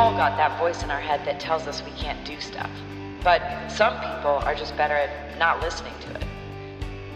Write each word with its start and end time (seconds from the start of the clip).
all 0.00 0.16
got 0.16 0.34
that 0.38 0.58
voice 0.58 0.82
in 0.82 0.90
our 0.90 0.98
head 0.98 1.20
that 1.26 1.38
tells 1.38 1.66
us 1.66 1.82
we 1.84 1.90
can't 1.90 2.24
do 2.24 2.40
stuff. 2.40 2.70
But 3.22 3.68
some 3.68 3.92
people 3.96 4.40
are 4.48 4.54
just 4.54 4.74
better 4.74 4.94
at 4.94 5.38
not 5.38 5.60
listening 5.60 5.92
to 6.00 6.14
it. 6.14 6.24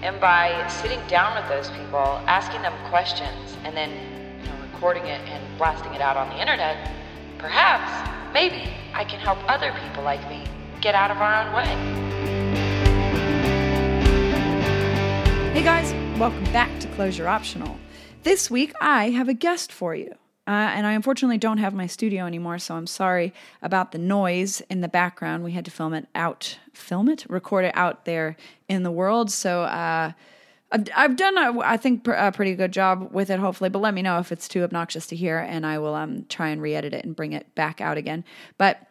And 0.03 0.21
by 0.21 0.69
sitting 0.69 1.01
down 1.09 1.35
with 1.35 1.49
those 1.49 1.71
people, 1.71 2.21
asking 2.29 2.61
them 2.61 2.75
questions, 2.91 3.57
and 3.65 3.75
then 3.75 3.89
you 4.39 4.51
know, 4.51 4.57
recording 4.71 5.05
it 5.05 5.19
and 5.31 5.43
blasting 5.57 5.95
it 5.95 6.03
out 6.03 6.19
on 6.19 6.29
the 6.29 6.39
internet, 6.39 6.93
perhaps, 7.39 7.91
maybe, 8.35 8.71
I 8.93 9.03
can 9.07 9.19
help 9.19 9.39
other 9.49 9.73
people 9.83 10.05
like 10.05 10.21
me 10.29 10.45
get 10.83 10.95
out 10.95 11.11
of 11.11 11.17
our 11.17 11.41
own 11.41 11.55
way. 11.55 11.73
Hey 15.55 15.63
guys, 15.63 15.95
welcome 16.19 16.45
back 16.53 16.79
to 16.81 16.89
Closure 16.89 17.29
Optional. 17.29 17.79
This 18.25 18.51
week 18.51 18.75
I 18.79 19.09
have 19.09 19.31
a 19.31 19.35
guest 19.35 19.73
for 19.73 19.95
you. 19.95 20.15
Uh, 20.47 20.51
and 20.75 20.87
I 20.87 20.93
unfortunately 20.93 21.39
don't 21.39 21.59
have 21.59 21.73
my 21.73 21.87
studio 21.87 22.27
anymore, 22.27 22.59
so 22.59 22.75
I'm 22.75 22.87
sorry 22.87 23.33
about 23.63 23.93
the 23.93 23.99
noise 23.99 24.61
in 24.69 24.83
the 24.83 24.89
background. 24.89 25.43
We 25.43 25.53
had 25.53 25.65
to 25.65 25.71
film 25.71 25.95
it 25.95 26.07
out, 26.15 26.59
film 26.75 27.09
it, 27.09 27.25
record 27.31 27.65
it 27.65 27.73
out 27.75 28.05
there 28.05 28.37
in 28.69 28.83
the 28.83 28.91
world. 28.91 29.31
So 29.31 29.63
uh, 29.63 30.13
I've, 30.71 30.89
I've, 30.95 31.17
done, 31.17 31.39
a, 31.39 31.61
I 31.61 31.79
think, 31.79 32.07
a 32.09 32.31
pretty 32.31 32.55
good 32.57 32.73
job 32.73 33.09
with 33.13 33.31
it, 33.31 33.39
hopefully. 33.39 33.71
But 33.71 33.79
let 33.79 33.95
me 33.95 34.03
know 34.03 34.19
if 34.19 34.33
it's 34.33 34.47
too 34.47 34.65
obnoxious 34.65 35.07
to 35.07 35.17
hear, 35.17 35.39
and 35.39 35.65
I 35.65 35.79
will 35.79 35.95
um, 35.95 36.27
try 36.29 36.49
and 36.49 36.61
re-edit 36.61 36.93
it 36.93 37.07
and 37.07 37.17
bring 37.17 37.33
it 37.33 37.55
back 37.55 37.81
out 37.81 37.97
again. 37.97 38.23
But 38.59 38.87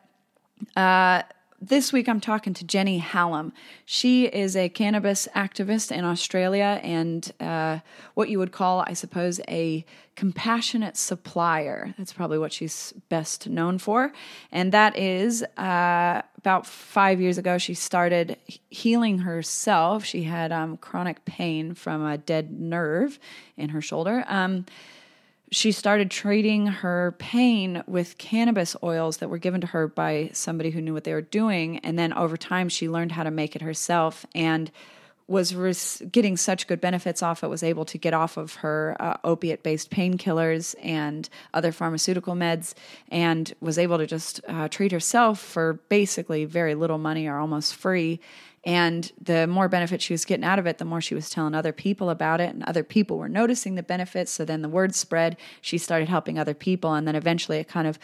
uh, 0.76 1.22
this 1.68 1.94
week 1.94 2.10
I'm 2.10 2.20
talking 2.20 2.54
to 2.56 2.66
Jenny 2.66 2.98
Hallam. 2.98 3.54
She 3.86 4.26
is 4.26 4.56
a 4.56 4.68
cannabis 4.68 5.30
activist 5.34 5.92
in 5.92 6.04
Australia 6.04 6.82
and 6.84 7.32
uh, 7.40 7.80
what 8.16 8.28
you 8.28 8.38
would 8.40 8.52
call, 8.52 8.84
I 8.86 8.94
suppose, 8.94 9.40
a 9.48 9.86
compassionate 10.16 10.98
supplier. 10.98 11.94
That's 11.98 12.12
probably 12.12 12.38
what 12.38 12.52
she's 12.52 12.94
best 13.08 13.48
known 13.48 13.78
for. 13.78 14.12
And 14.52 14.74
that 14.74 14.98
is 14.98 15.42
uh, 15.58 16.22
about 16.38 16.68
five 16.68 17.22
years 17.22 17.38
ago, 17.38 17.58
she 17.58 17.74
started 17.74 18.38
healing 18.70 19.20
herself. 19.20 20.04
She 20.04 20.24
had 20.24 20.52
um, 20.52 20.76
chronic 20.76 21.24
pain 21.24 21.76
from 21.76 22.06
a 22.06 22.18
dead 22.18 22.52
nerve 22.52 23.20
in 23.56 23.70
her 23.70 23.82
shoulder. 23.82 24.26
Um, 24.28 24.66
she 25.54 25.72
started 25.72 26.10
treating 26.10 26.66
her 26.66 27.16
pain 27.20 27.84
with 27.86 28.18
cannabis 28.18 28.76
oils 28.82 29.18
that 29.18 29.30
were 29.30 29.38
given 29.38 29.62
to 29.62 29.68
her 29.68 29.88
by 29.88 30.32
somebody 30.34 30.72
who 30.72 30.82
knew 30.82 30.94
what 30.94 31.04
they 31.04 31.14
were 31.14 31.22
doing. 31.22 31.78
And 31.80 31.98
then 31.98 32.12
over 32.14 32.38
time, 32.38 32.70
she 32.70 32.90
learned 32.90 33.12
how 33.12 33.24
to 33.24 33.30
make 33.30 33.56
it 33.56 33.62
herself 33.62 34.26
and 34.34 34.72
was 35.28 35.54
res- 35.54 36.02
getting 36.12 36.38
such 36.38 36.68
good 36.68 36.82
benefits 36.82 37.22
off 37.22 37.44
it, 37.44 37.48
was 37.48 37.62
able 37.62 37.86
to 37.86 37.98
get 37.98 38.14
off 38.14 38.36
of 38.36 38.56
her 38.56 38.98
uh, 39.00 39.18
opiate 39.24 39.64
based 39.64 39.92
painkillers 39.92 40.76
and 40.82 41.30
other 41.54 41.72
pharmaceutical 41.72 42.34
meds, 42.34 42.74
and 43.10 43.54
was 43.62 43.78
able 43.78 43.98
to 44.00 44.08
just 44.08 44.42
uh, 44.48 44.68
treat 44.68 44.92
herself 44.92 45.40
for 45.40 45.74
basically 45.88 46.46
very 46.46 46.76
little 46.76 46.98
money 46.98 47.28
or 47.28 47.38
almost 47.38 47.76
free 47.76 48.20
and 48.66 49.12
the 49.22 49.46
more 49.46 49.68
benefit 49.68 50.02
she 50.02 50.14
was 50.14 50.24
getting 50.24 50.46
out 50.46 50.58
of 50.58 50.66
it, 50.66 50.78
the 50.78 50.86
more 50.86 51.02
she 51.02 51.16
was 51.16 51.30
telling 51.30 51.54
other 51.54 51.74
people 51.74 52.10
about 52.10 52.40
it, 52.40 52.50
and 52.50 52.64
other 52.64 52.84
people 52.84 53.18
were 53.18 53.28
noticing 53.28 53.76
the 53.76 53.84
benefits. 53.84 54.32
So 54.32 54.46
then 54.46 54.62
the 54.62 54.70
word 54.70 54.96
spread. 54.96 55.36
She 55.62 55.78
started 55.78 56.08
helping 56.08 56.40
other 56.40 56.54
people, 56.54 56.94
and 56.94 57.06
then 57.08 57.16
eventually 57.16 57.58
it 57.58 57.68
kind 57.68 57.88
of 57.88 58.00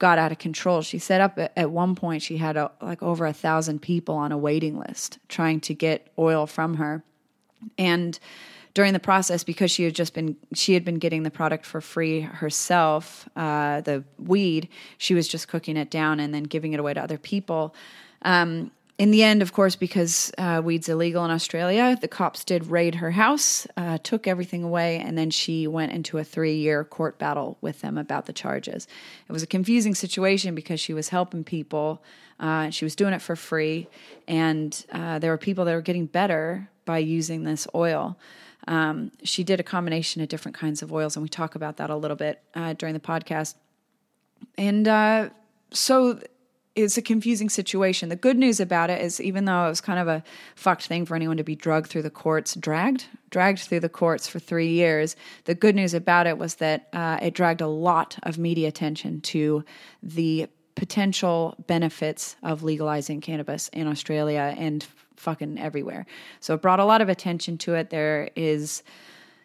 got 0.00 0.18
out 0.18 0.32
of 0.32 0.38
control. 0.38 0.82
She 0.82 0.98
set 0.98 1.20
up 1.20 1.38
at 1.38 1.70
one 1.70 1.94
point 1.94 2.22
she 2.22 2.38
had 2.38 2.56
a, 2.56 2.72
like 2.82 3.02
over 3.02 3.24
a 3.26 3.32
thousand 3.32 3.82
people 3.82 4.16
on 4.16 4.32
a 4.32 4.38
waiting 4.38 4.78
list 4.78 5.18
trying 5.28 5.60
to 5.60 5.74
get 5.74 6.10
oil 6.18 6.46
from 6.46 6.74
her, 6.74 7.04
and 7.78 8.18
during 8.74 8.92
the 8.92 9.00
process 9.00 9.44
because 9.44 9.70
she 9.70 9.84
had 9.84 9.94
just 9.94 10.14
been 10.14 10.36
she 10.54 10.74
had 10.74 10.84
been 10.84 10.98
getting 10.98 11.22
the 11.22 11.30
product 11.30 11.66
for 11.66 11.80
free 11.80 12.20
herself 12.20 13.28
uh, 13.34 13.80
the 13.80 14.04
weed 14.16 14.68
she 14.96 15.12
was 15.12 15.26
just 15.26 15.48
cooking 15.48 15.76
it 15.76 15.90
down 15.90 16.20
and 16.20 16.32
then 16.32 16.44
giving 16.44 16.72
it 16.72 16.78
away 16.78 16.94
to 16.94 17.02
other 17.02 17.18
people 17.18 17.74
um, 18.22 18.70
in 19.00 19.12
the 19.12 19.22
end, 19.22 19.40
of 19.40 19.54
course, 19.54 19.76
because 19.76 20.30
uh, 20.36 20.60
weed's 20.62 20.86
illegal 20.86 21.24
in 21.24 21.30
Australia, 21.30 21.96
the 21.98 22.06
cops 22.06 22.44
did 22.44 22.66
raid 22.66 22.96
her 22.96 23.12
house, 23.12 23.66
uh, 23.78 23.96
took 24.02 24.26
everything 24.26 24.62
away, 24.62 24.98
and 24.98 25.16
then 25.16 25.30
she 25.30 25.66
went 25.66 25.92
into 25.92 26.18
a 26.18 26.22
three 26.22 26.56
year 26.56 26.84
court 26.84 27.18
battle 27.18 27.56
with 27.62 27.80
them 27.80 27.96
about 27.96 28.26
the 28.26 28.34
charges. 28.34 28.86
It 29.26 29.32
was 29.32 29.42
a 29.42 29.46
confusing 29.46 29.94
situation 29.94 30.54
because 30.54 30.80
she 30.80 30.92
was 30.92 31.08
helping 31.08 31.44
people, 31.44 32.02
uh, 32.40 32.68
she 32.68 32.84
was 32.84 32.94
doing 32.94 33.14
it 33.14 33.22
for 33.22 33.36
free, 33.36 33.88
and 34.28 34.84
uh, 34.92 35.18
there 35.18 35.30
were 35.30 35.38
people 35.38 35.64
that 35.64 35.72
were 35.72 35.80
getting 35.80 36.04
better 36.04 36.68
by 36.84 36.98
using 36.98 37.44
this 37.44 37.66
oil. 37.74 38.18
Um, 38.68 39.12
she 39.22 39.44
did 39.44 39.60
a 39.60 39.62
combination 39.62 40.20
of 40.20 40.28
different 40.28 40.58
kinds 40.58 40.82
of 40.82 40.92
oils, 40.92 41.16
and 41.16 41.22
we 41.22 41.30
talk 41.30 41.54
about 41.54 41.78
that 41.78 41.88
a 41.88 41.96
little 41.96 42.18
bit 42.18 42.42
uh, 42.54 42.74
during 42.74 42.92
the 42.92 43.00
podcast. 43.00 43.54
And 44.58 44.86
uh, 44.86 45.30
so 45.72 46.20
it's 46.82 46.98
a 46.98 47.02
confusing 47.02 47.48
situation. 47.48 48.08
The 48.08 48.16
good 48.16 48.38
news 48.38 48.60
about 48.60 48.90
it 48.90 49.00
is, 49.00 49.20
even 49.20 49.44
though 49.44 49.66
it 49.66 49.68
was 49.68 49.80
kind 49.80 49.98
of 49.98 50.08
a 50.08 50.22
fucked 50.54 50.86
thing 50.86 51.06
for 51.06 51.14
anyone 51.14 51.36
to 51.36 51.44
be 51.44 51.54
drugged 51.54 51.88
through 51.88 52.02
the 52.02 52.10
courts, 52.10 52.54
dragged, 52.54 53.06
dragged 53.30 53.60
through 53.60 53.80
the 53.80 53.88
courts 53.88 54.28
for 54.28 54.38
three 54.38 54.68
years, 54.68 55.16
the 55.44 55.54
good 55.54 55.74
news 55.74 55.94
about 55.94 56.26
it 56.26 56.38
was 56.38 56.56
that 56.56 56.88
uh, 56.92 57.18
it 57.22 57.34
dragged 57.34 57.60
a 57.60 57.66
lot 57.66 58.18
of 58.22 58.38
media 58.38 58.68
attention 58.68 59.20
to 59.22 59.64
the 60.02 60.48
potential 60.74 61.54
benefits 61.66 62.36
of 62.42 62.62
legalizing 62.62 63.20
cannabis 63.20 63.68
in 63.68 63.86
Australia 63.86 64.54
and 64.56 64.86
fucking 65.16 65.58
everywhere. 65.58 66.06
So 66.40 66.54
it 66.54 66.62
brought 66.62 66.80
a 66.80 66.84
lot 66.84 67.02
of 67.02 67.08
attention 67.08 67.58
to 67.58 67.74
it. 67.74 67.90
There 67.90 68.30
is 68.34 68.82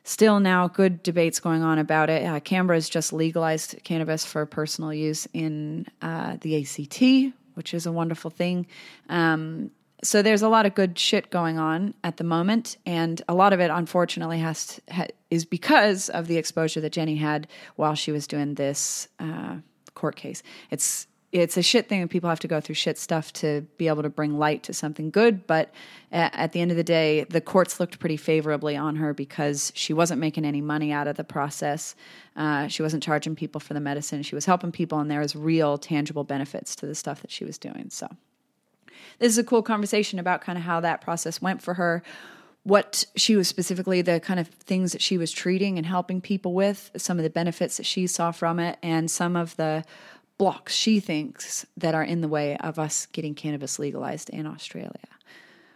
still 0.06 0.40
now 0.40 0.68
good 0.68 1.04
debates 1.04 1.40
going 1.40 1.64
on 1.64 1.80
about 1.80 2.10
it. 2.10 2.26
Uh, 2.26 2.40
Canberra 2.40 2.78
has 2.78 2.88
just 2.88 3.12
legalized 3.12 3.76
cannabis 3.84 4.24
for 4.24 4.46
personal 4.46 4.94
use 4.94 5.28
in 5.34 5.88
uh, 6.02 6.38
the 6.42 6.62
ACT, 6.62 7.34
which 7.56 7.74
is 7.74 7.86
a 7.86 7.92
wonderful 7.92 8.30
thing. 8.30 8.68
Um, 9.10 9.72
so 10.04 10.22
there's 10.22 10.44
a 10.44 10.50
lot 10.50 10.68
of 10.68 10.76
good 10.76 11.00
shit 11.00 11.32
going 11.32 11.58
on 11.58 11.96
at 12.04 12.18
the 12.18 12.24
moment, 12.24 12.78
and 12.86 13.20
a 13.28 13.34
lot 13.34 13.52
of 13.52 13.60
it, 13.60 13.72
unfortunately, 13.72 14.38
has 14.38 14.68
to, 14.68 14.94
ha, 14.94 15.06
is 15.32 15.44
because 15.44 16.10
of 16.10 16.28
the 16.28 16.38
exposure 16.38 16.80
that 16.82 16.92
Jenny 16.92 17.16
had 17.16 17.48
while 17.76 17.96
she 17.96 18.12
was 18.12 18.28
doing 18.28 18.54
this 18.54 19.08
uh, 19.20 19.58
court 19.96 20.16
case. 20.16 20.44
It's 20.70 21.08
it's 21.42 21.58
a 21.58 21.62
shit 21.62 21.90
thing 21.90 22.00
that 22.00 22.10
people 22.10 22.30
have 22.30 22.40
to 22.40 22.48
go 22.48 22.62
through 22.62 22.76
shit 22.76 22.98
stuff 22.98 23.34
to 23.34 23.62
be 23.78 23.90
able 23.90 24.04
to 24.04 24.10
bring 24.10 24.38
light 24.38 24.64
to 24.64 24.74
something 24.74 25.10
good. 25.10 25.46
But 25.46 25.74
at 26.10 26.54
the 26.54 26.62
end 26.62 26.72
of 26.72 26.78
the 26.78 26.84
day, 26.84 27.26
the 27.30 27.42
courts 27.42 27.78
looked 27.78 28.00
pretty 28.00 28.16
favorably 28.16 28.78
on 28.78 28.96
her 28.96 29.14
because 29.14 29.74
she 29.76 29.92
wasn't 29.92 30.22
making 30.22 30.46
any 30.46 30.62
money 30.62 30.94
out 30.94 31.08
of 31.08 31.18
the 31.18 31.26
process. 31.26 31.94
Uh, 32.38 32.70
she 32.70 32.82
wasn't 32.82 33.04
charging 33.04 33.36
people 33.36 33.60
for 33.60 33.74
the 33.74 33.82
medicine. 33.82 34.24
She 34.24 34.34
was 34.34 34.46
helping 34.46 34.72
people, 34.72 35.00
and 35.00 35.12
there 35.12 35.20
was 35.20 35.36
real, 35.36 35.78
tangible 35.78 36.24
benefits 36.24 36.74
to 36.78 36.86
the 36.86 36.96
stuff 36.96 37.22
that 37.22 37.32
she 37.32 37.44
was 37.44 37.58
doing. 37.58 37.88
So, 37.90 38.08
this 39.20 39.30
is 39.30 39.38
a 39.38 39.44
cool 39.44 39.62
conversation 39.62 40.20
about 40.20 40.40
kind 40.40 40.58
of 40.58 40.64
how 40.64 40.80
that 40.80 41.02
process 41.02 41.42
went 41.42 41.62
for 41.62 41.74
her. 41.74 42.02
What 42.64 43.06
she 43.18 43.36
was 43.36 43.50
specifically, 43.50 44.02
the 44.02 44.22
kind 44.22 44.40
of 44.40 44.48
things 44.48 44.94
that 44.94 45.02
she 45.02 45.18
was 45.18 45.32
treating 45.32 45.78
and 45.78 45.86
helping 45.86 46.22
people 46.22 46.54
with, 46.54 46.92
some 46.96 47.20
of 47.20 47.24
the 47.24 47.30
benefits 47.30 47.78
that 47.78 47.86
she 47.86 48.08
saw 48.08 48.32
from 48.32 48.58
it, 48.60 48.80
and 48.82 49.12
some 49.12 49.36
of 49.36 49.56
the 49.58 49.84
blocks 50.38 50.74
she 50.74 51.00
thinks 51.00 51.66
that 51.78 51.96
are 51.96 52.04
in 52.04 52.22
the 52.22 52.28
way 52.28 52.58
of 52.58 52.78
us 52.78 53.06
getting 53.08 53.36
cannabis 53.36 53.80
legalized 53.80 54.30
in 54.30 54.46
Australia. 54.46 54.92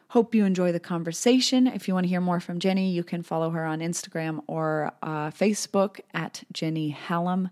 Hope 0.10 0.34
you 0.34 0.44
enjoy 0.44 0.72
the 0.72 0.80
conversation. 0.80 1.68
If 1.68 1.88
you 1.88 1.94
want 1.94 2.06
to 2.06 2.10
hear 2.10 2.20
more 2.20 2.40
from 2.40 2.60
Jenny, 2.60 2.90
you 2.90 3.04
can 3.04 3.22
follow 3.22 3.52
her 3.52 3.64
on 3.64 3.80
Instagram 3.80 4.42
or 4.48 4.92
uh, 5.04 5.30
Facebook 5.30 6.00
at 6.14 6.44
Jenny 6.52 6.90
Hallam. 6.90 7.50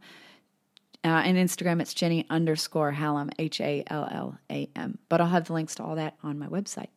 Uh, 1.03 1.21
and 1.23 1.37
Instagram, 1.37 1.79
it's 1.79 1.93
Jenny 1.93 2.25
underscore 2.29 2.91
Hallam, 2.91 3.29
H 3.37 3.61
A 3.61 3.83
L 3.87 4.09
L 4.11 4.37
A 4.49 4.67
M. 4.75 4.97
But 5.07 5.21
I'll 5.21 5.27
have 5.27 5.45
the 5.45 5.53
links 5.53 5.75
to 5.75 5.83
all 5.83 5.95
that 5.95 6.15
on 6.23 6.39
my 6.39 6.47
website. 6.47 6.89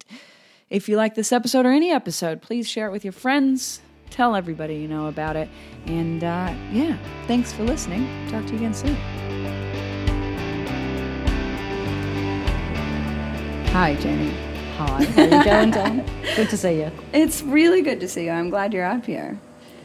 If 0.71 0.89
you 0.89 0.97
like 0.97 1.15
this 1.15 1.31
episode 1.31 1.67
or 1.67 1.71
any 1.71 1.93
episode, 1.93 2.41
please 2.41 2.67
share 2.67 2.87
it 2.87 2.93
with 2.93 3.05
your 3.05 3.13
friends. 3.13 3.83
Tell 4.09 4.35
everybody 4.35 4.77
you 4.77 4.89
know 4.89 5.07
about 5.07 5.37
it. 5.37 5.49
And 5.85 6.25
uh, 6.25 6.55
yeah, 6.73 6.97
thanks 7.27 7.53
for 7.53 7.65
listening. 7.65 8.09
Talk 8.31 8.47
to 8.47 8.53
you 8.53 8.59
again 8.59 8.75
soon. 8.75 9.60
Hi, 13.73 13.95
Jenny. 13.95 14.31
Hi, 14.79 15.05
how 15.05 15.23
are 15.23 15.25
you 15.25 15.45
going, 15.45 15.71
Don? 15.71 16.05
good 16.35 16.51
to 16.51 16.57
see 16.57 16.81
you. 16.81 16.91
It's 17.13 17.41
really 17.43 17.83
good 17.83 18.01
to 18.01 18.09
see 18.09 18.25
you. 18.25 18.33
I'm 18.33 18.51
glad 18.51 18.75
you're 18.75 18.85
up 18.85 19.07
here. 19.07 19.39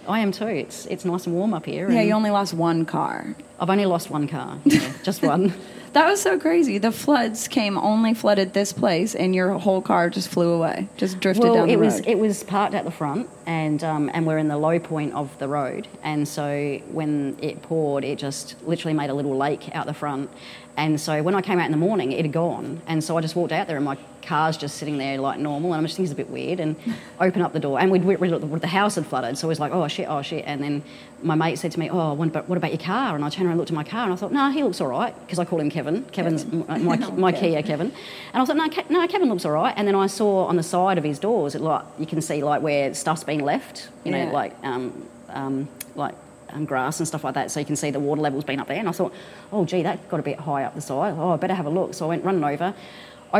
I 0.07 0.21
am 0.21 0.31
too. 0.31 0.47
It's 0.47 0.87
it's 0.87 1.05
nice 1.05 1.27
and 1.27 1.35
warm 1.35 1.53
up 1.53 1.67
here. 1.67 1.91
Yeah, 1.91 2.01
you 2.01 2.13
only 2.13 2.31
lost 2.31 2.55
one 2.55 2.85
car. 2.85 3.35
I've 3.59 3.69
only 3.69 3.85
lost 3.85 4.09
one 4.09 4.27
car, 4.27 4.57
yeah, 4.65 4.91
just 5.03 5.21
one. 5.21 5.53
that 5.93 6.07
was 6.07 6.19
so 6.21 6.39
crazy. 6.39 6.77
The 6.79 6.91
floods 6.91 7.47
came 7.47 7.77
only 7.77 8.13
flooded 8.15 8.53
this 8.53 8.73
place, 8.73 9.13
and 9.15 9.33
your 9.35 9.57
whole 9.59 9.81
car 9.81 10.09
just 10.09 10.29
flew 10.29 10.49
away, 10.49 10.87
just 10.97 11.19
drifted 11.19 11.43
well, 11.43 11.53
down 11.53 11.67
the 11.67 11.73
it 11.73 11.77
road. 11.77 11.85
was 11.85 11.99
it 12.01 12.15
was 12.15 12.43
parked 12.43 12.73
at 12.73 12.85
the 12.85 12.91
front, 12.91 13.29
and 13.45 13.83
um, 13.83 14.09
and 14.13 14.25
we're 14.25 14.39
in 14.39 14.47
the 14.47 14.57
low 14.57 14.79
point 14.79 15.13
of 15.13 15.37
the 15.37 15.47
road, 15.47 15.87
and 16.03 16.27
so 16.27 16.79
when 16.91 17.37
it 17.39 17.61
poured, 17.61 18.03
it 18.03 18.17
just 18.17 18.55
literally 18.67 18.95
made 18.95 19.09
a 19.09 19.13
little 19.13 19.37
lake 19.37 19.73
out 19.75 19.85
the 19.85 19.93
front, 19.93 20.29
and 20.77 20.99
so 20.99 21.23
when 21.23 21.35
I 21.35 21.41
came 21.41 21.59
out 21.59 21.65
in 21.65 21.71
the 21.71 21.77
morning, 21.77 22.11
it 22.11 22.25
had 22.25 22.33
gone, 22.33 22.81
and 22.87 23.03
so 23.03 23.17
I 23.17 23.21
just 23.21 23.35
walked 23.35 23.51
out 23.53 23.67
there, 23.67 23.77
and 23.77 23.85
my 23.85 23.97
cars 24.21 24.57
just 24.57 24.77
sitting 24.77 24.97
there 24.97 25.19
like 25.19 25.39
normal, 25.39 25.71
and 25.71 25.77
I'm 25.79 25.85
just 25.85 25.95
thinking 25.97 26.11
it's 26.11 26.19
a 26.19 26.23
bit 26.23 26.29
weird. 26.29 26.59
And 26.59 26.75
open 27.21 27.41
up 27.41 27.53
the 27.53 27.59
door, 27.59 27.79
and 27.79 27.91
we'd, 27.91 28.03
we'd 28.03 28.19
the 28.61 28.67
house 28.67 28.95
had 28.95 29.05
flooded, 29.05 29.37
so 29.37 29.47
it 29.47 29.49
was 29.49 29.59
like, 29.59 29.71
oh 29.71 29.87
shit, 29.87 30.07
oh 30.09 30.21
shit. 30.21 30.43
And 30.45 30.61
then 30.61 30.83
my 31.23 31.35
mate 31.35 31.59
said 31.59 31.71
to 31.73 31.79
me, 31.79 31.89
oh, 31.89 32.13
what 32.13 32.27
about, 32.27 32.49
what 32.49 32.57
about 32.57 32.71
your 32.71 32.81
car? 32.81 33.15
And 33.15 33.23
I 33.23 33.29
turned 33.29 33.45
around 33.45 33.51
and 33.53 33.59
looked 33.59 33.71
at 33.71 33.75
my 33.75 33.83
car, 33.83 34.03
and 34.03 34.11
I 34.11 34.15
thought, 34.15 34.31
no, 34.33 34.39
nah, 34.39 34.49
he 34.51 34.63
looks 34.63 34.81
all 34.81 34.87
right, 34.87 35.17
because 35.21 35.39
I 35.39 35.45
called 35.45 35.61
him 35.61 35.69
Kevin. 35.69 36.03
Kevin's 36.11 36.45
my, 36.45 36.77
my, 36.79 36.97
my 37.11 37.31
Kia 37.31 37.63
Kevin. 37.63 37.91
And 38.33 38.41
I 38.41 38.45
thought, 38.45 38.57
no, 38.57 38.67
Ke- 38.69 38.89
no, 38.89 39.07
Kevin 39.07 39.29
looks 39.29 39.45
all 39.45 39.51
right. 39.53 39.73
And 39.77 39.87
then 39.87 39.95
I 39.95 40.07
saw 40.07 40.45
on 40.45 40.57
the 40.57 40.63
side 40.63 40.97
of 40.97 41.03
his 41.03 41.19
doors, 41.19 41.55
it 41.55 41.61
like 41.61 41.83
you 41.99 42.05
can 42.05 42.21
see 42.21 42.43
like 42.43 42.61
where 42.61 42.93
stuff's 42.93 43.23
been 43.23 43.39
left, 43.41 43.89
you 44.03 44.11
know, 44.11 44.17
Yeah. 44.25 44.31
like 44.31 44.53
um, 44.63 45.07
um, 45.29 45.67
like 45.95 46.15
um, 46.55 46.65
grass 46.65 46.99
and 46.99 47.07
stuff 47.07 47.23
like 47.23 47.33
that. 47.35 47.51
So 47.51 47.59
you 47.59 47.65
can 47.65 47.75
see 47.75 47.91
the 47.91 47.99
water 47.99 48.21
level's 48.21 48.43
been 48.43 48.59
up 48.59 48.67
there. 48.67 48.79
And 48.79 48.89
I 48.89 48.91
thought, 48.91 49.13
oh, 49.51 49.65
gee, 49.65 49.83
that 49.83 50.07
got 50.09 50.19
a 50.19 50.23
bit 50.23 50.39
high 50.39 50.63
up 50.63 50.75
the 50.75 50.81
side. 50.81 51.15
Oh, 51.17 51.31
I 51.31 51.37
better 51.37 51.53
have 51.53 51.65
a 51.65 51.69
look. 51.69 51.93
So 51.93 52.05
I 52.05 52.09
went 52.09 52.23
running 52.23 52.43
over, 52.43 52.73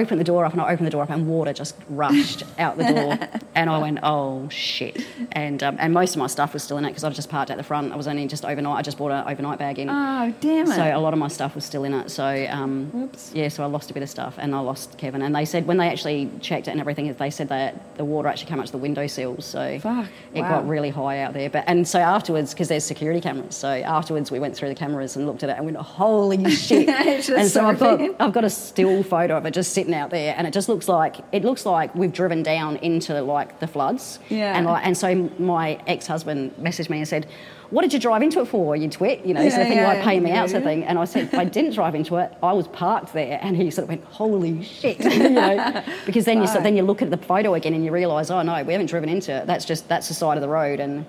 opened 0.01 0.19
the 0.19 0.25
door 0.25 0.45
up, 0.45 0.53
and 0.53 0.62
I 0.62 0.71
opened 0.71 0.88
the 0.88 0.92
door 0.92 1.03
up, 1.03 1.09
and 1.09 1.27
water 1.27 1.53
just 1.53 1.75
rushed 1.89 2.44
out 2.59 2.77
the 2.77 2.83
door. 2.83 3.19
And 3.57 3.69
I 3.69 3.77
went, 3.77 4.00
oh, 4.03 4.50
shit. 4.50 5.01
And, 5.31 5.63
um, 5.63 5.77
and 5.80 5.94
most 5.94 6.13
of 6.13 6.19
my 6.19 6.27
stuff 6.27 6.51
was 6.53 6.62
still 6.62 6.77
in 6.77 6.83
it 6.83 6.89
because 6.89 7.06
I 7.06 7.09
just 7.12 7.30
parked 7.30 7.50
at 7.51 7.56
the 7.56 7.63
front. 7.63 7.94
I 7.94 7.95
was 7.95 8.06
only 8.06 8.27
just 8.27 8.44
overnight. 8.44 8.77
I 8.80 8.81
just 8.81 8.97
bought 8.97 9.12
an 9.12 9.25
overnight 9.25 9.59
bag 9.59 9.80
in. 9.80 9.89
Oh, 9.89 10.33
damn 10.42 10.69
it. 10.69 10.75
So 10.75 10.83
a 10.83 11.00
lot 11.00 11.13
of 11.13 11.19
my 11.19 11.30
stuff 11.30 11.56
was 11.56 11.63
still 11.63 11.86
in 11.86 11.94
it. 11.94 12.12
So 12.12 12.45
um, 12.50 12.89
Whoops. 12.92 13.31
yeah, 13.33 13.47
so 13.47 13.63
I 13.63 13.68
lost 13.68 13.89
a 13.92 13.94
bit 13.94 14.03
of 14.03 14.09
stuff, 14.09 14.36
and 14.39 14.53
I 14.53 14.59
lost 14.59 14.97
Kevin. 14.97 15.21
And 15.21 15.33
they 15.33 15.45
said 15.45 15.68
when 15.68 15.77
they 15.77 15.88
actually 15.88 16.30
checked 16.42 16.68
it 16.68 16.71
and 16.71 16.81
everything, 16.81 17.13
they 17.13 17.30
said 17.30 17.47
that 17.47 17.95
the 17.95 18.03
water 18.03 18.27
actually 18.27 18.47
came 18.47 18.59
up 18.59 18.65
to 18.65 18.74
the 18.74 18.77
window 18.77 19.07
sills. 19.07 19.45
So 19.45 19.80
Fuck, 19.80 20.07
it 20.33 20.42
wow. 20.42 20.50
got 20.50 20.68
really 20.68 20.89
high 20.89 21.19
out 21.21 21.31
there. 21.31 21.50
But 21.50 21.63
and 21.68 21.88
so 21.88 22.00
afterwards, 22.00 22.53
because 22.53 22.68
there's 22.68 22.83
security 22.83 23.21
cameras, 23.21 23.56
so 23.56 23.69
afterwards 23.69 24.31
we 24.31 24.39
went 24.39 24.57
through 24.57 24.68
the 24.68 24.75
cameras 24.75 25.15
and 25.15 25.25
looked 25.25 25.44
at 25.44 25.50
it 25.50 25.56
and 25.56 25.63
went, 25.63 25.77
holy 25.77 26.50
shit! 26.51 26.89
And 26.89 27.24
so 27.24 27.47
so 27.47 27.65
I've 27.65 27.80
got. 27.80 28.01
I've 28.19 28.33
got 28.33 28.44
a 28.44 28.50
still 28.50 29.01
photo 29.01 29.38
of 29.38 29.45
it 29.45 29.51
just 29.51 29.71
sitting 29.71 29.85
out 29.94 30.10
there, 30.10 30.34
and 30.38 30.48
it 30.48 30.52
just 30.52 30.68
looks 30.70 30.88
like 30.88 31.18
it 31.32 31.44
looks 31.44 31.66
like 31.66 31.94
we've 31.96 32.12
driven 32.14 32.42
down 32.44 32.78
into 32.78 33.22
like 33.22 33.60
the 33.60 33.68
floods. 33.68 34.20
Yeah. 34.30 34.58
And 34.58 34.66
like, 34.66 34.86
and 34.86 34.98
so 34.98 35.30
my 35.38 35.80
ex-husband 35.88 36.56
messaged 36.60 36.90
me 36.90 36.98
and 37.00 37.08
said. 37.08 37.28
What 37.72 37.82
did 37.82 37.94
you 37.94 38.00
drive 38.00 38.22
into 38.22 38.42
it 38.42 38.46
for? 38.46 38.76
You 38.76 38.88
twit, 38.88 39.26
you 39.26 39.34
know, 39.34 39.42
Yeah, 39.42 39.50
sort 39.50 39.62
of 39.64 39.68
thing 39.70 39.78
yeah, 39.80 39.88
like 39.88 40.04
paying 40.04 40.22
me 40.22 40.30
out, 40.32 40.52
sort 40.52 40.62
of 40.62 40.66
thing. 40.66 40.84
And 40.84 41.00
I 41.00 41.06
said, 41.06 41.34
I 41.34 41.46
didn't 41.46 41.74
drive 41.74 41.96
into 41.96 42.18
it. 42.18 42.32
I 42.44 42.54
was 42.54 42.68
parked 42.68 43.12
there, 43.12 43.40
and 43.42 43.58
he 43.58 43.72
sort 43.72 43.86
of 43.86 43.90
went, 43.90 44.04
"Holy 44.06 44.64
shit!" 44.64 45.00
you 45.04 45.30
know, 45.32 45.84
because 46.06 46.26
then 46.26 46.42
you 46.42 46.48
Fuck. 46.48 46.62
then 46.62 46.78
you 46.78 46.84
look 46.84 47.02
at 47.02 47.10
the 47.10 47.18
photo 47.18 47.56
again 47.56 47.74
and 47.74 47.84
you 47.84 47.92
realise, 47.92 48.30
oh 48.30 48.44
no, 48.44 48.64
we 48.64 48.72
haven't 48.72 48.86
driven 48.86 49.10
into 49.10 49.31
it. 49.31 49.48
That's 49.48 49.66
just 49.66 49.88
that's 49.90 50.08
the 50.10 50.14
side 50.14 50.38
of 50.38 50.42
the 50.42 50.48
road, 50.48 50.80
and 50.80 51.08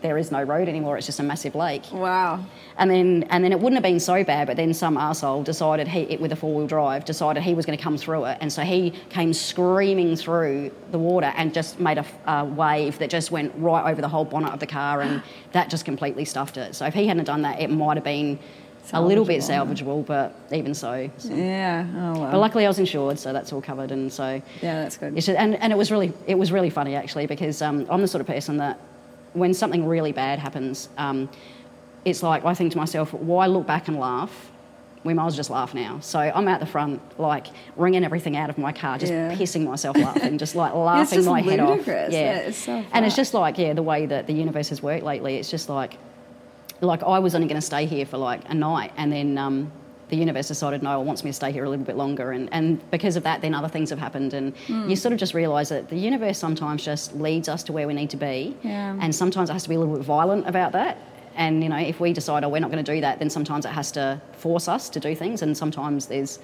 there 0.00 0.18
is 0.18 0.30
no 0.30 0.42
road 0.42 0.68
anymore. 0.68 0.96
It's 0.96 1.06
just 1.06 1.20
a 1.20 1.22
massive 1.22 1.54
lake. 1.54 1.84
wow. 1.92 2.44
And 2.76 2.90
then 2.90 3.24
and 3.30 3.42
then 3.42 3.52
it 3.52 3.58
wouldn't 3.58 3.74
have 3.74 3.82
been 3.82 4.00
so 4.00 4.22
bad, 4.22 4.46
but 4.46 4.56
then 4.56 4.72
some 4.72 4.96
arsehole 4.96 5.42
decided 5.44 5.88
he 5.88 6.00
it, 6.02 6.20
with 6.20 6.32
a 6.32 6.36
four 6.36 6.54
wheel 6.54 6.66
drive 6.66 7.04
decided 7.04 7.42
he 7.42 7.54
was 7.54 7.66
going 7.66 7.76
to 7.76 7.82
come 7.82 7.96
through 7.96 8.24
it, 8.26 8.38
and 8.40 8.52
so 8.52 8.62
he 8.62 8.92
came 9.10 9.32
screaming 9.32 10.14
through 10.14 10.70
the 10.92 10.98
water 10.98 11.32
and 11.36 11.52
just 11.52 11.80
made 11.80 11.98
a 12.26 12.44
wave 12.44 12.98
that 12.98 13.10
just 13.10 13.30
went 13.30 13.52
right 13.56 13.90
over 13.90 14.00
the 14.00 14.08
whole 14.08 14.24
bonnet 14.24 14.52
of 14.52 14.60
the 14.60 14.66
car, 14.66 15.02
and 15.02 15.22
that 15.52 15.70
just 15.70 15.84
completely 15.84 16.24
stuffed 16.24 16.56
it. 16.56 16.74
So 16.74 16.86
if 16.86 16.94
he 16.94 17.06
hadn't 17.06 17.24
done 17.24 17.42
that, 17.42 17.60
it 17.60 17.70
might 17.70 17.96
have 17.96 18.04
been 18.04 18.38
a 18.92 19.02
little 19.02 19.24
bit 19.24 19.40
salvageable, 19.42 20.06
but 20.06 20.34
even 20.52 20.74
so. 20.74 21.10
so. 21.18 21.34
Yeah. 21.34 21.86
Oh, 21.96 22.20
wow. 22.20 22.30
But 22.30 22.38
luckily, 22.38 22.64
I 22.64 22.68
was 22.68 22.78
insured, 22.78 23.18
so 23.18 23.32
that's 23.32 23.52
all 23.52 23.60
covered, 23.60 23.90
and 23.90 24.12
so 24.12 24.40
yeah, 24.62 24.82
that's 24.82 24.96
good. 24.96 25.14
just, 25.14 25.28
and, 25.28 25.56
and 25.56 25.72
it 25.72 25.76
was 25.76 25.90
really 25.90 26.12
it 26.26 26.36
was 26.36 26.52
really 26.52 26.70
funny 26.70 26.94
actually 26.94 27.26
because 27.26 27.60
um, 27.60 27.86
I'm 27.90 28.00
the 28.00 28.08
sort 28.08 28.20
of 28.20 28.26
person 28.26 28.56
that 28.58 28.78
when 29.38 29.54
something 29.54 29.86
really 29.86 30.12
bad 30.12 30.38
happens, 30.38 30.88
um, 30.98 31.28
it's 32.04 32.22
like 32.22 32.44
I 32.44 32.54
think 32.54 32.72
to 32.72 32.78
myself, 32.78 33.12
why 33.12 33.46
look 33.46 33.66
back 33.66 33.88
and 33.88 33.98
laugh? 33.98 34.50
We 35.04 35.14
might 35.14 35.26
as 35.26 35.32
well 35.34 35.36
just 35.36 35.50
laugh 35.50 35.74
now. 35.74 36.00
So 36.00 36.18
I'm 36.18 36.48
out 36.48 36.58
the 36.60 36.66
front, 36.66 37.00
like 37.20 37.46
wringing 37.76 38.04
everything 38.04 38.36
out 38.36 38.50
of 38.50 38.58
my 38.58 38.72
car, 38.72 38.98
just 38.98 39.12
Yeah. 39.12 39.32
pissing 39.34 39.64
myself 39.64 39.96
laughing, 40.08 40.38
just 40.38 40.54
like 40.56 40.74
laughing 40.74 41.18
just 41.18 41.28
my 41.28 41.40
head 41.40 41.60
off. 41.60 41.70
ludicrous. 41.70 42.12
Yeah, 42.12 42.36
it's 42.38 42.58
so 42.58 42.84
and 42.92 43.06
it's 43.06 43.14
just 43.16 43.32
like 43.32 43.58
yeah, 43.58 43.72
the 43.74 43.82
way 43.82 44.06
that 44.06 44.26
the 44.26 44.32
universe 44.32 44.68
has 44.70 44.82
worked 44.82 45.04
lately. 45.04 45.36
It's 45.36 45.50
just 45.50 45.68
like 45.68 45.96
like 46.80 47.02
I 47.02 47.18
was 47.20 47.34
only 47.34 47.46
going 47.48 47.60
to 47.60 47.66
stay 47.66 47.86
here 47.86 48.06
for 48.06 48.18
like 48.18 48.40
a 48.48 48.54
night, 48.54 48.92
and 48.96 49.10
then 49.12 49.38
um, 49.38 49.72
the 50.08 50.16
universe 50.16 50.48
decided 50.48 50.82
no, 50.82 51.00
it 51.00 51.04
wants 51.04 51.22
me 51.24 51.30
to 51.30 51.34
stay 51.34 51.52
here 51.52 51.64
a 51.64 51.68
little 51.70 51.84
bit 51.84 51.96
longer, 51.96 52.32
and, 52.32 52.48
and 52.52 52.90
because 52.90 53.16
of 53.16 53.22
that, 53.24 53.40
then 53.42 53.54
other 53.54 53.68
things 53.68 53.90
have 53.90 53.98
happened, 53.98 54.32
and 54.34 54.54
Hmm. 54.66 54.88
you 54.88 54.96
sort 54.96 55.12
of 55.12 55.18
just 55.18 55.34
realise 55.34 55.68
that 55.68 55.88
the 55.88 55.96
universe 55.98 56.38
sometimes 56.38 56.84
just 56.84 57.14
leads 57.16 57.48
us 57.48 57.62
to 57.64 57.72
where 57.72 57.86
we 57.86 57.94
need 57.94 58.10
to 58.10 58.16
be, 58.16 58.56
Yeah. 58.62 58.96
and 59.00 59.14
sometimes 59.14 59.50
it 59.50 59.52
has 59.54 59.64
to 59.64 59.68
be 59.68 59.74
a 59.74 59.78
little 59.78 59.96
bit 59.96 60.04
violent 60.04 60.48
about 60.48 60.72
that. 60.72 60.96
And 61.36 61.62
you 61.62 61.68
know, 61.68 61.76
if 61.78 62.00
we 62.00 62.12
decide 62.12 62.42
oh 62.44 62.48
we're 62.48 62.60
not 62.60 62.70
going 62.72 62.84
to 62.84 62.94
do 62.94 63.00
that, 63.00 63.18
then 63.20 63.30
sometimes 63.30 63.64
it 63.64 63.70
has 63.70 63.92
to 63.92 64.20
force 64.32 64.66
us 64.68 64.88
to 64.90 64.98
do 65.00 65.14
things, 65.14 65.42
and 65.42 65.56
sometimes 65.56 66.06
there's 66.06 66.38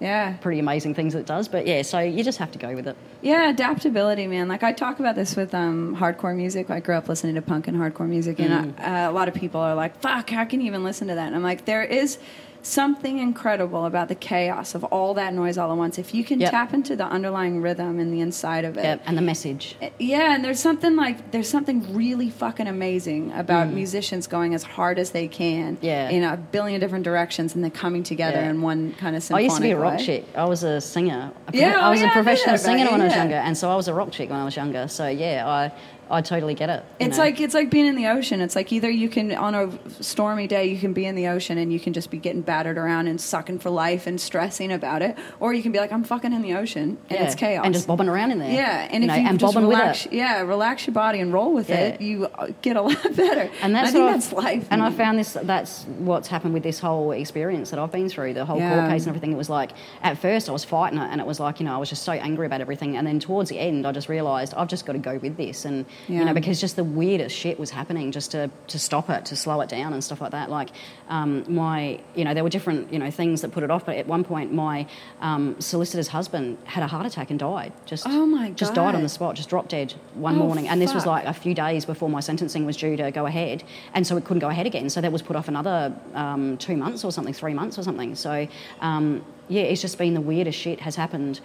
yeah. 0.00 0.34
pretty 0.40 0.60
amazing 0.60 0.94
things 0.94 1.12
that 1.12 1.18
it 1.20 1.26
does. 1.26 1.48
But 1.48 1.66
yeah, 1.66 1.82
so 1.82 1.98
you 1.98 2.22
just 2.22 2.38
have 2.38 2.52
to 2.52 2.58
go 2.58 2.74
with 2.74 2.86
it. 2.86 2.96
Yeah, 3.20 3.50
adaptability, 3.50 4.26
man. 4.28 4.46
Like 4.48 4.62
I 4.62 4.72
talk 4.72 5.00
about 5.00 5.16
this 5.16 5.34
with 5.36 5.52
um, 5.54 5.96
hardcore 5.98 6.34
music. 6.36 6.70
I 6.70 6.78
grew 6.80 6.94
up 6.94 7.08
listening 7.08 7.34
to 7.34 7.42
punk 7.42 7.66
and 7.68 7.76
hardcore 7.76 8.08
music, 8.08 8.38
and 8.38 8.72
I, 8.78 9.06
uh, 9.06 9.10
a 9.10 9.12
lot 9.12 9.26
of 9.28 9.34
people 9.34 9.60
are 9.60 9.74
like, 9.74 10.00
"Fuck, 10.00 10.30
how 10.30 10.44
can 10.44 10.60
you 10.60 10.66
even 10.68 10.84
listen 10.84 11.08
to 11.08 11.14
that?" 11.16 11.26
And 11.26 11.34
I'm 11.36 11.42
like, 11.42 11.64
there 11.64 11.82
is 11.82 12.18
something 12.62 13.18
incredible 13.18 13.84
about 13.86 14.08
the 14.08 14.14
chaos 14.14 14.74
of 14.74 14.84
all 14.84 15.14
that 15.14 15.32
noise 15.32 15.56
all 15.56 15.70
at 15.70 15.76
once. 15.78 15.98
If 15.98 16.14
you 16.14 16.24
can 16.24 16.40
Yep. 16.40 16.50
tap 16.50 16.74
into 16.74 16.96
the 16.96 17.04
underlying 17.06 17.60
rhythm 17.62 17.98
and 17.98 18.12
the 18.12 18.20
inside 18.20 18.64
of 18.64 18.76
it, 18.76 18.84
Yeah, 18.84 18.96
and 19.06 19.16
the 19.16 19.22
message. 19.22 19.76
yeah, 19.98 20.34
and 20.34 20.44
there's 20.44 20.60
something 20.60 20.96
like 20.96 21.30
there's 21.30 21.48
something 21.48 21.86
really 21.94 22.30
fucking 22.30 22.66
amazing 22.66 23.32
about 23.34 23.72
musicians 23.72 24.26
going 24.26 24.54
as 24.54 24.62
hard 24.62 24.98
as 24.98 25.10
they 25.10 25.28
can, 25.28 25.76
Mm. 25.76 25.78
Yeah. 25.82 26.08
in 26.10 26.24
a 26.24 26.36
billion 26.36 26.80
different 26.80 27.04
directions, 27.04 27.54
and 27.54 27.62
then 27.64 27.70
coming 27.70 28.02
together 28.02 28.38
Yeah. 28.40 28.50
in 28.50 28.60
one 28.62 28.94
kind 28.98 29.16
of 29.16 29.30
I 29.32 29.40
used 29.40 29.56
to 29.56 29.62
be 29.62 29.70
a 29.70 29.78
rock 29.78 29.98
way. 29.98 30.04
chick. 30.04 30.24
I 30.36 30.44
was 30.44 30.62
a 30.62 30.80
singer. 30.80 31.30
A 31.48 31.52
prof- 31.52 31.60
Yeah, 31.60 31.74
oh 31.76 31.80
I 31.80 31.90
was 31.90 32.00
yeah, 32.00 32.08
a 32.08 32.12
professional 32.12 32.58
singer 32.58 32.90
when 32.90 33.00
I 33.00 33.04
was 33.04 33.14
younger, 33.14 33.36
and 33.36 33.56
so 33.56 33.70
I 33.70 33.76
was 33.76 33.88
a 33.88 33.94
rock 33.94 34.10
chick 34.10 34.30
when 34.30 34.38
I 34.38 34.44
was 34.44 34.56
younger. 34.56 34.88
So 34.88 35.06
yeah, 35.08 35.44
I 35.46 35.72
I 36.10 36.22
totally 36.22 36.54
get 36.54 36.70
it. 36.70 36.84
It's 36.98 37.16
know. 37.18 37.24
like 37.24 37.40
it's 37.40 37.54
like 37.54 37.70
being 37.70 37.86
in 37.86 37.94
the 37.96 38.06
ocean. 38.06 38.40
It's 38.40 38.56
like 38.56 38.72
either 38.72 38.88
you 38.90 39.08
can 39.08 39.32
on 39.34 39.54
a 39.54 40.02
stormy 40.02 40.46
day 40.46 40.66
you 40.66 40.78
can 40.78 40.92
be 40.92 41.04
in 41.04 41.14
the 41.14 41.28
ocean 41.28 41.58
and 41.58 41.72
you 41.72 41.78
can 41.78 41.92
just 41.92 42.10
be 42.10 42.18
getting 42.18 42.40
battered 42.42 42.78
around 42.78 43.08
and 43.08 43.20
sucking 43.20 43.58
for 43.58 43.70
life 43.70 44.06
and 44.06 44.20
stressing 44.20 44.72
about 44.72 45.02
it, 45.02 45.16
or 45.40 45.52
you 45.52 45.62
can 45.62 45.72
be 45.72 45.78
like 45.78 45.92
I'm 45.92 46.04
fucking 46.04 46.32
in 46.32 46.42
the 46.42 46.54
ocean 46.54 46.82
and 46.82 46.98
Yeah, 47.10 47.24
it's 47.24 47.34
chaos 47.34 47.64
and 47.64 47.74
just 47.74 47.86
bobbing 47.86 48.08
around 48.08 48.30
in 48.32 48.38
there. 48.38 48.50
Yeah, 48.52 48.88
and 48.90 49.04
you 49.04 49.10
if 49.10 49.16
know, 49.16 49.22
you 49.22 49.28
and 49.28 49.38
just 49.40 49.54
relax, 49.56 50.04
with 50.04 50.12
it. 50.12 50.16
yeah, 50.16 50.40
relax 50.40 50.86
your 50.86 50.94
body 50.94 51.20
and 51.20 51.32
roll 51.32 51.52
with 51.52 51.70
it, 51.70 52.00
you 52.00 52.28
get 52.62 52.76
a 52.76 52.82
lot 52.88 53.02
better. 53.16 53.50
And 53.62 53.74
that's 53.74 53.90
I 53.90 53.92
think 53.92 54.06
that's 54.10 54.32
life. 54.32 54.66
And 54.70 54.82
I 54.82 54.90
found 54.90 55.18
this. 55.18 55.34
That's 55.42 55.84
what's 55.98 56.28
happened 56.28 56.54
with 56.54 56.62
this 56.62 56.78
whole 56.78 57.12
experience 57.12 57.70
that 57.70 57.78
I've 57.78 57.92
been 57.92 58.08
through, 58.08 58.34
the 58.34 58.44
whole 58.44 58.58
Yeah. 58.58 58.74
court 58.78 58.90
case 58.90 59.02
and 59.02 59.08
everything. 59.08 59.32
It 59.32 59.36
was 59.38 59.50
like 59.50 59.72
at 60.02 60.18
first 60.18 60.48
I 60.48 60.52
was 60.52 60.64
fighting 60.64 60.98
it, 60.98 61.08
and 61.10 61.20
it 61.20 61.26
was 61.26 61.38
like 61.38 61.60
you 61.60 61.66
know 61.66 61.74
I 61.74 61.78
was 61.78 61.88
just 61.90 62.02
so 62.02 62.12
angry 62.12 62.46
about 62.46 62.60
everything. 62.60 62.96
And 62.96 63.06
then 63.06 63.20
towards 63.20 63.50
the 63.50 63.58
end, 63.58 63.86
I 63.86 63.92
just 63.92 64.08
realised 64.08 64.54
I've 64.54 64.68
just 64.68 64.86
got 64.86 64.94
to 64.94 64.98
go 64.98 65.18
with 65.18 65.36
this, 65.36 65.64
and 65.64 65.84
Yeah. 66.06 66.20
you 66.20 66.24
know 66.24 66.34
because 66.34 66.60
just 66.60 66.76
the 66.76 66.84
weirdest 66.84 67.34
shit 67.36 67.58
was 67.58 67.70
happening, 67.70 68.12
just 68.12 68.30
to 68.32 68.50
to 68.68 68.78
stop 68.78 69.10
it, 69.10 69.24
to 69.26 69.36
slow 69.36 69.60
it 69.60 69.68
down, 69.68 69.92
and 69.92 70.02
stuff 70.04 70.20
like 70.20 70.30
that. 70.32 70.50
Like 70.50 70.68
um, 71.08 71.44
my, 71.52 72.00
you 72.14 72.24
know, 72.24 72.34
there 72.34 72.44
were 72.44 72.50
different 72.50 72.92
you 72.92 72.98
know 72.98 73.10
things 73.10 73.40
that 73.42 73.50
put 73.52 73.62
it 73.62 73.70
off. 73.70 73.84
But 73.86 73.96
at 73.96 74.06
one 74.06 74.24
point, 74.24 74.52
my 74.52 74.86
um, 75.20 75.60
solicitor's 75.60 76.08
husband 76.08 76.58
had 76.64 76.82
a 76.82 76.86
heart 76.86 77.06
attack 77.06 77.30
and 77.30 77.38
died. 77.38 77.72
Just 77.86 78.06
Oh, 78.06 78.26
my 78.26 78.48
God. 78.48 78.56
just 78.56 78.74
died 78.74 78.94
on 78.94 79.02
the 79.02 79.08
spot, 79.08 79.34
just 79.36 79.48
dropped 79.48 79.70
dead 79.70 79.94
one 80.14 80.36
Oh, 80.36 80.38
morning. 80.46 80.68
And 80.68 80.80
this 80.80 80.94
was 80.94 81.06
like 81.06 81.24
a 81.24 81.32
few 81.32 81.54
days 81.54 81.84
before 81.84 82.08
my 82.08 82.20
sentencing 82.20 82.64
was 82.66 82.76
due 82.76 82.96
to 82.96 83.10
go 83.10 83.26
ahead, 83.26 83.64
and 83.94 84.06
so 84.06 84.16
it 84.16 84.24
couldn't 84.24 84.40
go 84.40 84.48
ahead 84.48 84.66
again. 84.66 84.90
So 84.90 85.00
that 85.00 85.12
was 85.12 85.22
put 85.22 85.36
off 85.36 85.48
another 85.48 85.94
um, 86.14 86.56
two 86.58 86.76
months 86.76 87.04
or 87.04 87.12
something, 87.12 87.34
three 87.34 87.54
months 87.54 87.78
or 87.78 87.82
something. 87.82 88.14
So 88.14 88.46
um, 88.80 89.24
yeah, 89.48 89.62
it's 89.62 89.80
just 89.80 89.96
been 89.98 90.14
the 90.14 90.20
weirdest 90.20 90.58
shit 90.58 90.80
has 90.80 90.96
happened. 90.96 91.40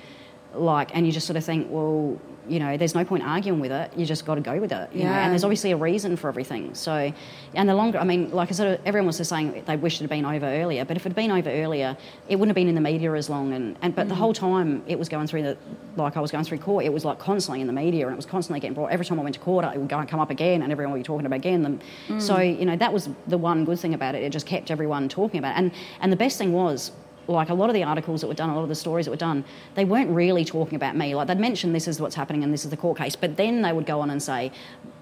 Like, 0.53 0.95
and 0.95 1.05
you 1.05 1.11
just 1.11 1.27
sort 1.27 1.37
of 1.37 1.43
think, 1.43 1.67
well, 1.69 2.19
you 2.47 2.59
know, 2.59 2.75
there's 2.77 2.95
no 2.95 3.05
point 3.05 3.23
arguing 3.23 3.59
with 3.59 3.71
it. 3.71 3.91
You 3.95 4.05
just 4.05 4.25
got 4.25 4.35
to 4.35 4.41
go 4.41 4.59
with 4.59 4.71
it. 4.71 4.93
You 4.93 5.05
know? 5.05 5.11
Yeah. 5.11 5.23
And 5.23 5.31
there's 5.31 5.43
obviously 5.43 5.71
a 5.71 5.77
reason 5.77 6.17
for 6.17 6.27
everything. 6.27 6.75
So, 6.75 7.13
and 7.53 7.69
the 7.69 7.75
longer, 7.75 7.97
I 7.97 8.03
mean, 8.03 8.31
like 8.31 8.49
I 8.49 8.51
said, 8.51 8.81
everyone 8.85 9.07
was 9.07 9.17
just 9.17 9.29
saying 9.29 9.63
they 9.65 9.77
wished 9.77 10.01
it 10.01 10.03
had 10.03 10.09
been 10.09 10.25
over 10.25 10.45
earlier. 10.45 10.83
But 10.83 10.97
if 10.97 11.05
it 11.05 11.09
had 11.09 11.15
been 11.15 11.31
over 11.31 11.49
earlier, 11.49 11.95
it 12.27 12.35
wouldn't 12.35 12.49
have 12.49 12.55
been 12.55 12.67
in 12.67 12.75
the 12.75 12.81
media 12.81 13.13
as 13.13 13.29
long. 13.29 13.53
And, 13.53 13.77
and 13.81 13.95
but 13.95 14.09
the 14.09 14.15
mm. 14.15 14.17
whole 14.17 14.33
time 14.33 14.83
it 14.87 14.99
was 14.99 15.09
going 15.09 15.27
through 15.27 15.43
the, 15.43 15.57
like 15.95 16.17
I 16.17 16.19
was 16.19 16.31
going 16.31 16.43
through 16.43 16.57
court, 16.59 16.85
it 16.85 16.91
was 16.91 17.05
like 17.05 17.19
constantly 17.19 17.61
in 17.61 17.67
the 17.67 17.73
media, 17.73 18.05
and 18.05 18.13
it 18.13 18.17
was 18.17 18.25
constantly 18.25 18.59
getting 18.59 18.73
brought. 18.73 18.91
Every 18.91 19.05
time 19.05 19.19
I 19.19 19.23
went 19.23 19.35
to 19.35 19.41
court, 19.41 19.65
it 19.65 19.79
would 19.79 19.89
go 19.89 19.99
and 19.99 20.09
come 20.09 20.19
up 20.19 20.29
again, 20.29 20.61
and 20.63 20.71
everyone 20.71 20.93
would 20.93 20.99
be 20.99 21.03
talking 21.03 21.25
about 21.25 21.35
again. 21.37 21.65
And 21.65 22.21
So 22.21 22.35
mm. 22.35 22.59
you 22.59 22.65
know 22.65 22.75
that 22.75 22.91
was 22.91 23.09
the 23.27 23.37
one 23.37 23.63
good 23.63 23.79
thing 23.79 23.93
about 23.93 24.15
it. 24.15 24.23
It 24.23 24.31
just 24.31 24.45
kept 24.45 24.69
everyone 24.69 25.07
talking 25.07 25.39
about 25.39 25.55
it. 25.55 25.59
And 25.59 25.71
and 26.01 26.11
the 26.11 26.17
best 26.17 26.37
thing 26.37 26.51
was 26.51 26.91
like 27.27 27.49
a 27.49 27.53
lot 27.53 27.69
of 27.69 27.73
the 27.73 27.83
articles 27.83 28.21
that 28.21 28.27
were 28.27 28.33
done, 28.33 28.49
a 28.49 28.55
lot 28.55 28.63
of 28.63 28.69
the 28.69 28.75
stories 28.75 29.05
that 29.05 29.11
were 29.11 29.17
done, 29.17 29.43
they 29.75 29.85
weren't 29.85 30.09
really 30.09 30.45
talking 30.45 30.75
about 30.75 30.95
me. 30.95 31.15
Like 31.15 31.27
they'd 31.27 31.39
mention 31.39 31.73
this 31.73 31.87
is 31.87 31.99
what's 31.99 32.15
happening 32.15 32.43
and 32.43 32.53
this 32.53 32.65
is 32.65 32.71
the 32.71 32.77
court 32.77 32.97
case, 32.97 33.15
but 33.15 33.37
then 33.37 33.61
they 33.61 33.73
would 33.73 33.85
go 33.85 34.01
on 34.01 34.09
and 34.09 34.21
say, 34.21 34.51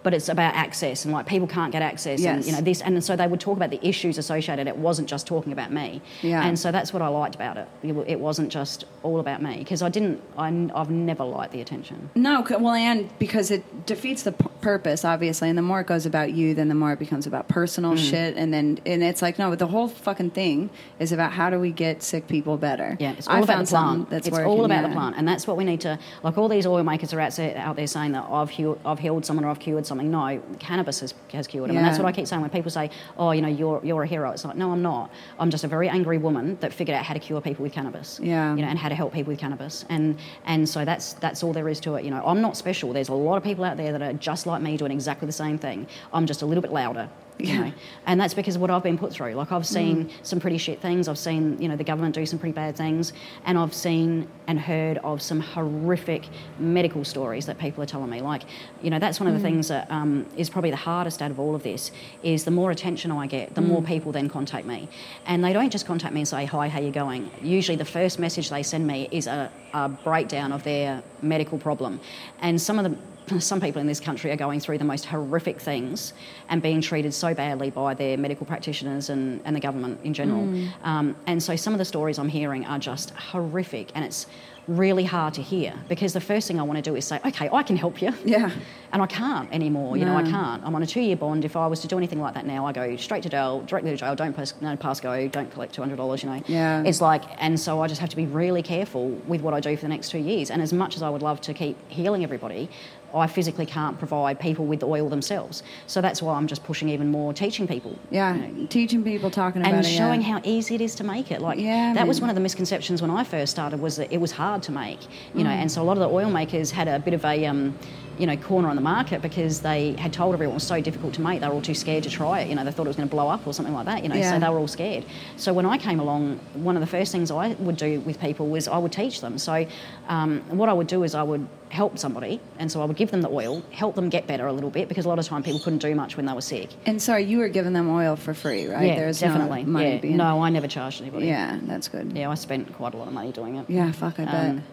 but 0.03 0.13
it's 0.13 0.29
about 0.29 0.55
access 0.55 1.05
and 1.05 1.13
like 1.13 1.25
people 1.25 1.47
can't 1.47 1.71
get 1.71 1.81
access 1.81 2.23
and 2.23 2.45
you 2.45 2.51
know 2.51 2.61
this 2.61 2.81
and 2.81 3.03
so 3.03 3.15
they 3.15 3.27
would 3.27 3.39
talk 3.39 3.57
about 3.57 3.69
the 3.69 3.85
issues 3.85 4.17
associated. 4.17 4.67
It 4.67 4.77
wasn't 4.77 5.09
just 5.09 5.27
talking 5.27 5.51
about 5.53 5.71
me. 5.71 6.01
Yeah. 6.21 6.43
And 6.45 6.57
so 6.57 6.71
that's 6.71 6.93
what 6.93 7.01
I 7.01 7.07
liked 7.07 7.35
about 7.35 7.57
it. 7.57 7.67
It, 7.83 8.21
wasn't 8.21 8.51
just 8.51 8.85
all 9.03 9.19
about 9.19 9.41
me 9.41 9.57
because 9.57 9.81
I 9.81 9.89
didn't. 9.89 10.21
I, 10.37 10.49
have 10.75 10.89
never 10.89 11.23
liked 11.23 11.53
the 11.53 11.61
attention. 11.61 12.09
No, 12.15 12.45
well, 12.49 12.73
and 12.73 13.09
because 13.17 13.49
it 13.51 13.85
defeats 13.85 14.23
the 14.23 14.31
p- 14.31 14.47
purpose, 14.61 15.03
obviously, 15.03 15.49
and 15.49 15.57
the 15.57 15.63
more 15.63 15.81
it 15.81 15.87
goes 15.87 16.05
about 16.05 16.33
you, 16.33 16.53
then 16.53 16.69
the 16.69 16.75
more 16.75 16.93
it 16.93 16.99
becomes 16.99 17.25
about 17.25 17.47
personal 17.47 17.93
Mm. 17.93 18.09
shit, 18.09 18.37
and 18.37 18.53
then 18.53 18.79
and 18.85 19.01
it's 19.03 19.21
like 19.21 19.39
no, 19.39 19.49
but 19.49 19.59
the 19.59 19.67
whole 19.67 19.87
fucking 19.87 20.31
thing 20.31 20.69
is 20.99 21.11
about 21.11 21.31
how 21.31 21.49
do 21.49 21.59
we 21.59 21.71
get 21.71 22.03
sick 22.03 22.27
people 22.27 22.57
better. 22.57 22.95
Yeah, 22.99 23.13
it's 23.13 23.27
all 23.27 23.35
I 23.35 23.39
about 23.39 23.47
found 23.47 23.67
the 23.67 23.71
plant. 23.71 24.09
That's 24.09 24.27
it's 24.27 24.37
working, 24.37 24.47
all 24.51 24.65
about 24.65 24.81
yeah. 24.83 24.87
the 24.87 24.93
plant, 24.93 25.15
and 25.17 25.27
that's 25.27 25.47
what 25.47 25.57
we 25.57 25.63
need 25.63 25.81
to. 25.81 25.97
Like 26.23 26.37
all 26.37 26.47
these 26.47 26.65
oil 26.67 26.83
makers 26.83 27.13
are 27.13 27.19
out 27.19 27.33
there, 27.33 27.57
out 27.57 27.75
there 27.75 27.87
saying 27.87 28.11
that 28.11 28.25
I've 28.29 28.49
healed, 28.51 28.79
I've 28.85 28.99
healed 28.99 29.25
someone 29.25 29.45
or 29.45 29.49
I've 29.49 29.59
cured 29.59 29.85
something. 29.91 30.09
No, 30.09 30.41
cannabis 30.59 31.01
has, 31.01 31.13
has 31.31 31.47
cured 31.47 31.69
them, 31.69 31.77
and 31.77 31.85
that's 31.85 31.99
what 31.99 32.07
I 32.07 32.11
keep 32.11 32.27
saying 32.27 32.41
when 32.41 32.49
people 32.49 32.71
say, 32.71 32.89
"Oh, 33.17 33.31
you 33.31 33.41
know, 33.41 33.47
you're 33.61 33.79
you're 33.83 34.03
a 34.03 34.07
hero." 34.07 34.31
It's 34.31 34.45
like, 34.45 34.55
no, 34.55 34.71
I'm 34.71 34.81
not. 34.81 35.11
I'm 35.39 35.49
just 35.51 35.63
a 35.63 35.67
very 35.67 35.89
angry 35.89 36.17
woman 36.17 36.57
that 36.61 36.71
figured 36.73 36.95
out 36.97 37.05
how 37.05 37.13
to 37.13 37.19
cure 37.19 37.41
people 37.41 37.63
with 37.63 37.73
cannabis. 37.73 38.19
Yeah. 38.21 38.55
you 38.55 38.61
know, 38.61 38.67
and 38.67 38.79
how 38.79 38.89
to 38.89 38.95
help 38.95 39.13
people 39.13 39.31
with 39.31 39.39
cannabis, 39.39 39.85
and 39.89 40.17
and 40.45 40.67
so 40.67 40.85
that's 40.85 41.13
that's 41.25 41.43
all 41.43 41.53
there 41.53 41.67
is 41.69 41.79
to 41.81 41.95
it. 41.95 42.05
You 42.05 42.11
know, 42.11 42.23
I'm 42.25 42.41
not 42.41 42.55
special. 42.57 42.93
There's 42.93 43.09
a 43.09 43.13
lot 43.13 43.37
of 43.37 43.43
people 43.43 43.63
out 43.65 43.77
there 43.77 43.91
that 43.91 44.01
are 44.01 44.13
just 44.13 44.45
like 44.45 44.61
me, 44.61 44.77
doing 44.77 44.91
exactly 44.91 45.25
the 45.25 45.39
same 45.45 45.57
thing. 45.57 45.87
I'm 46.13 46.25
just 46.25 46.41
a 46.41 46.45
little 46.45 46.61
bit 46.61 46.71
louder. 46.71 47.09
You 47.37 47.47
Yeah. 47.47 47.59
know, 47.63 47.71
and 48.05 48.21
that's 48.21 48.35
because 48.35 48.55
of 48.55 48.61
what 48.61 48.69
I've 48.69 48.83
been 48.83 48.99
put 48.99 49.11
through. 49.13 49.33
Like 49.33 49.51
I've 49.51 49.65
seen 49.65 50.05
Mm. 50.05 50.09
some 50.21 50.39
pretty 50.39 50.57
shit 50.59 50.79
things. 50.79 51.07
I've 51.07 51.17
seen 51.17 51.57
you 51.59 51.67
know 51.69 51.75
the 51.75 51.83
government 51.83 52.13
do 52.13 52.23
some 52.25 52.37
pretty 52.37 52.53
bad 52.53 52.75
things, 52.75 53.13
and 53.45 53.57
I've 53.57 53.73
seen 53.73 54.27
and 54.47 54.59
heard 54.59 54.99
of 54.99 55.21
some 55.23 55.39
horrific 55.39 56.27
medical 56.59 57.03
stories 57.03 57.45
that 57.47 57.57
people 57.57 57.81
are 57.81 57.87
telling 57.87 58.09
me. 58.11 58.21
Like 58.21 58.43
you 58.83 58.89
know 58.91 58.99
that's 58.99 59.19
one 59.19 59.27
of 59.27 59.33
the 59.33 59.39
Mm. 59.39 59.51
things 59.53 59.67
that 59.69 59.89
um, 59.89 60.25
is 60.37 60.49
probably 60.51 60.69
the 60.69 60.75
hardest 60.77 61.21
out 61.21 61.31
of 61.31 61.39
all 61.39 61.55
of 61.55 61.63
this 61.63 61.91
is 62.21 62.43
the 62.43 62.51
more 62.51 62.69
attention 62.69 63.11
I 63.11 63.25
get, 63.27 63.55
the 63.55 63.61
Mm. 63.61 63.67
more 63.67 63.81
people 63.81 64.11
then 64.11 64.29
contact 64.29 64.67
me, 64.67 64.87
and 65.25 65.43
they 65.43 65.53
don't 65.53 65.71
just 65.71 65.87
contact 65.87 66.13
me 66.13 66.21
and 66.21 66.27
say 66.27 66.45
hi, 66.45 66.67
how 66.67 66.79
you 66.79 66.91
going. 66.91 67.31
Usually 67.41 67.75
the 67.77 67.85
first 67.85 68.19
message 68.19 68.49
they 68.51 68.61
send 68.61 68.85
me 68.85 69.07
is 69.11 69.25
a, 69.25 69.49
a 69.73 69.89
breakdown 69.89 70.51
of 70.51 70.63
their 70.63 71.01
medical 71.23 71.57
problem, 71.57 71.99
and 72.39 72.61
some 72.61 72.77
of 72.77 72.83
the 72.83 72.95
some 73.39 73.61
people 73.61 73.81
in 73.81 73.87
this 73.87 73.99
country 73.99 74.31
are 74.31 74.35
going 74.35 74.59
through 74.59 74.77
the 74.77 74.85
most 74.85 75.05
horrific 75.05 75.59
things 75.59 76.13
and 76.49 76.61
being 76.61 76.81
treated 76.81 77.13
so 77.13 77.33
badly 77.33 77.69
by 77.69 77.93
their 77.93 78.17
medical 78.17 78.45
practitioners 78.45 79.09
and, 79.09 79.41
and 79.45 79.55
the 79.55 79.59
government 79.59 79.99
in 80.03 80.13
general. 80.13 80.47
Um, 80.83 81.15
and 81.27 81.41
so 81.41 81.55
some 81.55 81.73
of 81.73 81.79
the 81.79 81.85
stories 81.85 82.19
I'm 82.19 82.29
hearing 82.29 82.65
are 82.65 82.79
just 82.79 83.11
horrific 83.11 83.91
and 83.95 84.03
it's 84.03 84.27
really 84.67 85.03
hard 85.03 85.33
to 85.33 85.41
hear 85.41 85.73
because 85.89 86.13
the 86.13 86.21
first 86.21 86.47
thing 86.47 86.59
I 86.59 86.63
want 86.63 86.77
to 86.77 86.81
do 86.81 86.95
is 86.95 87.05
say, 87.05 87.19
okay, 87.25 87.49
I 87.51 87.63
can 87.63 87.75
help 87.75 88.01
you. 88.01 88.13
Yeah. 88.25 88.51
And 88.93 89.01
I 89.01 89.07
can't 89.07 89.49
anymore. 89.53 89.95
You 89.95 90.03
know, 90.03 90.17
I 90.17 90.23
can't. 90.23 90.61
I'm 90.65 90.75
on 90.75 90.83
a 90.83 90.85
two 90.85 90.99
year 90.99 91.15
bond. 91.15 91.45
If 91.45 91.55
I 91.55 91.65
was 91.65 91.79
to 91.79 91.87
do 91.87 91.97
anything 91.97 92.19
like 92.19 92.33
that 92.33 92.45
now, 92.45 92.65
I 92.65 92.73
go 92.73 92.97
straight 92.97 93.23
to 93.23 93.29
jail, 93.29 93.61
directly 93.61 93.91
to 93.91 93.95
jail, 93.95 94.15
don't 94.15 94.33
pass, 94.33 94.53
no, 94.59 94.75
pass 94.75 94.99
go, 94.99 95.29
don't 95.29 95.49
collect 95.49 95.73
$200, 95.73 96.23
you 96.23 96.29
know. 96.29 96.43
Yeah. 96.45 96.83
It's 96.83 96.99
like, 96.99 97.23
and 97.37 97.57
so 97.57 97.81
I 97.81 97.87
just 97.87 98.01
have 98.01 98.09
to 98.09 98.17
be 98.17 98.25
really 98.25 98.61
careful 98.61 99.11
with 99.27 99.39
what 99.39 99.53
I 99.53 99.61
do 99.61 99.77
for 99.77 99.83
the 99.83 99.87
next 99.87 100.09
two 100.09 100.17
years. 100.17 100.51
And 100.51 100.61
as 100.61 100.73
much 100.73 100.97
as 100.97 101.03
I 101.03 101.09
would 101.09 101.21
love 101.21 101.39
to 101.39 101.53
keep 101.53 101.77
healing 101.89 102.21
everybody, 102.25 102.69
I 103.13 103.27
physically 103.27 103.65
can't 103.65 103.97
provide 103.97 104.39
people 104.39 104.65
with 104.65 104.79
the 104.79 104.87
oil 104.87 105.09
themselves. 105.09 105.63
So 105.87 106.01
that's 106.01 106.21
why 106.21 106.35
I'm 106.35 106.47
just 106.47 106.63
pushing 106.63 106.89
even 106.89 107.09
more 107.09 107.33
teaching 107.33 107.67
people. 107.67 107.97
Yeah, 108.09 108.35
you 108.35 108.47
know, 108.47 108.67
teaching 108.67 109.03
people, 109.03 109.29
talking 109.29 109.61
about 109.61 109.73
and 109.73 109.85
it, 109.85 109.89
And 109.89 109.97
showing 109.97 110.21
yeah. 110.21 110.27
how 110.27 110.41
easy 110.43 110.75
it 110.75 110.81
is 110.81 110.95
to 110.95 111.03
make 111.03 111.31
it. 111.31 111.41
Like 111.41 111.59
Yeah, 111.59 111.93
that 111.93 112.07
was 112.07 112.21
one 112.21 112.29
of 112.29 112.35
the 112.35 112.41
misconceptions 112.41 113.01
when 113.01 113.11
I 113.11 113.23
first 113.23 113.51
started 113.51 113.79
was 113.81 113.97
that 113.97 114.11
it 114.11 114.17
was 114.19 114.31
hard 114.31 114.63
to 114.63 114.71
make, 114.71 114.99
you 115.33 115.43
know. 115.43 115.49
Mm. 115.49 115.61
And 115.61 115.71
so 115.71 115.81
a 115.81 115.85
lot 115.85 115.97
of 115.97 115.99
the 115.99 116.09
oil 116.09 116.29
makers 116.29 116.71
had 116.71 116.87
a 116.87 116.99
bit 116.99 117.13
of 117.13 117.23
a, 117.25 117.45
um, 117.45 117.77
you 118.21 118.27
know, 118.27 118.37
corner 118.37 118.69
on 118.69 118.75
the 118.75 118.81
market 118.83 119.19
because 119.19 119.61
they 119.61 119.93
had 119.93 120.13
told 120.13 120.33
everyone 120.35 120.51
it 120.53 120.61
was 120.61 120.63
so 120.67 120.79
difficult 120.79 121.11
to 121.15 121.21
make. 121.21 121.41
They 121.41 121.47
were 121.47 121.55
all 121.55 121.61
too 121.61 121.73
scared 121.73 122.03
to 122.03 122.09
try 122.11 122.41
it. 122.41 122.49
You 122.49 122.55
know, 122.55 122.63
they 122.63 122.71
thought 122.71 122.85
it 122.85 122.89
was 122.89 122.95
going 122.95 123.09
to 123.09 123.15
blow 123.15 123.27
up 123.27 123.47
or 123.47 123.53
something 123.53 123.73
like 123.73 123.87
that. 123.87 124.03
You 124.03 124.09
know, 124.09 124.15
Yeah. 124.15 124.33
so 124.33 124.39
they 124.39 124.47
were 124.49 124.59
all 124.59 124.67
scared. 124.67 125.03
So 125.37 125.51
when 125.53 125.65
I 125.65 125.79
came 125.79 125.99
along, 125.99 126.39
one 126.53 126.77
of 126.77 126.81
the 126.81 126.87
first 126.87 127.11
things 127.11 127.31
I 127.31 127.53
would 127.53 127.77
do 127.77 127.99
with 128.01 128.19
people 128.21 128.47
was 128.47 128.67
I 128.67 128.77
would 128.77 128.91
teach 128.91 129.21
them. 129.21 129.39
So 129.39 129.65
um, 130.07 130.41
what 130.49 130.69
I 130.69 130.73
would 130.73 130.85
do 130.87 131.01
is 131.03 131.15
I 131.15 131.23
would 131.23 131.47
help 131.69 131.97
somebody, 131.97 132.39
and 132.59 132.69
so 132.71 132.81
I 132.81 132.85
would 132.85 132.97
give 132.97 133.11
them 133.11 133.21
the 133.21 133.29
oil, 133.29 133.63
help 133.71 133.95
them 133.95 134.09
get 134.09 134.27
better 134.27 134.45
a 134.45 134.51
little 134.53 134.69
bit 134.69 134.87
because 134.89 135.05
a 135.05 135.09
lot 135.09 135.17
of 135.19 135.25
time 135.25 135.41
people 135.41 135.59
couldn't 135.61 135.79
do 135.79 135.95
much 135.95 136.17
when 136.17 136.25
they 136.27 136.33
were 136.33 136.41
sick. 136.41 136.69
And 136.85 137.01
sorry, 137.01 137.23
you 137.23 137.37
were 137.39 137.47
giving 137.47 137.73
them 137.73 137.89
oil 137.89 138.17
for 138.17 138.33
free, 138.33 138.67
right? 138.67 138.87
Yeah, 138.87 138.95
There's 138.97 139.21
definitely. 139.21 139.63
no 139.63 139.69
money 139.71 139.93
yeah. 139.93 139.97
being. 139.97 140.17
No, 140.17 140.43
I 140.43 140.49
never 140.49 140.67
charged 140.67 141.01
anybody. 141.01 141.27
Yeah, 141.27 141.57
that's 141.63 141.87
good. 141.87 142.11
Yeah, 142.15 142.29
I 142.29 142.35
spent 142.35 142.71
quite 142.75 142.93
a 142.93 142.97
lot 142.97 143.07
of 143.07 143.13
money 143.13 143.31
doing 143.31 143.55
it. 143.55 143.69
Yeah, 143.69 143.91
fuck, 143.93 144.19
I 144.19 144.25
bet. 144.25 144.49
Um, 144.49 144.63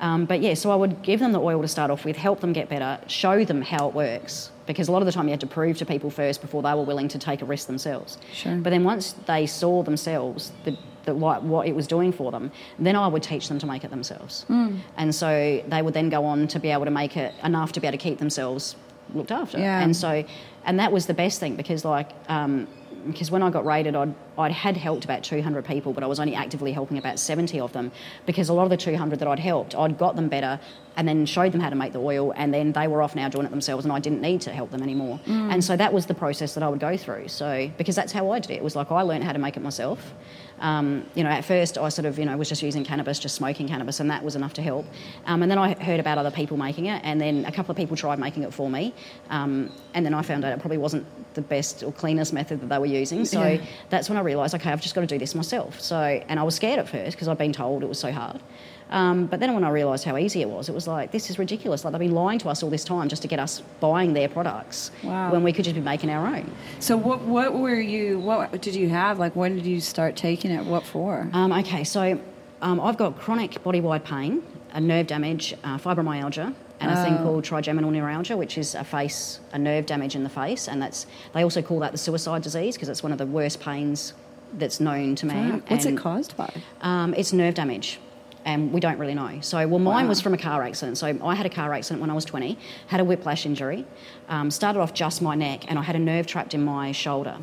um, 0.00 0.24
but 0.24 0.40
yeah, 0.40 0.54
so 0.54 0.70
I 0.70 0.76
would 0.76 1.02
give 1.02 1.20
them 1.20 1.32
the 1.32 1.40
oil 1.40 1.62
to 1.62 1.68
start 1.68 1.90
off 1.90 2.04
with, 2.04 2.16
help 2.16 2.40
them 2.40 2.52
get 2.52 2.68
better, 2.68 3.00
show 3.06 3.44
them 3.44 3.62
how 3.62 3.88
it 3.88 3.94
works. 3.94 4.50
Because 4.66 4.88
a 4.88 4.92
lot 4.92 5.00
of 5.00 5.06
the 5.06 5.12
time 5.12 5.26
you 5.26 5.30
had 5.30 5.40
to 5.40 5.46
prove 5.46 5.78
to 5.78 5.86
people 5.86 6.10
first 6.10 6.42
before 6.42 6.62
they 6.62 6.74
were 6.74 6.82
willing 6.82 7.08
to 7.08 7.18
take 7.18 7.40
a 7.40 7.46
risk 7.46 7.66
themselves. 7.66 8.18
Sure. 8.32 8.56
But 8.56 8.70
then 8.70 8.84
once 8.84 9.14
they 9.26 9.46
saw 9.46 9.82
themselves 9.82 10.52
the, 10.64 10.76
the, 11.04 11.14
like, 11.14 11.42
what 11.42 11.66
it 11.66 11.74
was 11.74 11.86
doing 11.86 12.12
for 12.12 12.30
them, 12.30 12.52
then 12.78 12.94
I 12.94 13.08
would 13.08 13.22
teach 13.22 13.48
them 13.48 13.58
to 13.60 13.66
make 13.66 13.82
it 13.82 13.90
themselves. 13.90 14.42
Hmm. 14.42 14.76
And 14.98 15.14
so 15.14 15.62
they 15.66 15.80
would 15.80 15.94
then 15.94 16.10
go 16.10 16.24
on 16.24 16.48
to 16.48 16.60
be 16.60 16.68
able 16.68 16.84
to 16.84 16.90
make 16.90 17.16
it 17.16 17.34
enough 17.42 17.72
to 17.72 17.80
be 17.80 17.86
able 17.86 17.96
to 17.96 18.02
keep 18.02 18.18
themselves 18.18 18.76
looked 19.14 19.32
after. 19.32 19.58
Yeah. 19.58 19.80
And 19.80 19.96
so, 19.96 20.22
and 20.64 20.78
that 20.78 20.92
was 20.92 21.06
the 21.06 21.14
best 21.14 21.40
thing 21.40 21.56
because 21.56 21.84
like, 21.84 22.10
um, 22.28 22.68
because 23.06 23.30
when 23.30 23.42
I 23.42 23.50
got 23.50 23.64
rated, 23.64 23.94
I'd, 23.94 24.14
I'd 24.36 24.52
had 24.52 24.76
helped 24.76 25.04
about 25.04 25.22
200 25.22 25.64
people, 25.64 25.92
but 25.92 26.02
I 26.02 26.06
was 26.06 26.20
only 26.20 26.34
actively 26.34 26.72
helping 26.72 26.98
about 26.98 27.18
70 27.18 27.60
of 27.60 27.72
them 27.72 27.92
because 28.26 28.48
a 28.48 28.52
lot 28.52 28.64
of 28.64 28.70
the 28.70 28.76
200 28.76 29.18
that 29.18 29.28
I'd 29.28 29.38
helped, 29.38 29.74
I'd 29.74 29.98
got 29.98 30.16
them 30.16 30.28
better 30.28 30.60
and 30.96 31.06
then 31.06 31.24
showed 31.26 31.52
them 31.52 31.60
how 31.60 31.70
to 31.70 31.76
make 31.76 31.92
the 31.92 32.00
oil, 32.00 32.32
and 32.34 32.52
then 32.52 32.72
they 32.72 32.88
were 32.88 33.02
off 33.02 33.14
now 33.14 33.28
doing 33.28 33.46
it 33.46 33.50
themselves, 33.50 33.84
and 33.84 33.92
I 33.92 34.00
didn't 34.00 34.20
need 34.20 34.40
to 34.42 34.52
help 34.52 34.72
them 34.72 34.82
anymore. 34.82 35.20
Mm. 35.26 35.52
And 35.52 35.64
so 35.64 35.76
that 35.76 35.92
was 35.92 36.06
the 36.06 36.14
process 36.14 36.54
that 36.54 36.64
I 36.64 36.68
would 36.68 36.80
go 36.80 36.96
through. 36.96 37.28
So 37.28 37.70
because 37.78 37.94
that's 37.94 38.10
how 38.10 38.32
I 38.32 38.40
did 38.40 38.50
it. 38.50 38.54
It 38.54 38.64
was 38.64 38.74
like 38.74 38.90
I 38.90 39.02
learned 39.02 39.22
how 39.22 39.32
to 39.32 39.38
make 39.38 39.56
it 39.56 39.62
myself. 39.62 40.12
Um, 40.60 41.06
you 41.14 41.22
know, 41.22 41.30
at 41.30 41.44
first 41.44 41.78
I 41.78 41.88
sort 41.88 42.06
of, 42.06 42.18
you 42.18 42.24
know, 42.24 42.36
was 42.36 42.48
just 42.48 42.62
using 42.62 42.84
cannabis, 42.84 43.18
just 43.18 43.34
smoking 43.36 43.68
cannabis, 43.68 44.00
and 44.00 44.10
that 44.10 44.24
was 44.24 44.34
enough 44.36 44.54
to 44.54 44.62
help. 44.62 44.86
Um, 45.26 45.42
and 45.42 45.50
then 45.50 45.58
I 45.58 45.74
heard 45.82 46.00
about 46.00 46.18
other 46.18 46.30
people 46.30 46.56
making 46.56 46.86
it, 46.86 47.00
and 47.04 47.20
then 47.20 47.44
a 47.44 47.52
couple 47.52 47.70
of 47.70 47.76
people 47.76 47.96
tried 47.96 48.18
making 48.18 48.42
it 48.42 48.52
for 48.52 48.68
me, 48.70 48.94
um, 49.30 49.70
and 49.94 50.04
then 50.04 50.14
I 50.14 50.22
found 50.22 50.44
out 50.44 50.52
it 50.52 50.60
probably 50.60 50.78
wasn't 50.78 51.06
the 51.34 51.42
best 51.42 51.82
or 51.82 51.92
cleanest 51.92 52.32
method 52.32 52.60
that 52.60 52.68
they 52.68 52.78
were 52.78 52.86
using. 52.86 53.24
So 53.24 53.46
Yeah. 53.46 53.60
that's 53.90 54.08
when 54.08 54.18
I 54.18 54.22
realised, 54.22 54.54
okay, 54.56 54.70
I've 54.70 54.80
just 54.80 54.94
got 54.94 55.02
to 55.02 55.06
do 55.06 55.18
this 55.18 55.34
myself. 55.34 55.80
So, 55.80 55.96
and 56.28 56.40
I 56.40 56.42
was 56.42 56.54
scared 56.56 56.78
at 56.78 56.88
first 56.88 57.12
because 57.16 57.28
I'd 57.28 57.38
been 57.38 57.52
told 57.52 57.82
it 57.82 57.88
was 57.88 57.98
so 58.00 58.10
hard. 58.10 58.40
Um, 58.90 59.26
but 59.26 59.38
then 59.40 59.52
when 59.54 59.64
I 59.64 59.70
realised 59.70 60.04
how 60.04 60.16
easy 60.16 60.40
it 60.42 60.48
was, 60.48 60.68
it 60.68 60.74
was 60.74 60.86
like, 60.86 61.10
this 61.12 61.28
is 61.30 61.38
ridiculous. 61.38 61.84
Like 61.84 61.92
they've 61.92 61.98
been 62.00 62.12
lying 62.14 62.38
to 62.40 62.48
us 62.48 62.62
all 62.62 62.70
this 62.70 62.84
time 62.84 63.08
just 63.08 63.22
to 63.22 63.28
get 63.28 63.38
us 63.38 63.62
buying 63.80 64.14
their 64.14 64.28
products 64.28 64.90
Wow. 65.02 65.30
when 65.32 65.42
we 65.42 65.52
could 65.52 65.64
just 65.64 65.74
be 65.74 65.80
making 65.82 66.10
our 66.10 66.26
own. 66.26 66.50
So 66.80 66.96
what 66.96 67.20
what 67.22 67.52
were 67.54 67.80
you 67.80 68.18
what 68.18 68.60
did 68.62 68.74
you 68.74 68.88
have? 68.88 69.18
Like 69.18 69.36
when 69.36 69.54
did 69.56 69.66
you 69.66 69.80
start 69.80 70.16
taking 70.16 70.50
it? 70.50 70.64
What 70.64 70.84
for? 70.84 71.28
Um, 71.32 71.52
okay, 71.52 71.84
so 71.84 72.18
um, 72.62 72.80
I've 72.80 72.96
got 72.96 73.18
chronic 73.18 73.62
body-wide 73.62 74.04
pain, 74.04 74.42
a 74.72 74.80
nerve 74.80 75.06
damage, 75.06 75.54
uh, 75.64 75.78
fibromyalgia, 75.78 76.54
and 76.80 76.90
a 76.90 77.04
thing 77.04 77.14
Oh. 77.18 77.22
called 77.24 77.44
trigeminal 77.44 77.90
neuralgia, 77.90 78.36
which 78.36 78.56
is 78.56 78.74
a 78.74 78.84
face, 78.84 79.40
a 79.52 79.58
nerve 79.58 79.84
damage 79.86 80.14
in 80.16 80.22
the 80.22 80.28
face, 80.30 80.66
and 80.68 80.80
that's 80.80 81.06
they 81.34 81.42
also 81.42 81.60
call 81.62 81.78
that 81.80 81.92
the 81.92 81.98
suicide 81.98 82.42
disease 82.42 82.74
because 82.76 82.88
it's 82.88 83.02
one 83.02 83.12
of 83.12 83.18
the 83.18 83.26
worst 83.26 83.60
pains 83.60 84.14
that's 84.54 84.80
known 84.80 85.14
to 85.16 85.26
man. 85.26 85.62
What's 85.68 85.84
it 85.84 85.96
caused 85.98 86.36
by? 86.36 86.50
Um, 86.80 87.12
it's 87.14 87.32
nerve 87.34 87.54
damage. 87.54 88.00
And 88.48 88.72
we 88.72 88.80
don't 88.80 88.98
really 88.98 89.14
know. 89.14 89.40
So, 89.42 89.68
well, 89.68 89.78
mine 89.78 90.04
Wow. 90.04 90.08
was 90.08 90.22
from 90.22 90.32
a 90.32 90.38
car 90.38 90.62
accident. 90.62 90.96
So, 90.96 91.14
I 91.22 91.34
had 91.34 91.44
a 91.44 91.50
car 91.50 91.74
accident 91.74 92.00
when 92.00 92.08
I 92.08 92.14
was 92.14 92.24
20, 92.24 92.56
had 92.86 92.98
a 92.98 93.04
whiplash 93.04 93.44
injury, 93.44 93.84
um, 94.30 94.50
started 94.50 94.80
off 94.80 94.94
just 94.94 95.20
my 95.20 95.34
neck, 95.34 95.66
and 95.68 95.78
I 95.78 95.82
had 95.82 95.96
a 95.96 95.98
nerve 95.98 96.26
trapped 96.26 96.54
in 96.54 96.64
my 96.64 96.90
shoulder. 96.92 97.36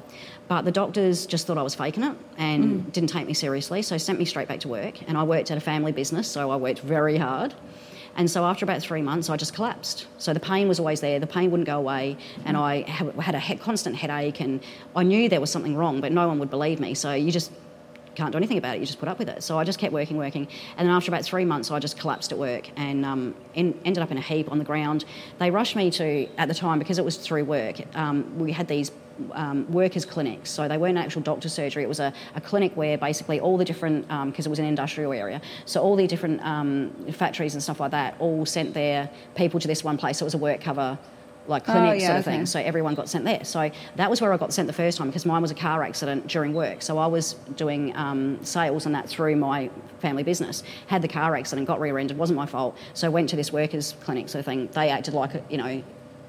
But 0.47 0.65
the 0.65 0.71
doctors 0.71 1.27
just 1.27 1.45
thought 1.45 1.59
I 1.59 1.61
was 1.61 1.75
faking 1.75 2.03
it 2.03 2.15
and 2.39 2.63
mm. 2.63 2.91
didn't 2.91 3.11
take 3.11 3.27
me 3.27 3.35
seriously, 3.35 3.83
so 3.83 3.99
sent 3.99 4.17
me 4.17 4.25
straight 4.25 4.47
back 4.47 4.61
to 4.61 4.67
work. 4.67 4.95
And 5.07 5.15
I 5.15 5.21
worked 5.21 5.51
at 5.51 5.57
a 5.59 5.61
family 5.61 5.91
business, 5.91 6.27
so 6.27 6.49
I 6.49 6.55
worked 6.55 6.79
very 6.79 7.17
hard. 7.17 7.53
And 8.17 8.31
so 8.31 8.43
after 8.43 8.65
about 8.65 8.81
three 8.81 9.03
months, 9.03 9.29
I 9.29 9.37
just 9.37 9.53
collapsed. 9.53 10.07
So 10.17 10.33
the 10.33 10.39
pain 10.39 10.67
was 10.67 10.79
always 10.79 11.01
there. 11.01 11.19
The 11.19 11.27
pain 11.27 11.51
wouldn't 11.51 11.67
go 11.67 11.77
away, 11.77 12.17
and 12.45 12.57
mm. 12.57 12.61
I 12.61 13.21
had 13.21 13.35
a 13.35 13.39
he- 13.39 13.57
constant 13.57 13.95
headache. 13.95 14.39
And 14.39 14.59
I 14.95 15.03
knew 15.03 15.29
there 15.29 15.41
was 15.41 15.51
something 15.51 15.75
wrong, 15.75 16.01
but 16.01 16.11
no 16.11 16.27
one 16.27 16.39
would 16.39 16.49
believe 16.49 16.79
me. 16.79 16.95
So 16.95 17.13
you 17.13 17.31
just 17.31 17.51
can't 18.15 18.31
do 18.31 18.37
anything 18.37 18.57
about 18.57 18.75
it. 18.75 18.79
You 18.79 18.85
just 18.85 18.99
put 18.99 19.09
up 19.09 19.19
with 19.19 19.29
it. 19.29 19.43
So 19.43 19.59
I 19.59 19.63
just 19.63 19.79
kept 19.79 19.93
working, 19.93 20.17
working, 20.17 20.47
and 20.77 20.87
then 20.87 20.95
after 20.95 21.11
about 21.11 21.23
three 21.23 21.45
months, 21.45 21.69
I 21.71 21.79
just 21.79 21.99
collapsed 21.99 22.31
at 22.31 22.37
work 22.37 22.69
and 22.77 23.05
um, 23.05 23.35
en- 23.55 23.79
ended 23.85 24.01
up 24.01 24.11
in 24.11 24.17
a 24.17 24.21
heap 24.21 24.51
on 24.51 24.57
the 24.57 24.65
ground. 24.65 25.05
They 25.39 25.51
rushed 25.51 25.75
me 25.75 25.91
to 25.91 26.27
at 26.37 26.47
the 26.47 26.53
time 26.53 26.79
because 26.79 26.97
it 26.97 27.05
was 27.05 27.17
through 27.17 27.45
work. 27.45 27.81
Um, 27.95 28.37
we 28.39 28.51
had 28.51 28.67
these. 28.67 28.91
Um, 29.31 29.71
workers' 29.71 30.03
clinics, 30.03 30.49
so 30.51 30.67
they 30.67 30.77
weren't 30.77 30.97
actual 30.97 31.21
doctor 31.21 31.47
surgery. 31.47 31.83
It 31.83 31.87
was 31.87 32.01
a, 32.01 32.11
a 32.35 32.41
clinic 32.41 32.75
where 32.75 32.97
basically 32.97 33.39
all 33.39 33.57
the 33.57 33.63
different, 33.63 34.05
because 34.25 34.45
it 34.45 34.49
was 34.49 34.59
an 34.59 34.65
industrial 34.65 35.13
area, 35.13 35.39
so 35.63 35.81
all 35.81 35.95
the 35.95 36.05
different 36.05 36.41
um, 36.41 36.91
factories 37.13 37.53
and 37.53 37.63
stuff 37.63 37.79
like 37.79 37.91
that 37.91 38.15
all 38.19 38.45
sent 38.45 38.73
their 38.73 39.09
people 39.33 39.57
to 39.61 39.69
this 39.69 39.85
one 39.85 39.97
place. 39.97 40.17
So 40.17 40.25
it 40.25 40.27
was 40.27 40.33
a 40.33 40.37
work 40.37 40.59
cover 40.59 40.99
like 41.47 41.67
Oh, 41.67 41.91
yeah, 41.93 42.07
sort 42.07 42.17
of 42.19 42.27
okay. 42.27 42.37
thing. 42.37 42.45
So 42.45 42.59
everyone 42.59 42.95
got 42.95 43.09
sent 43.09 43.25
there. 43.25 43.43
So 43.43 43.69
that 43.95 44.09
was 44.09 44.21
where 44.21 44.33
I 44.33 44.37
got 44.37 44.53
sent 44.53 44.67
the 44.67 44.73
first 44.73 44.97
time 44.97 45.07
because 45.07 45.25
mine 45.25 45.41
was 45.41 45.51
a 45.51 45.55
car 45.55 45.83
accident 45.83 46.27
during 46.27 46.53
work. 46.53 46.81
So 46.81 46.97
I 46.97 47.07
was 47.07 47.33
doing 47.55 47.95
um, 47.95 48.43
sales 48.43 48.85
and 48.85 48.95
that 48.95 49.07
through 49.09 49.35
my 49.35 49.69
family 49.99 50.23
business. 50.23 50.63
Had 50.87 51.01
the 51.01 51.07
car 51.07 51.35
accident, 51.35 51.67
got 51.67 51.79
rear-ended, 51.79 52.17
wasn't 52.17 52.37
my 52.37 52.45
fault. 52.45 52.77
So 52.93 53.09
went 53.11 53.29
to 53.29 53.35
this 53.35 53.51
workers' 53.53 53.95
clinic 54.03 54.29
sort 54.29 54.39
of 54.39 54.45
thing. 54.45 54.69
They 54.73 54.89
acted 54.89 55.13
like 55.13 55.43
you 55.49 55.57
know 55.57 55.83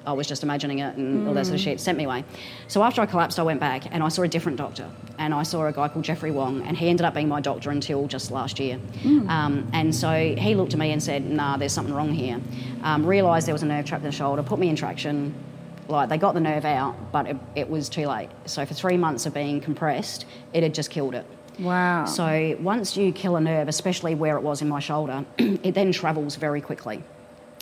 I 0.06 0.12
was 0.12 0.26
just 0.26 0.42
imagining 0.42 0.78
it 0.78 0.96
and 0.96 1.26
all 1.26 1.34
that 1.34 1.46
sort 1.46 1.56
of 1.56 1.60
shit. 1.60 1.80
Sent 1.80 1.98
me 1.98 2.04
away. 2.04 2.24
So 2.68 2.82
after 2.82 3.00
I 3.00 3.06
collapsed, 3.06 3.38
I 3.38 3.42
went 3.42 3.58
back 3.58 3.92
and 3.92 4.02
I 4.02 4.08
saw 4.08 4.22
a 4.22 4.28
different 4.28 4.56
doctor. 4.56 4.88
And 5.18 5.34
I 5.34 5.42
saw 5.42 5.66
a 5.66 5.72
guy 5.72 5.88
called 5.88 6.04
Jeffrey 6.04 6.30
Wong, 6.30 6.62
and 6.62 6.76
he 6.76 6.88
ended 6.88 7.06
up 7.06 7.14
being 7.14 7.28
my 7.28 7.40
doctor 7.40 7.70
until 7.70 8.06
just 8.06 8.30
last 8.30 8.60
year. 8.60 8.78
Um, 9.28 9.68
and 9.72 9.94
so 9.94 10.34
he 10.36 10.54
looked 10.54 10.74
at 10.74 10.78
me 10.78 10.92
and 10.92 11.02
said, 11.02 11.24
Nah, 11.24 11.56
there's 11.56 11.72
something 11.72 11.94
wrong 11.94 12.12
here. 12.12 12.40
Um, 12.82 13.04
realised 13.04 13.46
there 13.46 13.54
was 13.54 13.62
a 13.62 13.66
nerve 13.66 13.86
trapped 13.86 14.04
in 14.04 14.10
the 14.10 14.16
shoulder, 14.16 14.42
put 14.42 14.58
me 14.58 14.68
in 14.68 14.76
traction. 14.76 15.34
Like 15.88 16.08
they 16.08 16.18
got 16.18 16.34
the 16.34 16.40
nerve 16.40 16.64
out, 16.64 17.12
but 17.12 17.26
it, 17.26 17.36
it 17.54 17.70
was 17.70 17.88
too 17.88 18.06
late. 18.06 18.28
So 18.44 18.66
for 18.66 18.74
three 18.74 18.96
months 18.96 19.24
of 19.24 19.32
being 19.34 19.60
compressed, 19.60 20.26
it 20.52 20.62
had 20.62 20.74
just 20.74 20.90
killed 20.90 21.14
it. 21.14 21.24
Wow. 21.58 22.04
So 22.04 22.56
once 22.60 22.96
you 22.96 23.12
kill 23.12 23.36
a 23.36 23.40
nerve, 23.40 23.68
especially 23.68 24.14
where 24.14 24.36
it 24.36 24.42
was 24.42 24.62
in 24.62 24.68
my 24.68 24.80
shoulder, 24.80 25.24
it 25.38 25.74
then 25.74 25.92
travels 25.92 26.36
very 26.36 26.60
quickly. 26.60 27.02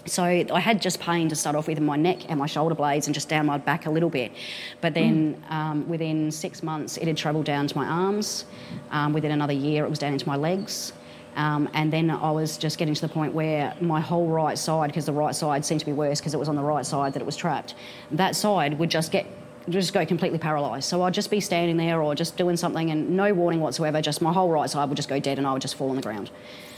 So 0.07 0.23
I 0.23 0.61
had 0.61 0.83
just 0.83 1.01
pain 1.01 1.29
to 1.31 1.37
start 1.37 1.57
off 1.57 1.67
with 1.67 1.79
in 1.79 1.85
my 1.85 1.97
neck 1.97 2.29
and 2.29 2.39
my 2.39 2.47
shoulder 2.47 2.75
blades 2.75 3.07
and 3.07 3.15
just 3.15 3.29
down 3.29 3.47
my 3.47 3.59
back 3.59 3.87
a 3.87 3.91
little 3.91 4.11
bit. 4.11 4.33
But 4.81 4.95
then 4.95 5.43
um, 5.49 5.89
within 5.89 6.31
six 6.31 6.63
months, 6.63 6.97
it 6.99 7.07
had 7.07 7.17
travelled 7.17 7.47
down 7.47 7.67
to 7.69 7.77
my 7.77 7.87
arms. 7.87 8.45
Um, 8.91 9.13
within 9.13 9.33
another 9.33 9.55
year, 9.55 9.85
it 9.85 9.91
was 9.91 9.99
down 9.99 10.13
into 10.13 10.29
my 10.29 10.37
legs. 10.37 10.93
Um, 11.37 11.69
and 11.75 11.93
then 11.93 12.11
I 12.11 12.31
was 12.31 12.57
just 12.57 12.79
getting 12.79 12.95
to 12.95 13.01
the 13.01 13.09
point 13.09 13.35
where 13.35 13.75
my 13.81 14.01
whole 14.01 14.29
right 14.29 14.59
side, 14.59 14.89
because 14.89 15.07
the 15.07 15.13
right 15.13 15.35
side 15.35 15.65
seemed 15.65 15.81
to 15.81 15.87
be 15.87 15.93
worse 15.93 16.21
because 16.21 16.35
it 16.35 16.39
was 16.39 16.49
on 16.49 16.57
the 16.57 16.63
right 16.63 16.87
side 16.87 17.13
that 17.15 17.23
it 17.23 17.27
was 17.27 17.37
trapped, 17.37 17.75
that 18.13 18.37
side 18.37 18.79
would 18.79 18.91
just 18.91 19.11
get 19.11 19.27
just 19.71 19.95
go 19.95 20.05
completely 20.05 20.39
paralysed. 20.39 20.87
So 20.89 21.03
I'd 21.03 21.15
just 21.15 21.31
be 21.31 21.41
standing 21.41 21.79
there 21.79 22.03
or 22.03 22.15
just 22.15 22.37
doing 22.37 22.55
something 22.55 22.91
and 22.91 23.17
no 23.17 23.33
warning 23.33 23.61
whatsoever, 23.61 24.03
just 24.03 24.21
my 24.21 24.31
whole 24.31 24.51
right 24.51 24.69
side 24.69 24.91
would 24.91 24.97
just 24.97 25.09
go 25.09 25.19
dead 25.19 25.39
and 25.39 25.47
I 25.47 25.55
would 25.55 25.63
just 25.63 25.77
fall 25.77 25.89
on 25.89 25.97
the 25.97 26.03
ground. 26.03 26.31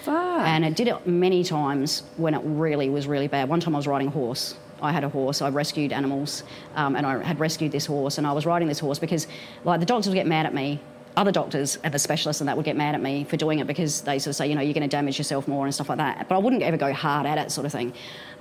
Fuck. 0.07 0.47
And 0.47 0.65
it 0.65 0.77
did 0.77 0.87
it 0.87 1.05
many 1.05 1.43
times 1.43 2.05
when 2.17 2.33
it 2.33 2.41
really 2.45 2.89
was 2.89 3.09
really 3.09 3.27
bad. 3.27 3.49
One 3.49 3.59
time 3.59 3.75
I 3.75 3.79
was 3.79 3.89
riding 3.89 4.07
a 4.07 4.11
horse. 4.13 4.57
I 4.81 4.93
had 4.93 5.03
a 5.03 5.09
horse. 5.09 5.43
I 5.43 5.49
rescued 5.49 5.93
animals, 5.93 6.45
um, 6.77 6.95
and 6.95 7.05
I 7.05 7.23
had 7.25 7.41
rescued 7.41 7.73
this 7.73 7.87
horse. 7.87 8.19
And 8.19 8.27
I 8.27 8.33
was 8.33 8.47
riding 8.47 8.69
this 8.69 8.79
horse 8.79 9.01
because, 9.01 9.27
like, 9.65 9.81
the 9.81 9.87
doctors 9.87 10.09
would 10.09 10.15
get 10.15 10.29
mad 10.29 10.47
at 10.47 10.55
me. 10.55 10.81
Other 11.17 11.33
doctors 11.33 11.79
and 11.83 11.93
the 11.93 11.99
specialists 11.99 12.43
and 12.43 12.49
that 12.49 12.57
would 12.57 12.67
get 12.67 12.77
mad 12.77 12.95
at 12.95 13.01
me 13.01 13.25
for 13.25 13.37
doing 13.39 13.59
it 13.59 13.67
because 13.67 14.03
they 14.03 14.19
sort 14.19 14.33
of 14.33 14.37
say, 14.37 14.47
you 14.49 14.55
know, 14.55 14.61
you're 14.61 14.75
going 14.75 14.89
to 14.89 14.97
damage 14.97 15.19
yourself 15.19 15.49
more 15.49 15.65
and 15.65 15.75
stuff 15.75 15.89
like 15.89 15.99
that. 15.99 16.29
But 16.29 16.35
I 16.37 16.39
wouldn't 16.39 16.63
ever 16.63 16.77
go 16.77 16.93
hard 16.93 17.27
at 17.27 17.39
it, 17.39 17.51
sort 17.51 17.65
of 17.65 17.73
thing. 17.73 17.95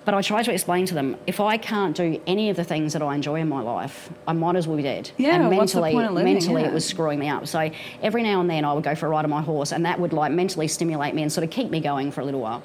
But 0.05 0.13
I 0.13 0.21
tried 0.21 0.43
to 0.45 0.53
explain 0.53 0.85
to 0.85 0.93
them, 0.93 1.17
if 1.25 1.39
I 1.39 1.57
can't 1.57 1.95
do 1.97 2.21
any 2.27 2.51
of 2.51 2.55
the 2.55 2.63
things 2.63 2.93
that 2.93 3.01
I 3.01 3.15
enjoy 3.15 3.39
in 3.39 3.49
my 3.49 3.61
life, 3.61 4.09
I 4.27 4.33
might 4.33 4.55
as 4.55 4.67
well 4.67 4.77
be 4.77 4.83
dead. 4.83 5.09
Yeah, 5.17 5.35
and 5.35 5.45
what's 5.57 5.73
the 5.73 5.81
mentally, 5.81 5.93
point 5.93 6.07
of 6.07 6.13
living? 6.13 6.33
mentally, 6.33 6.61
Yeah. 6.61 6.67
it 6.67 6.73
was 6.73 6.85
screwing 6.85 7.17
me 7.19 7.27
up. 7.27 7.47
So 7.47 7.71
every 8.03 8.21
now 8.21 8.39
and 8.39 8.47
then 8.47 8.65
I 8.65 8.73
would 8.73 8.83
go 8.83 8.93
for 8.93 9.07
a 9.07 9.09
ride 9.09 9.23
on 9.25 9.31
my 9.31 9.41
horse, 9.41 9.71
and 9.71 9.83
that 9.85 9.99
would 9.99 10.13
like 10.13 10.31
mentally 10.31 10.67
stimulate 10.67 11.15
me 11.15 11.23
and 11.23 11.31
sort 11.31 11.43
of 11.43 11.49
keep 11.49 11.71
me 11.71 11.79
going 11.79 12.11
for 12.11 12.21
a 12.21 12.23
little 12.25 12.39
while. 12.39 12.61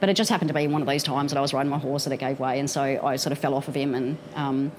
But 0.00 0.08
it 0.08 0.14
just 0.14 0.30
happened 0.30 0.48
to 0.48 0.54
be 0.54 0.66
one 0.66 0.80
of 0.82 0.86
those 0.88 1.02
times 1.04 1.30
that 1.30 1.38
I 1.38 1.40
was 1.42 1.52
riding 1.54 1.70
my 1.70 1.78
horse 1.78 2.04
that 2.04 2.12
it 2.12 2.16
gave 2.18 2.40
way, 2.40 2.58
and 2.58 2.68
so 2.68 2.82
I 2.82 3.16
sort 3.16 3.32
of 3.32 3.38
fell 3.38 3.54
off 3.54 3.68
of 3.68 3.74
him, 3.76 3.94
and 3.94 4.18
um, 4.34 4.72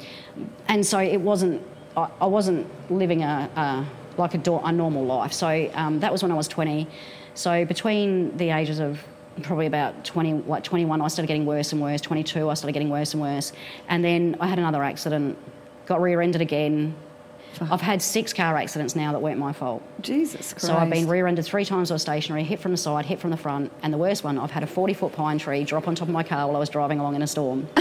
and 0.67 0.85
so 0.85 0.99
it 0.99 1.21
wasn't. 1.21 1.61
I, 1.95 2.09
I 2.19 2.25
wasn't 2.25 2.67
living 2.91 3.21
a, 3.23 3.49
a 3.55 3.85
like 4.19 4.33
a, 4.33 4.37
do- 4.37 4.57
a 4.59 4.71
normal 4.71 5.05
life. 5.05 5.31
So 5.31 5.71
um, 5.75 5.99
that 6.01 6.11
was 6.11 6.23
when 6.23 6.31
I 6.31 6.35
was 6.35 6.47
20. 6.49 6.87
So 7.35 7.63
between 7.65 8.35
the 8.35 8.49
ages 8.49 8.79
of 8.79 8.99
probably 9.43 9.65
about 9.65 10.03
20, 10.05 10.33
like 10.47 10.63
21, 10.63 11.01
I 11.01 11.07
started 11.07 11.27
getting 11.27 11.45
worse 11.45 11.71
and 11.71 11.81
worse. 11.81 12.01
22, 12.01 12.49
I 12.49 12.53
started 12.53 12.73
getting 12.73 12.89
worse 12.89 13.13
and 13.13 13.21
worse, 13.21 13.53
and 13.87 14.03
then 14.03 14.35
I 14.39 14.47
had 14.47 14.59
another 14.59 14.83
accident, 14.83 15.37
got 15.85 16.01
rear-ended 16.01 16.41
again. 16.41 16.95
I've 17.59 17.81
had 17.81 18.01
six 18.01 18.31
car 18.31 18.55
accidents 18.55 18.95
now 18.95 19.11
that 19.11 19.21
weren't 19.21 19.39
my 19.39 19.51
fault. 19.51 19.83
Jesus 20.01 20.53
Christ. 20.53 20.65
So 20.65 20.75
I've 20.75 20.89
been 20.89 21.07
rear-ended 21.07 21.45
three 21.45 21.65
times 21.65 21.91
I 21.91 21.95
was 21.95 22.01
stationary, 22.01 22.43
hit 22.43 22.59
from 22.59 22.71
the 22.71 22.77
side, 22.77 23.05
hit 23.05 23.19
from 23.19 23.29
the 23.29 23.37
front, 23.37 23.71
and 23.83 23.93
the 23.93 23.97
worst 23.97 24.23
one, 24.23 24.37
I've 24.37 24.51
had 24.51 24.63
a 24.63 24.67
40-foot 24.67 25.11
pine 25.11 25.37
tree 25.37 25.63
drop 25.63 25.87
on 25.87 25.95
top 25.95 26.07
of 26.07 26.13
my 26.13 26.23
car 26.23 26.47
while 26.47 26.55
I 26.55 26.59
was 26.59 26.69
driving 26.69 26.99
along 26.99 27.15
in 27.15 27.21
a 27.21 27.27
storm. 27.27 27.67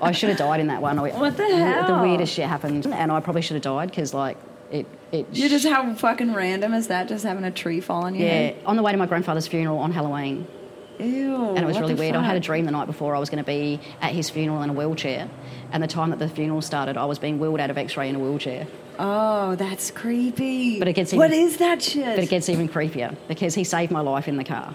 I 0.00 0.12
should 0.12 0.30
have 0.30 0.38
died 0.38 0.60
in 0.60 0.68
that 0.68 0.80
one. 0.80 0.98
What 1.00 1.36
the 1.36 1.56
hell? 1.56 1.98
The 1.98 2.02
weirdest 2.02 2.32
shit 2.32 2.46
happened, 2.48 2.86
and 2.86 3.12
I 3.12 3.20
probably 3.20 3.42
should 3.42 3.54
have 3.54 3.62
died 3.62 3.90
because, 3.90 4.14
like, 4.14 4.36
it... 4.70 4.86
it 5.12 5.26
You 5.32 5.48
just 5.48 5.66
how 5.66 5.94
fucking 5.94 6.34
random 6.34 6.74
is 6.74 6.88
that? 6.88 7.08
Just 7.08 7.24
having 7.24 7.44
a 7.44 7.50
tree 7.50 7.80
fall 7.80 8.04
on 8.04 8.14
your 8.14 8.26
yeah, 8.26 8.32
head? 8.32 8.56
on 8.66 8.76
the 8.76 8.82
way 8.82 8.92
to 8.92 8.98
my 8.98 9.06
grandfather's 9.06 9.46
funeral 9.46 9.78
on 9.78 9.92
Halloween, 9.92 10.46
Ew. 10.98 11.50
and 11.50 11.58
it 11.58 11.66
was 11.66 11.78
really 11.78 11.94
weird. 11.94 12.16
I 12.16 12.22
had 12.22 12.36
a 12.36 12.40
dream 12.40 12.64
the 12.64 12.72
night 12.72 12.86
before 12.86 13.14
I 13.14 13.18
was 13.18 13.30
going 13.30 13.42
to 13.42 13.46
be 13.46 13.80
at 14.00 14.12
his 14.12 14.28
funeral 14.30 14.62
in 14.62 14.70
a 14.70 14.72
wheelchair, 14.72 15.28
and 15.72 15.82
the 15.82 15.86
time 15.86 16.10
that 16.10 16.18
the 16.18 16.28
funeral 16.28 16.60
started, 16.60 16.96
I 16.96 17.04
was 17.04 17.18
being 17.18 17.38
wheeled 17.38 17.60
out 17.60 17.70
of 17.70 17.78
X-ray 17.78 18.08
in 18.08 18.16
a 18.16 18.18
wheelchair. 18.18 18.66
Oh, 18.98 19.54
that's 19.54 19.90
creepy. 19.92 20.78
But 20.80 20.88
it 20.88 20.94
gets 20.94 21.12
What 21.12 21.30
even- 21.32 21.46
is 21.46 21.56
that 21.58 21.80
shit? 21.82 22.16
But 22.16 22.24
it 22.24 22.28
gets 22.30 22.48
even 22.48 22.68
creepier 22.68 23.16
because 23.28 23.54
he 23.54 23.62
saved 23.62 23.92
my 23.92 24.00
life 24.00 24.26
in 24.26 24.36
the 24.36 24.42
car. 24.44 24.74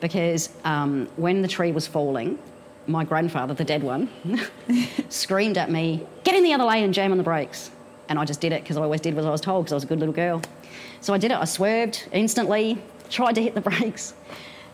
Because 0.00 0.48
um, 0.64 1.08
when 1.16 1.42
the 1.42 1.48
tree 1.48 1.70
was 1.70 1.86
falling, 1.86 2.38
my 2.86 3.04
grandfather, 3.04 3.52
the 3.52 3.64
dead 3.64 3.82
one, 3.82 4.08
screamed 5.10 5.58
at 5.58 5.70
me, 5.70 6.06
Get 6.24 6.34
in 6.34 6.42
the 6.42 6.54
other 6.54 6.64
lane 6.64 6.84
and 6.84 6.94
jam 6.94 7.12
on 7.12 7.18
the 7.18 7.24
brakes. 7.24 7.70
And 8.10 8.18
I 8.18 8.24
just 8.24 8.40
did 8.40 8.52
it 8.52 8.62
because 8.62 8.76
I 8.76 8.82
always 8.82 9.00
did 9.00 9.14
what 9.14 9.24
I 9.24 9.30
was 9.30 9.40
told 9.40 9.64
because 9.64 9.72
I 9.72 9.76
was 9.76 9.84
a 9.84 9.86
good 9.86 10.00
little 10.00 10.12
girl. 10.12 10.42
So 11.00 11.14
I 11.14 11.18
did 11.18 11.30
it. 11.30 11.38
I 11.38 11.44
swerved 11.44 12.08
instantly, 12.12 12.76
tried 13.08 13.36
to 13.36 13.42
hit 13.42 13.54
the 13.54 13.60
brakes. 13.62 14.14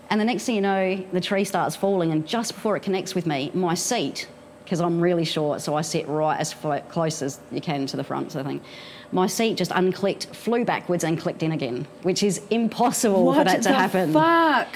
And 0.08 0.20
the 0.20 0.24
next 0.24 0.44
thing 0.44 0.54
you 0.54 0.60
know, 0.62 1.04
the 1.12 1.20
tree 1.20 1.44
starts 1.44 1.76
falling, 1.76 2.12
and 2.12 2.26
just 2.26 2.54
before 2.54 2.76
it 2.76 2.80
connects 2.82 3.14
with 3.14 3.26
me, 3.26 3.50
my 3.54 3.74
seat, 3.74 4.28
because 4.64 4.80
I'm 4.80 5.00
really 5.00 5.24
short, 5.24 5.60
so 5.60 5.74
I 5.74 5.82
sit 5.82 6.08
right 6.08 6.38
as 6.38 6.54
close 6.88 7.22
as 7.22 7.40
you 7.50 7.60
can 7.60 7.86
to 7.86 7.96
the 7.96 8.04
front, 8.04 8.32
sort 8.32 8.46
of 8.46 8.46
thing. 8.46 8.60
My 9.12 9.26
seat 9.26 9.56
just 9.56 9.72
unclicked, 9.72 10.26
flew 10.34 10.64
backwards, 10.64 11.04
and 11.04 11.18
clicked 11.18 11.42
in 11.42 11.52
again, 11.52 11.86
which 12.02 12.22
is 12.22 12.40
impossible 12.50 13.24
what 13.24 13.38
for 13.38 13.44
that 13.44 13.62
to 13.62 13.68
the 13.68 13.74
happen. 13.74 14.12
fuck? 14.12 14.68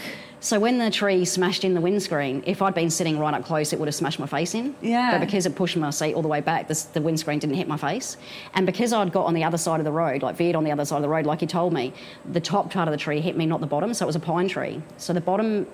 So 0.42 0.58
when 0.58 0.78
the 0.78 0.90
tree 0.90 1.26
smashed 1.26 1.64
in 1.64 1.74
the 1.74 1.80
windscreen, 1.82 2.42
if 2.46 2.62
I'd 2.62 2.74
been 2.74 2.88
sitting 2.90 3.18
right 3.18 3.34
up 3.34 3.44
close, 3.44 3.74
it 3.74 3.78
would 3.78 3.88
have 3.88 3.94
smashed 3.94 4.18
my 4.18 4.26
face 4.26 4.54
in. 4.54 4.74
Yeah. 4.80 5.12
But 5.12 5.26
because 5.26 5.44
it 5.44 5.54
pushed 5.54 5.76
my 5.76 5.90
seat 5.90 6.14
all 6.14 6.22
the 6.22 6.28
way 6.28 6.40
back, 6.40 6.66
this, 6.66 6.84
the 6.84 7.02
windscreen 7.02 7.38
didn't 7.38 7.56
hit 7.56 7.68
my 7.68 7.76
face. 7.76 8.16
And 8.54 8.64
because 8.64 8.94
I'd 8.94 9.12
got 9.12 9.26
on 9.26 9.34
the 9.34 9.44
other 9.44 9.58
side 9.58 9.80
of 9.80 9.84
the 9.84 9.92
road, 9.92 10.22
like 10.22 10.36
veered 10.36 10.56
on 10.56 10.64
the 10.64 10.72
other 10.72 10.86
side 10.86 10.96
of 10.96 11.02
the 11.02 11.08
road, 11.08 11.26
like 11.26 11.40
he 11.40 11.46
told 11.46 11.74
me, 11.74 11.92
the 12.32 12.40
top 12.40 12.70
part 12.70 12.88
of 12.88 12.92
the 12.92 12.98
tree 12.98 13.20
hit 13.20 13.36
me, 13.36 13.44
not 13.44 13.60
the 13.60 13.66
bottom. 13.66 13.92
So 13.92 14.06
it 14.06 14.08
was 14.08 14.16
a 14.16 14.20
pine 14.20 14.48
tree. 14.48 14.80
So 14.96 15.12
the 15.12 15.20
bottom 15.20 15.66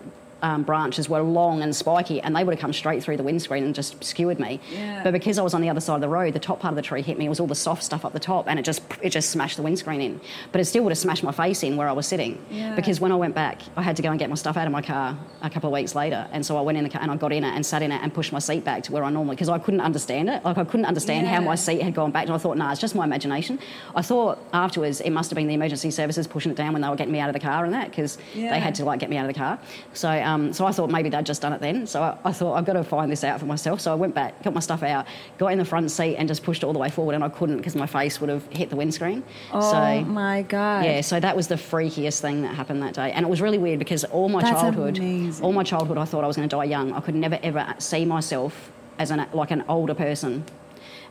um, 0.47 0.63
branches 0.63 1.09
were 1.09 1.21
long 1.23 1.61
and 1.63 1.75
spiky, 1.75 2.21
and 2.21 2.35
they 2.37 2.45
would 2.45 2.55
have 2.55 2.61
come 2.61 2.73
straight 2.73 3.03
through 3.03 3.17
the 3.17 3.23
windscreen 3.25 3.65
and 3.65 3.75
just 3.75 4.03
skewered 4.05 4.39
me. 4.39 4.61
Yeah. 4.73 5.03
But 5.03 5.13
because 5.13 5.39
I 5.39 5.43
was 5.43 5.55
on 5.55 5.61
the 5.61 5.69
other 5.69 5.81
side 5.81 5.97
of 5.97 6.01
the 6.01 6.09
road, 6.09 6.35
the 6.35 6.39
top 6.39 6.61
part 6.61 6.71
of 6.73 6.77
the 6.77 6.83
tree 6.83 7.03
hit 7.03 7.19
me. 7.19 7.27
It 7.27 7.29
was 7.29 7.41
all 7.41 7.49
the 7.49 7.55
soft 7.55 7.83
stuff 7.83 8.05
up 8.05 8.13
the 8.13 8.21
top, 8.21 8.47
and 8.49 8.59
it 8.59 8.63
just 8.65 8.83
it 9.03 9.11
just 9.11 9.31
smashed 9.31 9.57
the 9.57 9.63
windscreen 9.63 10.01
in. 10.01 10.21
But 10.53 10.61
it 10.61 10.67
still 10.67 10.85
would 10.85 10.91
have 10.93 10.99
smashed 10.99 11.25
my 11.25 11.33
face 11.33 11.63
in 11.65 11.77
where 11.77 11.89
I 11.89 11.93
was 11.93 12.07
sitting. 12.07 12.39
Yeah. 12.51 12.75
Because 12.77 13.01
when 13.01 13.11
I 13.11 13.17
went 13.17 13.35
back, 13.35 13.61
I 13.77 13.83
had 13.83 13.97
to 13.97 14.03
go 14.03 14.11
and 14.11 14.19
get 14.21 14.29
my 14.31 14.37
stuff 14.37 14.57
out 14.57 14.67
of 14.67 14.73
my 14.73 14.83
car 14.83 15.19
a 15.43 15.51
couple 15.51 15.69
of 15.69 15.73
weeks 15.75 15.95
later, 15.97 16.29
and 16.33 16.47
so 16.47 16.57
I 16.57 16.61
went 16.61 16.79
in 16.79 16.85
the 16.85 16.91
car 16.91 17.03
and 17.03 17.11
I 17.11 17.17
got 17.17 17.33
in 17.33 17.43
it 17.43 17.53
and 17.57 17.67
sat 17.67 17.83
in 17.83 17.91
it 17.91 18.01
and 18.03 18.15
pushed 18.15 18.33
my 18.33 18.39
seat 18.39 18.63
back 18.65 18.85
to 18.85 18.93
where 18.93 19.03
I 19.05 19.11
normally 19.11 19.35
because 19.37 19.49
I 19.49 19.59
couldn't 19.59 19.81
understand 19.91 20.29
it. 20.29 20.45
Like 20.45 20.59
I 20.59 20.65
couldn't 20.65 20.87
understand 20.87 21.27
how 21.27 21.41
my 21.41 21.57
seat 21.57 21.83
had 21.83 21.95
gone 21.95 22.13
back, 22.13 22.27
and 22.27 22.35
I 22.35 22.39
thought, 22.39 22.57
nah, 22.57 22.71
it's 22.73 22.81
just 22.81 22.95
my 22.95 23.05
imagination. 23.05 23.59
I 23.97 24.03
thought 24.03 24.39
afterwards 24.53 25.01
it 25.01 25.11
must 25.11 25.31
have 25.31 25.37
been 25.37 25.49
the 25.49 25.55
emergency 25.55 25.91
services 25.91 26.27
pushing 26.29 26.53
it 26.53 26.57
down 26.63 26.73
when 26.73 26.83
they 26.83 26.89
were 26.89 26.97
getting 27.03 27.13
me 27.13 27.21
out 27.21 27.31
of 27.31 27.35
the 27.35 27.41
car 27.51 27.65
and 27.65 27.75
that 27.75 27.89
because 27.91 28.19
Yeah. 28.35 28.51
they 28.53 28.61
had 28.61 28.75
to 28.77 28.85
like 28.85 29.01
get 29.01 29.11
me 29.11 29.17
out 29.17 29.27
of 29.29 29.33
the 29.35 29.39
car. 29.39 29.59
So 30.03 30.09
um, 30.11 30.36
Um, 30.37 30.53
so 30.53 30.67
I 30.67 30.73
thought 30.73 30.91
maybe 30.91 31.09
they'd 31.09 31.25
just 31.25 31.43
done 31.43 31.53
it 31.53 31.61
then. 31.61 31.87
So 31.87 32.03
I, 32.03 32.17
I 32.25 32.33
thought 32.33 32.55
I've 32.55 32.65
got 32.65 32.75
to 32.75 32.85
find 32.85 33.11
this 33.11 33.25
out 33.25 33.41
for 33.41 33.47
myself. 33.47 33.81
So 33.81 33.91
I 33.91 33.95
went 33.95 34.15
back, 34.15 34.43
got 34.43 34.55
my 34.55 34.61
stuff 34.61 34.83
out, 34.83 35.07
got 35.39 35.49
in 35.49 35.59
the 35.59 35.65
front 35.65 35.91
seat, 35.91 36.17
and 36.17 36.29
just 36.29 36.43
pushed 36.43 36.63
it 36.63 36.67
all 36.67 36.73
the 36.73 36.79
way 36.79 36.91
forward, 36.91 37.15
and 37.15 37.25
I 37.25 37.29
couldn't 37.29 37.57
because 37.57 37.75
my 37.75 37.87
face 37.87 38.21
would 38.21 38.31
have 38.31 38.47
hit 38.53 38.71
the 38.71 38.77
windscreen. 38.77 39.25
Oh 39.53 39.73
so 39.73 40.05
my 40.05 40.43
god. 40.43 40.85
yeah, 40.85 41.01
so 41.01 41.19
that 41.21 41.35
was 41.35 41.49
the 41.49 41.55
freakiest 41.57 42.21
thing 42.21 42.43
that 42.43 42.55
happened 42.55 42.83
that 42.83 42.95
day. 42.95 43.13
And 43.13 43.25
it 43.25 43.29
was 43.29 43.41
really 43.41 43.59
weird 43.59 43.79
because 43.79 44.05
all 44.05 44.29
my 44.29 44.43
That's 44.43 44.61
childhood, 44.61 44.99
amazing. 44.99 45.45
all 45.45 45.53
my 45.53 45.65
childhood, 45.65 45.99
I 45.99 46.05
thought 46.05 46.25
I 46.25 46.27
was 46.27 46.37
going 46.37 46.49
to 46.49 46.57
die 46.57 46.65
young. 46.65 46.93
I 46.93 47.01
could 47.01 47.15
never 47.15 47.39
ever 47.43 47.75
see 47.79 48.05
myself 48.05 48.71
as 48.99 49.11
an 49.11 49.27
like 49.33 49.51
an 49.51 49.65
older 49.69 49.95
person. 49.95 50.45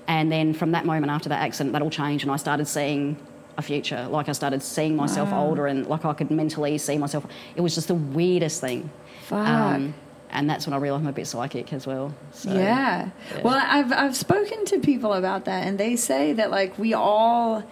And 0.08 0.32
then 0.32 0.54
from 0.54 0.72
that 0.74 0.86
moment 0.86 1.12
after 1.12 1.30
that 1.30 1.42
accident, 1.42 1.74
that 1.74 1.82
all 1.82 1.90
changed, 1.90 2.24
and 2.24 2.32
I 2.32 2.36
started 2.36 2.68
seeing 2.68 3.18
a 3.58 3.62
future. 3.62 4.08
Like 4.10 4.30
I 4.30 4.34
started 4.34 4.62
seeing 4.62 4.96
myself 4.96 5.32
older, 5.32 5.68
and 5.68 5.88
like 5.88 6.06
I 6.06 6.14
could 6.14 6.30
mentally 6.32 6.78
see 6.78 6.98
myself. 6.98 7.26
It 7.56 7.62
was 7.62 7.74
just 7.76 7.88
the 7.88 7.96
weirdest 7.96 8.62
thing. 8.62 8.90
Um, 9.32 9.94
and 10.32 10.50
that's 10.50 10.68
when 10.68 10.74
I 10.74 10.78
realised 10.78 11.04
I'm 11.04 11.08
a 11.08 11.14
bit 11.14 11.28
psychic 11.28 11.72
as 11.72 11.88
well. 11.88 12.14
So, 12.32 12.54
yeah. 12.54 13.10
Well, 13.44 13.62
I've 13.64 13.92
I've 13.92 14.16
spoken 14.16 14.66
to 14.66 14.80
people 14.80 15.14
about 15.14 15.46
that, 15.46 15.66
and 15.66 15.78
they 15.78 15.96
say 15.96 16.34
that 16.34 16.52
like 16.52 16.78
we 16.78 16.94
all, 16.94 17.64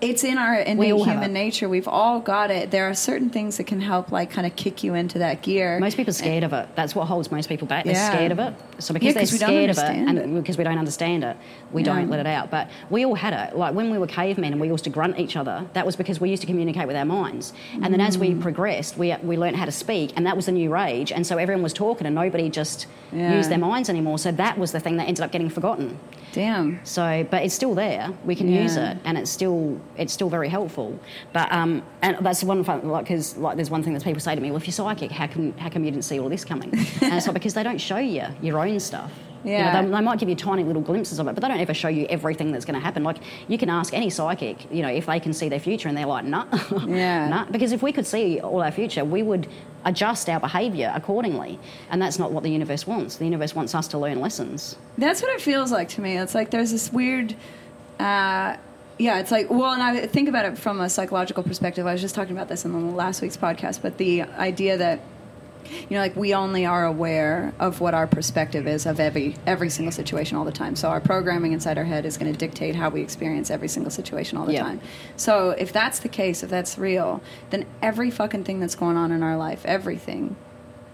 it's 0.00 0.24
in 0.24 0.36
our 0.38 0.54
innate 0.56 0.94
human 0.94 1.32
nature. 1.32 1.68
We've 1.68 1.88
all 1.88 2.20
got 2.20 2.50
it. 2.50 2.70
There 2.70 2.88
are 2.88 2.94
certain 2.94 3.30
things 3.30 3.56
that 3.56 3.64
can 3.64 3.80
help 3.80 4.12
like 4.12 4.30
kind 4.30 4.46
of 4.46 4.54
kick 4.56 4.84
you 4.84 4.94
into 4.94 5.18
that 5.20 5.42
gear. 5.42 5.78
Most 5.80 5.96
people 5.96 6.10
are 6.10 6.14
scared 6.14 6.44
of 6.44 6.52
it. 6.52 6.68
That's 6.74 6.94
what 6.94 7.06
holds 7.06 7.30
most 7.30 7.48
people 7.48 7.66
back. 7.66 7.84
They're 7.84 7.94
Yeah. 7.94 8.10
scared 8.10 8.32
of 8.32 8.38
it. 8.38 8.54
So 8.78 8.92
Yeah, 8.92 8.98
because 8.98 9.14
'cause 9.14 9.32
we 9.32 9.38
they're 9.38 9.48
scared 9.48 9.70
of 9.70 9.78
it, 9.78 10.08
and 10.08 10.18
it. 10.18 10.34
because 10.34 10.58
we 10.58 10.64
don't 10.64 10.78
understand 10.78 11.24
it, 11.24 11.36
we 11.72 11.80
Yeah. 11.82 11.94
don't 11.94 12.10
let 12.10 12.20
it 12.20 12.26
out. 12.26 12.50
But 12.50 12.68
we 12.90 13.06
all 13.06 13.14
had 13.14 13.32
it. 13.32 13.56
Like 13.56 13.74
when 13.74 13.90
we 13.90 13.96
were 13.96 14.06
cavemen 14.06 14.52
and 14.52 14.60
we 14.60 14.68
used 14.68 14.84
to 14.84 14.90
grunt 14.90 15.18
each 15.18 15.34
other, 15.34 15.64
that 15.72 15.86
was 15.86 15.96
because 15.96 16.20
we 16.20 16.28
used 16.28 16.42
to 16.42 16.46
communicate 16.46 16.86
with 16.86 16.96
our 16.96 17.06
minds. 17.06 17.54
And 17.82 17.92
then 17.92 18.00
as 18.02 18.18
we 18.18 18.30
Mm. 18.32 18.40
progressed, 18.42 18.98
we 18.98 19.14
we 19.24 19.38
learned 19.38 19.56
how 19.56 19.64
to 19.64 19.72
speak, 19.72 20.12
and 20.14 20.26
that 20.26 20.36
was 20.36 20.44
the 20.46 20.52
new 20.52 20.68
rage. 20.70 21.10
And 21.10 21.26
so 21.26 21.38
everyone 21.38 21.62
was 21.62 21.72
talking, 21.72 22.06
and 22.06 22.14
nobody 22.14 22.50
just 22.50 22.86
Yeah. 23.14 23.34
used 23.34 23.50
their 23.50 23.58
minds 23.58 23.88
anymore. 23.88 24.18
So 24.18 24.30
that 24.32 24.58
was 24.58 24.72
the 24.72 24.80
thing 24.80 24.98
that 24.98 25.08
ended 25.08 25.24
up 25.24 25.32
getting 25.32 25.48
forgotten. 25.48 25.96
Damn. 26.32 26.80
So, 26.84 27.24
but 27.30 27.44
it's 27.44 27.54
still 27.54 27.74
there. 27.74 28.10
We 28.26 28.34
can 28.34 28.48
use 28.52 28.76
it, 28.76 28.98
and 29.06 29.16
it's 29.16 29.30
still 29.30 29.65
it's 29.96 30.12
still 30.12 30.28
very 30.30 30.48
helpful. 30.48 30.98
But 31.32 31.50
um, 31.52 31.82
and 32.02 32.18
that's 32.24 32.42
one 32.44 32.62
fun, 32.64 32.88
like 32.88 33.04
because 33.04 33.36
like 33.36 33.56
there's 33.56 33.70
one 33.70 33.82
thing 33.82 33.94
that 33.94 34.04
people 34.04 34.20
say 34.20 34.34
to 34.34 34.40
me, 34.40 34.50
well, 34.50 34.58
if 34.58 34.66
you're 34.66 34.72
psychic, 34.72 35.10
how 35.10 35.26
come 35.26 35.52
how 35.58 35.68
come 35.68 35.84
you 35.84 35.90
didn't 35.90 36.04
see 36.04 36.18
all 36.20 36.28
this 36.28 36.44
coming? 36.44 36.70
and 37.02 37.14
it's 37.14 37.26
like 37.26 37.34
because 37.40 37.54
they 37.54 37.62
don't 37.62 37.80
show 37.80 37.98
you 37.98 38.24
your 38.42 38.58
own 38.66 38.80
stuff. 38.80 39.10
You 39.44 39.52
know, 39.52 39.58
Yeah. 39.58 39.82
they, 39.82 39.88
they 39.90 40.00
might 40.00 40.18
give 40.18 40.28
you 40.28 40.34
tiny 40.34 40.64
little 40.64 40.82
glimpses 40.82 41.20
of 41.20 41.28
it, 41.28 41.34
but 41.34 41.40
they 41.42 41.46
don't 41.48 41.60
ever 41.60 41.74
show 41.74 41.86
you 41.88 42.04
everything 42.06 42.50
that's 42.50 42.64
going 42.64 42.74
to 42.80 42.84
happen. 42.84 43.04
Like 43.04 43.18
you 43.46 43.58
can 43.58 43.70
ask 43.70 43.94
any 43.94 44.10
psychic, 44.10 44.56
you 44.72 44.82
know, 44.82 44.88
if 44.88 45.06
they 45.06 45.20
can 45.20 45.32
see 45.32 45.48
their 45.48 45.60
future, 45.60 45.88
and 45.88 45.96
they're 45.96 46.06
like, 46.16 46.24
nah, 46.24 46.46
Yeah. 46.88 47.28
nah. 47.28 47.44
Because 47.44 47.70
if 47.70 47.80
we 47.80 47.92
could 47.92 48.06
see 48.08 48.40
all 48.40 48.60
our 48.62 48.72
future, 48.72 49.04
we 49.04 49.22
would 49.22 49.46
adjust 49.84 50.28
our 50.28 50.40
behaviour 50.40 50.90
accordingly, 50.96 51.60
and 51.90 52.02
that's 52.02 52.18
not 52.18 52.32
what 52.32 52.42
the 52.42 52.50
universe 52.50 52.88
wants. 52.88 53.16
The 53.18 53.24
universe 53.24 53.54
wants 53.54 53.72
us 53.72 53.86
to 53.88 53.98
learn 53.98 54.20
lessons. 54.20 54.74
That's 54.98 55.22
what 55.22 55.30
it 55.36 55.40
feels 55.40 55.70
like 55.70 55.90
to 55.90 56.00
me. 56.00 56.16
It's 56.18 56.34
like 56.34 56.50
there's 56.50 56.72
this 56.72 56.92
weird, 56.92 57.36
uh, 58.00 58.56
yeah. 58.98 59.18
It's 59.18 59.30
like 59.30 59.50
well, 59.50 59.72
and 59.72 59.82
I 59.82 60.06
think 60.06 60.28
about 60.28 60.44
it 60.46 60.58
from 60.58 60.80
a 60.80 60.88
psychological 60.88 61.42
perspective. 61.42 61.86
I 61.86 61.92
was 61.92 62.00
just 62.00 62.14
talking 62.14 62.34
about 62.36 62.48
this 62.48 62.64
in 62.64 62.72
the 62.72 62.78
last 62.78 63.22
week's 63.22 63.36
podcast, 63.36 63.82
but 63.82 63.98
the 63.98 64.22
idea 64.22 64.76
that 64.78 65.00
you 65.68 65.96
know, 65.96 65.98
like 65.98 66.14
we 66.14 66.32
only 66.32 66.64
are 66.64 66.84
aware 66.86 67.52
of 67.58 67.80
what 67.80 67.92
our 67.92 68.06
perspective 68.06 68.68
is 68.68 68.86
of 68.86 69.00
every 69.00 69.34
every 69.46 69.68
single 69.68 69.90
situation 69.90 70.36
all 70.38 70.44
the 70.44 70.52
time. 70.52 70.76
So 70.76 70.88
our 70.90 71.00
programming 71.00 71.52
inside 71.52 71.76
our 71.76 71.84
head 71.84 72.06
is 72.06 72.16
going 72.16 72.32
to 72.32 72.38
dictate 72.38 72.76
how 72.76 72.88
we 72.88 73.00
experience 73.02 73.50
every 73.50 73.66
single 73.68 73.90
situation 73.90 74.38
all 74.38 74.46
the 74.46 74.52
Yeah. 74.52 74.62
time. 74.62 74.80
So 75.16 75.50
if 75.50 75.72
that's 75.72 75.98
the 75.98 76.08
case, 76.08 76.44
if 76.44 76.50
that's 76.50 76.78
real, 76.78 77.20
then 77.50 77.66
every 77.82 78.12
fucking 78.12 78.44
thing 78.44 78.60
that's 78.60 78.76
going 78.76 78.96
on 78.96 79.10
in 79.10 79.24
our 79.24 79.36
life, 79.36 79.62
everything, 79.66 80.36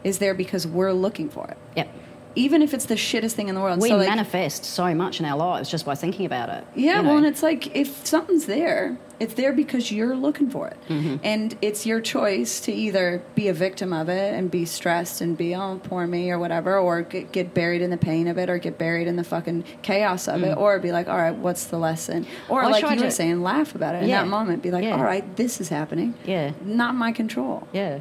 is 0.04 0.18
there 0.20 0.32
because 0.32 0.66
we're 0.66 0.92
looking 0.92 1.28
for 1.28 1.46
it. 1.48 1.58
Yep. 1.76 1.88
Even 2.34 2.62
if 2.62 2.72
it's 2.74 2.86
the 2.86 2.94
shittest 2.94 3.32
thing 3.32 3.48
in 3.48 3.54
the 3.54 3.60
world. 3.60 3.80
We 3.80 3.88
so 3.88 3.96
like, 3.96 4.08
manifest 4.08 4.64
so 4.64 4.94
much 4.94 5.20
in 5.20 5.26
our 5.26 5.36
lives 5.36 5.70
just 5.70 5.84
by 5.84 5.94
thinking 5.94 6.26
about 6.26 6.48
it. 6.48 6.64
Yeah, 6.74 6.96
you 6.96 7.02
know. 7.02 7.08
well, 7.10 7.18
and 7.18 7.26
it's 7.26 7.42
like 7.42 7.74
if 7.76 8.06
something's 8.06 8.46
there, 8.46 8.96
it's 9.20 9.34
there 9.34 9.52
because 9.52 9.92
you're 9.92 10.16
looking 10.16 10.50
for 10.50 10.66
it, 10.68 10.76
Mm-hmm. 10.88 11.16
and 11.22 11.56
it's 11.62 11.86
your 11.86 12.00
choice 12.00 12.58
to 12.62 12.72
either 12.72 13.22
be 13.36 13.46
a 13.48 13.52
victim 13.54 13.92
of 13.92 14.08
it 14.08 14.34
and 14.34 14.50
be 14.50 14.64
stressed 14.64 15.20
and 15.20 15.36
be 15.36 15.54
oh 15.54 15.80
poor 15.84 16.06
me 16.08 16.30
or 16.30 16.38
whatever, 16.38 16.76
or 16.78 17.02
get, 17.02 17.30
get 17.32 17.54
buried 17.54 17.82
in 17.82 17.90
the 17.90 17.96
pain 17.96 18.26
of 18.26 18.36
it, 18.38 18.50
or 18.50 18.58
get 18.58 18.78
buried 18.78 19.06
in 19.06 19.16
the 19.16 19.22
fucking 19.24 19.62
chaos 19.82 20.26
of 20.26 20.42
it, 20.42 20.56
or 20.56 20.78
be 20.80 20.90
like, 20.90 21.08
all 21.08 21.16
right, 21.18 21.36
what's 21.36 21.66
the 21.66 21.78
lesson? 21.78 22.26
Or 22.48 22.62
Mm. 22.62 22.66
I 22.66 22.68
like 22.70 22.98
you 22.98 23.04
were 23.04 23.10
saying, 23.10 23.42
laugh 23.42 23.74
about 23.76 23.94
it 23.94 24.02
in 24.04 24.08
that 24.10 24.26
moment. 24.26 24.62
Be 24.62 24.70
like, 24.72 24.84
Yeah. 24.84 24.96
all 24.96 25.04
right, 25.04 25.36
this 25.36 25.60
is 25.60 25.68
happening. 25.68 26.14
Yeah. 26.24 26.52
not 26.64 26.94
my 26.96 27.12
control. 27.12 27.68
Yeah. 27.72 28.00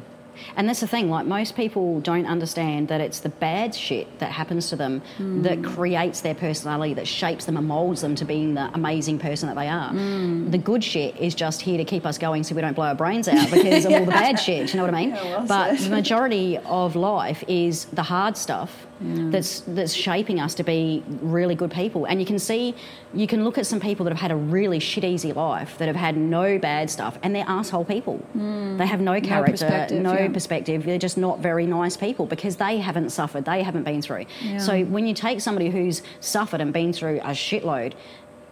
And 0.56 0.68
that's 0.68 0.80
the 0.80 0.86
thing, 0.86 1.10
like 1.10 1.26
most 1.26 1.56
people 1.56 2.00
don't 2.00 2.26
understand 2.26 2.88
that 2.88 3.00
it's 3.00 3.20
the 3.20 3.28
bad 3.28 3.74
shit 3.74 4.18
that 4.18 4.32
happens 4.32 4.68
to 4.70 4.76
them 4.76 5.02
Hmm. 5.16 5.42
that 5.42 5.62
creates 5.64 6.20
their 6.20 6.34
personality, 6.34 6.94
that 6.94 7.06
shapes 7.06 7.44
them 7.44 7.56
and 7.56 7.66
molds 7.66 8.00
them 8.00 8.14
to 8.16 8.24
being 8.24 8.54
the 8.54 8.70
amazing 8.74 9.18
person 9.18 9.48
that 9.48 9.56
they 9.56 9.68
are. 9.68 9.90
Hmm. 9.90 10.50
The 10.50 10.58
good 10.58 10.82
shit 10.84 11.16
is 11.18 11.34
just 11.34 11.60
here 11.62 11.78
to 11.78 11.84
keep 11.84 12.04
us 12.06 12.18
going 12.18 12.44
so 12.44 12.54
we 12.54 12.60
don't 12.60 12.74
blow 12.74 12.86
our 12.86 12.94
brains 12.94 13.28
out 13.28 13.50
because 13.50 13.84
of 13.84 13.92
all 13.92 14.04
the 14.04 14.10
bad 14.10 14.38
shit. 14.38 14.66
Do 14.68 14.72
you 14.72 14.76
know 14.78 14.84
what 14.86 14.94
I 14.94 15.00
mean? 15.06 15.10
Yeah, 15.22 15.38
well 15.38 15.46
but 15.46 15.78
said. 15.78 15.90
the 15.90 15.94
majority 15.96 16.58
of 16.58 16.96
life 16.96 17.44
is 17.48 17.84
the 17.86 18.02
hard 18.02 18.36
stuff 18.36 18.86
that's 19.30 19.60
that's 19.60 19.92
shaping 19.92 20.40
us 20.40 20.54
to 20.54 20.62
be 20.64 21.02
really 21.20 21.54
good 21.54 21.70
people. 21.70 22.04
And 22.04 22.20
you 22.20 22.26
can 22.26 22.38
see, 22.38 22.74
you 23.12 23.26
can 23.26 23.44
look 23.44 23.58
at 23.58 23.66
some 23.66 23.80
people 23.80 24.04
that 24.04 24.10
have 24.10 24.20
had 24.20 24.30
a 24.30 24.36
really 24.36 24.78
shit 24.78 25.04
easy 25.04 25.32
life, 25.32 25.76
that 25.78 25.86
have 25.86 25.96
had 25.96 26.16
no 26.16 26.58
bad 26.58 26.90
stuff, 26.90 27.18
and 27.22 27.34
they're 27.34 27.44
asshole 27.48 27.84
people. 27.84 28.24
They 28.34 28.86
have 28.86 29.00
no 29.00 29.20
character, 29.20 29.52
perspective, 29.52 30.02
no 30.02 30.14
yeah. 30.14 30.28
perspective. 30.28 30.84
They're 30.84 30.98
just 30.98 31.18
not 31.18 31.40
very 31.40 31.66
nice 31.66 31.96
people 31.96 32.26
because 32.26 32.56
they 32.56 32.78
haven't 32.78 33.10
suffered, 33.10 33.44
they 33.44 33.62
haven't 33.62 33.84
been 33.84 34.02
through. 34.02 34.26
Yeah. 34.40 34.58
So 34.58 34.84
when 34.84 35.06
you 35.06 35.14
take 35.14 35.40
somebody 35.40 35.70
who's 35.70 36.02
suffered 36.20 36.60
and 36.60 36.72
been 36.72 36.92
through 36.92 37.18
a 37.20 37.30
shitload, 37.30 37.94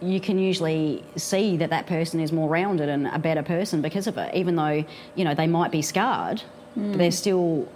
you 0.01 0.19
can 0.19 0.39
usually 0.39 1.03
see 1.15 1.57
that 1.57 1.69
that 1.69 1.85
person 1.85 2.19
is 2.19 2.31
more 2.31 2.49
rounded 2.49 2.89
and 2.89 3.07
a 3.07 3.19
better 3.19 3.43
person 3.43 3.81
because 3.81 4.07
of 4.07 4.17
it. 4.17 4.33
Even 4.33 4.55
though 4.55 4.83
you 5.15 5.23
know 5.23 5.35
they 5.35 5.47
might 5.47 5.71
be 5.71 5.81
scarred, 5.81 6.41
Hmm. 6.73 6.91
but 6.91 6.97
they're 6.99 7.11
still 7.11 7.67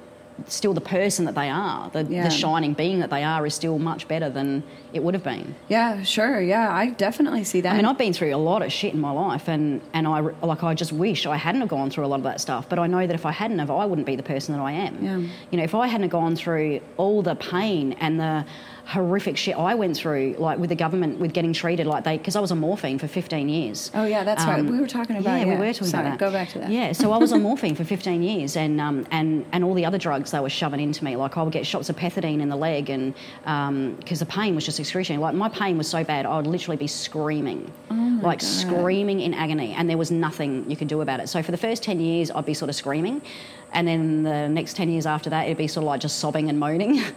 still 0.47 0.73
the 0.73 0.81
person 0.81 1.25
that 1.25 1.35
they 1.35 1.49
are. 1.49 1.89
The, 1.91 2.03
Yeah. 2.03 2.23
the 2.23 2.29
shining 2.29 2.73
being 2.73 2.99
that 2.99 3.09
they 3.09 3.23
are 3.23 3.45
is 3.45 3.53
still 3.55 3.79
much 3.79 4.07
better 4.07 4.29
than 4.29 4.63
it 4.93 5.01
would 5.03 5.13
have 5.13 5.23
been. 5.23 5.55
Yeah, 5.69 6.03
sure. 6.03 6.41
Yeah, 6.41 6.71
I 6.73 6.89
definitely 6.89 7.43
see 7.43 7.61
that. 7.61 7.73
I 7.73 7.77
mean, 7.77 7.85
I've 7.85 7.97
been 7.97 8.13
through 8.13 8.35
a 8.35 8.37
lot 8.37 8.61
of 8.61 8.71
shit 8.71 8.93
in 8.93 8.99
my 8.99 9.11
life, 9.11 9.47
and, 9.47 9.81
and 9.93 10.07
I 10.07 10.19
like 10.19 10.63
I 10.63 10.73
just 10.73 10.91
wish 10.91 11.25
I 11.25 11.37
hadn't 11.37 11.61
have 11.61 11.69
gone 11.69 11.89
through 11.89 12.05
a 12.05 12.07
lot 12.07 12.17
of 12.17 12.23
that 12.23 12.41
stuff. 12.41 12.67
But 12.69 12.79
I 12.79 12.87
know 12.87 13.05
that 13.07 13.13
if 13.13 13.25
I 13.25 13.31
hadn't 13.31 13.59
have, 13.59 13.71
I 13.71 13.85
wouldn't 13.85 14.07
be 14.07 14.15
the 14.15 14.23
person 14.23 14.55
that 14.55 14.61
I 14.61 14.71
am. 14.71 15.03
Yeah. 15.03 15.17
You 15.51 15.57
know, 15.57 15.63
if 15.63 15.73
I 15.75 15.87
hadn't 15.87 16.03
have 16.03 16.11
gone 16.11 16.35
through 16.35 16.81
all 16.97 17.21
the 17.21 17.35
pain 17.35 17.93
and 17.99 18.19
the 18.19 18.45
horrific 18.85 19.35
shit 19.35 19.55
I 19.57 19.73
went 19.75 19.97
through, 19.97 20.35
like 20.37 20.59
with 20.59 20.69
the 20.69 20.75
government, 20.75 21.19
with 21.19 21.33
getting 21.33 21.53
treated 21.53 21.87
like 21.87 22.03
they, 22.03 22.17
because 22.17 22.35
I 22.35 22.39
was 22.39 22.51
on 22.51 22.59
morphine 22.59 22.99
for 22.99 23.07
15 23.07 23.49
years. 23.49 23.89
Oh, 23.95 24.05
yeah, 24.05 24.23
that's 24.23 24.45
right. 24.45 24.63
We 24.63 24.79
were 24.79 24.87
talking 24.87 25.15
about- 25.17 25.39
Yeah, 25.39 25.45
yeah. 25.45 25.59
we 25.59 25.65
were 25.65 25.73
talking 25.73 25.87
Sorry, 25.87 26.05
about 26.07 26.19
that. 26.19 26.25
go 26.25 26.31
back 26.31 26.49
to 26.49 26.59
that. 26.59 26.69
Yeah, 26.69 26.91
so 26.91 27.11
I 27.11 27.17
was 27.17 27.33
on 27.33 27.41
morphine 27.49 27.73
for 27.75 27.83
15 27.83 28.21
years, 28.21 28.55
and 28.55 28.79
um, 28.79 29.07
and 29.11 29.43
and 29.51 29.63
all 29.63 29.73
the 29.73 29.85
other 29.85 29.97
drugs 29.97 30.31
they 30.31 30.39
were 30.39 30.49
shoving 30.49 30.79
into 30.79 31.03
me, 31.03 31.15
like 31.15 31.35
I 31.35 31.41
would 31.43 31.51
get 31.53 31.65
shots 31.65 31.89
of 31.89 31.95
pethidine 31.95 32.41
in 32.41 32.49
the 32.49 32.55
leg, 32.55 32.89
and 32.91 33.13
because 33.99 34.19
the 34.19 34.25
pain 34.27 34.53
was 34.55 34.65
just 34.65 34.79
excruciating. 34.79 35.19
Like 35.21 35.33
my 35.33 35.49
pain 35.49 35.77
was 35.77 35.87
so 35.89 36.03
bad, 36.03 36.25
I 36.27 36.37
would 36.37 36.47
literally 36.47 36.77
be 36.77 36.87
screaming, 36.87 37.71
like 38.21 38.41
screaming 38.41 39.21
in 39.21 39.33
agony, 39.33 39.73
and 39.73 39.89
there 39.89 39.97
was 39.97 40.11
nothing 40.11 40.69
you 40.69 40.75
could 40.77 40.87
do 40.87 41.01
about 41.01 41.19
it. 41.19 41.27
So 41.29 41.41
for 41.41 41.51
the 41.51 41.57
first 41.57 41.81
10 41.83 41.99
years, 41.99 42.29
I'd 42.29 42.45
be 42.45 42.53
sort 42.53 42.69
of 42.69 42.75
screaming, 42.75 43.21
and 43.73 43.87
then 43.87 44.21
the 44.23 44.47
next 44.47 44.75
10 44.75 44.89
years 44.89 45.05
after 45.05 45.29
that, 45.31 45.45
it'd 45.45 45.57
be 45.57 45.67
sort 45.67 45.83
of 45.83 45.87
like 45.87 46.01
just 46.01 46.19
sobbing 46.19 46.49
and 46.49 46.59
moaning. 46.59 47.01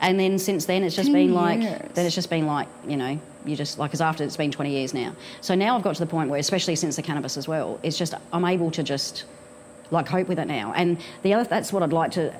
And 0.00 0.18
then 0.18 0.38
since 0.38 0.64
then, 0.64 0.82
it's 0.82 0.96
just 0.96 1.12
been 1.12 1.34
like, 1.34 1.60
years. 1.60 1.90
then 1.94 2.06
it's 2.06 2.14
just 2.14 2.30
been 2.30 2.46
like, 2.46 2.68
you 2.86 2.96
know, 2.96 3.20
you 3.44 3.54
just, 3.54 3.78
like, 3.78 3.90
because 3.90 4.00
after 4.00 4.24
it's 4.24 4.36
been 4.36 4.50
20 4.50 4.70
years 4.70 4.94
now. 4.94 5.14
So 5.40 5.54
now 5.54 5.76
I've 5.76 5.82
got 5.82 5.94
to 5.94 6.00
the 6.00 6.10
point 6.10 6.30
where, 6.30 6.40
especially 6.40 6.76
since 6.76 6.96
the 6.96 7.02
cannabis 7.02 7.36
as 7.36 7.46
well, 7.46 7.78
it's 7.82 7.98
just, 7.98 8.14
I'm 8.32 8.44
able 8.44 8.70
to 8.72 8.82
just, 8.82 9.24
like, 9.90 10.06
cope 10.06 10.28
with 10.28 10.38
it 10.38 10.46
now. 10.46 10.72
And 10.74 10.98
the 11.22 11.34
other, 11.34 11.44
that's 11.44 11.72
what 11.72 11.82
I'd 11.82 11.92
like 11.92 12.12
to 12.12 12.34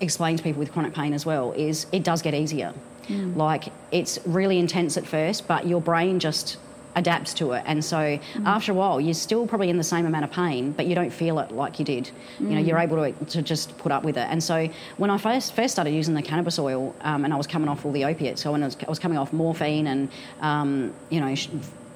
explain 0.00 0.36
to 0.38 0.42
people 0.42 0.60
with 0.60 0.72
chronic 0.72 0.94
pain 0.94 1.12
as 1.12 1.26
well, 1.26 1.52
is 1.52 1.86
it 1.92 2.02
does 2.02 2.22
get 2.22 2.34
easier. 2.34 2.72
Mm. 3.08 3.36
Like, 3.36 3.72
it's 3.90 4.18
really 4.24 4.58
intense 4.58 4.96
at 4.96 5.06
first, 5.06 5.46
but 5.46 5.66
your 5.66 5.80
brain 5.80 6.18
just 6.18 6.56
adapts 6.94 7.32
to 7.34 7.52
it. 7.52 7.62
And 7.66 7.84
so 7.84 7.96
Mm. 7.96 8.20
after 8.46 8.72
a 8.72 8.74
while, 8.74 9.00
you're 9.00 9.14
still 9.14 9.46
probably 9.46 9.70
in 9.70 9.78
the 9.78 9.84
same 9.84 10.04
amount 10.06 10.24
of 10.24 10.30
pain, 10.30 10.72
but 10.72 10.86
you 10.86 10.94
don't 10.94 11.12
feel 11.12 11.38
it 11.38 11.50
like 11.52 11.78
you 11.78 11.84
did. 11.84 12.10
You 12.40 12.50
know, 12.50 12.58
you're 12.58 12.78
Mm. 12.78 12.82
able 12.82 12.96
to, 13.12 13.24
to 13.36 13.42
just 13.42 13.76
put 13.78 13.92
up 13.92 14.04
with 14.04 14.16
it. 14.16 14.26
And 14.30 14.42
so 14.42 14.68
when 14.98 15.10
I 15.10 15.16
first 15.18 15.54
first 15.54 15.72
started 15.72 15.92
using 15.92 16.14
the 16.14 16.22
cannabis 16.22 16.58
oil, 16.58 16.94
um, 17.02 17.24
and 17.24 17.32
I 17.32 17.36
was 17.36 17.46
coming 17.46 17.68
off 17.68 17.84
all 17.86 17.92
the 17.92 18.04
opiates, 18.04 18.42
so 18.42 18.52
when 18.52 18.62
I 18.62 18.66
was, 18.66 18.76
I 18.86 18.90
was 18.90 18.98
coming 18.98 19.18
off 19.18 19.32
morphine 19.32 19.86
and 19.86 20.08
um, 20.40 20.92
you 21.10 21.20
know, 21.20 21.34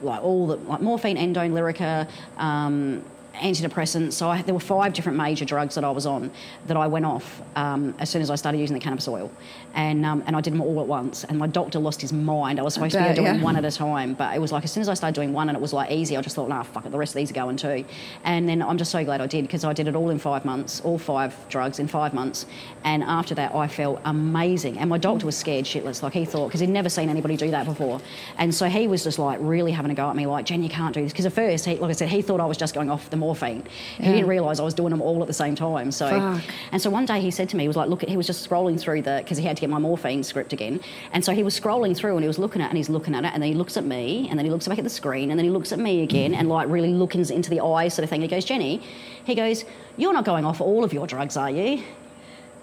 like 0.02 0.22
all 0.22 0.46
the 0.46 0.56
like 0.56 0.80
morphine, 0.80 1.16
endone, 1.16 1.52
lyrica. 1.52 2.08
Um, 2.38 3.02
antidepressants 3.36 4.14
so 4.14 4.30
I, 4.30 4.40
there 4.40 4.54
were 4.54 4.60
five 4.60 4.94
different 4.94 5.18
major 5.18 5.44
drugs 5.44 5.74
that 5.74 5.84
I 5.84 5.90
was 5.90 6.06
on 6.06 6.30
that 6.68 6.76
I 6.78 6.86
went 6.86 7.04
off 7.04 7.42
um, 7.54 7.94
as 7.98 8.08
soon 8.08 8.22
as 8.22 8.30
I 8.30 8.34
started 8.34 8.56
using 8.56 8.72
the 8.72 8.80
cannabis 8.80 9.06
oil 9.08 9.30
and 9.76 10.04
um, 10.04 10.24
and 10.26 10.34
I 10.34 10.40
did 10.40 10.52
them 10.52 10.62
all 10.62 10.80
at 10.80 10.86
once 10.86 11.24
and 11.24 11.38
my 11.38 11.46
doctor 11.46 11.78
lost 11.78 12.00
his 12.00 12.12
mind. 12.12 12.58
I 12.58 12.62
was 12.62 12.74
supposed 12.74 12.92
to 12.92 12.98
bet, 12.98 13.16
be 13.16 13.22
doing 13.22 13.36
yeah. 13.36 13.42
one 13.42 13.56
at 13.56 13.64
a 13.64 13.70
time 13.70 14.14
but 14.14 14.34
it 14.34 14.40
was 14.40 14.52
like 14.52 14.64
as 14.64 14.72
soon 14.72 14.80
as 14.80 14.88
I 14.88 14.94
started 14.94 15.14
doing 15.14 15.32
one 15.32 15.48
and 15.48 15.56
it 15.56 15.60
was 15.60 15.72
like 15.72 15.90
easy 15.90 16.16
I 16.16 16.22
just 16.22 16.34
thought 16.34 16.48
nah 16.48 16.62
fuck 16.62 16.86
it 16.86 16.92
the 16.92 16.98
rest 16.98 17.14
of 17.14 17.16
these 17.16 17.30
are 17.30 17.34
going 17.34 17.56
too. 17.56 17.84
And 18.24 18.48
then 18.48 18.62
I'm 18.62 18.78
just 18.78 18.90
so 18.90 19.04
glad 19.04 19.20
I 19.20 19.26
did 19.26 19.42
because 19.42 19.64
I 19.64 19.72
did 19.72 19.88
it 19.88 19.94
all 19.94 20.10
in 20.10 20.18
five 20.18 20.44
months 20.44 20.80
all 20.80 20.98
five 20.98 21.34
drugs 21.48 21.78
in 21.78 21.88
five 21.88 22.14
months. 22.14 22.46
And 22.84 23.02
after 23.02 23.34
that 23.34 23.54
I 23.54 23.68
felt 23.68 24.00
amazing. 24.04 24.78
And 24.78 24.88
my 24.90 24.98
doctor 24.98 25.26
was 25.26 25.36
scared 25.36 25.64
shitless 25.64 26.02
like 26.02 26.12
he 26.12 26.24
thought 26.24 26.48
because 26.48 26.60
he'd 26.60 26.70
never 26.70 26.88
seen 26.88 27.08
anybody 27.08 27.36
do 27.36 27.50
that 27.50 27.66
before. 27.66 28.00
And 28.38 28.54
so 28.54 28.68
he 28.68 28.88
was 28.88 29.04
just 29.04 29.18
like 29.18 29.38
really 29.40 29.72
having 29.72 29.90
a 29.90 29.94
go 29.94 30.08
at 30.08 30.16
me 30.16 30.26
like 30.26 30.46
Jen 30.46 30.62
you 30.62 30.68
can't 30.68 30.94
do 30.94 31.02
this 31.02 31.12
because 31.12 31.26
at 31.26 31.32
first 31.32 31.64
he, 31.64 31.76
like 31.76 31.90
I 31.90 31.92
said 31.92 32.08
he 32.08 32.22
thought 32.22 32.40
I 32.40 32.46
was 32.46 32.56
just 32.56 32.74
going 32.74 32.90
off 32.90 33.10
the 33.10 33.16
morphine. 33.16 33.64
He 33.98 34.04
didn't 34.04 34.28
realise 34.28 34.60
I 34.60 34.62
was 34.62 34.74
doing 34.74 34.90
them 34.90 35.02
all 35.02 35.20
at 35.20 35.26
the 35.26 35.34
same 35.34 35.54
time 35.54 35.90
so 35.96 36.08
Fuck. 36.08 36.42
and 36.72 36.80
so 36.80 36.90
one 36.90 37.06
day 37.06 37.20
he 37.20 37.30
said 37.30 37.48
to 37.50 37.56
me, 37.56 37.64
he 37.64 37.68
was 37.68 37.76
like, 37.76 37.88
look, 37.88 38.02
he 38.02 38.16
was 38.16 38.26
just 38.26 38.48
scrolling 38.48 38.78
through 38.78 39.02
the, 39.02 39.20
because 39.22 39.38
he 39.38 39.44
had 39.44 39.56
to 39.56 39.60
get 39.66 39.70
my 39.70 39.78
morphine 39.78 40.22
script 40.22 40.52
again. 40.52 40.80
And 41.12 41.24
so 41.24 41.32
he 41.32 41.42
was 41.42 41.58
scrolling 41.58 41.96
through 41.96 42.14
and 42.14 42.22
he 42.22 42.28
was 42.28 42.38
looking 42.38 42.62
at 42.62 42.66
it 42.66 42.68
and 42.68 42.76
he's 42.76 42.88
looking 42.88 43.14
at 43.14 43.24
it 43.24 43.32
and 43.34 43.42
then 43.42 43.50
he 43.50 43.54
looks 43.54 43.76
at 43.76 43.84
me 43.84 44.28
and 44.30 44.38
then 44.38 44.46
he 44.46 44.50
looks 44.50 44.66
back 44.68 44.78
at 44.78 44.84
the 44.84 44.90
screen 44.90 45.30
and 45.30 45.38
then 45.38 45.44
he 45.44 45.50
looks 45.50 45.72
at 45.72 45.78
me 45.78 46.02
again 46.02 46.34
and 46.34 46.48
like 46.48 46.68
really 46.68 46.92
looking 46.92 47.28
into 47.28 47.50
the 47.50 47.60
eyes 47.60 47.94
sort 47.94 48.04
of 48.04 48.10
thing. 48.10 48.22
He 48.22 48.28
goes, 48.28 48.44
Jenny, 48.44 48.82
he 49.24 49.34
goes, 49.34 49.64
you're 49.96 50.12
not 50.12 50.24
going 50.24 50.44
off 50.44 50.60
all 50.60 50.84
of 50.84 50.92
your 50.92 51.06
drugs, 51.06 51.36
are 51.36 51.50
you? 51.50 51.82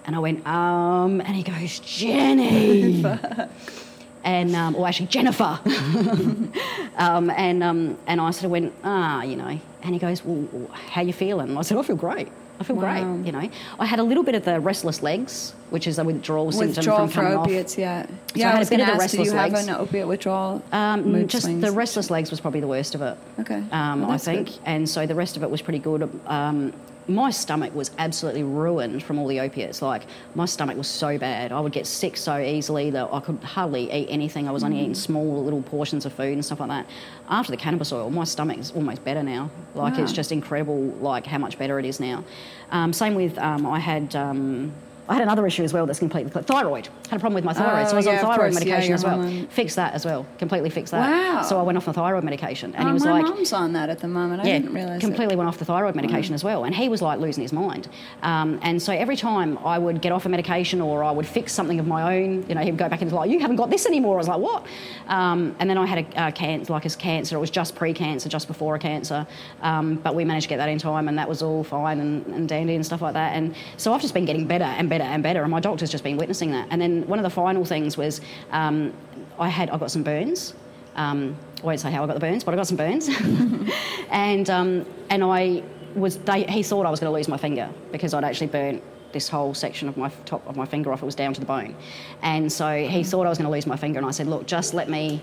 And 0.06 0.16
I 0.16 0.20
went, 0.20 0.46
um, 0.46 1.22
and 1.22 1.36
he 1.36 1.44
goes, 1.44 1.80
Jenny. 1.80 3.04
and, 4.24 4.56
um, 4.56 4.76
or 4.76 4.88
actually, 4.88 5.08
Jennifer. 5.08 5.60
um, 6.98 7.30
and, 7.30 7.64
um, 7.64 7.98
and 8.08 8.20
I 8.20 8.32
sort 8.32 8.46
of 8.46 8.52
went, 8.52 8.74
ah, 8.84 9.24
you 9.24 9.38
know. 9.38 9.60
And 9.82 9.94
he 9.94 10.00
goes, 10.00 10.24
well, 10.24 10.70
how 10.74 11.02
you 11.02 11.14
feeling? 11.14 11.50
And 11.50 11.60
I 11.60 11.62
said, 11.62 11.78
I 11.78 11.84
feel 11.84 11.96
great. 11.96 12.28
I 12.64 12.66
feel 12.66 12.76
Wow. 12.78 12.82
great, 13.16 13.26
you 13.26 13.32
know. 13.34 13.50
I 13.78 13.86
had 13.86 14.00
a 14.00 14.04
little 14.04 14.24
bit 14.24 14.36
of 14.36 14.46
the 14.46 14.60
restless 14.60 15.04
legs, 15.04 15.54
which 15.70 15.86
is 15.86 16.00
a 16.00 16.04
withdrawal 16.06 16.52
symptom 16.52 16.78
withdrawal 16.78 16.98
from 17.00 17.10
for 17.10 17.16
coming 17.22 17.38
off. 17.38 17.46
opiates, 17.46 17.78
yeah. 17.78 18.06
I 18.08 18.14
yeah, 18.36 18.46
had 18.48 18.54
I 18.54 18.58
a 18.58 18.60
was 18.60 18.70
bit 18.70 18.80
of 18.80 18.88
the 18.88 18.94
ask, 18.94 19.12
do 19.12 19.18
you 19.18 19.24
restless 19.24 19.32
have 19.42 19.52
legs. 19.54 19.68
an 19.68 19.76
opiate 19.76 20.08
withdrawal? 20.08 20.64
Um, 20.72 21.28
just 21.28 21.44
swings? 21.46 21.62
the 21.62 21.72
restless 21.72 22.10
legs 22.10 22.32
was 22.32 22.40
probably 22.40 22.62
the 22.62 22.68
worst 22.68 22.96
of 22.96 23.02
it. 23.02 23.18
Okay. 23.42 23.62
Um, 23.72 24.02
Well, 24.04 24.12
I 24.12 24.18
think, 24.18 24.48
good. 24.48 24.60
and 24.66 24.88
so 24.90 25.06
the 25.06 25.16
rest 25.16 25.36
of 25.36 25.44
it 25.44 25.52
was 25.52 25.62
pretty 25.62 25.80
good. 25.80 26.10
Um, 26.26 26.72
my 27.08 27.30
stomach 27.32 27.74
was 27.76 27.92
absolutely 27.98 28.44
ruined 28.44 29.04
from 29.04 29.20
all 29.20 29.28
the 29.28 29.40
opiates. 29.40 29.82
Like 29.82 30.04
my 30.36 30.46
stomach 30.46 30.78
was 30.78 30.88
so 30.88 31.18
bad, 31.18 31.52
I 31.52 31.60
would 31.60 31.72
get 31.72 31.86
sick 31.86 32.16
so 32.18 32.38
easily 32.40 32.90
that 32.92 33.10
I 33.12 33.20
could 33.20 33.44
hardly 33.44 33.92
eat 33.92 34.08
anything. 34.10 34.48
I 34.48 34.52
was 34.52 34.64
only 34.64 34.78
Mm. 34.78 34.82
eating 34.82 34.96
small 34.96 35.44
little 35.44 35.62
portions 35.64 36.06
of 36.06 36.14
food 36.14 36.34
and 36.34 36.44
stuff 36.46 36.60
like 36.60 36.70
that. 36.70 36.86
After 37.30 37.52
the 37.52 37.58
cannabis 37.58 37.92
oil, 37.92 38.10
my 38.10 38.24
stomach 38.24 38.58
is 38.58 38.72
almost 38.72 39.04
better 39.04 39.24
now. 39.24 39.50
Like 39.76 39.98
it's 39.98 40.14
just 40.14 40.32
incredible, 40.32 40.80
like 41.02 41.26
how 41.26 41.38
much 41.40 41.58
better 41.58 41.80
it 41.80 41.86
is 41.86 42.00
now. 42.00 42.24
Um, 42.72 42.94
same 42.94 43.16
with 43.16 43.38
um, 43.38 43.66
I 43.66 43.80
had. 43.80 44.16
Um, 44.16 44.72
I 45.10 45.14
had 45.16 45.22
another 45.24 45.46
issue 45.46 45.64
as 45.64 45.74
well 45.74 45.86
that's 45.86 46.00
completely 46.00 46.32
thyroid. 46.32 46.88
Had 47.10 47.18
a 47.18 47.20
problem 47.20 47.34
with 47.34 47.44
my 47.44 47.54
thyroid, 47.54 47.86
Oh, 47.86 47.90
so 47.90 47.94
I 47.94 47.96
was 47.98 48.06
yeah, 48.06 48.12
on 48.14 48.18
thyroid 48.20 48.38
course. 48.40 48.54
Medication 48.56 48.88
your 48.90 48.96
as 48.96 49.04
well. 49.04 49.16
hormone- 49.22 49.48
Fixed 49.48 49.76
that 49.76 49.94
as 49.94 50.06
well. 50.06 50.26
Completely 50.38 50.70
fixed 50.70 50.92
that. 50.92 51.10
Wow. 51.10 51.42
So 51.42 51.60
I 51.60 51.64
went 51.64 51.78
off 51.78 51.86
the 51.86 51.94
thyroid 51.94 52.24
medication, 52.24 52.74
and 52.76 52.86
oh, 52.86 52.88
he 52.88 52.94
was 52.94 53.04
like 53.04 53.14
my 53.16 53.20
like, 53.28 53.36
mom's 53.36 53.52
on 53.54 53.74
that 53.74 53.90
at 53.90 54.00
the 54.00 54.08
moment. 54.08 54.42
I 54.42 54.46
yeah, 54.48 54.60
didn't 54.60 54.74
realize. 54.74 54.98
it. 54.98 55.06
completely 55.06 55.36
went 55.36 55.48
off 55.50 55.58
the 55.58 55.66
thyroid 55.66 55.96
medication 55.96 56.34
as 56.34 56.44
well, 56.44 56.64
and 56.64 56.74
he 56.74 56.88
was 56.88 57.02
like 57.02 57.20
losing 57.20 57.42
his 57.42 57.52
mind. 57.52 57.90
Um, 58.22 58.60
and 58.62 58.82
so 58.82 58.94
every 58.94 59.18
time 59.18 59.58
I 59.60 59.78
would 59.78 60.02
get 60.02 60.12
off 60.14 60.26
a 60.26 60.30
medication 60.30 60.80
or 60.80 61.04
I 61.04 61.12
would 61.12 61.28
fix 61.28 61.52
something 61.52 61.80
of 61.80 61.88
my 61.88 62.18
own, 62.18 62.46
you 62.48 62.56
know, 62.56 62.62
he'd 62.62 62.78
go 62.78 62.88
back 62.88 63.02
and 63.02 63.10
be 63.12 63.16
like, 63.16 63.30
"You 63.30 63.40
haven't 63.40 63.58
got 63.58 63.70
this 63.70 63.86
anymore." 63.86 64.16
I 64.16 64.18
was 64.20 64.28
like, 64.30 64.40
"What?" 64.40 64.66
Um, 65.08 65.56
and 65.60 65.70
then 65.70 65.78
I 65.78 65.86
had 65.86 66.00
a 66.16 66.22
uh, 66.22 66.32
cancer, 66.32 66.72
like 66.72 66.84
his 66.84 66.96
cancer. 66.96 67.36
It 67.36 67.40
was 67.40 67.50
just 67.52 67.76
pre-cancer, 67.76 68.30
just 68.30 68.48
before 68.48 68.76
a 68.76 68.80
cancer, 68.80 69.28
um, 69.62 69.96
but 69.96 70.16
we 70.16 70.24
managed 70.24 70.46
to 70.46 70.50
get 70.50 70.58
that 70.58 70.70
in 70.70 70.80
time, 70.80 71.08
and 71.10 71.18
that 71.18 71.28
was 71.28 71.42
all 71.44 71.64
fine 71.64 72.00
and, 72.00 72.26
and 72.28 72.48
dandy 72.48 72.76
and 72.76 72.86
stuff 72.86 73.02
like 73.02 73.14
that. 73.16 73.36
And 73.36 73.54
so 73.78 73.94
I've 73.94 74.02
just 74.02 74.14
been 74.14 74.26
getting 74.26 74.48
better 74.48 74.64
and 74.64 74.90
better 74.98 75.10
and 75.10 75.24
better, 75.24 75.42
and 75.42 75.50
my 75.50 75.60
doctor's 75.60 75.90
just 75.90 76.04
been 76.04 76.18
witnessing 76.18 76.52
that. 76.52 76.68
And 76.70 76.80
then 76.80 77.08
one 77.08 77.18
of 77.18 77.24
the 77.24 77.30
final 77.30 77.66
things 77.66 77.98
was 77.98 78.22
um, 78.52 78.94
I 79.40 79.50
had 79.50 79.70
I 79.72 79.78
got 79.78 79.90
some 79.90 80.04
burns. 80.04 80.54
Um, 80.96 81.36
I 81.62 81.66
won't 81.66 81.80
say 81.80 81.92
how 81.92 82.04
I 82.04 82.08
got 82.08 82.14
the 82.14 82.20
burns, 82.20 82.44
but 82.44 82.54
I 82.54 82.58
got 82.58 82.68
some 82.68 82.78
burns, 82.78 83.10
and 84.12 84.50
um, 84.50 84.86
and 85.10 85.24
I 85.24 85.64
was 85.96 86.18
they, 86.18 86.44
he 86.44 86.62
thought 86.62 86.86
I 86.86 86.92
was 86.92 87.00
going 87.00 87.12
to 87.12 87.18
lose 87.18 87.28
my 87.28 87.38
finger 87.38 87.70
because 87.92 88.14
I'd 88.14 88.24
actually 88.24 88.48
burnt 88.48 88.84
this 89.14 89.30
whole 89.30 89.54
section 89.54 89.88
of 89.88 89.96
my 89.98 90.10
top 90.26 90.46
of 90.48 90.56
my 90.56 90.66
finger 90.66 90.92
off. 90.94 91.02
It 91.02 91.06
was 91.06 91.16
down 91.16 91.34
to 91.34 91.40
the 91.40 91.48
bone, 91.48 91.76
and 92.22 92.52
so 92.52 92.68
he 92.78 93.04
thought 93.04 93.26
I 93.26 93.30
was 93.30 93.40
going 93.40 93.50
to 93.50 93.56
lose 93.58 93.66
my 93.66 93.78
finger. 93.78 93.98
And 93.98 94.08
I 94.08 94.12
said, 94.12 94.28
look, 94.28 94.46
just 94.46 94.76
let 94.76 94.90
me, 94.90 95.22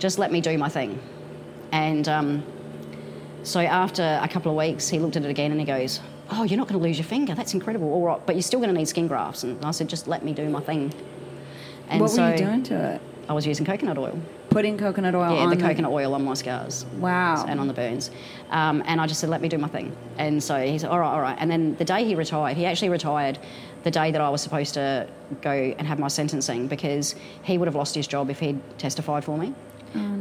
just 0.00 0.18
let 0.18 0.32
me 0.32 0.40
do 0.40 0.58
my 0.58 0.68
thing, 0.68 0.98
and. 1.70 2.08
Um, 2.08 2.44
so 3.46 3.60
after 3.60 4.18
a 4.20 4.26
couple 4.26 4.50
of 4.50 4.58
weeks, 4.58 4.88
he 4.88 4.98
looked 4.98 5.14
at 5.14 5.24
it 5.24 5.30
again 5.30 5.52
and 5.52 5.60
he 5.60 5.64
goes, 5.64 6.00
"Oh, 6.30 6.44
you're 6.44 6.58
not 6.58 6.68
going 6.68 6.80
to 6.80 6.86
lose 6.86 6.98
your 6.98 7.06
finger. 7.06 7.34
That's 7.34 7.54
incredible. 7.54 7.92
All 7.92 8.04
right, 8.04 8.24
but 8.26 8.34
you're 8.34 8.42
still 8.42 8.60
going 8.60 8.72
to 8.72 8.78
need 8.78 8.88
skin 8.88 9.06
grafts." 9.08 9.42
And 9.44 9.64
I 9.64 9.70
said, 9.70 9.88
"Just 9.88 10.06
let 10.06 10.24
me 10.24 10.32
do 10.32 10.48
my 10.48 10.60
thing." 10.60 10.92
And 11.88 12.00
What 12.00 12.10
so 12.10 12.22
were 12.22 12.32
you 12.32 12.38
doing 12.38 12.62
to 12.64 12.94
it? 12.94 13.00
I 13.28 13.32
was 13.32 13.46
using 13.46 13.66
coconut 13.66 13.98
oil. 13.98 14.18
Putting 14.50 14.78
coconut 14.78 15.14
oil 15.14 15.34
Yeah, 15.34 15.42
on 15.42 15.50
the 15.50 15.56
coconut 15.56 15.90
oil 15.90 16.14
on 16.14 16.24
my 16.24 16.34
scars. 16.34 16.86
Wow. 16.98 17.44
And 17.46 17.58
on 17.60 17.66
the 17.66 17.74
burns. 17.74 18.10
Um, 18.50 18.82
and 18.86 19.00
I 19.00 19.06
just 19.06 19.20
said, 19.20 19.28
let 19.28 19.42
me 19.42 19.48
do 19.48 19.58
my 19.58 19.68
thing. 19.68 19.94
And 20.16 20.42
so 20.42 20.64
he 20.64 20.78
said, 20.78 20.90
all 20.90 21.00
right, 21.00 21.12
all 21.12 21.20
right. 21.20 21.36
And 21.38 21.50
then 21.50 21.74
the 21.76 21.84
day 21.84 22.04
he 22.04 22.14
retired, 22.14 22.56
he 22.56 22.64
actually 22.64 22.88
retired 22.88 23.38
the 23.82 23.90
day 23.90 24.12
that 24.12 24.20
I 24.20 24.28
was 24.30 24.42
supposed 24.42 24.74
to 24.74 25.08
go 25.42 25.50
and 25.50 25.86
have 25.86 25.98
my 25.98 26.08
sentencing 26.08 26.68
because 26.68 27.14
he 27.42 27.58
would 27.58 27.66
have 27.66 27.74
lost 27.74 27.94
his 27.94 28.06
job 28.06 28.30
if 28.30 28.38
he'd 28.38 28.60
testified 28.78 29.24
for 29.24 29.36
me. 29.36 29.52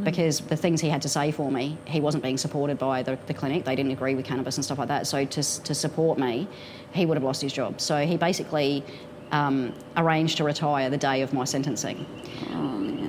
Because 0.03 0.39
the 0.41 0.55
things 0.55 0.81
he 0.81 0.89
had 0.89 1.01
to 1.01 1.09
say 1.09 1.31
for 1.31 1.51
me, 1.51 1.77
he 1.85 1.99
wasn't 1.99 2.23
being 2.23 2.37
supported 2.37 2.77
by 2.77 3.03
the, 3.03 3.17
the 3.27 3.33
clinic. 3.33 3.65
They 3.65 3.75
didn't 3.75 3.91
agree 3.91 4.15
with 4.15 4.25
cannabis 4.25 4.57
and 4.57 4.63
stuff 4.63 4.77
like 4.77 4.87
that. 4.89 5.07
So 5.07 5.25
to, 5.25 5.63
to 5.63 5.75
support 5.75 6.17
me, 6.19 6.47
he 6.93 7.05
would 7.05 7.17
have 7.17 7.23
lost 7.23 7.41
his 7.41 7.53
job. 7.53 7.81
So 7.81 8.05
he 8.05 8.17
basically 8.17 8.83
um, 9.31 9.73
arranged 9.97 10.37
to 10.37 10.43
retire 10.43 10.89
the 10.89 10.97
day 10.97 11.21
of 11.21 11.33
my 11.33 11.43
sentencing. 11.45 12.05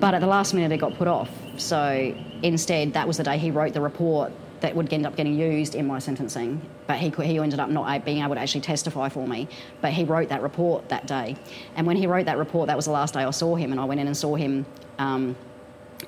But 0.01 0.15
at 0.15 0.21
the 0.21 0.27
last 0.27 0.55
minute, 0.55 0.73
it 0.73 0.79
got 0.79 0.95
put 0.95 1.09
off. 1.09 1.31
So 1.57 2.15
instead, 2.43 2.93
that 2.95 3.07
was 3.07 3.17
the 3.17 3.25
day 3.25 3.39
he 3.39 3.51
wrote 3.51 3.73
the 3.73 3.81
report 3.81 4.33
that 4.61 4.75
would 4.75 4.93
end 4.93 5.07
up 5.07 5.17
getting 5.17 5.39
used 5.39 5.75
in 5.75 5.87
my 5.87 5.99
sentencing. 5.99 6.61
But 6.87 6.99
he, 6.99 7.11
he 7.11 7.39
ended 7.39 7.61
up 7.61 7.69
not 7.69 8.05
being 8.05 8.23
able 8.23 8.35
to 8.35 8.41
actually 8.41 8.63
testify 8.63 9.09
for 9.09 9.27
me. 9.27 9.49
But 9.81 9.93
he 9.93 10.05
wrote 10.05 10.29
that 10.31 10.43
report 10.43 10.89
that 10.89 11.07
day. 11.07 11.37
And 11.77 11.87
when 11.87 11.97
he 11.97 12.07
wrote 12.07 12.27
that 12.27 12.39
report, 12.39 12.69
that 12.69 12.77
was 12.77 12.87
the 12.87 12.93
last 12.93 13.15
day 13.15 13.25
I 13.25 13.31
saw 13.31 13.55
him. 13.55 13.73
And 13.73 13.81
I 13.81 13.85
went 13.85 14.01
in 14.01 14.07
and 14.07 14.17
saw 14.17 14.35
him. 14.35 14.67
Um, 14.99 15.37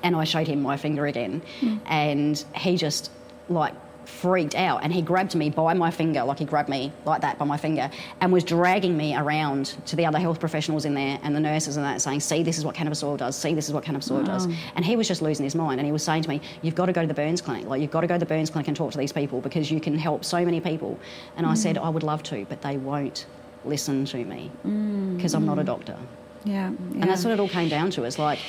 and 0.03 0.15
I 0.15 0.23
showed 0.23 0.47
him 0.47 0.61
my 0.61 0.77
finger 0.77 1.05
again. 1.07 1.41
And 1.85 2.43
he 2.55 2.77
just 2.77 3.11
like 3.49 3.73
freaked 4.09 4.55
out 4.55 4.83
and 4.83 4.91
he 4.91 5.01
grabbed 5.01 5.35
me 5.35 5.49
by 5.49 5.73
my 5.73 5.91
finger, 5.91 6.23
like 6.23 6.39
he 6.39 6.45
grabbed 6.45 6.67
me 6.67 6.91
like 7.05 7.21
that 7.21 7.37
by 7.37 7.45
my 7.45 7.57
finger, 7.57 7.89
and 8.21 8.33
was 8.33 8.43
dragging 8.43 8.97
me 8.97 9.15
around 9.15 9.77
to 9.85 9.95
the 9.95 10.05
other 10.05 10.19
health 10.19 10.39
professionals 10.39 10.85
in 10.85 10.93
there 10.93 11.19
and 11.23 11.35
the 11.35 11.39
nurses 11.39 11.77
and 11.77 11.85
that, 11.85 12.01
saying, 12.01 12.19
See, 12.19 12.43
this 12.43 12.57
is 12.57 12.65
what 12.65 12.75
cannabis 12.75 13.03
oil 13.03 13.17
does, 13.17 13.37
see, 13.37 13.53
this 13.53 13.67
is 13.67 13.73
what 13.73 13.83
cannabis 13.83 14.09
oil 14.11 14.23
does. 14.23 14.45
And 14.75 14.83
he 14.83 14.95
was 14.95 15.07
just 15.07 15.21
losing 15.21 15.43
his 15.43 15.55
mind 15.55 15.79
and 15.79 15.85
he 15.85 15.91
was 15.91 16.03
saying 16.03 16.23
to 16.23 16.29
me, 16.29 16.41
You've 16.61 16.75
got 16.75 16.87
to 16.87 16.93
go 16.93 17.01
to 17.01 17.07
the 17.07 17.13
Burns 17.13 17.41
Clinic, 17.41 17.67
like, 17.67 17.81
you've 17.81 17.91
got 17.91 18.01
to 18.01 18.07
go 18.07 18.15
to 18.15 18.19
the 18.19 18.25
Burns 18.25 18.49
Clinic 18.49 18.67
and 18.67 18.75
talk 18.75 18.91
to 18.91 18.97
these 18.97 19.13
people 19.13 19.41
because 19.41 19.71
you 19.71 19.79
can 19.79 19.97
help 19.97 20.25
so 20.25 20.43
many 20.43 20.59
people. 20.59 20.99
And 21.37 21.45
I 21.45 21.53
mm. 21.53 21.57
said, 21.57 21.77
I 21.77 21.89
would 21.89 22.03
love 22.03 22.23
to, 22.23 22.45
but 22.49 22.61
they 22.61 22.77
won't 22.77 23.27
listen 23.65 24.05
to 24.05 24.23
me 24.25 24.51
mm. 24.65 25.15
because 25.15 25.33
I'm 25.35 25.45
not 25.45 25.59
a 25.59 25.63
doctor. 25.63 25.97
Yeah, 26.45 26.69
yeah. 26.69 27.01
And 27.01 27.03
that's 27.03 27.23
what 27.23 27.33
it 27.33 27.39
all 27.39 27.49
came 27.49 27.69
down 27.69 27.91
to. 27.91 28.05
Is 28.05 28.17
like, 28.17 28.39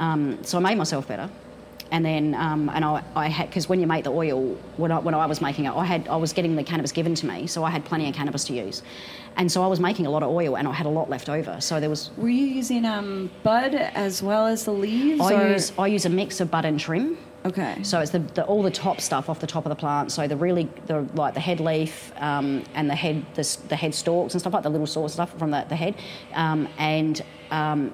um, 0.00 0.42
so 0.42 0.58
I 0.58 0.60
made 0.60 0.78
myself 0.78 1.06
better, 1.06 1.30
and 1.90 2.04
then 2.04 2.34
um, 2.34 2.70
and 2.72 2.84
I, 2.84 3.02
I 3.14 3.28
had 3.28 3.48
because 3.48 3.68
when 3.68 3.80
you 3.80 3.86
make 3.86 4.04
the 4.04 4.10
oil, 4.10 4.56
when 4.78 4.90
I, 4.90 4.98
when 4.98 5.14
I 5.14 5.26
was 5.26 5.40
making 5.40 5.66
it, 5.66 5.72
I 5.72 5.84
had 5.84 6.08
I 6.08 6.16
was 6.16 6.32
getting 6.32 6.56
the 6.56 6.64
cannabis 6.64 6.90
given 6.90 7.14
to 7.16 7.26
me, 7.26 7.46
so 7.46 7.64
I 7.64 7.70
had 7.70 7.84
plenty 7.84 8.08
of 8.08 8.14
cannabis 8.14 8.44
to 8.44 8.54
use, 8.54 8.82
and 9.36 9.52
so 9.52 9.62
I 9.62 9.66
was 9.66 9.78
making 9.78 10.06
a 10.06 10.10
lot 10.10 10.22
of 10.22 10.30
oil, 10.30 10.56
and 10.56 10.66
I 10.66 10.72
had 10.72 10.86
a 10.86 10.90
lot 10.90 11.10
left 11.10 11.28
over. 11.28 11.60
So 11.60 11.78
there 11.80 11.90
was 11.90 12.10
Were 12.16 12.30
you 12.30 12.46
using 12.46 12.86
um, 12.86 13.30
bud 13.42 13.74
as 13.74 14.22
well 14.22 14.46
as 14.46 14.64
the 14.64 14.72
leaves? 14.72 15.20
I 15.20 15.34
or- 15.34 15.52
use 15.52 15.72
I 15.78 15.86
use 15.86 16.06
a 16.06 16.10
mix 16.10 16.40
of 16.40 16.50
bud 16.50 16.64
and 16.64 16.80
trim. 16.80 17.18
Okay. 17.44 17.82
So 17.82 18.00
it's 18.00 18.10
the, 18.10 18.18
the 18.18 18.44
all 18.44 18.62
the 18.62 18.70
top 18.70 19.00
stuff 19.00 19.30
off 19.30 19.40
the 19.40 19.46
top 19.46 19.64
of 19.64 19.70
the 19.70 19.76
plant. 19.76 20.12
So 20.12 20.26
the 20.28 20.36
really 20.36 20.68
the 20.86 21.02
like 21.14 21.34
the 21.34 21.40
head 21.40 21.60
leaf 21.60 22.12
um, 22.16 22.64
and 22.74 22.88
the 22.88 22.94
head 22.94 23.24
the, 23.34 23.58
the 23.68 23.76
head 23.76 23.94
stalks 23.94 24.34
and 24.34 24.40
stuff 24.40 24.52
like 24.52 24.62
the 24.62 24.70
little 24.70 24.86
saw 24.86 25.08
stuff 25.08 25.36
from 25.38 25.50
the, 25.50 25.64
the 25.68 25.76
head, 25.76 25.94
um, 26.34 26.68
and 26.78 27.22
um, 27.50 27.92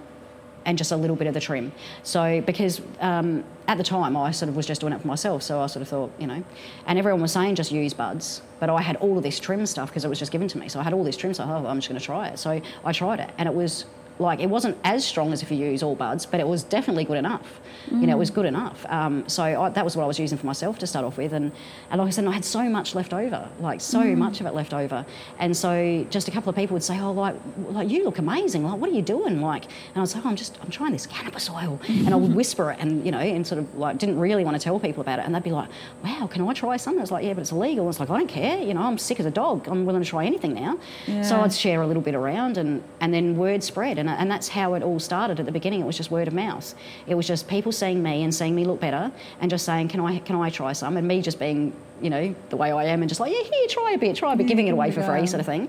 and 0.66 0.76
just 0.76 0.92
a 0.92 0.96
little 0.96 1.16
bit 1.16 1.26
of 1.26 1.33
the 1.35 1.40
trim. 1.40 1.72
So 2.02 2.42
because 2.42 2.83
um, 3.00 3.44
at 3.68 3.79
the 3.79 3.85
time 3.85 4.16
I 4.16 4.33
sort 4.33 4.50
of 4.50 4.57
was 4.57 4.66
just 4.66 4.83
doing 4.83 4.92
it 4.92 5.00
for 5.00 5.07
myself, 5.07 5.42
so 5.42 5.61
I 5.61 5.66
sort 5.68 5.83
of 5.83 5.88
thought 5.88 6.12
you 6.18 6.26
know, 6.26 6.44
and 6.87 6.98
everyone 6.98 7.22
was 7.22 7.33
saying 7.33 7.55
just 7.55 7.72
use 7.72 7.94
buds, 7.94 8.42
but 8.61 8.68
I 8.68 8.83
had 8.83 8.96
all 8.96 9.16
of 9.16 9.22
this 9.22 9.40
trim 9.40 9.64
stuff 9.64 9.88
because 9.88 10.05
it 10.05 10.09
was 10.09 10.18
just 10.18 10.33
given 10.33 10.48
to 10.48 10.59
me. 10.59 10.68
So 10.68 10.79
I 10.81 10.83
had 10.83 10.92
all 10.92 11.05
this 11.05 11.16
trim 11.16 11.33
stuff. 11.33 11.48
Oh, 11.48 11.66
I'm 11.66 11.79
just 11.79 11.88
going 11.88 11.98
to 11.98 12.05
try 12.05 12.29
it. 12.29 12.38
So 12.38 12.61
I 12.85 12.92
tried 12.92 13.20
it, 13.20 13.31
and 13.38 13.48
it 13.48 13.55
was 13.55 13.87
like 14.18 14.40
it 14.40 14.48
wasn't 14.48 14.76
as 14.85 15.05
strong 15.05 15.33
as 15.33 15.42
if 15.42 15.50
you 15.50 15.59
use 15.59 15.83
all 15.83 15.94
buds, 15.94 16.26
but 16.26 16.40
it 16.40 16.48
was 16.48 16.62
definitely 16.62 17.05
good 17.05 17.18
enough. 17.18 17.61
You 17.88 18.09
know, 18.09 18.16
it 18.16 18.18
was 18.18 18.31
good 18.31 18.46
enough. 18.46 18.85
Um, 18.88 19.29
so 19.29 19.44
I, 19.44 19.68
that 19.68 19.85
was 19.85 19.94
what 19.96 20.02
I 20.02 20.07
was 20.09 20.18
using 20.18 20.37
for 20.38 20.46
myself 20.46 20.76
to 20.81 20.88
start 20.88 21.05
off 21.05 21.16
with, 21.18 21.33
and, 21.33 21.52
and 21.90 22.00
like 22.00 22.09
I 22.09 22.11
said, 22.11 22.26
I 22.26 22.33
had 22.33 22.44
so 22.44 22.64
much 22.64 22.96
left 22.96 23.12
over, 23.12 23.48
like 23.61 23.81
so 23.81 24.00
much 24.16 24.40
of 24.40 24.46
it 24.46 24.55
left 24.55 24.74
over. 24.74 25.07
And 25.38 25.57
so 25.57 26.05
just 26.11 26.26
a 26.26 26.33
couple 26.33 26.50
of 26.50 26.57
people 26.57 26.74
would 26.74 26.83
say, 26.83 26.98
"Oh, 27.00 27.12
like, 27.12 27.37
like 27.68 27.88
you 27.88 28.02
look 28.02 28.18
amazing. 28.18 28.64
Like, 28.64 28.81
what 28.81 28.90
are 28.90 28.92
you 28.92 29.02
doing?" 29.02 29.40
Like, 29.40 29.66
and 29.66 29.96
I 29.96 30.00
was 30.00 30.16
like, 30.16 30.26
oh, 30.26 30.31
"I'm 30.31 30.35
just, 30.35 30.59
I'm 30.62 30.70
trying 30.70 30.90
this 30.92 31.07
cannabis 31.07 31.48
oil," 31.48 31.79
and 31.87 32.09
I 32.12 32.16
would 32.16 32.35
whisper 32.40 32.72
it, 32.72 32.79
and 32.81 33.05
you 33.07 33.12
know, 33.12 33.20
and 33.20 33.46
sort 33.46 33.61
of 33.61 33.72
like 33.76 33.98
didn't 33.98 34.18
really 34.18 34.44
want 34.44 34.57
to 34.57 34.62
tell 34.62 34.81
people 34.81 35.00
about 35.00 35.20
it, 35.20 35.24
and 35.26 35.33
they'd 35.33 35.44
be 35.44 35.52
like, 35.52 35.68
"Wow, 36.02 36.26
can 36.26 36.42
I 36.42 36.52
try 36.55 36.76
some?" 36.79 36.94
And 36.94 37.02
it's 37.02 37.12
like, 37.12 37.24
"Yeah, 37.24 37.35
but 37.35 37.42
it's 37.42 37.52
illegal." 37.52 37.85
And 37.85 37.90
it's 37.92 38.00
like, 38.00 38.11
"I 38.11 38.18
don't 38.18 38.29
care. 38.29 38.59
You 38.59 38.74
know, 38.74 38.83
I'm 38.83 38.98
sick 38.98 39.20
as 39.20 39.26
a 39.26 39.31
dog. 39.31 39.68
I'm 39.68 39.87
willing 39.87 40.02
to 40.02 40.09
try 40.09 40.26
anything 40.26 40.55
now." 40.55 40.76
So 41.22 41.40
I'd 41.40 41.52
share 41.52 41.83
a 41.83 41.87
little 41.87 42.02
bit 42.02 42.16
around, 42.16 42.59
and 42.59 42.83
and 43.00 43.14
then 43.14 43.37
word 43.37 43.62
spread, 43.62 43.98
and 43.98 44.06
and 44.09 44.31
that's 44.31 44.49
how 44.49 44.75
it 44.75 44.83
all 44.83 44.99
started 44.99 45.40
at 45.40 45.47
the 45.47 45.53
beginning. 45.53 45.81
It 45.81 45.87
was 45.87 45.97
just 45.97 46.11
word 46.11 46.29
of 46.29 46.35
mouth. 46.35 46.75
It 47.07 47.14
was 47.14 47.27
just 47.27 47.49
people 47.49 47.73
seeing 47.73 48.03
me 48.03 48.23
and 48.23 48.35
seeing 48.35 48.55
me 48.55 48.64
look 48.64 48.81
better, 48.81 49.11
and 49.40 49.51
just 49.51 49.64
saying, 49.64 49.88
"Can 49.88 50.01
I 50.01 50.19
can 50.21 50.37
I 50.37 50.51
try 50.51 50.73
some?" 50.73 50.97
And 50.97 51.07
me 51.07 51.23
just 51.23 51.38
being, 51.38 51.73
you 52.01 52.11
know, 52.11 52.35
the 52.51 52.57
way 52.57 52.73
I 52.73 52.85
am, 52.85 53.03
and 53.03 53.09
just 53.09 53.21
like, 53.21 53.33
"Yeah, 53.33 53.42
here, 53.42 53.66
try 53.69 53.92
a 53.92 53.99
bit, 53.99 54.16
try 54.16 54.33
a 54.33 54.37
bit," 54.37 54.47
giving 54.47 54.69
it 54.69 54.73
away 54.73 54.90
for 54.90 55.03
free, 55.03 55.27
sort 55.27 55.40
of 55.40 55.47
thing. 55.47 55.69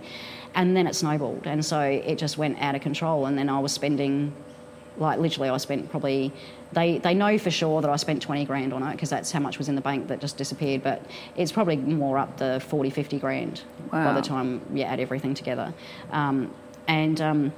And 0.56 0.76
then 0.76 0.88
it 0.88 0.95
snowballed, 0.95 1.45
and 1.45 1.63
so 1.63 1.80
it 1.82 2.17
just 2.17 2.38
went 2.38 2.60
out 2.62 2.76
of 2.76 2.82
control. 2.82 3.26
And 3.26 3.38
then 3.38 3.50
I 3.50 3.60
was 3.60 3.71
spending, 3.71 4.34
like 4.97 5.19
literally, 5.19 5.50
I 5.50 5.58
spent 5.58 5.89
probably. 5.89 6.32
They, 6.73 6.97
they 6.97 7.13
know 7.13 7.38
for 7.38 7.50
sure 7.50 7.82
that 7.82 7.89
I 7.89 7.95
spent 7.95 8.21
20 8.21 8.43
grand 8.43 8.73
on 8.73 8.84
it 8.84 8.91
because 8.91 9.10
that's 9.10 9.32
how 9.32 9.39
much 9.39 9.58
was 9.58 9.69
in 9.69 9.76
the 9.76 9.82
bank 9.82 10.10
that 10.10 10.19
just 10.19 10.36
disappeared. 10.36 10.84
But 10.84 11.02
it's 11.38 11.50
probably 11.50 11.78
more 11.78 12.17
up 12.17 12.36
the 12.36 12.60
40, 12.67 12.89
50 12.89 13.19
grand 13.19 13.62
by 13.89 14.12
the 14.12 14.21
time 14.21 14.62
you 14.73 14.84
add 14.84 15.00
everything 15.00 15.34
together. 15.34 15.73
Um, 16.12 16.54
and 16.89 17.21
um, 17.21 17.54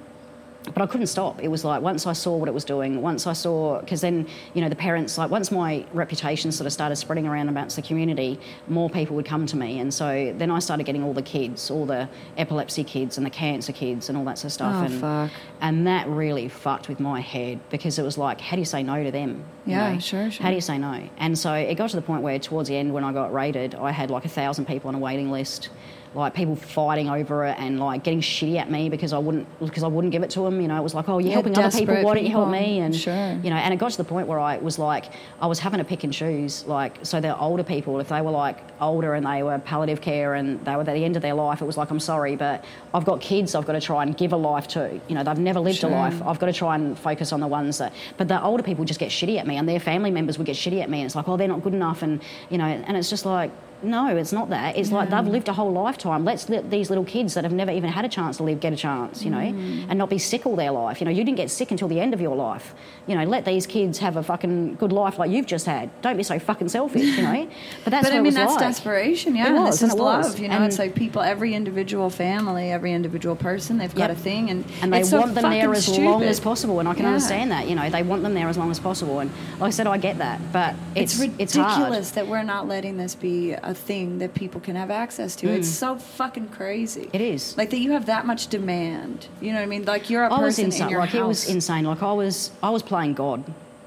but 0.65 0.81
I 0.81 0.85
couldn't 0.87 1.07
stop. 1.07 1.41
It 1.41 1.47
was 1.47 1.63
like 1.63 1.81
once 1.81 2.05
I 2.05 2.13
saw 2.13 2.35
what 2.35 2.49
it 2.49 2.53
was 2.53 2.65
doing, 2.65 3.01
once 3.01 3.25
I 3.25 3.33
saw, 3.33 3.79
because 3.79 4.01
then, 4.01 4.27
you 4.53 4.61
know, 4.61 4.67
the 4.69 4.75
parents, 4.75 5.17
like 5.17 5.31
once 5.31 5.51
my 5.51 5.85
reputation 5.93 6.51
sort 6.51 6.67
of 6.67 6.73
started 6.73 6.97
spreading 6.97 7.25
around 7.27 7.47
amongst 7.49 7.77
the 7.77 7.81
community, 7.81 8.39
more 8.67 8.89
people 8.89 9.15
would 9.15 9.25
come 9.25 9.45
to 9.47 9.55
me. 9.57 9.79
And 9.79 9.93
so 9.93 10.33
then 10.37 10.51
I 10.51 10.59
started 10.59 10.83
getting 10.85 11.03
all 11.03 11.13
the 11.13 11.21
kids, 11.21 11.71
all 11.71 11.85
the 11.85 12.09
epilepsy 12.37 12.83
kids 12.83 13.17
and 13.17 13.25
the 13.25 13.29
cancer 13.31 13.71
kids 13.71 14.09
and 14.09 14.17
all 14.17 14.25
that 14.25 14.37
sort 14.37 14.45
of 14.45 14.53
stuff. 14.53 14.75
Oh, 14.75 14.85
and, 14.85 15.01
fuck. 15.01 15.31
and 15.61 15.87
that 15.87 16.07
really 16.07 16.49
fucked 16.49 16.89
with 16.89 16.99
my 16.99 17.21
head 17.21 17.59
because 17.69 17.97
it 17.97 18.03
was 18.03 18.17
like, 18.17 18.41
how 18.41 18.55
do 18.55 18.59
you 18.61 18.65
say 18.65 18.83
no 18.83 19.01
to 19.03 19.11
them? 19.11 19.45
you 19.65 19.73
Yeah, 19.73 19.93
know? 19.93 19.99
sure, 19.99 20.29
sure. 20.29 20.43
How 20.43 20.49
do 20.49 20.55
you 20.55 20.61
say 20.61 20.77
no? 20.77 21.07
And 21.17 21.37
so 21.39 21.53
it 21.53 21.75
got 21.75 21.89
to 21.91 21.95
the 21.95 22.01
point 22.01 22.21
where 22.21 22.37
towards 22.37 22.67
the 22.67 22.75
end 22.75 22.93
when 22.93 23.03
I 23.05 23.13
got 23.13 23.33
rated, 23.33 23.75
I 23.75 23.91
had 23.91 24.11
like 24.11 24.25
a 24.25 24.29
thousand 24.29 24.65
people 24.65 24.89
on 24.89 24.95
a 24.95 24.99
waiting 24.99 25.31
list 25.31 25.69
like 26.15 26.33
people 26.33 26.55
fighting 26.55 27.07
over 27.07 27.45
it 27.45 27.55
and 27.59 27.79
like 27.79 28.03
getting 28.03 28.19
shitty 28.19 28.57
at 28.57 28.71
me 28.71 28.89
because 28.89 29.13
I 29.13 29.19
wouldn't 29.19 29.47
because 29.59 29.83
I 29.83 29.87
wouldn't 29.87 30.11
give 30.11 30.23
it 30.23 30.31
to 30.31 30.41
them. 30.41 30.59
You 30.59 30.67
know, 30.67 30.75
it 30.77 30.81
was 30.81 30.95
like, 30.95 31.07
oh, 31.07 31.19
you're 31.19 31.27
Yeah, 31.29 31.33
helping 31.35 31.57
other 31.57 31.77
people. 31.77 32.01
Why 32.01 32.15
don't 32.15 32.23
you 32.25 32.31
help 32.31 32.49
me? 32.49 32.79
And 32.79 32.95
Sure. 32.95 33.33
you 33.43 33.49
know, 33.51 33.57
and 33.57 33.73
it 33.73 33.77
got 33.77 33.91
to 33.91 33.97
the 33.97 34.03
point 34.03 34.27
where 34.27 34.39
I 34.39 34.57
was 34.57 34.79
like, 34.79 35.05
I 35.39 35.45
was 35.45 35.59
having 35.59 35.77
to 35.77 35.83
pick 35.83 36.03
and 36.03 36.11
choose. 36.11 36.65
Like, 36.65 36.97
so 37.03 37.21
the 37.21 37.37
older 37.37 37.63
people, 37.63 37.99
if 37.99 38.09
they 38.09 38.21
were 38.21 38.31
like 38.31 38.57
older 38.81 39.13
and 39.13 39.25
they 39.25 39.43
were 39.43 39.59
palliative 39.59 40.01
care 40.01 40.33
and 40.33 40.63
they 40.65 40.71
were 40.75 40.79
at 40.81 40.85
the 40.87 41.05
end 41.05 41.15
of 41.15 41.21
their 41.21 41.35
life, 41.35 41.61
it 41.61 41.65
was 41.65 41.77
like, 41.77 41.91
I'm 41.91 41.99
sorry, 41.99 42.35
but 42.35 42.65
I've 42.93 43.05
got 43.05 43.21
kids. 43.21 43.53
I've 43.53 43.67
got 43.67 43.73
to 43.73 43.81
try 43.81 44.01
and 44.03 44.17
give 44.17 44.33
a 44.33 44.37
life 44.37 44.67
to. 44.69 44.99
You 45.07 45.15
know, 45.15 45.23
they've 45.23 45.37
never 45.37 45.59
lived 45.59 45.79
Sure. 45.79 45.91
a 45.91 45.93
life. 45.93 46.21
I've 46.25 46.39
got 46.39 46.47
to 46.47 46.53
try 46.53 46.73
and 46.75 46.97
focus 46.97 47.31
on 47.31 47.39
the 47.39 47.47
ones 47.47 47.77
that. 47.77 47.93
But 48.17 48.27
the 48.27 48.41
older 48.43 48.63
people 48.63 48.83
just 48.83 48.99
get 48.99 49.09
shitty 49.11 49.37
at 49.37 49.45
me, 49.45 49.57
and 49.57 49.69
their 49.69 49.79
family 49.79 50.09
members 50.09 50.37
would 50.39 50.47
get 50.47 50.55
shitty 50.55 50.81
at 50.81 50.89
me, 50.89 51.01
and 51.01 51.05
it's 51.05 51.15
like, 51.15 51.27
oh, 51.29 51.37
they're 51.37 51.47
not 51.47 51.61
good 51.61 51.73
enough, 51.75 52.01
and 52.01 52.19
you 52.49 52.57
know, 52.57 52.65
and 52.65 52.97
it's 52.97 53.09
just 53.11 53.25
like 53.25 53.51
no, 53.81 54.07
it's 54.15 54.31
not 54.33 54.49
that. 54.49 54.77
It's 54.77 54.91
like 54.91 55.09
they've 55.09 55.25
lived 55.27 55.47
a 55.47 55.53
whole 55.53 55.71
lifetime. 55.71 56.25
Let's 56.25 56.49
let 56.49 56.69
these 56.69 56.89
little 56.89 57.05
kids 57.05 57.33
that 57.35 57.43
have 57.43 57.53
never 57.53 57.71
even 57.71 57.89
had 57.89 58.05
a 58.05 58.09
chance 58.09 58.37
to 58.37 58.43
live 58.43 58.59
get 58.59 58.73
a 58.73 58.75
chance, 58.75 59.23
you 59.23 59.31
know, 59.31 59.37
Mm. 59.37 59.85
and 59.89 59.97
not 59.97 60.09
be 60.09 60.17
sick 60.17 60.45
all 60.45 60.55
their 60.55 60.71
life. 60.71 60.99
You 60.99 61.05
know, 61.05 61.11
you 61.11 61.23
didn't 61.23 61.37
get 61.37 61.49
sick 61.49 61.71
until 61.71 61.87
the 61.87 61.99
end 61.99 62.13
of 62.13 62.21
your 62.21 62.35
life. 62.35 62.73
You 63.07 63.15
know, 63.15 63.23
let 63.23 63.45
these 63.45 63.65
kids 63.65 63.99
have 63.99 64.17
a 64.17 64.23
fucking 64.23 64.75
good 64.75 64.91
life 64.91 65.17
like 65.17 65.31
you've 65.31 65.45
just 65.45 65.65
had. 65.65 65.89
Don't 66.01 66.17
be 66.17 66.23
so 66.23 66.37
fucking 66.39 66.69
selfish, 66.69 67.03
you 67.17 67.23
know. 67.23 67.47
But 67.83 67.91
that's 67.91 68.07
but 68.07 68.13
what 68.13 68.19
I 68.19 68.21
mean, 68.21 68.33
that's 68.33 68.51
like. 68.53 68.59
desperation, 68.59 69.35
yeah. 69.35 69.45
It 69.45 69.47
and 69.49 69.63
was, 69.63 69.79
this 69.79 69.83
is 69.83 69.91
and 69.93 69.99
it 69.99 70.03
was. 70.03 70.29
love, 70.31 70.39
you 70.39 70.47
know. 70.49 70.55
And- 70.55 70.65
it's 70.65 70.77
like 70.79 70.93
people, 70.95 71.21
every 71.21 71.53
individual 71.55 72.09
family, 72.09 72.71
every 72.71 72.93
individual 72.93 73.35
person, 73.35 73.77
they've 73.77 73.93
got 73.95 74.09
Yep. 74.09 74.17
a 74.17 74.19
thing, 74.21 74.49
and 74.49 74.65
and 74.81 74.91
they 74.93 74.99
it's 74.99 75.09
so 75.09 75.19
want 75.19 75.35
them 75.35 75.49
there 75.49 75.71
as 75.73 75.85
stupid. 75.85 76.03
long 76.05 76.23
as 76.23 76.39
possible. 76.39 76.79
And 76.79 76.87
I 76.89 76.93
can 76.93 77.03
Yeah. 77.03 77.09
understand 77.09 77.51
that. 77.51 77.67
You 77.69 77.75
know, 77.75 77.89
they 77.89 78.03
want 78.03 78.23
them 78.23 78.33
there 78.33 78.47
as 78.49 78.57
long 78.57 78.69
as 78.71 78.79
possible. 78.79 79.19
And 79.19 79.31
like 79.59 79.67
I 79.67 79.71
said, 79.71 79.87
I 79.87 79.97
get 79.97 80.17
that, 80.19 80.39
but 80.51 80.75
It's, 80.95 81.19
it's 81.19 81.31
it's, 81.39 81.55
ridiculous 81.55 82.11
that 82.11 82.27
we're 82.27 82.43
not 82.43 82.67
letting 82.67 82.97
this 82.97 83.15
be 83.15 83.53
a 83.53 83.68
thing 83.73 84.19
that 84.19 84.33
people 84.33 84.59
can 84.61 84.75
have 84.75 84.91
access 84.91 85.35
to. 85.37 85.47
It's 85.47 85.67
so 85.69 85.97
fucking 85.97 86.49
crazy. 86.49 87.05
Mm. 87.05 87.09
It 87.15 87.21
is. 87.21 87.57
like 87.57 87.69
that 87.71 87.79
you 87.79 87.91
have 87.91 88.05
that 88.07 88.25
much 88.25 88.47
demand. 88.47 89.27
You 89.41 89.51
know 89.51 89.57
what 89.59 89.63
I 89.63 89.67
mean? 89.67 89.85
Like 89.85 90.09
you're 90.09 90.23
a 90.23 90.33
I 90.33 90.39
was 90.39 90.55
person 90.55 90.65
insane. 90.65 90.83
in 90.83 90.89
your 90.89 90.99
like 90.99 91.09
house. 91.11 91.19
it 91.21 91.25
was 91.27 91.49
insane. 91.49 91.83
Like 91.85 92.03
I 92.03 92.11
was, 92.13 92.51
I 92.63 92.69
was 92.69 92.83
playing 92.83 93.13
God 93.15 93.43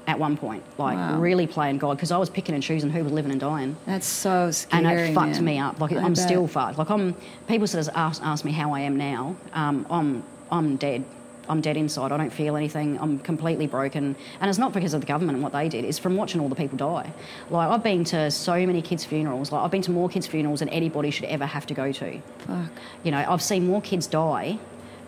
at 0.07 0.19
one 0.19 0.35
point. 0.35 0.63
Like 0.77 0.97
Wow. 0.97 1.19
really 1.19 1.47
playing 1.47 1.77
God 1.77 1.95
because 1.97 2.11
I 2.11 2.17
was 2.17 2.29
picking 2.29 2.53
and 2.55 2.63
choosing 2.63 2.89
who 2.89 3.03
was 3.03 3.13
living 3.13 3.31
and 3.31 3.39
dying. 3.39 3.77
That's 3.85 4.05
so 4.07 4.51
scary. 4.51 4.85
and 4.85 4.99
it 4.99 5.13
fucked 5.13 5.35
man. 5.35 5.45
me 5.45 5.59
up. 5.59 5.79
Like 5.79 5.91
I 5.93 5.97
I'm 6.01 6.13
bet. 6.13 6.17
still 6.25 6.47
fucked. 6.47 6.77
Like 6.77 6.89
I'm. 6.89 7.15
People 7.47 7.67
sort 7.67 7.87
of 7.87 7.95
ask, 7.95 8.21
ask 8.23 8.43
me 8.43 8.51
how 8.51 8.73
I 8.73 8.81
am 8.81 8.97
now. 8.97 9.35
Um, 9.53 9.85
I'm 9.89 10.23
I'm 10.51 10.75
dead. 10.77 11.03
I'm 11.49 11.61
dead 11.61 11.77
inside. 11.77 12.11
I 12.11 12.17
don't 12.17 12.31
feel 12.31 12.55
anything. 12.55 12.97
I'm 12.99 13.19
completely 13.19 13.67
broken, 13.67 14.15
and 14.39 14.49
it's 14.49 14.59
not 14.59 14.73
because 14.73 14.93
of 14.93 15.01
the 15.01 15.07
government 15.07 15.35
and 15.35 15.43
what 15.43 15.51
they 15.51 15.69
did. 15.69 15.85
It's 15.85 15.99
from 15.99 16.15
watching 16.15 16.39
all 16.41 16.49
the 16.49 16.55
people 16.55 16.77
die. 16.77 17.11
Like 17.49 17.69
I've 17.69 17.83
been 17.83 18.03
to 18.05 18.31
so 18.31 18.65
many 18.65 18.81
kids' 18.81 19.05
funerals. 19.05 19.51
Like 19.51 19.63
I've 19.63 19.71
been 19.71 19.81
to 19.83 19.91
more 19.91 20.09
kids' 20.09 20.27
funerals 20.27 20.59
than 20.59 20.69
anybody 20.69 21.11
should 21.11 21.25
ever 21.25 21.45
have 21.45 21.65
to 21.67 21.73
go 21.73 21.91
to. 21.91 22.21
Fuck. 22.39 22.71
You 23.03 23.11
know, 23.11 23.25
I've 23.27 23.41
seen 23.41 23.67
more 23.67 23.81
kids 23.81 24.07
die 24.07 24.59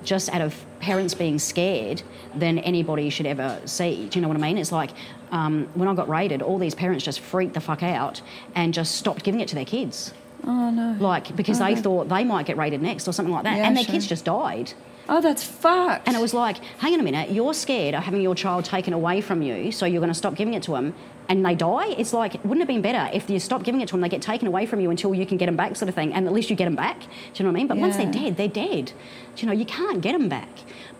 just 0.03 0.33
out 0.33 0.41
of 0.41 0.63
parents 0.79 1.13
being 1.13 1.39
scared 1.39 2.03
than 2.35 2.59
anybody 2.59 3.09
should 3.09 3.25
ever 3.25 3.59
see. 3.65 4.07
Do 4.07 4.19
you 4.19 4.21
know 4.21 4.27
what 4.27 4.37
I 4.37 4.39
mean? 4.39 4.57
It's 4.57 4.71
like 4.71 4.91
um, 5.31 5.67
when 5.73 5.87
I 5.87 5.95
got 5.95 6.07
raided, 6.07 6.41
all 6.41 6.59
these 6.59 6.75
parents 6.75 7.03
just 7.03 7.19
freaked 7.19 7.53
the 7.53 7.61
fuck 7.61 7.83
out 7.83 8.21
and 8.53 8.73
just 8.73 8.95
stopped 8.95 9.23
giving 9.23 9.41
it 9.41 9.47
to 9.49 9.55
their 9.55 9.65
kids. 9.65 10.13
Oh 10.43 10.69
no. 10.69 10.95
Like, 10.99 11.35
because 11.35 11.59
they 11.59 11.75
thought 11.75 12.07
they 12.07 12.23
might 12.23 12.45
get 12.45 12.57
raided 12.57 12.81
next 12.81 13.07
or 13.07 13.13
something 13.13 13.33
like 13.33 13.43
that. 13.43 13.57
Yeah, 13.57 13.67
and 13.67 13.75
their 13.75 13.83
sure. 13.83 13.93
kids 13.93 14.07
just 14.07 14.25
died. 14.25 14.73
Oh, 15.07 15.21
that's 15.21 15.43
fucked. 15.43 16.07
And 16.07 16.15
it 16.15 16.19
was 16.19 16.33
like, 16.33 16.57
hang 16.79 16.93
on 16.93 16.99
a 16.99 17.03
minute, 17.03 17.29
you're 17.29 17.53
scared 17.53 17.93
of 17.93 18.03
having 18.03 18.21
your 18.21 18.35
child 18.35 18.65
taken 18.65 18.93
away 18.93 19.21
from 19.21 19.41
you, 19.41 19.71
so 19.71 19.85
you're 19.85 19.99
going 19.99 20.11
to 20.11 20.15
stop 20.17 20.35
giving 20.35 20.55
it 20.55 20.63
to 20.63 20.71
them, 20.71 20.95
and 21.27 21.45
they 21.45 21.55
die? 21.55 21.87
It's 21.89 22.13
like, 22.13 22.33
wouldn't 22.43 22.57
it 22.57 22.59
have 22.61 22.67
been 22.67 22.81
better 22.81 23.09
if 23.13 23.29
you 23.29 23.39
stop 23.39 23.63
giving 23.63 23.81
it 23.81 23.87
to 23.87 23.93
them, 23.93 24.01
they 24.01 24.09
get 24.09 24.21
taken 24.21 24.47
away 24.47 24.65
from 24.65 24.79
you 24.79 24.89
until 24.91 25.13
you 25.15 25.25
can 25.25 25.37
get 25.37 25.47
them 25.47 25.55
back, 25.55 25.75
sort 25.75 25.89
of 25.89 25.95
thing, 25.95 26.13
and 26.13 26.27
at 26.27 26.33
least 26.33 26.49
you 26.49 26.55
get 26.55 26.65
them 26.65 26.75
back? 26.75 26.99
Do 26.99 27.05
you 27.35 27.43
know 27.43 27.49
what 27.51 27.55
I 27.57 27.59
mean? 27.59 27.67
But 27.67 27.77
once 27.77 27.97
they're 27.97 28.11
dead, 28.11 28.37
they're 28.37 28.47
dead. 28.47 28.91
Do 29.35 29.41
you 29.41 29.47
know, 29.47 29.53
you 29.53 29.65
can't 29.65 30.01
get 30.01 30.13
them 30.13 30.29
back. 30.29 30.49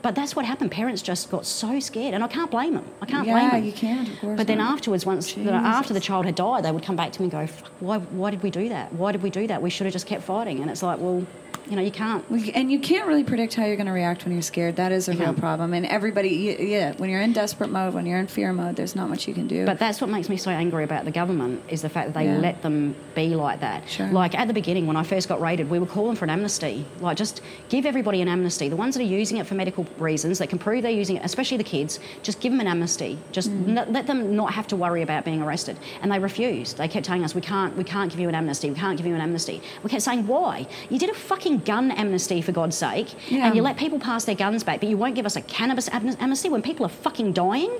But 0.01 0.13
that's 0.13 0.35
what 0.35 0.45
happened. 0.45 0.71
Parents 0.71 1.01
just 1.01 1.31
got 1.31 1.45
so 1.47 1.79
scared, 1.79 2.13
and 2.13 2.23
I 2.23 2.27
can't 2.27 2.51
blame 2.51 2.75
them. 2.75 2.85
I 3.01 3.05
can't 3.07 3.25
blame 3.25 3.49
them. 3.49 3.59
Yeah, 3.63 3.65
you 3.65 3.71
can't, 3.73 4.07
of 4.07 4.19
course 4.19 4.37
But 4.37 4.45
then 4.47 4.59
not. 4.59 4.73
afterwards, 4.73 5.05
once 5.05 5.33
the, 5.33 5.51
after 5.51 5.93
the 5.95 5.99
child 5.99 6.25
had 6.25 6.35
died, 6.35 6.63
they 6.63 6.71
would 6.71 6.83
come 6.83 6.95
back 6.95 7.11
to 7.13 7.21
me 7.21 7.25
and 7.25 7.31
go, 7.31 7.47
Fuck, 7.47 7.71
why, 7.79 7.97
why 7.97 8.29
did 8.29 8.43
we 8.43 8.51
do 8.51 8.69
that? 8.69 8.93
Why 8.93 9.11
did 9.11 9.23
we 9.23 9.29
do 9.31 9.47
that? 9.47 9.61
We 9.63 9.69
should 9.71 9.85
have 9.85 9.93
just 9.93 10.05
kept 10.05 10.23
fighting. 10.23 10.59
And 10.61 10.69
it's 10.69 10.83
like, 10.83 10.99
well, 10.99 11.25
you 11.67 11.75
know, 11.75 11.81
you 11.81 11.89
can't. 11.89 12.23
And 12.53 12.71
you 12.71 12.79
can't 12.79 13.07
really 13.07 13.23
predict 13.23 13.55
how 13.55 13.65
you're 13.65 13.75
going 13.77 13.87
to 13.87 13.91
react 13.91 14.23
when 14.25 14.33
you're 14.33 14.43
scared. 14.43 14.75
That 14.75 14.91
is 14.91 15.07
a 15.07 15.13
You 15.13 15.17
real 15.21 15.27
can't. 15.29 15.39
problem. 15.39 15.73
And 15.73 15.87
everybody, 15.87 16.55
yeah, 16.59 16.91
when 16.97 17.09
you're 17.09 17.21
in 17.21 17.33
desperate 17.33 17.71
mode, 17.71 17.95
when 17.95 18.05
you're 18.05 18.19
in 18.19 18.27
fear 18.27 18.53
mode, 18.53 18.75
there's 18.75 18.95
not 18.95 19.09
much 19.09 19.27
you 19.27 19.33
can 19.33 19.47
do. 19.47 19.65
But 19.65 19.79
that's 19.79 19.99
what 19.99 20.11
makes 20.15 20.29
me 20.29 20.37
so 20.37 20.49
angry 20.49 20.83
about 20.83 21.03
the 21.05 21.11
government 21.11 21.61
is 21.69 21.81
the 21.81 21.89
fact 21.89 22.07
that 22.13 22.17
they 22.19 22.25
Yeah. 22.25 22.37
let 22.37 22.61
them 22.61 22.95
be 23.15 23.35
like 23.35 23.59
that. 23.59 23.87
Sure. 23.89 24.07
Like 24.07 24.33
at 24.37 24.47
the 24.47 24.53
beginning, 24.53 24.87
when 24.87 24.95
I 24.95 25.03
first 25.03 25.27
got 25.27 25.41
raided, 25.41 25.69
we 25.69 25.77
were 25.77 25.85
calling 25.85 26.15
for 26.15 26.23
an 26.25 26.31
amnesty. 26.31 26.85
Like 27.01 27.17
just 27.17 27.41
give 27.69 27.85
everybody 27.85 28.21
an 28.21 28.27
amnesty. 28.29 28.69
The 28.69 28.75
ones 28.77 28.95
that 28.95 29.01
are 29.01 29.13
using 29.21 29.37
it 29.37 29.45
for 29.45 29.55
medical 29.55 29.85
reasons, 29.99 30.39
that 30.39 30.47
can 30.47 30.57
prove 30.57 30.83
they're 30.83 30.91
using 31.03 31.17
it, 31.17 31.25
especially 31.25 31.57
the 31.57 31.63
kids, 31.65 31.99
just 32.23 32.39
give 32.39 32.51
them 32.53 32.61
an 32.61 32.67
amnesty. 32.67 33.17
Just 33.33 33.49
Mm. 33.51 33.77
n- 33.77 33.93
let 33.93 34.07
them 34.07 34.35
not 34.35 34.53
have 34.53 34.67
to 34.67 34.75
worry 34.77 35.01
about 35.01 35.25
being 35.25 35.41
arrested. 35.41 35.77
And 36.01 36.11
they 36.11 36.19
refused. 36.19 36.77
They 36.77 36.87
kept 36.87 37.05
telling 37.05 37.23
us, 37.25 37.35
we 37.35 37.41
can't, 37.41 37.75
we 37.75 37.83
can't 37.83 38.09
give 38.09 38.19
you 38.21 38.29
an 38.29 38.35
amnesty. 38.35 38.69
We 38.69 38.75
can't 38.75 38.95
give 38.97 39.05
you 39.05 39.15
an 39.15 39.21
amnesty. 39.21 39.61
We 39.83 39.89
kept 39.89 40.03
saying, 40.03 40.25
why? 40.27 40.65
You 40.89 40.97
did 40.97 41.09
a 41.09 41.13
fucking 41.13 41.59
gun 41.59 41.91
amnesty 41.91 42.41
for 42.41 42.53
God's 42.53 42.77
sake, 42.77 43.09
Yeah. 43.29 43.45
and 43.47 43.55
you 43.55 43.61
let 43.61 43.75
people 43.75 43.99
pass 43.99 44.23
their 44.25 44.35
guns 44.35 44.63
back, 44.63 44.79
but 44.79 44.87
you 44.89 44.97
won't 44.97 45.15
give 45.15 45.25
us 45.25 45.35
a 45.35 45.41
cannabis 45.41 45.89
amnesty 45.91 46.47
when 46.49 46.61
people 46.61 46.85
are 46.85 46.89
fucking 47.03 47.33
dying. 47.33 47.71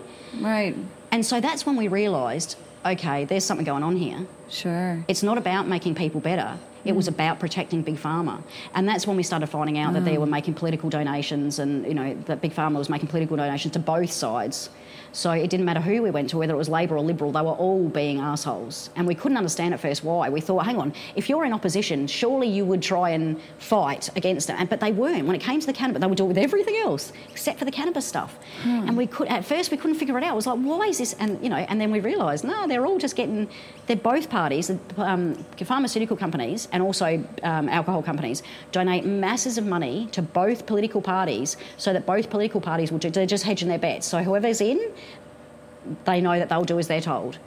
right, 0.41 0.75
And 1.15 1.25
so 1.25 1.39
that's 1.39 1.65
when 1.65 1.77
we 1.77 1.87
realised, 1.87 2.57
okay, 2.85 3.23
there's 3.23 3.45
something 3.45 3.65
going 3.65 3.83
on 3.83 3.95
here. 3.95 4.27
sure. 4.49 5.01
It's 5.07 5.23
not 5.23 5.37
about 5.37 5.65
making 5.65 5.95
people 5.95 6.19
better. 6.19 6.57
It 6.83 6.93
was 6.93 7.05
mm. 7.05 7.13
about 7.13 7.39
protecting 7.39 7.83
Big 7.83 7.95
Pharma. 7.95 8.43
And 8.73 8.85
that's 8.85 9.07
when 9.07 9.15
we 9.15 9.23
started 9.23 9.47
finding 9.47 9.77
out 9.77 9.93
that 9.93 10.03
they 10.03 10.17
oh. 10.17 10.19
were 10.19 10.25
making 10.25 10.55
political 10.55 10.89
donations 10.89 11.57
and, 11.59 11.87
you 11.87 11.93
know, 11.93 12.15
that 12.25 12.41
Big 12.41 12.53
Pharma 12.53 12.77
was 12.77 12.89
making 12.89 13.07
political 13.07 13.37
donations 13.37 13.71
to 13.75 13.79
both 13.79 14.11
sides. 14.11 14.69
So 15.15 15.31
it 15.31 15.49
didn't 15.49 15.65
matter 15.65 15.79
who 15.79 16.01
we 16.03 16.11
went 16.11 16.29
to, 16.31 16.37
whether 16.37 16.53
it 16.53 16.57
was 16.57 16.67
Labor 16.67 16.97
or 16.97 17.01
Liberal, 17.01 17.31
they 17.31 17.41
were 17.41 17.53
all 17.53 17.87
being 17.87 18.19
assholes. 18.19 18.89
And 18.97 19.07
we 19.07 19.15
couldn't 19.15 19.37
understand 19.37 19.73
at 19.73 19.79
first 19.79 20.03
why. 20.03 20.27
We 20.29 20.41
thought, 20.41 20.65
hang 20.65 20.77
on, 20.77 20.93
if 21.15 21.29
you're 21.29 21.45
in 21.45 21.53
opposition, 21.53 22.05
surely 22.05 22.49
you 22.49 22.65
would 22.65 22.81
try 22.81 23.11
and 23.11 23.39
fight 23.57 24.09
against 24.17 24.49
it. 24.49 24.57
And- 24.59 24.69
But 24.69 24.81
they 24.81 24.91
weren't. 24.91 25.25
When 25.25 25.33
it 25.35 25.41
came 25.41 25.61
to 25.61 25.65
the 25.65 25.71
cannabis, 25.71 26.01
they 26.01 26.07
would 26.07 26.17
do 26.17 26.25
with 26.25 26.37
everything 26.37 26.75
else 26.83 27.13
except 27.31 27.59
for 27.59 27.63
the 27.63 27.71
cannabis 27.71 28.05
stuff. 28.05 28.37
And 28.65 28.97
we 28.97 29.07
could, 29.07 29.29
at 29.29 29.45
first, 29.45 29.71
we 29.71 29.77
couldn't 29.77 29.95
figure 29.97 30.17
it 30.17 30.23
out. 30.25 30.33
It 30.33 30.35
was 30.35 30.47
like, 30.47 30.59
why 30.59 30.87
is 30.87 30.97
this? 30.97 31.13
And, 31.13 31.41
you 31.41 31.47
know, 31.49 31.55
and 31.69 31.79
then 31.79 31.91
we 31.91 32.01
realised, 32.01 32.43
no, 32.43 32.67
they're 32.67 32.85
all 32.85 32.97
just 32.97 33.15
getting, 33.15 33.47
they're 33.87 33.95
both 33.95 34.29
parties, 34.29 34.67
the 34.67 34.77
um, 34.97 35.35
pharmaceutical 35.63 36.17
companies 36.17 36.67
and 36.73 36.83
also 36.83 37.23
um, 37.43 37.69
alcohol 37.69 38.03
companies 38.03 38.43
donate 38.73 39.05
masses 39.05 39.57
of 39.57 39.65
money 39.65 40.09
to 40.11 40.21
both 40.21 40.65
political 40.65 41.01
parties 41.01 41.55
so 41.77 41.93
that 41.93 42.05
both 42.05 42.29
political 42.29 42.59
parties 42.59 42.91
will, 42.91 42.99
ju- 42.99 43.11
they're 43.11 43.25
just 43.25 43.45
hedging 43.45 43.69
their 43.69 43.79
bets. 43.79 44.05
So 44.07 44.21
whoever's 44.21 44.59
in, 44.59 44.91
they 46.05 46.21
know 46.21 46.37
that 46.37 46.49
they'll 46.49 46.63
do 46.63 46.79
as 46.79 46.87
they're 46.87 47.01
told. 47.01 47.37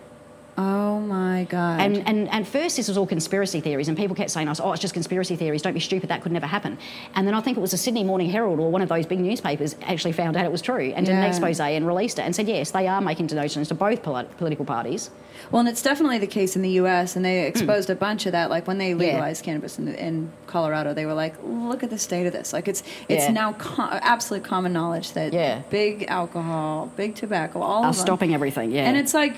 Oh 0.61 0.99
my 0.99 1.47
god. 1.49 1.81
And, 1.81 1.99
and, 2.09 2.29
and 2.31 2.47
first, 2.47 2.77
this 2.77 2.89
was 2.89 2.99
all 2.99 3.07
conspiracy 3.07 3.61
theories, 3.61 3.87
and 3.87 3.97
people 3.97 4.17
kept 4.17 4.31
saying 4.31 4.49
oh, 4.49 4.73
it's 4.73 4.83
just 4.83 4.93
conspiracy 4.93 5.37
theories, 5.37 5.63
don't 5.63 5.73
be 5.73 5.79
stupid, 5.79 6.09
that 6.11 6.21
could 6.21 6.33
never 6.33 6.47
happen. 6.47 6.77
And 7.15 7.29
then 7.29 7.35
I 7.35 7.41
think 7.41 7.57
it 7.57 7.61
was 7.61 7.71
the 7.71 7.77
Sydney 7.77 8.03
Morning 8.03 8.29
Herald 8.29 8.59
or 8.59 8.69
one 8.71 8.83
of 8.83 8.89
those 8.89 9.07
big 9.07 9.21
newspapers 9.21 9.77
actually 9.83 10.13
found 10.13 10.37
out 10.37 10.45
it 10.45 10.51
was 10.51 10.61
true 10.61 10.93
and 10.97 11.07
did 11.07 11.15
an 11.15 11.23
expose 11.23 11.61
and 11.61 11.87
released 11.87 12.19
it 12.19 12.23
and 12.23 12.35
said, 12.35 12.49
yes, 12.49 12.73
they 12.73 12.89
are 12.89 13.01
making 13.01 13.29
donations 13.29 13.69
to 13.69 13.75
both 13.77 14.03
poli- 14.03 14.27
political 14.37 14.65
parties. 14.65 15.11
well, 15.53 15.61
and 15.61 15.69
it's 15.69 15.81
definitely 15.83 16.19
the 16.19 16.27
case 16.27 16.57
in 16.57 16.63
the 16.63 16.71
U.S. 16.71 17.15
And 17.15 17.25
they 17.25 17.47
exposed 17.47 17.89
a 17.89 17.95
bunch 17.95 18.27
of 18.27 18.33
that. 18.33 18.51
Like 18.51 18.67
when 18.67 18.79
they 18.79 18.91
Hmm. 18.93 19.01
Yeah. 19.01 19.07
legalized 19.13 19.45
cannabis 19.45 19.79
in, 19.79 19.95
in 19.95 20.33
Colorado, 20.49 20.93
they 20.93 21.07
were 21.07 21.15
like, 21.15 21.35
"Look 21.45 21.85
at 21.85 21.91
the 21.91 21.99
state 21.99 22.27
of 22.27 22.33
this." 22.33 22.53
Like 22.53 22.67
it's 22.67 22.83
it's 23.09 23.27
Yeah. 23.27 23.31
now 23.33 23.53
co- 23.53 23.83
absolute 24.03 24.43
common 24.43 24.73
knowledge 24.73 25.13
that 25.13 25.33
Yeah. 25.33 25.61
big 25.71 26.07
alcohol, 26.09 26.91
big 26.97 27.15
tobacco, 27.15 27.61
all 27.61 27.85
Are 27.85 27.91
of 27.91 27.97
them, 27.97 28.05
stopping 28.05 28.35
everything, 28.35 28.73
yeah. 28.73 28.87
And 28.89 28.97
it's 28.97 29.15
like, 29.15 29.37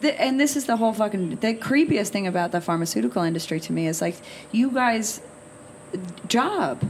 th- 0.00 0.16
and 0.18 0.40
this 0.40 0.56
is 0.56 0.66
the 0.66 0.76
whole 0.76 0.92
fucking 0.92 1.36
the 1.36 1.54
creepiest 1.54 2.08
thing 2.08 2.26
about 2.26 2.52
the 2.52 2.60
pharmaceutical 2.60 3.22
industry 3.22 3.60
to 3.60 3.72
me 3.72 3.86
is 3.86 4.00
like 4.00 4.16
you 4.52 4.70
guys' 4.70 5.20
job 6.28 6.82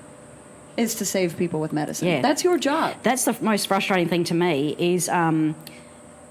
is 0.77 0.95
to 0.97 1.05
save 1.05 1.37
people 1.37 1.61
with 1.61 1.73
medicine. 1.73 2.09
Yeah. 2.09 2.21
That's 2.21 2.43
your 2.43 2.59
job. 2.59 2.97
That's 3.03 3.25
the 3.25 3.37
most 3.41 3.69
frustrating 3.69 4.09
thing 4.09 4.25
to 4.25 4.35
me 4.35 4.75
is 4.79 5.09
um, 5.09 5.55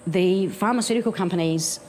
the 0.05 0.47
pharmaceutical 0.47 1.11
companies, 1.11 1.79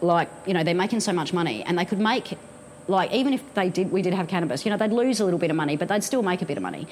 like 0.00 0.30
you 0.46 0.54
know, 0.54 0.62
they're 0.62 0.74
making 0.74 1.00
so 1.00 1.12
much 1.12 1.32
money, 1.32 1.64
and 1.64 1.78
they 1.78 1.84
could 1.84 1.98
make, 1.98 2.38
like 2.86 3.12
even 3.12 3.32
if 3.32 3.42
they 3.54 3.68
did, 3.68 3.90
we 3.90 4.02
did 4.02 4.14
have 4.14 4.28
cannabis, 4.28 4.64
you 4.64 4.70
know, 4.70 4.76
they'd 4.76 4.92
lose 4.92 5.20
a 5.20 5.24
little 5.24 5.40
bit 5.40 5.50
of 5.50 5.56
money, 5.56 5.76
but 5.76 5.88
they'd 5.88 6.04
still 6.04 6.22
make 6.22 6.40
a 6.42 6.46
bit 6.46 6.56
of 6.56 6.62
money. 6.62 6.86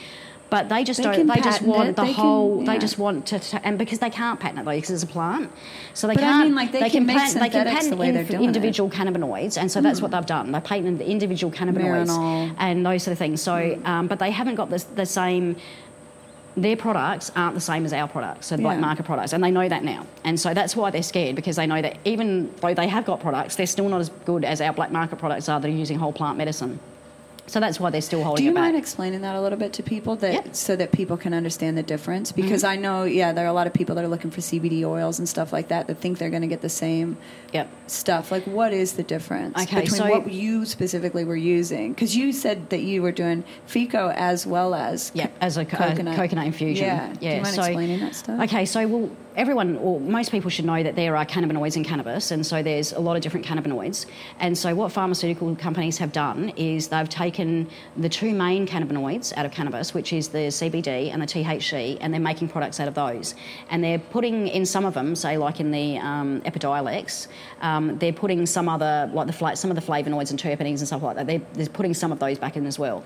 But 0.49 0.69
they 0.69 0.85
just 0.85 0.99
They 0.99 1.05
don't. 1.05 1.27
They 1.27 1.41
just 1.41 1.61
want 1.63 1.89
it, 1.89 1.97
the 1.97 2.03
they 2.03 2.13
can- 2.15 2.23
whole. 2.25 2.65
They 2.65 2.79
just 2.79 2.99
want 2.99 3.27
to, 3.27 3.39
to- 3.41 3.67
and 3.67 3.77
because 3.79 3.99
they 3.99 4.11
can't 4.11 4.39
patent 4.39 4.61
it 4.61 4.65
though, 4.65 4.71
because 4.77 4.91
it's 4.91 5.03
a 5.03 5.07
plant, 5.07 5.51
so 5.93 6.07
they 6.07 6.15
But 6.15 6.21
can't. 6.21 6.45
mean, 6.47 6.55
like, 6.55 6.71
they 6.71 6.89
can 6.89 7.05
make 7.05 7.17
patent. 7.19 7.41
They 7.41 7.49
can 7.51 7.67
patent 7.67 7.99
way 7.99 8.13
they're 8.13 8.21
inf- 8.21 8.31
doing 8.31 8.43
it. 8.43 8.45
Hmm. 8.45 8.49
individual 8.55 8.89
cannabinoids, 8.89 9.59
and 9.59 9.71
so 9.71 9.81
that's 9.81 10.01
what 10.01 10.13
they've 10.13 10.25
done. 10.25 10.53
They 10.53 10.61
patented 10.61 10.99
the 11.01 11.11
individual 11.11 11.53
cannabinoids 11.53 12.09
Marinol. 12.11 12.55
and 12.59 12.87
those 12.87 13.03
sort 13.03 13.13
of 13.13 13.19
things. 13.19 13.43
So, 13.43 13.77
um, 13.85 14.07
but 14.07 14.21
they 14.21 14.31
haven't 14.31 14.55
got 14.55 14.71
the, 14.71 14.85
the 14.95 15.07
same 15.07 15.57
their 16.59 16.77
products 16.77 17.31
aren't 17.37 17.55
the 17.55 17.61
same 17.61 17.85
as 17.85 17.93
our 17.93 18.09
products, 18.09 18.47
so 18.47 18.57
black 18.57 18.77
Yeah. 18.77 18.81
market 18.81 19.05
products, 19.05 19.35
and 19.35 19.45
they 19.45 19.51
know 19.51 19.69
that 19.69 19.85
now. 19.85 20.07
And 20.25 20.41
so 20.41 20.55
that's 20.55 20.75
why 20.75 20.91
they're 20.91 21.03
scared 21.03 21.37
because 21.37 21.57
they 21.57 21.67
know 21.67 21.83
that 21.83 21.99
even 22.07 22.51
though 22.63 22.73
they 22.73 22.89
have 22.89 23.05
got 23.05 23.21
products, 23.21 23.57
they're 23.57 23.67
still 23.67 23.89
not 23.91 24.01
as 24.01 24.09
good 24.25 24.43
as 24.43 24.63
our 24.63 24.73
black 24.73 24.91
market 24.91 25.19
products 25.19 25.51
are 25.51 25.61
that 25.61 25.69
are 25.69 25.71
using 25.71 25.99
whole 25.99 26.15
plant 26.15 26.39
medicine. 26.39 26.79
So 27.47 27.61
that's 27.61 27.79
why 27.79 27.91
they're 27.91 28.01
still 28.01 28.23
holding 28.23 28.43
Do 28.43 28.45
you 28.45 28.51
it 28.51 28.55
back. 28.55 28.63
mind 28.65 28.77
explaining 28.77 29.21
that 29.23 29.37
a 29.37 29.41
little 29.41 29.59
bit 29.59 29.73
to 29.75 29.83
people 29.83 30.17
that. 30.17 30.45
Mm-hmm. 30.45 30.53
so 30.53 30.77
that 30.77 30.93
people 30.93 31.17
can 31.17 31.33
understand 31.33 31.79
the 31.79 31.83
difference? 31.83 32.33
Because 32.33 32.65
I 32.65 32.77
know, 32.77 33.05
yeah, 33.05 33.33
there 33.33 33.45
are 33.45 33.49
a 33.49 33.53
lot 33.53 33.67
of 33.67 33.73
people 33.73 33.95
that 33.95 34.05
are 34.05 34.09
looking 34.09 34.31
for 34.31 34.41
CBD 34.41 34.85
oils 34.85 35.19
and 35.19 35.29
stuff 35.29 35.53
like 35.53 35.69
that 35.69 35.87
that 35.87 35.99
think 35.99 36.19
they're 36.19 36.31
going 36.31 36.43
to 36.43 36.49
get 36.49 36.61
the 36.61 36.69
same 36.69 37.17
yep. 37.53 37.71
stuff. 37.87 38.33
Like, 38.33 38.45
what 38.45 38.73
is 38.73 38.95
the 38.95 39.03
difference 39.03 39.57
Okay, 39.63 39.83
between 39.83 39.99
so- 39.99 40.11
what 40.11 40.31
you 40.31 40.65
specifically 40.65 41.25
were 41.25 41.37
using? 41.37 41.93
Because 41.93 42.17
you 42.17 42.33
said 42.33 42.71
that 42.71 42.81
you 42.81 43.01
were 43.03 43.13
doing 43.13 43.45
FECO 43.69 44.13
as 44.15 44.47
well 44.47 44.75
as 44.75 45.13
Yeah, 45.15 45.29
as 45.41 45.57
a 45.57 45.65
co- 45.65 45.77
coconut, 45.77 46.15
uh, 46.15 46.17
coconut 46.17 46.47
infusion. 46.47 46.85
Yeah, 46.87 47.13
do 47.13 47.27
you 47.27 47.43
mind 47.43 47.47
so, 47.55 47.63
explaining 47.63 48.01
that 48.01 48.15
stuff? 48.15 48.41
Okay, 48.43 48.65
so 48.65 48.87
well, 48.89 49.11
everyone, 49.37 49.77
or 49.77 50.01
most 50.01 50.31
people 50.31 50.51
should 50.51 50.65
know 50.65 50.83
that 50.83 50.97
there 50.97 51.17
are 51.17 51.25
cannabinoids 51.27 51.77
in 51.77 51.85
cannabis, 51.85 52.31
and 52.31 52.45
so 52.45 52.63
there's 52.63 52.93
a 52.93 52.99
lot 53.01 53.17
of 53.17 53.23
different 53.23 53.47
cannabinoids. 53.47 54.07
And 54.41 54.57
so 54.59 54.75
what 54.75 54.91
pharmaceutical 54.93 55.55
companies 55.57 55.99
have 55.99 56.13
done 56.13 56.51
is 56.57 56.89
they've 56.89 57.09
taken 57.09 57.36
the 57.97 58.09
two 58.09 58.35
main 58.35 58.67
cannabinoids 58.67 59.37
out 59.37 59.47
of 59.47 59.53
cannabis, 59.53 59.95
which 59.95 60.13
is 60.13 60.29
the 60.29 60.49
CBD 60.49 61.13
and 61.13 61.23
the 61.23 61.27
THC, 61.27 61.99
and 62.01 62.13
they're 62.13 62.21
making 62.21 62.49
products 62.49 62.81
out 62.81 62.89
of 62.89 62.95
those. 62.95 63.35
And 63.71 63.83
they're 63.83 63.99
putting 63.99 64.49
in 64.49 64.67
some 64.67 64.85
of 64.85 64.95
them, 64.95 65.15
say 65.15 65.37
like 65.37 65.61
in 65.61 65.71
the 65.71 65.99
um, 65.99 66.41
Epidiolex, 66.43 67.29
um, 67.61 67.99
they're 67.99 68.13
putting 68.13 68.47
some 68.47 68.69
other, 68.69 69.11
like 69.13 69.27
the 69.27 69.55
some 69.55 69.71
of 69.71 69.77
the 69.77 69.83
flavonoids 69.83 70.31
and 70.31 70.41
terpenes 70.41 70.79
and 70.79 70.87
stuff 70.87 71.03
like 71.03 71.17
that. 71.17 71.27
They're, 71.27 71.43
they're 71.55 71.67
putting 71.69 71.95
some 71.95 72.13
of 72.13 72.19
those 72.19 72.39
back 72.39 72.57
in 72.57 72.67
as 72.67 72.79
well. 72.79 73.05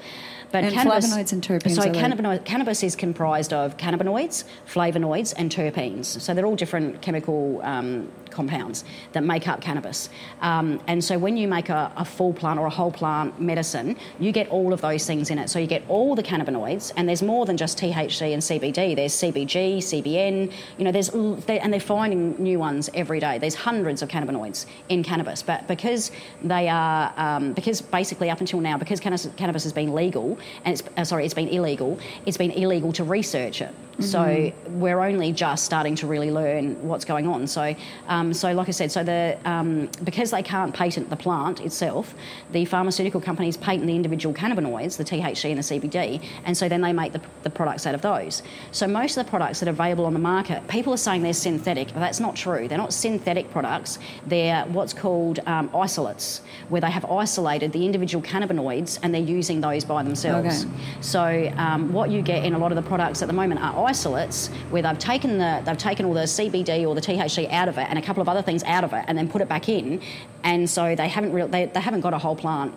But 0.52 0.64
and 0.64 0.74
flavonoids 0.74 1.32
and 1.32 1.42
terpenes. 1.42 1.76
So 1.76 1.90
cannabinoid, 1.92 2.44
cannabis 2.44 2.82
is 2.82 2.96
comprised 2.96 3.52
of 3.52 3.76
cannabinoids, 3.76 4.44
flavonoids, 4.68 5.32
and 5.36 5.50
terpenes. 5.50 6.06
So 6.20 6.34
they're 6.34 6.46
all 6.46 6.56
different 6.56 7.00
chemical 7.02 7.60
um, 7.62 8.10
compounds 8.30 8.84
that 9.12 9.22
make 9.22 9.46
up 9.46 9.60
cannabis. 9.60 10.08
Um, 10.40 10.80
and 10.86 11.04
so 11.04 11.18
when 11.18 11.36
you 11.36 11.46
make 11.46 11.68
a, 11.68 11.92
a, 11.96 12.04
full 12.04 12.32
plant 12.32 12.58
or 12.58 12.66
a 12.66 12.70
whole 12.70 12.90
plant 12.90 13.40
medicine, 13.40 13.96
you 14.18 14.32
get 14.32 14.48
all 14.48 14.72
of 14.72 14.80
those 14.80 15.06
things 15.06 15.30
in 15.30 15.38
it. 15.38 15.50
So 15.50 15.58
you 15.58 15.66
get 15.66 15.84
all 15.88 16.14
the 16.14 16.22
cannabinoids, 16.22 16.92
and 16.96 17.08
there's 17.08 17.22
more 17.22 17.46
than 17.46 17.56
just 17.56 17.78
THC 17.78 18.32
and 18.32 18.42
CBD. 18.42 18.96
There's 18.96 19.14
CBG, 19.14 19.78
CBN. 19.78 20.52
You 20.78 20.84
know, 20.84 20.92
there's 20.92 21.10
and 21.10 21.72
they're 21.72 21.80
finding 21.80 22.42
new 22.42 22.58
ones 22.58 22.90
every 22.94 23.20
day. 23.20 23.38
There's 23.38 23.54
hundreds 23.54 24.02
of 24.02 24.08
cannabinoids 24.08 24.66
in 24.88 25.02
cannabis, 25.02 25.42
but 25.42 25.66
because 25.68 26.10
they 26.42 26.68
are 26.68 27.12
um, 27.16 27.52
because 27.52 27.80
basically 27.80 28.30
up 28.30 28.40
until 28.40 28.60
now, 28.60 28.78
because 28.78 29.00
cannabis, 29.00 29.28
cannabis 29.36 29.62
has 29.64 29.72
been 29.72 29.94
legal 29.94 30.38
and 30.64 30.72
it's 30.78 30.82
uh, 30.96 31.04
sorry, 31.04 31.24
it's 31.24 31.34
been 31.34 31.48
illegal. 31.48 31.98
It's 32.26 32.36
been 32.36 32.50
illegal 32.50 32.92
to 32.94 33.04
research 33.04 33.60
it. 33.62 33.74
Mm-hmm. 34.00 34.52
So 34.64 34.70
we're 34.70 35.00
only 35.00 35.32
just 35.32 35.64
starting 35.64 35.94
to 35.96 36.06
really 36.06 36.30
learn 36.30 36.86
what's 36.86 37.04
going 37.04 37.26
on. 37.26 37.46
So. 37.46 37.74
Um, 38.08 38.32
so, 38.32 38.52
like 38.52 38.68
I 38.68 38.72
said, 38.72 38.90
so 38.90 39.04
the 39.04 39.38
um, 39.44 39.88
because 40.02 40.30
they 40.30 40.42
can't 40.42 40.74
patent 40.74 41.10
the 41.10 41.16
plant 41.16 41.60
itself, 41.60 42.14
the 42.52 42.64
pharmaceutical 42.64 43.20
companies 43.20 43.56
patent 43.56 43.86
the 43.86 43.94
individual 43.94 44.34
cannabinoids, 44.34 44.96
the 44.96 45.04
THC 45.04 45.50
and 45.50 45.58
the 45.58 45.88
CBD, 45.88 46.22
and 46.44 46.56
so 46.56 46.68
then 46.68 46.80
they 46.80 46.92
make 46.92 47.12
the, 47.12 47.20
the 47.42 47.50
products 47.50 47.86
out 47.86 47.94
of 47.94 48.02
those. 48.02 48.42
So 48.72 48.86
most 48.86 49.16
of 49.16 49.24
the 49.24 49.30
products 49.30 49.60
that 49.60 49.68
are 49.68 49.72
available 49.72 50.06
on 50.06 50.14
the 50.14 50.18
market, 50.18 50.66
people 50.68 50.92
are 50.92 50.98
saying 50.98 51.22
they're 51.22 51.32
synthetic, 51.32 51.88
but 51.88 52.00
that's 52.00 52.20
not 52.20 52.34
true. 52.36 52.66
They're 52.66 52.78
not 52.78 52.92
synthetic 52.92 53.50
products. 53.50 53.98
They're 54.26 54.64
what's 54.64 54.92
called 54.92 55.40
um, 55.46 55.70
isolates, 55.74 56.40
where 56.68 56.80
they 56.80 56.90
have 56.90 57.04
isolated 57.04 57.72
the 57.72 57.84
individual 57.84 58.22
cannabinoids 58.22 58.98
and 59.02 59.14
they're 59.14 59.20
using 59.20 59.60
those 59.60 59.84
by 59.84 60.02
themselves. 60.02 60.64
Okay. 60.64 60.74
So 61.00 61.52
um, 61.56 61.92
what 61.92 62.10
you 62.10 62.22
get 62.22 62.44
in 62.44 62.54
a 62.54 62.58
lot 62.58 62.72
of 62.72 62.76
the 62.76 62.88
products 62.88 63.22
at 63.22 63.28
the 63.28 63.34
moment 63.34 63.60
are 63.60 63.89
isolates, 63.90 64.48
where 64.70 64.82
they've 64.82 64.98
taken 64.98 65.38
the 65.38 65.62
they've 65.64 65.84
taken 65.90 66.06
all 66.06 66.14
the 66.14 66.28
CBD 66.36 66.86
or 66.86 66.94
the 66.94 67.00
THC 67.08 67.50
out 67.52 67.68
of 67.68 67.76
it 67.78 67.86
and 67.90 67.98
a 67.98 68.02
couple 68.02 68.22
of 68.22 68.28
other 68.28 68.42
things 68.42 68.62
out 68.64 68.84
of 68.84 68.92
it 68.92 69.04
and 69.08 69.16
then 69.18 69.28
put 69.28 69.40
it 69.42 69.48
back 69.48 69.68
in. 69.68 70.00
And 70.44 70.68
so 70.68 70.94
they 70.94 71.08
haven't 71.08 71.32
really, 71.32 71.50
they, 71.50 71.66
they 71.66 71.80
haven't 71.80 72.02
got 72.02 72.14
a 72.14 72.18
whole 72.18 72.36
plant 72.36 72.72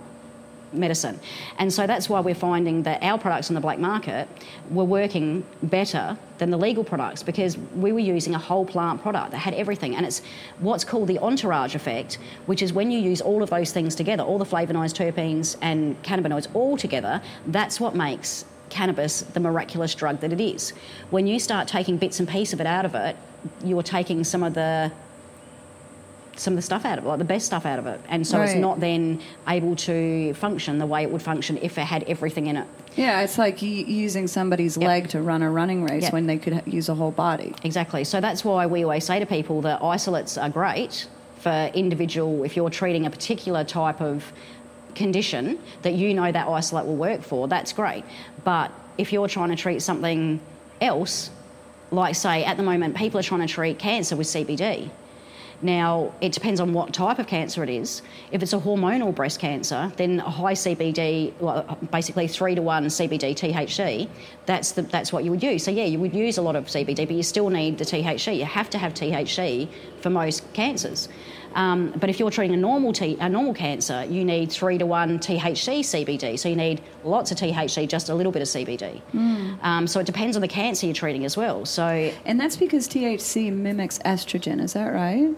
medicine. 0.74 1.20
And 1.60 1.72
so 1.72 1.86
that's 1.86 2.10
why 2.10 2.20
we're 2.20 2.34
finding 2.52 2.82
that 2.84 3.04
our 3.04 3.20
products 3.20 3.52
on 3.52 3.54
the 3.54 3.62
black 3.62 3.78
market 3.78 4.28
were 4.72 4.84
working 4.84 5.46
better 5.62 6.18
than 6.40 6.50
the 6.50 6.58
legal 6.58 6.84
products 6.84 7.22
because 7.22 7.58
we 7.76 7.92
were 7.92 8.00
using 8.00 8.34
a 8.34 8.40
whole 8.40 8.66
plant 8.66 9.02
product 9.04 9.32
that 9.32 9.38
had 9.38 9.54
everything. 9.54 9.96
And 9.96 10.04
it's 10.04 10.24
what's 10.60 10.84
called 10.84 11.08
the 11.08 11.20
entourage 11.20 11.76
effect, 11.76 12.18
which 12.48 12.64
is 12.64 12.74
when 12.74 12.90
you 12.90 13.00
use 13.00 13.22
all 13.22 13.44
of 13.44 13.52
those 13.52 13.72
things 13.72 13.94
together, 13.94 14.24
all 14.24 14.40
the 14.40 14.52
flavonoids, 14.54 14.94
terpenes, 15.02 15.58
and 15.62 16.02
cannabinoids 16.02 16.48
all 16.56 16.76
together, 16.76 17.22
that's 17.48 17.80
what 17.80 17.94
makes 17.96 18.46
cannabis 18.74 19.22
the 19.22 19.40
miraculous 19.40 19.94
drug 19.96 20.20
that 20.22 20.34
it 20.34 20.42
is. 20.42 20.74
When 21.12 21.28
you 21.28 21.40
start 21.40 21.68
taking 21.68 21.98
bits 21.98 22.20
and 22.20 22.28
pieces 22.28 22.54
of 22.54 22.62
it 22.62 22.68
out 22.68 22.86
of 22.86 22.96
it, 22.96 23.16
you're 23.64 23.84
taking 23.84 24.24
some 24.24 24.44
of 24.44 24.54
the 24.54 24.92
some 26.36 26.54
of 26.54 26.58
the 26.58 26.64
stuff 26.64 26.84
out 26.84 26.98
of 26.98 27.06
it, 27.06 27.08
like 27.08 27.20
the 27.20 27.26
best 27.26 27.46
stuff 27.46 27.64
out 27.66 27.78
of 27.78 27.86
it. 27.86 28.02
And 28.10 28.26
so 28.26 28.40
right. 28.40 28.50
it's 28.50 28.60
not 28.60 28.80
then 28.80 29.22
able 29.48 29.76
to 29.76 30.34
function 30.34 30.80
the 30.80 30.86
way 30.86 31.04
it 31.04 31.12
would 31.12 31.22
function 31.22 31.60
if 31.62 31.78
it 31.78 31.82
had 31.82 32.04
everything 32.04 32.48
in 32.48 32.58
it. 32.58 32.68
Yeah, 32.96 33.22
it's 33.22 33.38
like 33.38 33.62
using 33.62 34.28
somebody's 34.28 34.76
yep. 34.76 34.88
leg 34.88 35.10
to 35.10 35.22
run 35.22 35.44
a 35.44 35.52
running 35.52 35.84
race 35.84 36.04
yep. 36.04 36.14
when 36.14 36.26
they 36.26 36.38
could 36.38 36.64
use 36.66 36.90
a 36.90 36.96
whole 36.96 37.12
body. 37.12 37.54
Exactly. 37.64 38.04
So 38.04 38.20
that's 38.20 38.44
why 38.44 38.66
we 38.66 38.84
always 38.84 39.06
say 39.06 39.20
to 39.20 39.26
people 39.26 39.62
that 39.62 39.84
isolates 39.84 40.38
are 40.38 40.50
great 40.50 41.08
for 41.40 41.70
individual, 41.74 42.44
if 42.44 42.56
you're 42.56 42.70
treating 42.70 43.06
a 43.06 43.10
particular 43.10 43.64
type 43.64 44.02
of 44.02 44.32
condition 44.96 45.60
that 45.82 45.94
you 45.94 46.14
know 46.14 46.32
that 46.32 46.48
isolate 46.48 46.86
will 46.86 46.96
work 46.96 47.22
for, 47.22 47.48
that's 47.48 47.74
great. 47.74 48.04
But 48.44 48.72
if 48.98 49.12
you're 49.12 49.28
trying 49.28 49.50
to 49.50 49.56
treat 49.56 49.82
something 49.82 50.40
else, 50.82 51.30
like 51.92 52.16
say 52.16 52.44
at 52.44 52.58
the 52.58 52.64
moment 52.64 52.96
people 52.96 53.20
are 53.20 53.24
trying 53.24 53.42
to 53.42 53.48
treat 53.48 53.80
cancer 53.80 54.16
with 54.16 54.28
CBD 54.28 54.90
now, 55.64 56.12
it 56.20 56.34
depends 56.34 56.60
on 56.60 56.74
what 56.74 56.94
type 56.94 57.20
of 57.20 57.28
cancer 57.28 57.64
it 57.64 57.70
is. 57.70 58.02
If 58.32 58.44
it's 58.44 58.52
a 58.52 58.60
hormonal 58.60 59.16
breast 59.16 59.40
cancer, 59.40 59.92
then 59.96 60.20
a 60.20 60.30
high 60.30 60.54
CBD, 60.54 61.32
well, 61.40 61.78
basically 61.90 62.28
three 62.28 62.54
to 62.54 62.62
one 62.62 62.86
CBD 62.88 63.34
THC, 63.34 64.10
that's, 64.46 64.74
the, 64.74 64.82
that's 64.82 65.14
what 65.14 65.24
you 65.24 65.32
would 65.32 65.42
use. 65.42 65.64
So, 65.64 65.72
yeah, 65.72 65.86
you 65.86 66.00
would 66.00 66.14
use 66.14 66.38
a 66.38 66.42
lot 66.42 66.58
of 66.58 66.66
CBD, 66.66 67.08
but 67.08 67.12
you 67.12 67.24
still 67.24 67.50
need 67.50 67.78
the 67.78 67.86
THC. 67.86 68.38
You 68.38 68.46
have 68.46 68.70
to 68.72 68.78
have 68.78 68.94
THC 68.94 69.70
for 70.02 70.10
most 70.10 70.52
cancers. 70.54 71.08
Um, 71.56 71.94
but 71.98 72.10
if 72.10 72.20
you're 72.20 72.32
treating 72.32 72.54
a 72.54 72.60
normal, 72.60 72.94
T, 72.94 73.18
a 73.20 73.30
normal 73.30 73.54
cancer, 73.54 74.06
you 74.06 74.26
need 74.26 74.52
three 74.52 74.78
to 74.78 74.86
one 74.86 75.20
THC 75.20 75.80
CBD. 75.80 76.38
So 76.40 76.50
you 76.50 76.56
need 76.56 76.82
lots 77.04 77.32
of 77.32 77.38
THC, 77.38 77.88
just 77.88 78.10
a 78.10 78.16
little 78.16 78.32
bit 78.32 78.42
of 78.42 78.48
CBD. 78.48 79.02
Mm. 79.14 79.64
Um, 79.64 79.88
so 79.88 80.00
it 80.00 80.06
depends 80.06 80.36
on 80.36 80.42
the 80.42 80.48
cancer 80.48 80.86
you're 80.86 80.96
treating 80.96 81.26
as 81.26 81.38
well. 81.38 81.66
So 81.66 82.12
and 82.26 82.40
that's 82.40 82.58
because 82.58 82.88
THC 82.88 83.52
mimics 83.52 84.00
estrogen. 84.00 84.62
Is 84.62 84.74
that 84.74 84.88
right? 84.94 85.36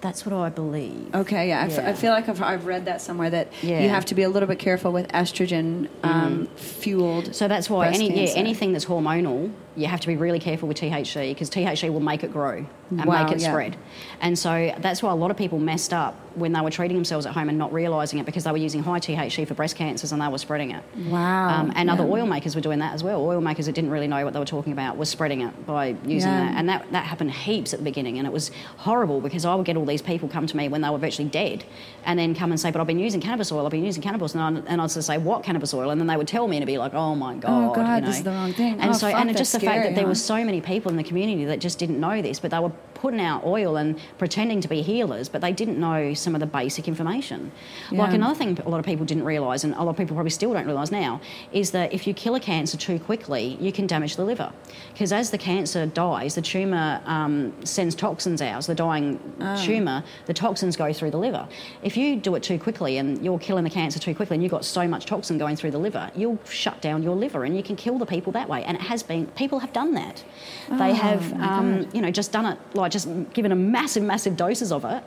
That's 0.00 0.24
what 0.24 0.32
I 0.32 0.48
believe. 0.48 1.12
Okay, 1.14 1.48
yeah. 1.48 1.62
I, 1.62 1.64
f- 1.64 1.78
I 1.78 1.92
feel 1.92 2.12
like 2.12 2.28
I've, 2.28 2.40
I've 2.40 2.66
read 2.66 2.84
that 2.84 3.00
somewhere 3.00 3.30
that 3.30 3.52
yeah. 3.62 3.80
you 3.80 3.88
have 3.88 4.04
to 4.06 4.14
be 4.14 4.22
a 4.22 4.28
little 4.28 4.46
bit 4.46 4.58
careful 4.58 4.92
with 4.92 5.08
estrogen 5.08 5.88
um, 6.04 6.46
mm. 6.46 6.58
fueled. 6.58 7.34
So 7.34 7.48
that's 7.48 7.68
why 7.68 7.88
any, 7.88 8.26
yeah, 8.26 8.32
anything 8.34 8.72
that's 8.72 8.84
hormonal 8.84 9.52
you 9.78 9.86
have 9.86 10.00
to 10.00 10.08
be 10.08 10.16
really 10.16 10.40
careful 10.40 10.66
with 10.66 10.76
THC 10.76 11.30
because 11.30 11.48
THC 11.48 11.92
will 11.92 12.00
make 12.00 12.24
it 12.24 12.32
grow 12.32 12.66
and 12.90 13.04
wow, 13.04 13.22
make 13.22 13.32
it 13.32 13.40
yeah. 13.40 13.50
spread. 13.50 13.76
And 14.20 14.36
so 14.36 14.74
that's 14.78 15.02
why 15.02 15.12
a 15.12 15.14
lot 15.14 15.30
of 15.30 15.36
people 15.36 15.58
messed 15.58 15.92
up 15.92 16.16
when 16.34 16.52
they 16.52 16.60
were 16.60 16.70
treating 16.70 16.96
themselves 16.96 17.26
at 17.26 17.34
home 17.34 17.48
and 17.48 17.58
not 17.58 17.72
realising 17.72 18.18
it 18.18 18.26
because 18.26 18.44
they 18.44 18.50
were 18.50 18.56
using 18.56 18.82
high 18.82 18.98
THC 18.98 19.46
for 19.46 19.54
breast 19.54 19.76
cancers 19.76 20.10
and 20.10 20.20
they 20.20 20.26
were 20.26 20.38
spreading 20.38 20.72
it. 20.72 20.82
Wow. 21.08 21.48
Um, 21.48 21.72
and 21.76 21.86
yeah. 21.86 21.92
other 21.92 22.04
oil 22.04 22.26
makers 22.26 22.54
were 22.54 22.60
doing 22.60 22.80
that 22.80 22.92
as 22.92 23.04
well. 23.04 23.24
Oil 23.24 23.40
makers 23.40 23.66
that 23.66 23.72
didn't 23.72 23.90
really 23.90 24.08
know 24.08 24.24
what 24.24 24.32
they 24.32 24.40
were 24.40 24.44
talking 24.44 24.72
about 24.72 24.96
were 24.96 25.04
spreading 25.04 25.42
it 25.42 25.66
by 25.66 25.88
using 26.04 26.30
yeah. 26.30 26.46
that. 26.46 26.54
And 26.56 26.68
that, 26.68 26.90
that 26.92 27.04
happened 27.04 27.30
heaps 27.30 27.72
at 27.72 27.78
the 27.78 27.84
beginning 27.84 28.18
and 28.18 28.26
it 28.26 28.32
was 28.32 28.50
horrible 28.78 29.20
because 29.20 29.44
I 29.44 29.54
would 29.54 29.66
get 29.66 29.76
all 29.76 29.86
these 29.86 30.02
people 30.02 30.28
come 30.28 30.46
to 30.46 30.56
me 30.56 30.68
when 30.68 30.80
they 30.80 30.90
were 30.90 30.98
virtually 30.98 31.28
dead 31.28 31.64
and 32.04 32.18
then 32.18 32.34
come 32.34 32.50
and 32.50 32.60
say, 32.60 32.72
but 32.72 32.80
I've 32.80 32.86
been 32.86 32.98
using 32.98 33.20
cannabis 33.20 33.52
oil, 33.52 33.64
I've 33.64 33.70
been 33.70 33.84
using 33.84 34.02
cannabis 34.02 34.34
and, 34.34 34.42
I, 34.42 34.62
and 34.66 34.80
I'd 34.80 34.90
say, 34.90 35.18
what 35.18 35.44
cannabis 35.44 35.72
oil? 35.72 35.90
And 35.90 36.00
then 36.00 36.08
they 36.08 36.16
would 36.16 36.28
tell 36.28 36.48
me 36.48 36.56
and 36.56 36.66
be 36.66 36.78
like, 36.78 36.94
oh 36.94 37.14
my 37.14 37.36
God. 37.36 37.70
Oh 37.70 37.74
God, 37.74 37.96
you 37.96 38.00
know? 38.00 38.06
this 38.06 38.18
is 38.18 38.24
the 38.24 38.30
wrong 38.30 38.52
thing. 38.52 38.80
And 38.80 38.90
oh, 38.90 38.92
so, 38.94 39.06
and 39.06 39.36
just 39.36 39.52
the 39.52 39.60
fact 39.68 39.84
that 39.84 39.94
there 39.94 40.06
were 40.06 40.14
so 40.14 40.44
many 40.44 40.60
people 40.60 40.90
in 40.90 40.96
the 40.96 41.04
community 41.04 41.44
that 41.44 41.58
just 41.58 41.78
didn't 41.78 42.00
know 42.00 42.20
this, 42.22 42.40
but 42.40 42.50
they 42.50 42.58
were 42.58 42.72
putting 43.00 43.20
out 43.20 43.44
oil 43.44 43.76
and 43.76 43.98
pretending 44.18 44.60
to 44.60 44.68
be 44.68 44.82
healers, 44.82 45.28
but 45.28 45.40
they 45.40 45.52
didn't 45.52 45.78
know 45.78 46.14
some 46.14 46.34
of 46.34 46.40
the 46.40 46.46
basic 46.46 46.88
information. 46.88 47.52
Yeah. 47.90 48.02
Like 48.02 48.14
another 48.14 48.34
thing 48.34 48.58
a 48.64 48.68
lot 48.68 48.80
of 48.80 48.86
people 48.86 49.06
didn't 49.06 49.24
realise, 49.24 49.64
and 49.64 49.74
a 49.74 49.82
lot 49.82 49.90
of 49.90 49.96
people 49.96 50.14
probably 50.14 50.30
still 50.30 50.52
don't 50.52 50.66
realise 50.66 50.90
now, 50.90 51.20
is 51.52 51.70
that 51.70 51.92
if 51.92 52.06
you 52.06 52.14
kill 52.14 52.34
a 52.34 52.40
cancer 52.40 52.76
too 52.76 52.98
quickly, 52.98 53.56
you 53.60 53.72
can 53.72 53.86
damage 53.86 54.16
the 54.16 54.24
liver. 54.24 54.52
Because 54.92 55.12
as 55.12 55.30
the 55.30 55.38
cancer 55.38 55.86
dies, 55.86 56.34
the 56.34 56.42
tumour 56.42 57.00
um, 57.06 57.52
sends 57.64 57.94
toxins 57.94 58.42
out, 58.42 58.64
so 58.64 58.72
the 58.72 58.76
dying 58.76 59.20
oh. 59.40 59.64
tumour, 59.64 60.02
the 60.26 60.34
toxins 60.34 60.76
go 60.76 60.92
through 60.92 61.10
the 61.10 61.18
liver. 61.18 61.46
If 61.82 61.96
you 61.96 62.16
do 62.16 62.34
it 62.34 62.42
too 62.42 62.58
quickly 62.58 62.98
and 62.98 63.24
you're 63.24 63.38
killing 63.38 63.64
the 63.64 63.70
cancer 63.70 63.98
too 63.98 64.14
quickly 64.14 64.34
and 64.34 64.42
you've 64.42 64.52
got 64.52 64.64
so 64.64 64.88
much 64.88 65.06
toxin 65.06 65.38
going 65.38 65.56
through 65.56 65.70
the 65.70 65.78
liver, 65.78 66.10
you'll 66.16 66.38
shut 66.48 66.80
down 66.80 67.02
your 67.02 67.14
liver 67.14 67.44
and 67.44 67.56
you 67.56 67.62
can 67.62 67.76
kill 67.76 67.98
the 67.98 68.06
people 68.06 68.32
that 68.32 68.48
way. 68.48 68.64
And 68.64 68.76
it 68.76 68.82
has 68.82 69.02
been, 69.02 69.26
people 69.28 69.60
have 69.60 69.72
done 69.72 69.94
that. 69.94 70.24
Oh, 70.70 70.78
they 70.78 70.94
have, 70.94 71.32
um, 71.34 71.88
you 71.92 72.00
know, 72.00 72.10
just 72.10 72.32
done 72.32 72.46
it, 72.46 72.58
like 72.74 72.87
just 72.90 73.08
given 73.32 73.50
them 73.50 73.70
massive, 73.70 74.02
massive 74.02 74.36
doses 74.36 74.72
of 74.72 74.84
it 74.84 75.02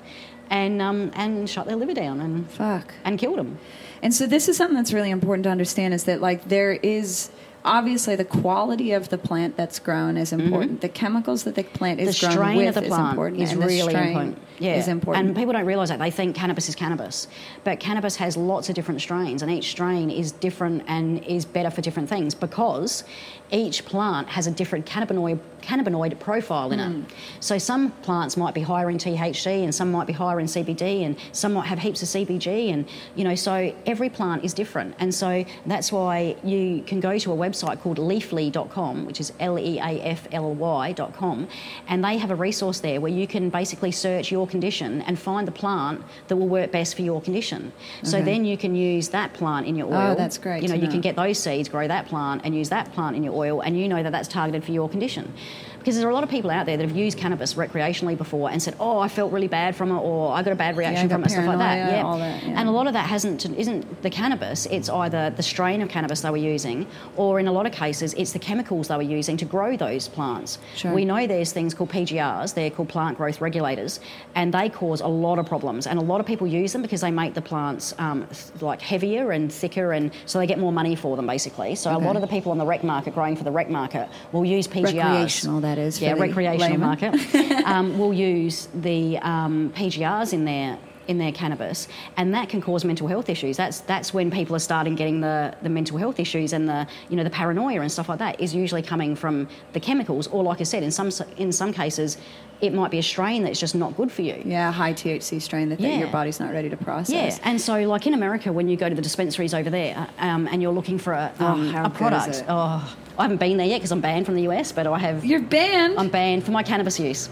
and, 0.49 0.82
um, 0.82 1.11
and 1.15 1.49
shut 1.49 1.67
their 1.67 1.75
liver 1.75 1.93
down 1.93 2.19
and, 2.19 2.49
Fuck. 2.51 2.93
and 3.03 3.17
killed 3.17 3.38
them. 3.39 3.57
And 4.01 4.13
so 4.13 4.25
this 4.25 4.49
is 4.49 4.57
something 4.57 4.75
that's 4.75 4.93
really 4.93 5.11
important 5.11 5.43
to 5.43 5.49
understand 5.49 5.93
is 5.93 6.05
that 6.05 6.21
like 6.21 6.47
there 6.47 6.73
is 6.73 7.29
obviously 7.63 8.15
the 8.15 8.25
quality 8.25 8.91
of 8.91 9.09
the 9.09 9.17
plant 9.17 9.55
that's 9.57 9.79
grown 9.79 10.17
is 10.17 10.34
important. 10.34 10.73
Mm-hmm. 10.73 10.79
The 10.79 10.89
chemicals 10.89 11.43
that 11.43 11.55
the 11.55 11.63
plant 11.63 11.99
is 11.99 12.19
the 12.19 12.36
grown 12.36 12.55
with 12.55 12.75
of 12.75 12.84
the 12.84 12.89
plant 12.89 13.03
is 13.03 13.09
important. 13.09 13.41
Is 13.41 13.51
and 13.51 13.59
really 13.59 13.89
strain, 13.91 14.07
important. 14.07 14.38
Yeah. 14.62 14.76
is 14.76 14.88
important. 14.88 15.28
And 15.28 15.36
people 15.36 15.53
don't 15.53 15.66
realise 15.66 15.89
that. 15.89 15.99
They 15.99 16.12
think 16.12 16.36
cannabis 16.36 16.70
is 16.70 16.76
cannabis. 16.76 17.28
But 17.64 17.80
cannabis 17.80 18.16
has 18.18 18.38
lots 18.38 18.70
of 18.70 18.76
different 18.76 19.01
strains, 19.01 19.41
and 19.41 19.51
each 19.51 19.70
strain 19.72 20.09
is 20.09 20.32
different 20.32 20.84
and 20.88 21.24
is 21.26 21.45
better 21.45 21.70
for 21.70 21.82
different 21.82 22.09
things 22.09 22.36
because 22.36 23.03
each 23.51 23.84
plant 23.86 24.30
has 24.30 24.47
a 24.47 24.51
different 24.51 24.86
cannabinoid, 24.86 25.38
cannabinoid 25.62 26.18
profile 26.20 26.72
in 26.72 26.80
Hmm. 26.80 27.01
it. 27.01 27.05
So 27.41 27.57
some 27.57 27.91
plants 28.01 28.38
might 28.38 28.53
be 28.53 28.62
higher 28.62 28.89
in 28.89 28.97
THC, 28.97 29.64
and 29.64 29.76
some 29.76 29.91
might 29.91 30.07
be 30.07 30.14
higher 30.14 30.39
in 30.39 30.47
CBD, 30.47 31.03
and 31.03 31.18
some 31.34 31.53
might 31.53 31.66
have 31.68 31.80
heaps 31.80 32.01
of 32.01 32.07
CBG. 32.07 32.72
And, 32.72 32.86
you 33.16 33.24
know, 33.26 33.36
so 33.36 33.74
every 33.86 34.09
plant 34.09 34.45
is 34.45 34.53
different. 34.53 34.95
And 34.99 35.14
so 35.14 35.43
that's 35.66 35.91
why 35.91 36.36
you 36.43 36.82
can 36.84 36.99
go 37.01 37.18
to 37.18 37.34
a 37.34 37.36
website 37.36 37.82
called 37.82 37.97
leafly.com, 37.97 39.05
which 39.05 39.20
is 39.20 39.34
L 39.39 39.59
E 39.59 39.80
A 39.80 39.99
F 40.01 40.28
L 40.32 40.53
Y.com, 40.53 41.47
and 41.89 42.03
they 42.05 42.18
have 42.18 42.32
a 42.32 42.36
resource 42.36 42.80
there 42.80 43.01
where 43.01 43.12
you 43.12 43.28
can 43.28 43.49
basically 43.49 43.91
search 43.91 44.32
your 44.32 44.47
condition 44.51 45.01
and 45.01 45.17
find 45.17 45.47
the 45.47 45.51
plant 45.51 46.01
that 46.27 46.35
will 46.35 46.47
work 46.47 46.71
best 46.71 46.95
for 46.95 47.01
your 47.01 47.19
condition. 47.21 47.71
So 48.03 48.17
Okay. 48.17 48.25
then 48.25 48.45
you 48.45 48.57
can 48.57 48.75
use 48.75 49.09
that 49.09 49.33
plant 49.33 49.65
in 49.65 49.75
your 49.75 49.87
oh, 49.87 49.97
oil. 49.97 50.11
Oh, 50.11 50.15
that's 50.15 50.37
great 50.37 50.61
You 50.61 50.69
know, 50.69 50.75
you 50.75 50.83
know. 50.83 50.91
can 50.91 51.01
get 51.01 51.15
those 51.15 51.39
seeds, 51.39 51.67
grow 51.69 51.87
that 51.87 52.05
plant, 52.07 52.41
and 52.43 52.53
use 52.55 52.69
that 52.69 52.93
plant 52.93 53.15
in 53.15 53.23
your 53.23 53.33
oil, 53.33 53.61
and 53.61 53.79
you 53.79 53.87
know 53.87 54.03
that 54.03 54.11
that's 54.11 54.27
targeted 54.27 54.63
for 54.63 54.71
your 54.73 54.87
condition. 54.89 55.33
Because 55.79 55.97
there 55.97 56.05
are 56.07 56.11
a 56.11 56.13
lot 56.13 56.23
of 56.23 56.29
people 56.29 56.51
out 56.51 56.67
there 56.67 56.77
that 56.77 56.87
have 56.87 56.95
used 56.95 57.17
cannabis 57.17 57.55
recreationally 57.55 58.15
before 58.15 58.51
and 58.51 58.61
said, 58.61 58.75
"Oh, 58.79 58.99
I 58.99 59.07
felt 59.07 59.31
really 59.31 59.47
bad 59.47 59.75
from 59.75 59.89
it," 59.91 59.97
or 59.99 60.31
"I 60.31 60.43
got 60.43 60.53
a 60.53 60.55
bad 60.55 60.77
reaction 60.77 61.07
got 61.07 61.15
from 61.15 61.23
it," 61.23 61.31
stuff 61.31 61.47
like 61.47 61.57
that. 61.57 61.77
Yeah, 61.97 62.03
all 62.03 62.19
that, 62.19 62.43
yeah. 62.43 62.59
and 62.59 62.69
a 62.69 62.71
lot 62.71 62.85
of 62.85 62.93
that 62.93 63.07
hasn't 63.07 63.43
isn't 63.63 64.03
the 64.03 64.11
cannabis. 64.11 64.67
It's 64.67 64.89
either 64.89 65.31
the 65.31 65.41
strain 65.41 65.81
of 65.81 65.89
cannabis 65.89 66.21
they 66.21 66.29
were 66.29 66.37
using, 66.37 66.85
or 67.17 67.39
in 67.39 67.47
a 67.47 67.51
lot 67.51 67.65
of 67.65 67.71
cases, 67.71 68.13
it's 68.13 68.31
the 68.31 68.37
chemicals 68.37 68.89
they 68.89 68.95
were 68.95 69.01
using 69.19 69.37
to 69.37 69.45
grow 69.45 69.75
those 69.75 70.07
plants. 70.07 70.59
Sure. 70.75 70.93
We 70.93 71.03
know 71.03 71.25
there's 71.25 71.51
things 71.51 71.73
called 71.73 71.89
PGRs. 71.89 72.53
They're 72.53 72.69
called 72.69 72.89
plant 72.89 73.17
growth 73.17 73.41
regulators, 73.41 73.99
and 74.36 74.53
they 74.53 74.69
cause 74.69 75.01
a 75.01 75.07
lot 75.07 75.39
of 75.39 75.45
problems. 75.45 75.88
And 75.88 75.99
a 75.99 76.01
lot 76.01 76.19
of 76.19 76.25
people 76.25 76.47
use 76.47 76.71
them 76.73 76.82
because 76.82 77.01
they 77.01 77.11
make 77.11 77.34
the 77.34 77.41
plants 77.41 77.93
um, 77.99 78.25
th- 78.27 78.61
like 78.61 78.82
heavier 78.82 79.32
and 79.32 79.51
thicker, 79.51 79.91
and 79.93 80.11
so 80.25 80.39
they 80.39 80.47
get 80.47 80.59
more 80.59 80.71
money 80.71 80.95
for 80.95 81.15
them 81.15 81.27
basically. 81.27 81.75
So 81.75 81.91
Okay. 81.91 82.03
a 82.03 82.07
lot 82.07 82.15
of 82.15 82.21
the 82.21 82.27
people 82.27 82.51
on 82.51 82.57
the 82.57 82.65
rec 82.65 82.84
market 82.84 83.13
growing 83.13 83.36
for 83.36 83.43
the 83.43 83.51
rec 83.51 83.69
market 83.69 84.07
will 84.32 84.45
use 84.45 84.67
PGRs. 84.67 84.93
Recreational, 84.95 85.61
that 85.61 85.77
is, 85.77 86.01
Yeah, 86.01 86.13
recreational 86.13 86.59
layman. 86.71 86.79
market. 86.79 87.36
um, 87.65 87.97
will 87.99 88.13
use 88.13 88.67
the 88.73 89.17
um, 89.19 89.71
PGRs 89.75 90.34
in 90.34 90.45
their 90.45 90.77
in 91.07 91.17
their 91.17 91.32
cannabis, 91.32 91.88
and 92.15 92.34
that 92.36 92.47
can 92.47 92.61
cause 92.61 92.86
mental 92.86 93.07
health 93.07 93.27
issues. 93.27 93.57
That's 93.57 93.82
that's 93.82 94.13
when 94.13 94.29
people 94.32 94.55
are 94.55 94.59
starting 94.59 94.95
getting 94.95 95.19
the, 95.19 95.53
the 95.61 95.67
mental 95.67 95.97
health 95.97 96.19
issues 96.19 96.53
and 96.53 96.69
the 96.69 96.88
you 97.09 97.17
know 97.17 97.23
the 97.23 97.29
paranoia 97.29 97.82
and 97.82 97.91
stuff 97.91 98.07
like 98.07 98.19
that 98.19 98.39
is 98.39 98.53
usually 98.55 98.84
coming 98.84 99.15
from 99.15 99.47
the 99.73 99.79
chemicals. 99.79 100.27
Or 100.27 100.43
like 100.43 100.61
I 100.61 100.63
said, 100.63 100.84
in 100.84 100.91
some 100.91 101.09
in 101.38 101.51
some 101.51 101.73
cases, 101.73 102.17
it 102.62 102.74
might 102.74 102.91
be 102.91 102.99
a 102.99 103.03
strain 103.03 103.43
that's 103.43 103.59
just 103.59 103.74
not 103.76 103.95
good 103.97 104.12
for 104.12 104.22
you. 104.22 104.41
yeah, 104.45 104.72
high 104.72 104.93
THC 104.93 105.41
strain 105.41 105.70
that, 105.70 105.80
Yeah. 105.80 105.97
your 105.99 106.07
body's 106.09 106.39
not 106.39 106.51
ready 106.51 106.70
to 106.70 106.78
process. 106.78 107.39
Yeah, 107.39 107.49
and 107.49 107.59
so 107.59 107.80
like 107.88 108.05
in 108.07 108.14
America, 108.14 108.53
when 108.53 108.68
you 108.68 108.78
go 108.78 108.88
to 108.88 108.95
the 108.95 109.01
dispensaries 109.01 109.53
over 109.53 109.70
there 109.70 110.07
um, 110.20 110.47
and 110.47 110.62
you're 110.62 110.72
looking 110.72 110.97
for 110.99 111.14
a, 111.14 111.32
Oh, 111.39 111.45
um, 111.47 111.68
how 111.70 111.86
a 111.86 111.89
product, 111.89 112.43
oh, 112.47 112.95
I 113.18 113.22
haven't 113.24 113.38
been 113.39 113.57
there 113.57 113.68
yet 113.68 113.78
because 113.78 113.91
I'm 113.91 114.01
banned 114.01 114.26
from 114.26 114.36
the 114.36 114.43
US, 114.49 114.72
but 114.72 114.88
I 114.88 114.97
have. 114.99 115.26
You're 115.26 115.41
banned. 115.41 115.99
I'm 115.99 116.09
banned 116.09 116.43
for 116.43 116.51
my 116.51 116.64
cannabis 116.64 116.99
use. 116.99 117.30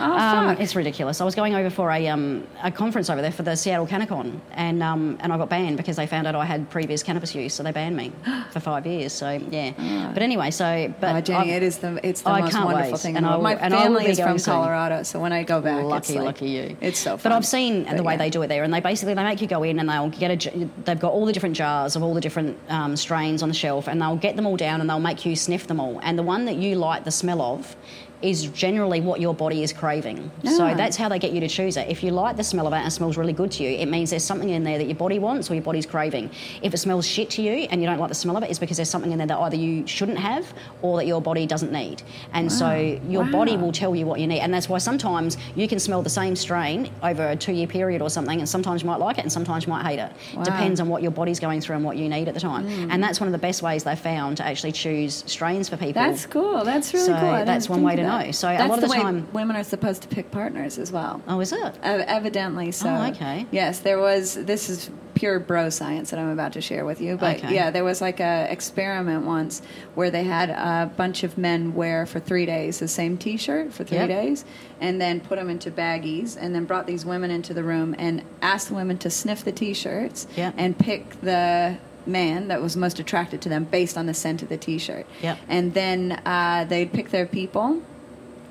Oh, 0.00 0.12
um, 0.12 0.48
fuck. 0.48 0.60
It's 0.60 0.74
ridiculous. 0.74 1.20
I 1.20 1.24
was 1.24 1.34
going 1.34 1.54
over 1.54 1.70
for 1.70 1.90
a, 1.90 2.08
um, 2.08 2.46
a 2.62 2.70
conference 2.70 3.10
over 3.10 3.20
there 3.22 3.30
for 3.32 3.42
the 3.42 3.54
Seattle 3.56 3.86
CannaCon, 3.86 4.40
and 4.52 4.82
um, 4.82 5.18
and 5.20 5.32
I 5.32 5.38
got 5.38 5.48
banned 5.48 5.76
because 5.76 5.96
they 5.96 6.06
found 6.06 6.26
out 6.26 6.34
I 6.34 6.44
had 6.44 6.70
previous 6.70 7.02
cannabis 7.02 7.34
use, 7.34 7.54
so 7.54 7.62
they 7.62 7.72
banned 7.72 7.96
me 7.96 8.12
for 8.52 8.60
five 8.60 8.86
years. 8.86 9.12
So 9.12 9.30
yeah. 9.50 10.10
But 10.12 10.22
anyway, 10.22 10.50
so 10.50 10.92
but 11.00 11.16
oh, 11.16 11.20
Jenny, 11.20 11.38
I've- 11.40 11.50
it 11.50 11.62
is 11.62 11.78
the 11.78 12.00
it's 12.06 12.22
the 12.22 12.30
I 12.30 12.40
most 12.42 12.54
wonderful 12.54 12.92
wait. 12.92 13.00
thing. 13.00 13.16
And 13.16 13.24
in 13.24 13.24
the 13.24 13.28
I 13.28 13.32
world. 13.32 13.38
will- 13.38 13.42
My 13.44 13.54
and 13.64 13.74
I 13.74 13.82
family 13.82 14.06
is 14.06 14.18
from. 14.20 14.38
Colorado, 14.40 15.02
so 15.02 15.20
when 15.20 15.32
I 15.32 15.42
go 15.42 15.60
back, 15.60 15.84
Lucky, 15.84 16.14
it's 16.14 16.16
like, 16.16 16.24
lucky 16.24 16.48
you. 16.48 16.76
It's 16.80 16.98
so 16.98 17.16
fun. 17.16 17.30
But 17.30 17.32
I've 17.36 17.46
seen 17.46 17.84
But 17.84 17.96
the 17.96 18.02
way 18.02 18.14
yeah. 18.14 18.18
they 18.18 18.30
do 18.30 18.42
it 18.42 18.46
there, 18.48 18.64
and 18.64 18.72
they 18.72 18.80
basically 18.80 19.14
they 19.14 19.22
make 19.24 19.40
you 19.42 19.46
go 19.46 19.62
in 19.62 19.78
and 19.78 19.88
they'll 19.88 20.08
get 20.08 20.46
a 20.46 20.50
They've 20.84 20.98
got 20.98 21.12
all 21.12 21.26
the 21.26 21.32
different 21.32 21.56
jars 21.56 21.94
of 21.96 22.02
all 22.02 22.14
the 22.14 22.20
different 22.20 22.58
um, 22.68 22.96
strains 22.96 23.42
on 23.42 23.48
the 23.48 23.54
shelf, 23.54 23.86
and 23.88 24.00
they'll 24.00 24.16
get 24.16 24.36
them 24.36 24.46
all 24.46 24.56
down 24.56 24.80
and 24.80 24.88
they'll 24.88 24.98
make 25.00 25.26
you 25.26 25.36
sniff 25.36 25.66
them 25.66 25.78
all. 25.78 26.00
And 26.02 26.18
the 26.18 26.22
one 26.22 26.46
that 26.46 26.56
you 26.56 26.74
like 26.76 27.04
the 27.04 27.10
smell 27.10 27.42
of 27.42 27.76
is 28.22 28.44
generally 28.46 29.00
what 29.00 29.20
your 29.20 29.34
body 29.34 29.62
is 29.62 29.72
craving. 29.72 30.30
So 30.44 30.66
Ah. 30.66 30.74
that's 30.74 30.96
how 30.96 31.08
they 31.08 31.18
get 31.18 31.32
you 31.32 31.40
to 31.40 31.48
choose 31.48 31.76
it. 31.76 31.88
If 31.88 32.02
you 32.02 32.10
like 32.10 32.36
the 32.36 32.44
smell 32.44 32.66
of 32.66 32.72
it 32.72 32.76
and 32.76 32.86
it 32.86 32.90
smells 32.90 33.16
really 33.16 33.32
good 33.32 33.50
to 33.52 33.62
you, 33.64 33.70
it 33.70 33.86
means 33.86 34.10
there's 34.10 34.24
something 34.24 34.50
in 34.50 34.62
there 34.62 34.76
that 34.78 34.84
your 34.84 34.94
body 34.96 35.18
wants 35.18 35.50
or 35.50 35.54
your 35.54 35.62
body's 35.62 35.86
craving. 35.86 36.30
If 36.62 36.74
it 36.74 36.78
smells 36.78 37.06
shit 37.06 37.30
to 37.30 37.42
you 37.42 37.66
and 37.70 37.80
you 37.80 37.86
don't 37.88 37.98
like 37.98 38.08
the 38.10 38.14
smell 38.14 38.36
of 38.36 38.42
it, 38.42 38.50
it's 38.50 38.58
because 38.58 38.76
there's 38.76 38.90
something 38.90 39.12
in 39.12 39.18
there 39.18 39.26
that 39.26 39.38
either 39.38 39.56
you 39.56 39.86
shouldn't 39.86 40.18
have 40.18 40.52
or 40.82 40.98
that 40.98 41.06
your 41.06 41.22
body 41.22 41.46
doesn't 41.46 41.72
need. 41.72 42.02
And 42.34 42.52
so 42.52 42.72
your 43.08 43.24
body 43.24 43.56
will 43.56 43.72
tell 43.72 43.96
you 43.96 44.04
what 44.06 44.20
you 44.20 44.26
need. 44.26 44.40
And 44.40 44.52
that's 44.52 44.68
why 44.68 44.78
sometimes 44.78 45.38
you 45.56 45.66
can 45.66 45.78
smell 45.78 46.02
the 46.02 46.10
same 46.10 46.36
strain 46.36 46.90
over 47.02 47.28
a 47.28 47.36
two 47.36 47.52
year 47.52 47.66
period 47.66 48.02
or 48.02 48.10
something, 48.10 48.38
and 48.38 48.48
sometimes 48.48 48.82
you 48.82 48.86
might 48.88 49.00
like 49.00 49.18
it 49.18 49.22
and 49.24 49.32
sometimes 49.32 49.64
you 49.66 49.72
might 49.72 49.86
hate 49.86 49.98
it. 49.98 50.12
Wow. 50.36 50.42
Depends 50.44 50.78
on 50.80 50.88
what 50.88 51.02
your 51.02 51.10
body's 51.12 51.40
going 51.40 51.60
through 51.62 51.76
and 51.76 51.84
what 51.84 51.96
you 51.96 52.08
need 52.08 52.28
at 52.28 52.34
the 52.34 52.40
time. 52.40 52.68
Hmm. 52.68 52.90
And 52.90 53.02
that's 53.02 53.18
one 53.20 53.28
of 53.28 53.32
the 53.32 53.38
best 53.38 53.62
ways 53.62 53.84
they've 53.84 53.98
found 53.98 54.36
to 54.38 54.44
actually 54.44 54.72
choose 54.72 55.24
strains 55.26 55.68
for 55.70 55.76
people. 55.78 56.02
That's 56.02 56.26
cool. 56.26 56.64
That's 56.64 56.92
really 56.92 57.06
So 57.06 57.18
cool. 57.18 57.44
That's 57.46 57.68
one 57.68 57.82
way 57.82 57.96
to. 57.96 58.09
Know. 58.10 58.30
So 58.32 58.48
a 58.48 58.66
lot 58.66 58.70
of 58.78 58.80
the, 58.82 58.86
the 58.88 58.94
time- 58.94 59.28
women 59.32 59.56
are 59.56 59.64
supposed 59.64 60.02
to 60.02 60.08
pick 60.08 60.30
partners 60.30 60.78
as 60.78 60.90
well. 60.92 61.22
oh, 61.28 61.40
is 61.40 61.52
it? 61.52 61.74
Ev- 61.82 62.00
evidently 62.06 62.70
so. 62.72 62.88
Oh, 62.88 63.08
okay. 63.10 63.46
Yes, 63.50 63.80
there 63.80 63.98
was. 63.98 64.34
This 64.34 64.68
is 64.68 64.90
pure 65.14 65.38
bro 65.38 65.68
science 65.68 66.10
that 66.10 66.18
I'm 66.18 66.30
about 66.30 66.52
to 66.54 66.60
share 66.62 66.84
with 66.86 67.00
you. 67.00 67.16
But 67.18 67.38
Okay. 67.38 67.54
yeah, 67.54 67.70
there 67.70 67.84
was 67.84 68.00
like 68.00 68.20
a 68.20 68.46
experiment 68.50 69.26
once 69.26 69.60
where 69.94 70.10
they 70.10 70.24
had 70.24 70.48
a 70.50 70.90
bunch 70.96 71.24
of 71.24 71.36
men 71.36 71.74
wear 71.74 72.06
for 72.06 72.20
three 72.20 72.46
days 72.46 72.78
the 72.78 72.88
same 72.88 73.18
T-shirt 73.18 73.72
for 73.72 73.84
three 73.84 73.98
Yep. 73.98 74.08
days, 74.08 74.44
and 74.80 74.98
then 75.00 75.20
put 75.20 75.38
them 75.38 75.50
into 75.50 75.70
baggies, 75.70 76.38
and 76.40 76.54
then 76.54 76.64
brought 76.64 76.86
these 76.86 77.04
women 77.04 77.30
into 77.30 77.52
the 77.52 77.62
room 77.62 77.94
and 77.98 78.22
asked 78.40 78.68
the 78.68 78.74
women 78.74 78.96
to 78.98 79.10
sniff 79.10 79.44
the 79.44 79.52
T-shirts 79.52 80.26
Yep. 80.36 80.54
and 80.56 80.78
pick 80.78 81.20
the 81.20 81.76
man 82.06 82.48
that 82.48 82.62
was 82.62 82.74
most 82.76 82.98
attracted 82.98 83.42
to 83.42 83.48
them 83.50 83.64
based 83.64 83.98
on 83.98 84.06
the 84.06 84.14
scent 84.14 84.40
of 84.42 84.48
the 84.48 84.56
T-shirt. 84.56 85.04
Yep. 85.22 85.38
And 85.48 85.74
then 85.74 86.18
uh, 86.24 86.64
they'd 86.64 86.90
pick 86.94 87.10
their 87.10 87.26
people 87.26 87.82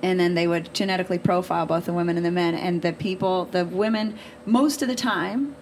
and 0.02 0.20
then 0.20 0.34
they 0.36 0.48
would 0.48 0.74
genetically 0.74 1.18
profile 1.18 1.66
both 1.66 1.86
the 1.86 1.94
women 1.94 2.18
and 2.18 2.26
the 2.26 2.32
men 2.32 2.56
and 2.56 2.82
the 2.82 2.94
people 2.94 3.46
the 3.46 3.66
women 3.66 4.18
most 4.46 4.82
of 4.82 4.88
the 4.88 4.96
time 4.96 5.56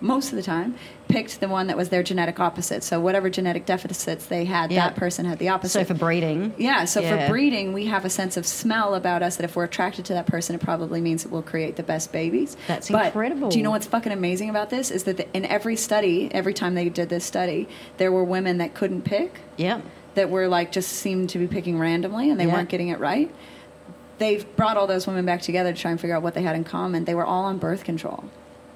most 0.00 0.30
of 0.30 0.36
the 0.36 0.42
time 0.42 0.74
picked 1.08 1.40
the 1.40 1.48
one 1.48 1.66
that 1.68 1.76
was 1.76 1.88
their 1.88 2.02
genetic 2.02 2.38
opposite 2.40 2.82
so 2.82 2.98
whatever 3.00 3.30
genetic 3.30 3.64
deficits 3.64 4.26
they 4.26 4.44
had 4.44 4.70
Yeah. 4.72 4.88
that 4.88 4.96
person 4.96 5.24
had 5.24 5.38
the 5.38 5.48
opposite 5.48 5.78
So 5.80 5.84
for 5.84 5.94
breeding. 5.94 6.52
yeah 6.58 6.84
so 6.84 7.00
Yeah. 7.00 7.26
for 7.26 7.32
breeding 7.32 7.72
we 7.72 7.86
have 7.86 8.04
a 8.04 8.10
sense 8.10 8.36
of 8.36 8.44
smell 8.46 8.94
about 8.94 9.22
us 9.22 9.36
that 9.36 9.44
if 9.44 9.54
we're 9.56 9.64
attracted 9.64 10.04
to 10.06 10.12
that 10.14 10.26
person 10.26 10.54
it 10.54 10.60
probably 10.60 11.00
means 11.00 11.24
it 11.24 11.30
will 11.30 11.42
create 11.42 11.76
the 11.76 11.82
best 11.84 12.10
babies 12.12 12.56
That's 12.66 12.90
But 12.90 13.06
incredible. 13.06 13.48
do 13.48 13.56
you 13.58 13.62
know 13.64 13.70
what's 13.70 13.86
fucking 13.86 14.12
amazing 14.12 14.50
about 14.50 14.68
this 14.70 14.90
is 14.90 15.04
that 15.04 15.16
the, 15.16 15.26
in 15.36 15.44
every 15.46 15.76
study 15.76 16.28
every 16.32 16.52
time 16.54 16.74
they 16.74 16.88
did 16.88 17.08
this 17.08 17.24
study 17.24 17.68
there 17.96 18.10
were 18.12 18.24
women 18.24 18.58
that 18.58 18.74
couldn't 18.74 19.02
pick 19.02 19.40
Yep. 19.56 19.82
that 20.16 20.28
were 20.28 20.48
like 20.48 20.72
just 20.72 20.90
seemed 20.90 21.30
to 21.30 21.38
be 21.38 21.46
picking 21.46 21.78
randomly 21.78 22.28
and 22.30 22.38
they 22.38 22.46
Yeah. 22.46 22.54
weren't 22.54 22.68
getting 22.68 22.88
it 22.88 22.98
right. 22.98 23.30
They've 24.18 24.44
brought 24.56 24.76
all 24.76 24.86
those 24.86 25.06
women 25.06 25.24
back 25.26 25.42
together 25.42 25.72
to 25.72 25.78
try 25.80 25.90
and 25.90 26.00
figure 26.00 26.14
out 26.16 26.22
what 26.22 26.34
they 26.34 26.42
had 26.42 26.56
in 26.56 26.64
common. 26.64 27.04
They 27.04 27.14
were 27.14 27.24
all 27.24 27.44
on 27.44 27.58
birth 27.58 27.84
control. 27.84 28.24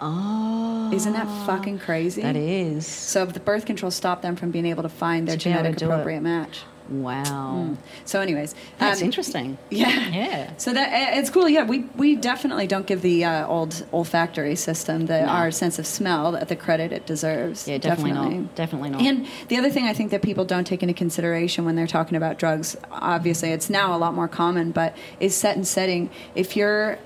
Oh. 0.01 0.91
Isn't 0.93 1.13
that 1.15 1.27
fucking 1.47 1.81
crazy? 1.81 2.23
That 2.23 2.37
is. 2.37 2.87
So 2.87 3.25
the 3.27 3.41
birth 3.41 3.67
control 3.67 3.91
stopped 3.91 4.23
them 4.23 4.37
from 4.37 4.51
being 4.51 4.67
able 4.67 4.83
to 4.85 4.89
find 4.89 5.27
their 5.27 5.37
To 5.37 5.45
be 5.45 5.51
able 5.51 5.59
to 5.59 5.63
genetic 5.71 5.79
do 5.79 5.85
it. 5.87 5.89
appropriate 5.93 6.21
match. 6.23 6.61
Wow. 6.89 7.77
So, 8.05 8.21
anyways, 8.21 8.55
That's 8.79 9.01
um, 9.01 9.07
interesting. 9.07 9.59
Yeah, 9.71 10.09
Yeah. 10.09 10.51
So 10.57 10.73
that 10.73 10.93
eh, 10.93 11.19
it's 11.19 11.31
cool. 11.31 11.49
Yeah, 11.49 11.65
we 11.65 11.81
we 11.97 12.17
definitely 12.17 12.67
don't 12.67 12.87
give 12.87 13.03
the 13.03 13.25
uh, 13.25 13.47
old 13.47 13.85
olfactory 13.93 14.57
system, 14.57 15.07
the 15.07 15.21
No. 15.23 15.27
our 15.27 15.51
sense 15.51 15.79
of 15.79 15.87
smell, 15.87 16.33
that 16.33 16.49
the 16.49 16.57
credit 16.57 16.93
it 16.93 17.07
deserves. 17.07 17.69
Yeah, 17.69 17.79
definitely, 17.79 18.13
not. 18.13 18.55
Definitely 18.55 18.91
not. 18.91 19.03
And 19.03 19.27
the 19.49 19.57
other 19.59 19.71
thing 19.71 19.85
I 19.87 19.93
think 19.93 20.11
that 20.11 20.23
people 20.23 20.45
don't 20.45 20.67
take 20.67 20.83
into 20.83 20.95
consideration 20.95 21.65
when 21.65 21.77
they're 21.77 21.87
talking 21.87 22.17
about 22.17 22.39
drugs, 22.39 22.77
obviously 22.91 23.51
it's 23.51 23.69
now 23.69 23.95
a 23.95 23.99
lot 23.99 24.15
more 24.15 24.29
common, 24.29 24.73
but 24.73 24.97
is 25.21 25.37
set 25.37 25.57
and 25.57 25.67
setting. 25.67 26.11
If 26.35 26.57
your 26.57 26.99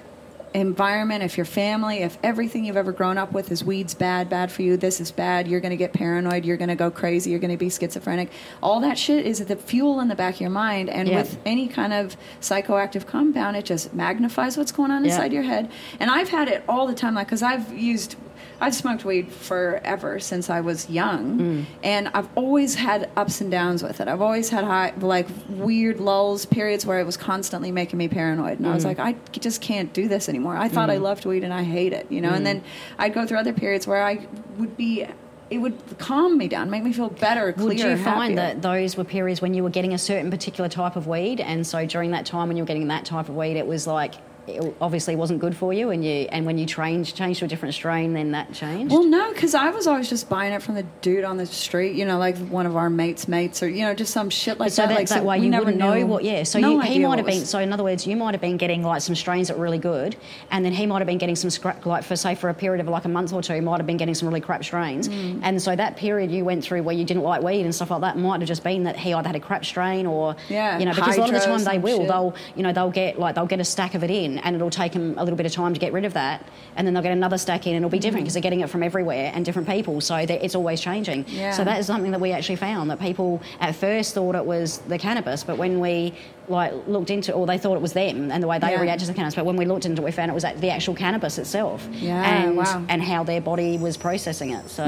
environment, 0.54 1.22
if 1.22 1.36
your 1.36 1.46
family, 1.46 1.98
if 1.98 2.18
everything 2.22 2.64
you've 2.64 2.76
ever 2.76 2.92
grown 2.92 3.18
up 3.18 3.32
with 3.32 3.50
is 3.50 3.64
weeds 3.64 3.94
bad, 3.94 4.28
bad 4.28 4.50
for 4.52 4.62
you, 4.62 4.76
this 4.76 5.00
is 5.00 5.10
bad, 5.10 5.48
you're 5.48 5.60
going 5.60 5.70
to 5.70 5.76
get 5.76 5.92
paranoid, 5.92 6.44
you're 6.44 6.56
going 6.56 6.68
to 6.68 6.74
go 6.74 6.90
crazy, 6.90 7.30
you're 7.30 7.38
going 7.38 7.50
to 7.50 7.56
be 7.56 7.70
schizophrenic. 7.70 8.30
All 8.62 8.80
that 8.80 8.98
shit 8.98 9.26
is 9.26 9.44
the 9.44 9.56
fuel 9.56 10.00
in 10.00 10.08
the 10.08 10.14
back 10.14 10.34
of 10.34 10.40
your 10.40 10.50
mind. 10.50 10.88
And 10.90 11.08
Yeah. 11.08 11.16
with 11.18 11.38
any 11.46 11.68
kind 11.68 11.92
of 11.92 12.16
psychoactive 12.40 13.06
compound, 13.06 13.56
it 13.56 13.64
just 13.64 13.94
magnifies 13.94 14.56
what's 14.56 14.72
going 14.72 14.90
on 14.90 15.04
Yeah. 15.04 15.12
inside 15.12 15.32
your 15.32 15.42
head. 15.42 15.70
And 16.00 16.10
I've 16.10 16.28
had 16.28 16.48
it 16.48 16.62
all 16.68 16.86
the 16.86 16.94
time, 16.94 17.14
like, 17.14 17.26
because 17.26 17.42
I've 17.42 17.72
used 17.72 18.16
I've 18.60 18.74
smoked 18.74 19.04
weed 19.04 19.30
forever 19.32 20.20
since 20.20 20.48
I 20.50 20.60
was 20.60 20.88
young, 20.88 21.38
Mm. 21.38 21.64
and 21.82 22.08
I've 22.14 22.28
always 22.36 22.74
had 22.76 23.10
ups 23.16 23.40
and 23.40 23.50
downs 23.50 23.82
with 23.82 24.00
it. 24.00 24.08
I've 24.08 24.20
always 24.20 24.50
had 24.50 24.64
high, 24.64 24.92
like 25.00 25.26
weird 25.48 25.98
lulls, 26.00 26.46
periods 26.46 26.86
where 26.86 27.00
it 27.00 27.06
was 27.06 27.16
constantly 27.16 27.72
making 27.72 27.98
me 27.98 28.08
paranoid, 28.08 28.58
and 28.58 28.66
I 28.66 28.70
Mm. 28.70 28.74
was 28.74 28.84
like, 28.84 28.98
I 28.98 29.16
just 29.32 29.60
can't 29.60 29.92
do 29.92 30.06
this 30.08 30.28
anymore. 30.28 30.56
I 30.56 30.68
thought 30.68 30.90
I 30.90 30.98
loved 30.98 31.26
weed, 31.26 31.42
and 31.44 31.52
I 31.52 31.62
hate 31.64 31.92
it, 31.92 32.06
you 32.10 32.20
know. 32.20 32.30
Mm. 32.30 32.36
And 32.36 32.46
then 32.46 32.62
I'd 32.98 33.14
go 33.14 33.26
through 33.26 33.38
other 33.38 33.52
periods 33.52 33.86
where 33.86 34.02
I 34.02 34.20
would 34.58 34.76
be, 34.76 35.06
it 35.50 35.58
would 35.58 35.74
calm 35.98 36.38
me 36.38 36.48
down, 36.48 36.70
make 36.70 36.82
me 36.82 36.92
feel 36.92 37.08
better, 37.10 37.52
clearer, 37.52 37.68
Would 37.68 37.78
you 37.80 37.96
find 37.96 38.38
happier. 38.38 38.54
that 38.54 38.62
those 38.62 38.96
were 38.96 39.04
periods 39.04 39.42
when 39.42 39.54
you 39.54 39.62
were 39.62 39.70
getting 39.70 39.92
a 39.92 39.98
certain 39.98 40.30
particular 40.30 40.68
type 40.68 40.96
of 40.96 41.06
weed, 41.06 41.40
and 41.40 41.66
so 41.66 41.84
during 41.84 42.12
that 42.12 42.24
time 42.26 42.48
when 42.48 42.56
you 42.56 42.62
were 42.62 42.66
getting 42.68 42.88
that 42.88 43.04
type 43.04 43.28
of 43.28 43.36
weed, 43.36 43.56
it 43.56 43.66
was 43.66 43.86
like 43.86 44.14
it 44.46 44.74
obviously 44.80 45.14
wasn't 45.14 45.38
good 45.40 45.56
for 45.56 45.72
you, 45.72 45.90
and 45.90 46.04
you 46.04 46.26
and 46.30 46.44
when 46.46 46.58
you 46.58 46.66
changed 46.66 47.16
changed 47.16 47.38
to 47.40 47.44
a 47.44 47.48
different 47.48 47.74
strain, 47.74 48.12
then 48.12 48.32
that 48.32 48.52
changed. 48.52 48.92
Well, 48.92 49.04
no, 49.04 49.32
because 49.32 49.54
I 49.54 49.70
was 49.70 49.86
always 49.86 50.08
just 50.08 50.28
buying 50.28 50.52
it 50.52 50.62
from 50.62 50.74
the 50.74 50.82
dude 51.00 51.24
on 51.24 51.36
the 51.36 51.46
street, 51.46 51.94
you 51.94 52.04
know, 52.04 52.18
like 52.18 52.36
one 52.48 52.66
of 52.66 52.76
our 52.76 52.90
mates' 52.90 53.28
mates, 53.28 53.62
or 53.62 53.68
you 53.68 53.82
know, 53.84 53.94
just 53.94 54.12
some 54.12 54.30
shit 54.30 54.58
like 54.58 54.72
so 54.72 54.82
that. 54.82 54.88
that, 54.88 54.94
like, 54.98 55.08
that 55.08 55.24
way 55.24 55.38
you 55.38 55.48
never 55.48 55.66
wouldn't 55.66 55.78
know 55.80 56.04
what. 56.06 56.24
Yeah, 56.24 56.42
so 56.42 56.58
no 56.58 56.72
you, 56.72 56.80
he 56.80 56.98
might 56.98 57.18
have 57.18 57.26
been. 57.26 57.44
So 57.44 57.58
in 57.60 57.72
other 57.72 57.84
words, 57.84 58.06
you 58.06 58.16
might 58.16 58.34
have 58.34 58.40
been 58.40 58.56
getting 58.56 58.82
like 58.82 59.02
some 59.02 59.14
strains 59.14 59.48
that 59.48 59.56
were 59.56 59.62
really 59.64 59.78
good, 59.78 60.16
and 60.50 60.64
then 60.64 60.72
he 60.72 60.86
might 60.86 60.98
have 60.98 61.06
been 61.06 61.18
getting 61.18 61.36
some 61.36 61.50
scrap, 61.50 61.86
like 61.86 62.02
for 62.04 62.16
say 62.16 62.34
for 62.34 62.48
a 62.48 62.54
period 62.54 62.80
of 62.80 62.88
like 62.88 63.04
a 63.04 63.08
month 63.08 63.32
or 63.32 63.42
two, 63.42 63.54
he 63.54 63.60
might 63.60 63.78
have 63.78 63.86
been 63.86 63.96
getting 63.96 64.14
some 64.14 64.28
really 64.28 64.40
crap 64.40 64.64
strains, 64.64 65.08
Mm. 65.08 65.40
and 65.42 65.62
so 65.62 65.74
that 65.76 65.96
period 65.96 66.30
you 66.30 66.44
went 66.44 66.64
through 66.64 66.82
where 66.82 66.94
you 66.94 67.04
didn't 67.04 67.22
like 67.22 67.42
weed 67.42 67.62
and 67.62 67.74
stuff 67.74 67.90
like 67.90 68.00
that 68.00 68.16
might 68.18 68.40
have 68.40 68.48
just 68.48 68.64
been 68.64 68.84
that 68.84 68.96
he 68.96 69.12
either 69.14 69.28
had 69.28 69.36
a 69.36 69.40
crap 69.40 69.64
strain 69.64 70.06
or 70.06 70.34
Yeah, 70.48 70.78
you 70.78 70.84
know 70.84 70.94
because 70.94 71.16
a 71.16 71.20
lot 71.20 71.28
of 71.32 71.34
the 71.40 71.46
time 71.46 71.62
they 71.64 71.78
will 71.78 71.98
shit. 71.98 72.08
they'll 72.08 72.34
you 72.56 72.62
know 72.62 72.72
they'll 72.72 72.90
get 72.90 73.18
like 73.18 73.34
they'll 73.34 73.46
get 73.46 73.60
a 73.60 73.64
stack 73.64 73.94
of 73.94 74.02
it 74.02 74.10
in 74.10 74.31
and 74.38 74.54
it'll 74.56 74.70
take 74.70 74.92
them 74.92 75.14
a 75.18 75.22
little 75.24 75.36
bit 75.36 75.46
of 75.46 75.52
time 75.52 75.74
to 75.74 75.80
get 75.80 75.92
rid 75.92 76.04
of 76.04 76.14
that, 76.14 76.44
and 76.76 76.86
then 76.86 76.94
they'll 76.94 77.02
get 77.02 77.12
another 77.12 77.38
stack 77.38 77.66
in 77.66 77.74
and 77.74 77.84
it'll 77.84 77.90
be 77.90 77.98
Mm. 77.98 78.02
different 78.02 78.24
because 78.24 78.34
they're 78.34 78.42
getting 78.42 78.60
it 78.60 78.70
from 78.70 78.82
everywhere 78.82 79.30
and 79.34 79.44
different 79.44 79.68
people, 79.68 80.00
so 80.00 80.16
it's 80.16 80.54
always 80.54 80.80
changing. 80.80 81.24
Yeah. 81.28 81.50
So 81.52 81.64
that 81.64 81.78
is 81.80 81.86
something 81.86 82.10
that 82.12 82.20
we 82.20 82.32
actually 82.32 82.56
found 82.56 82.90
that 82.90 83.00
people 83.00 83.40
at 83.60 83.74
first 83.74 84.14
thought 84.14 84.34
it 84.34 84.44
was 84.46 84.78
the 84.88 84.98
cannabis, 84.98 85.44
but 85.44 85.58
when 85.58 85.80
we 85.80 86.14
like 86.48 86.72
looked 86.88 87.10
into, 87.10 87.32
or 87.32 87.46
they 87.46 87.56
thought 87.56 87.76
it 87.76 87.80
was 87.82 87.92
them 87.92 88.30
and 88.32 88.42
the 88.42 88.46
way 88.48 88.58
they 88.58 88.72
Yeah. 88.72 88.80
reacted 88.80 89.06
to 89.06 89.12
the 89.12 89.16
cannabis, 89.16 89.34
but 89.36 89.44
when 89.44 89.56
we 89.56 89.64
looked 89.64 89.86
into 89.86 90.02
it, 90.02 90.04
we 90.04 90.10
found 90.10 90.30
it 90.30 90.34
was 90.34 90.44
the 90.44 90.70
actual 90.70 90.94
cannabis 90.94 91.38
itself, 91.38 91.86
Yeah, 91.92 92.20
and 92.22 92.56
wow. 92.56 92.82
and 92.88 93.00
how 93.02 93.22
their 93.22 93.40
body 93.40 93.78
was 93.78 93.96
processing 93.96 94.50
it. 94.50 94.68
So, 94.68 94.84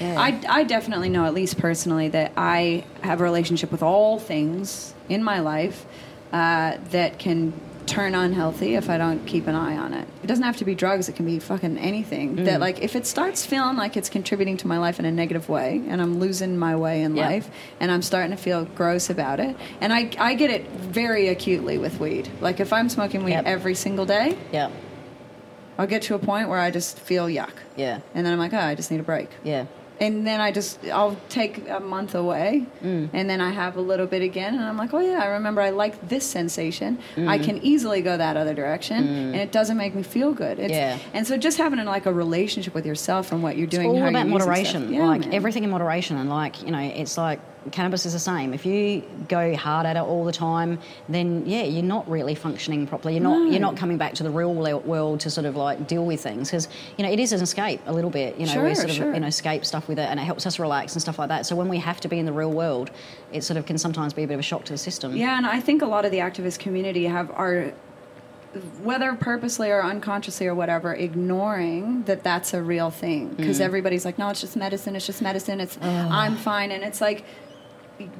yeah. 0.00 0.20
I, 0.20 0.40
I 0.48 0.64
definitely 0.64 1.08
know, 1.08 1.24
at 1.24 1.34
least 1.34 1.56
personally, 1.58 2.08
that 2.08 2.32
I 2.36 2.84
have 3.02 3.20
a 3.20 3.24
relationship 3.24 3.70
with 3.70 3.82
all 3.82 4.18
things 4.18 4.92
in 5.08 5.22
my 5.22 5.38
life 5.40 5.86
uh, 6.32 6.78
that 6.90 7.18
can 7.18 7.52
turn 7.86 8.14
unhealthy 8.14 8.74
if 8.74 8.88
I 8.88 8.96
don't 8.98 9.24
keep 9.26 9.46
an 9.46 9.54
eye 9.54 9.76
on 9.76 9.92
it. 9.94 10.06
It 10.22 10.26
doesn't 10.26 10.44
have 10.44 10.56
to 10.58 10.64
be 10.64 10.74
drugs, 10.74 11.08
it 11.08 11.16
can 11.16 11.26
be 11.26 11.38
fucking 11.38 11.78
anything. 11.78 12.36
Mm. 12.36 12.44
That, 12.44 12.60
like, 12.60 12.80
if 12.80 12.94
it 12.96 13.06
starts 13.06 13.44
feeling 13.44 13.76
like 13.76 13.96
it's 13.96 14.08
contributing 14.08 14.56
to 14.58 14.66
my 14.66 14.78
life 14.78 14.98
in 14.98 15.04
a 15.04 15.10
negative 15.10 15.48
way 15.48 15.82
and 15.88 16.00
I'm 16.00 16.18
losing 16.18 16.56
my 16.58 16.76
way 16.76 17.02
in 17.02 17.16
Yeah. 17.16 17.26
life 17.28 17.50
and 17.80 17.90
I'm 17.90 18.02
starting 18.02 18.30
to 18.30 18.36
feel 18.36 18.64
gross 18.64 19.10
about 19.10 19.40
it, 19.40 19.56
and 19.80 19.92
I, 19.92 20.10
I 20.18 20.34
get 20.34 20.50
it 20.50 20.68
very 20.70 21.28
acutely 21.28 21.78
with 21.78 21.98
weed. 22.00 22.28
Like, 22.40 22.60
if 22.60 22.72
I'm 22.72 22.88
smoking 22.88 23.24
weed 23.24 23.32
Yep. 23.32 23.46
every 23.46 23.74
single 23.74 24.06
day, 24.06 24.36
yeah, 24.52 24.70
I'll 25.78 25.86
get 25.86 26.02
to 26.02 26.14
a 26.14 26.18
point 26.18 26.48
where 26.48 26.58
I 26.58 26.70
just 26.70 26.98
feel 27.00 27.26
yuck. 27.26 27.52
yeah, 27.76 28.00
And 28.14 28.24
then 28.26 28.32
I'm 28.32 28.38
like, 28.38 28.52
oh, 28.52 28.58
I 28.58 28.74
just 28.74 28.90
need 28.90 29.00
a 29.00 29.04
break 29.04 29.28
yeah. 29.42 29.66
And 30.02 30.26
then 30.26 30.40
I 30.40 30.50
just 30.50 30.72
I'll 30.98 31.16
take 31.28 31.54
a 31.68 31.80
month 31.80 32.14
away, 32.14 32.66
Mm. 32.84 33.08
and 33.12 33.24
then 33.30 33.40
I 33.40 33.50
have 33.62 33.76
a 33.76 33.80
little 33.80 34.06
bit 34.14 34.22
again, 34.22 34.52
and 34.54 34.64
I'm 34.64 34.76
like, 34.76 34.92
oh 34.92 34.98
yeah, 34.98 35.20
I 35.22 35.26
remember 35.38 35.60
I 35.60 35.70
like 35.70 35.94
this 36.08 36.24
sensation. 36.38 36.98
I 37.16 37.20
Mm-hmm. 37.20 37.44
can 37.44 37.56
easily 37.70 38.00
go 38.02 38.16
that 38.16 38.36
other 38.36 38.54
direction, 38.62 38.98
and 39.34 39.36
it 39.36 39.52
doesn't 39.58 39.76
make 39.84 39.94
me 39.94 40.02
feel 40.02 40.32
good. 40.32 40.58
It's, 40.58 40.72
Yeah. 40.72 40.98
And 41.14 41.26
so 41.26 41.36
just 41.36 41.56
having 41.58 41.78
like 41.84 42.06
a 42.06 42.12
relationship 42.12 42.74
with 42.74 42.86
yourself 42.86 43.32
and 43.32 43.42
what 43.42 43.56
you're 43.56 43.66
doing, 43.78 43.88
all 43.90 44.00
how 44.00 44.08
about 44.08 44.26
moderation. 44.28 44.92
Yeah, 44.92 45.06
like 45.06 45.20
man. 45.22 45.34
everything 45.34 45.62
in 45.64 45.70
moderation, 45.70 46.14
and 46.18 46.28
like 46.28 46.54
you 46.62 46.70
know, 46.72 46.80
it's 47.02 47.16
like 47.16 47.38
cannabis 47.70 48.04
is 48.06 48.12
the 48.12 48.18
same. 48.18 48.52
If 48.52 48.66
you 48.66 49.02
go 49.28 49.54
hard 49.54 49.86
at 49.86 49.96
it 49.96 50.00
all 50.00 50.24
the 50.24 50.32
time, 50.32 50.78
then 51.08 51.44
yeah, 51.46 51.62
you're 51.62 51.82
not 51.84 52.08
really 52.10 52.34
functioning 52.34 52.86
properly. 52.86 53.14
You're 53.14 53.22
not. 53.22 53.38
No. 53.38 53.50
You're 53.50 53.60
not 53.60 53.76
coming 53.76 53.98
back 53.98 54.14
to 54.14 54.22
the 54.22 54.30
real 54.30 54.52
world 54.52 55.20
to 55.20 55.30
sort 55.30 55.44
of 55.46 55.54
like 55.56 55.86
deal 55.86 56.04
with 56.04 56.20
things 56.20 56.48
because 56.50 56.66
you 56.96 57.04
know 57.04 57.10
it 57.10 57.20
is 57.20 57.32
an 57.32 57.40
escape 57.40 57.80
a 57.86 57.92
little 57.92 58.10
bit. 58.10 58.38
You 58.38 58.46
know, 58.46 58.62
we 58.62 58.68
Sure, 58.70 58.74
sort 58.74 58.90
of 58.90 58.96
sure. 58.96 59.14
you 59.14 59.20
know 59.20 59.26
escape 59.28 59.64
stuff 59.64 59.86
with 59.88 59.98
it, 59.98 60.08
and 60.08 60.18
it 60.18 60.24
helps 60.24 60.46
us 60.46 60.58
relax 60.58 60.94
and 60.94 61.02
stuff 61.02 61.18
like 61.18 61.28
that. 61.28 61.46
So 61.46 61.54
when 61.54 61.68
we 61.68 61.78
have 61.78 62.00
to 62.00 62.08
be 62.08 62.18
in 62.18 62.26
the 62.26 62.32
real 62.32 62.50
world, 62.50 62.90
it 63.32 63.44
sort 63.44 63.56
of 63.56 63.66
can 63.66 63.78
sometimes 63.78 64.12
be 64.12 64.22
a 64.24 64.26
bit 64.26 64.34
of 64.34 64.40
a 64.40 64.42
shock 64.42 64.64
to 64.64 64.72
the 64.72 64.78
system. 64.78 65.16
Yeah, 65.16 65.36
and 65.36 65.46
I 65.46 65.60
think 65.60 65.82
a 65.82 65.86
lot 65.86 66.04
of 66.04 66.10
the 66.10 66.18
activist 66.18 66.58
community 66.58 67.04
have 67.04 67.30
are 67.30 67.72
whether 68.82 69.14
purposely 69.14 69.70
or 69.70 69.82
unconsciously 69.82 70.46
or 70.46 70.54
whatever 70.54 70.92
ignoring 70.92 72.02
that 72.02 72.22
that's 72.22 72.52
a 72.52 72.62
real 72.62 72.90
thing 72.90 73.28
because 73.28 73.58
Mm. 73.58 73.62
everybody's 73.64 74.04
like 74.04 74.18
no 74.18 74.28
it's 74.28 74.42
just 74.42 74.56
medicine 74.56 74.94
it's 74.94 75.06
just 75.06 75.22
medicine 75.22 75.58
it's 75.58 75.78
i'm 75.82 76.36
fine 76.36 76.70
and 76.70 76.82
it's 76.84 77.00
like 77.00 77.24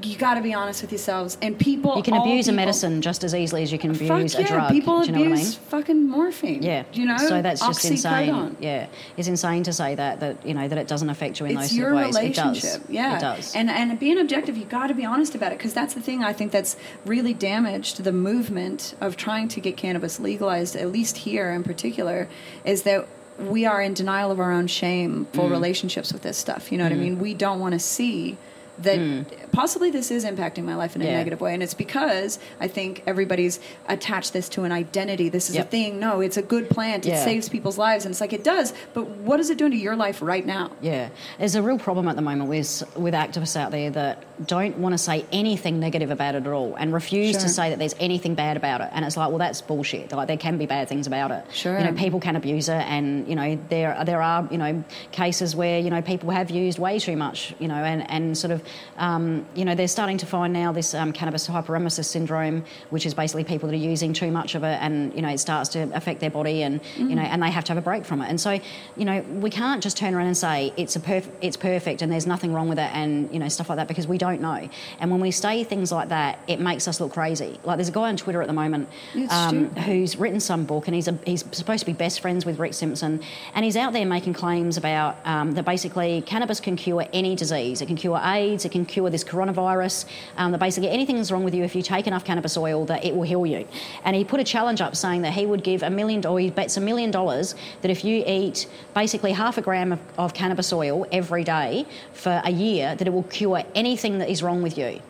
you 0.02 0.16
got 0.16 0.34
to 0.34 0.40
be 0.40 0.52
honest 0.54 0.82
with 0.82 0.92
yourselves 0.92 1.36
and 1.42 1.58
people 1.58 1.96
You 1.96 2.02
can 2.02 2.14
abuse 2.14 2.48
a 2.48 2.52
medicine 2.52 3.00
just 3.02 3.24
as 3.24 3.34
easily 3.34 3.62
as 3.62 3.72
you 3.72 3.78
can 3.78 3.94
Fuck 3.94 4.10
abuse 4.10 4.34
yeah, 4.34 4.40
a 4.40 4.46
drug. 4.46 4.70
people 4.72 5.04
you 5.04 5.12
know 5.12 5.18
what 5.20 5.28
I 5.28 5.30
abuse 5.32 5.58
mean? 5.58 5.66
fucking 5.68 6.08
morphine 6.08 6.62
Yeah, 6.62 6.84
you 6.92 7.04
know 7.06 7.16
So 7.18 7.42
that's 7.42 7.60
just 7.60 7.84
insane. 7.84 8.56
Yeah, 8.60 8.86
it's 9.16 9.28
insane 9.28 9.62
to 9.64 9.72
say 9.72 9.94
that 9.94 10.20
that 10.20 10.44
you 10.46 10.54
know 10.54 10.68
that 10.68 10.78
it 10.78 10.88
doesn't 10.88 11.10
affect 11.10 11.40
you 11.40 11.46
in 11.46 11.52
it's 11.58 11.68
those 11.70 11.76
your 11.76 11.90
sort 11.92 12.06
of 12.06 12.06
ways. 12.06 12.16
relationship 12.16 12.74
It 12.74 12.86
does. 12.86 12.90
yeah 12.90 13.16
it 13.16 13.20
does. 13.20 13.54
and 13.56 13.70
and 13.70 13.98
being 13.98 14.18
objective 14.18 14.56
you 14.56 14.64
got 14.64 14.86
to 14.88 14.94
be 14.94 15.04
honest 15.04 15.34
about 15.34 15.52
it 15.52 15.58
because 15.58 15.74
that's 15.74 15.94
the 15.94 16.00
thing 16.00 16.22
i 16.24 16.32
think 16.32 16.52
that's 16.52 16.76
really 17.04 17.34
damaged 17.34 18.02
the 18.04 18.12
movement 18.12 18.94
of 19.00 19.16
trying 19.16 19.48
to 19.48 19.60
get 19.60 19.76
cannabis 19.76 20.18
legalized 20.20 20.76
at 20.76 20.90
least 20.92 21.18
here 21.18 21.50
in 21.52 21.62
particular 21.62 22.28
is 22.64 22.82
that 22.82 23.06
we 23.38 23.64
are 23.64 23.80
in 23.82 23.94
denial 23.94 24.30
of 24.30 24.38
our 24.38 24.52
own 24.52 24.66
shameful 24.66 25.44
Mm. 25.48 25.50
relationships 25.50 26.12
with 26.12 26.22
this 26.22 26.36
stuff 26.36 26.70
you 26.70 26.78
know 26.78 26.84
what 26.84 26.92
i 26.92 26.96
mean 26.96 27.18
we 27.18 27.32
don't 27.34 27.58
want 27.60 27.72
to 27.72 27.78
see 27.78 28.36
that 28.78 28.98
Mm. 28.98 29.26
possibly 29.52 29.90
this 29.90 30.10
is 30.10 30.24
impacting 30.24 30.64
my 30.64 30.74
life 30.74 30.96
in 30.96 31.02
a 31.02 31.04
Yeah. 31.04 31.18
negative 31.18 31.40
way 31.40 31.52
and 31.52 31.62
it's 31.62 31.74
because 31.74 32.38
i 32.60 32.66
think 32.66 33.02
everybody's 33.06 33.60
attached 33.88 34.32
this 34.32 34.48
to 34.50 34.64
an 34.64 34.72
identity 34.72 35.28
this 35.28 35.50
is 35.50 35.56
a 35.56 35.62
thing 35.62 36.00
no 36.00 36.20
it's 36.20 36.36
a 36.38 36.42
good 36.42 36.70
plant 36.70 37.06
it 37.06 37.16
saves 37.18 37.48
people's 37.48 37.76
lives 37.78 38.04
and 38.06 38.12
it's 38.12 38.20
like 38.20 38.32
it 38.32 38.42
does 38.44 38.72
but 38.94 39.08
what 39.08 39.40
is 39.40 39.50
it 39.50 39.58
doing 39.58 39.70
to 39.72 39.76
your 39.76 39.96
life 39.96 40.20
right 40.22 40.46
now 40.46 40.70
Yeah, 40.80 41.08
there's 41.38 41.54
a 41.54 41.62
real 41.62 41.78
problem 41.78 42.08
at 42.08 42.16
the 42.16 42.22
moment 42.22 42.48
with 42.48 42.82
with 42.96 43.14
activists 43.14 43.56
out 43.56 43.70
there 43.72 43.90
that 43.90 44.24
don't 44.46 44.78
want 44.78 44.92
to 44.94 44.98
say 44.98 45.24
anything 45.32 45.78
negative 45.78 46.10
about 46.10 46.34
it 46.34 46.46
at 46.46 46.52
all 46.52 46.74
and 46.76 46.92
refuse 46.92 47.32
Sure. 47.32 47.40
to 47.42 47.48
say 47.48 47.70
that 47.70 47.78
there's 47.78 47.94
anything 48.00 48.34
bad 48.34 48.56
about 48.56 48.80
it. 48.80 48.88
And 48.92 49.04
it's 49.04 49.16
like, 49.16 49.28
well, 49.28 49.38
that's 49.38 49.60
bullshit. 49.62 50.10
Like 50.12 50.26
there 50.26 50.36
can 50.36 50.58
be 50.58 50.66
bad 50.66 50.88
things 50.88 51.06
about 51.06 51.30
it. 51.30 51.44
Sure. 51.52 51.78
You 51.78 51.84
know, 51.84 51.92
people 51.92 52.18
can 52.20 52.34
abuse 52.36 52.68
it, 52.68 52.82
and 52.88 53.28
you 53.28 53.36
know 53.36 53.56
there 53.68 53.96
there 54.04 54.20
are 54.22 54.48
you 54.50 54.58
know 54.58 54.82
cases 55.12 55.54
where 55.54 55.78
you 55.78 55.90
know 55.90 56.02
people 56.02 56.30
have 56.30 56.50
used 56.50 56.78
way 56.78 56.98
too 56.98 57.16
much. 57.16 57.54
You 57.60 57.68
know, 57.68 57.74
and 57.92 58.08
and 58.10 58.36
sort 58.36 58.50
of 58.50 58.62
um, 58.98 59.46
you 59.54 59.64
know 59.64 59.74
they're 59.74 59.88
starting 59.88 60.18
to 60.18 60.26
find 60.26 60.52
now 60.52 60.72
this 60.72 60.94
um, 60.94 61.12
cannabis 61.12 61.48
hyperemesis 61.48 62.06
syndrome, 62.06 62.64
which 62.90 63.06
is 63.06 63.14
basically 63.14 63.44
people 63.44 63.68
that 63.68 63.74
are 63.74 63.78
using 63.78 64.12
too 64.12 64.30
much 64.30 64.54
of 64.54 64.64
it, 64.64 64.78
and 64.80 65.14
you 65.14 65.22
know 65.22 65.28
it 65.28 65.38
starts 65.38 65.68
to 65.70 65.90
affect 65.94 66.20
their 66.20 66.30
body, 66.30 66.62
and 66.62 66.80
you 66.96 67.14
know, 67.14 67.22
and 67.22 67.42
they 67.42 67.50
have 67.50 67.64
to 67.64 67.72
have 67.72 67.78
a 67.78 67.84
break 67.84 68.04
from 68.04 68.20
it. 68.22 68.28
And 68.28 68.40
so, 68.40 68.58
you 68.96 69.04
know, 69.04 69.20
we 69.22 69.50
can't 69.50 69.82
just 69.82 69.96
turn 69.96 70.14
around 70.14 70.26
and 70.26 70.36
say 70.36 70.72
it's 70.76 70.96
a 70.96 71.00
perf- 71.00 71.30
it's 71.40 71.56
perfect 71.56 72.02
and 72.02 72.10
there's 72.12 72.26
nothing 72.26 72.52
wrong 72.52 72.68
with 72.68 72.78
it, 72.78 72.90
and 72.94 73.32
you 73.32 73.38
know 73.38 73.48
stuff 73.48 73.68
like 73.68 73.76
that 73.76 73.88
because 73.88 74.06
we 74.06 74.18
don't 74.18 74.40
know. 74.40 74.68
And 75.00 75.10
when 75.10 75.20
we 75.20 75.30
say 75.30 75.64
things 75.64 75.92
like 75.92 76.08
that, 76.08 76.38
it 76.46 76.60
makes 76.60 76.86
us 76.88 77.00
look 77.00 77.12
crazy. 77.12 77.58
Like 77.64 77.76
there's 77.76 77.88
a 77.88 77.92
guy 77.92 78.08
on 78.08 78.16
Twitter 78.16 78.40
at 78.42 78.46
the 78.46 78.52
moment 78.52 78.88
um, 79.30 79.70
who's 79.76 80.16
written 80.16 80.40
some 80.40 80.64
book, 80.64 80.86
and 80.86 80.94
he's 80.94 81.08
a, 81.08 81.18
he's 81.26 81.44
supposed 81.52 81.80
to 81.80 81.86
be 81.86 81.92
best 81.92 82.20
friends 82.20 82.44
with 82.46 82.58
Rick 82.58 82.74
Simpson, 82.74 83.22
and 83.54 83.64
he's 83.64 83.76
out 83.76 83.92
there 83.92 84.06
making 84.06 84.34
claims 84.34 84.76
about 84.76 85.16
um, 85.24 85.52
that 85.52 85.64
basically 85.64 86.22
cannabis 86.22 86.60
can 86.60 86.76
cure 86.76 87.06
any 87.12 87.34
disease. 87.34 87.80
It 87.80 87.86
can 87.86 87.96
cure 87.96 88.20
AIDS. 88.22 88.51
It 88.52 88.72
can 88.72 88.84
cure 88.84 89.10
this 89.10 89.24
coronavirus. 89.24 90.04
Um, 90.36 90.52
that 90.52 90.58
basically 90.58 90.90
anything 90.90 91.16
that's 91.16 91.30
wrong 91.30 91.44
with 91.44 91.54
you 91.54 91.64
if 91.64 91.74
you 91.74 91.82
take 91.82 92.06
enough 92.06 92.24
cannabis 92.24 92.56
oil, 92.56 92.84
that 92.86 93.04
it 93.04 93.14
will 93.14 93.22
heal 93.22 93.46
you. 93.46 93.66
And 94.04 94.14
he 94.14 94.24
put 94.24 94.40
a 94.40 94.44
challenge 94.44 94.80
up 94.80 94.94
saying 94.94 95.22
that 95.22 95.32
he 95.32 95.46
would 95.46 95.64
give 95.64 95.82
a 95.82 95.90
million, 95.90 96.24
or 96.26 96.38
he 96.38 96.50
bets 96.50 96.76
a 96.76 96.80
million 96.80 97.10
dollars 97.10 97.54
that 97.80 97.90
if 97.90 98.04
you 98.04 98.22
eat 98.26 98.68
basically 98.94 99.32
half 99.32 99.58
a 99.58 99.62
gram 99.62 99.92
of, 99.92 100.00
of 100.18 100.34
cannabis 100.34 100.72
oil 100.72 101.06
every 101.10 101.44
day 101.44 101.86
for 102.12 102.40
a 102.44 102.50
year, 102.50 102.94
that 102.94 103.06
it 103.06 103.12
will 103.12 103.22
cure 103.24 103.62
anything 103.74 104.18
that 104.18 104.28
is 104.28 104.42
wrong 104.42 104.62
with 104.62 104.76
you. 104.76 105.00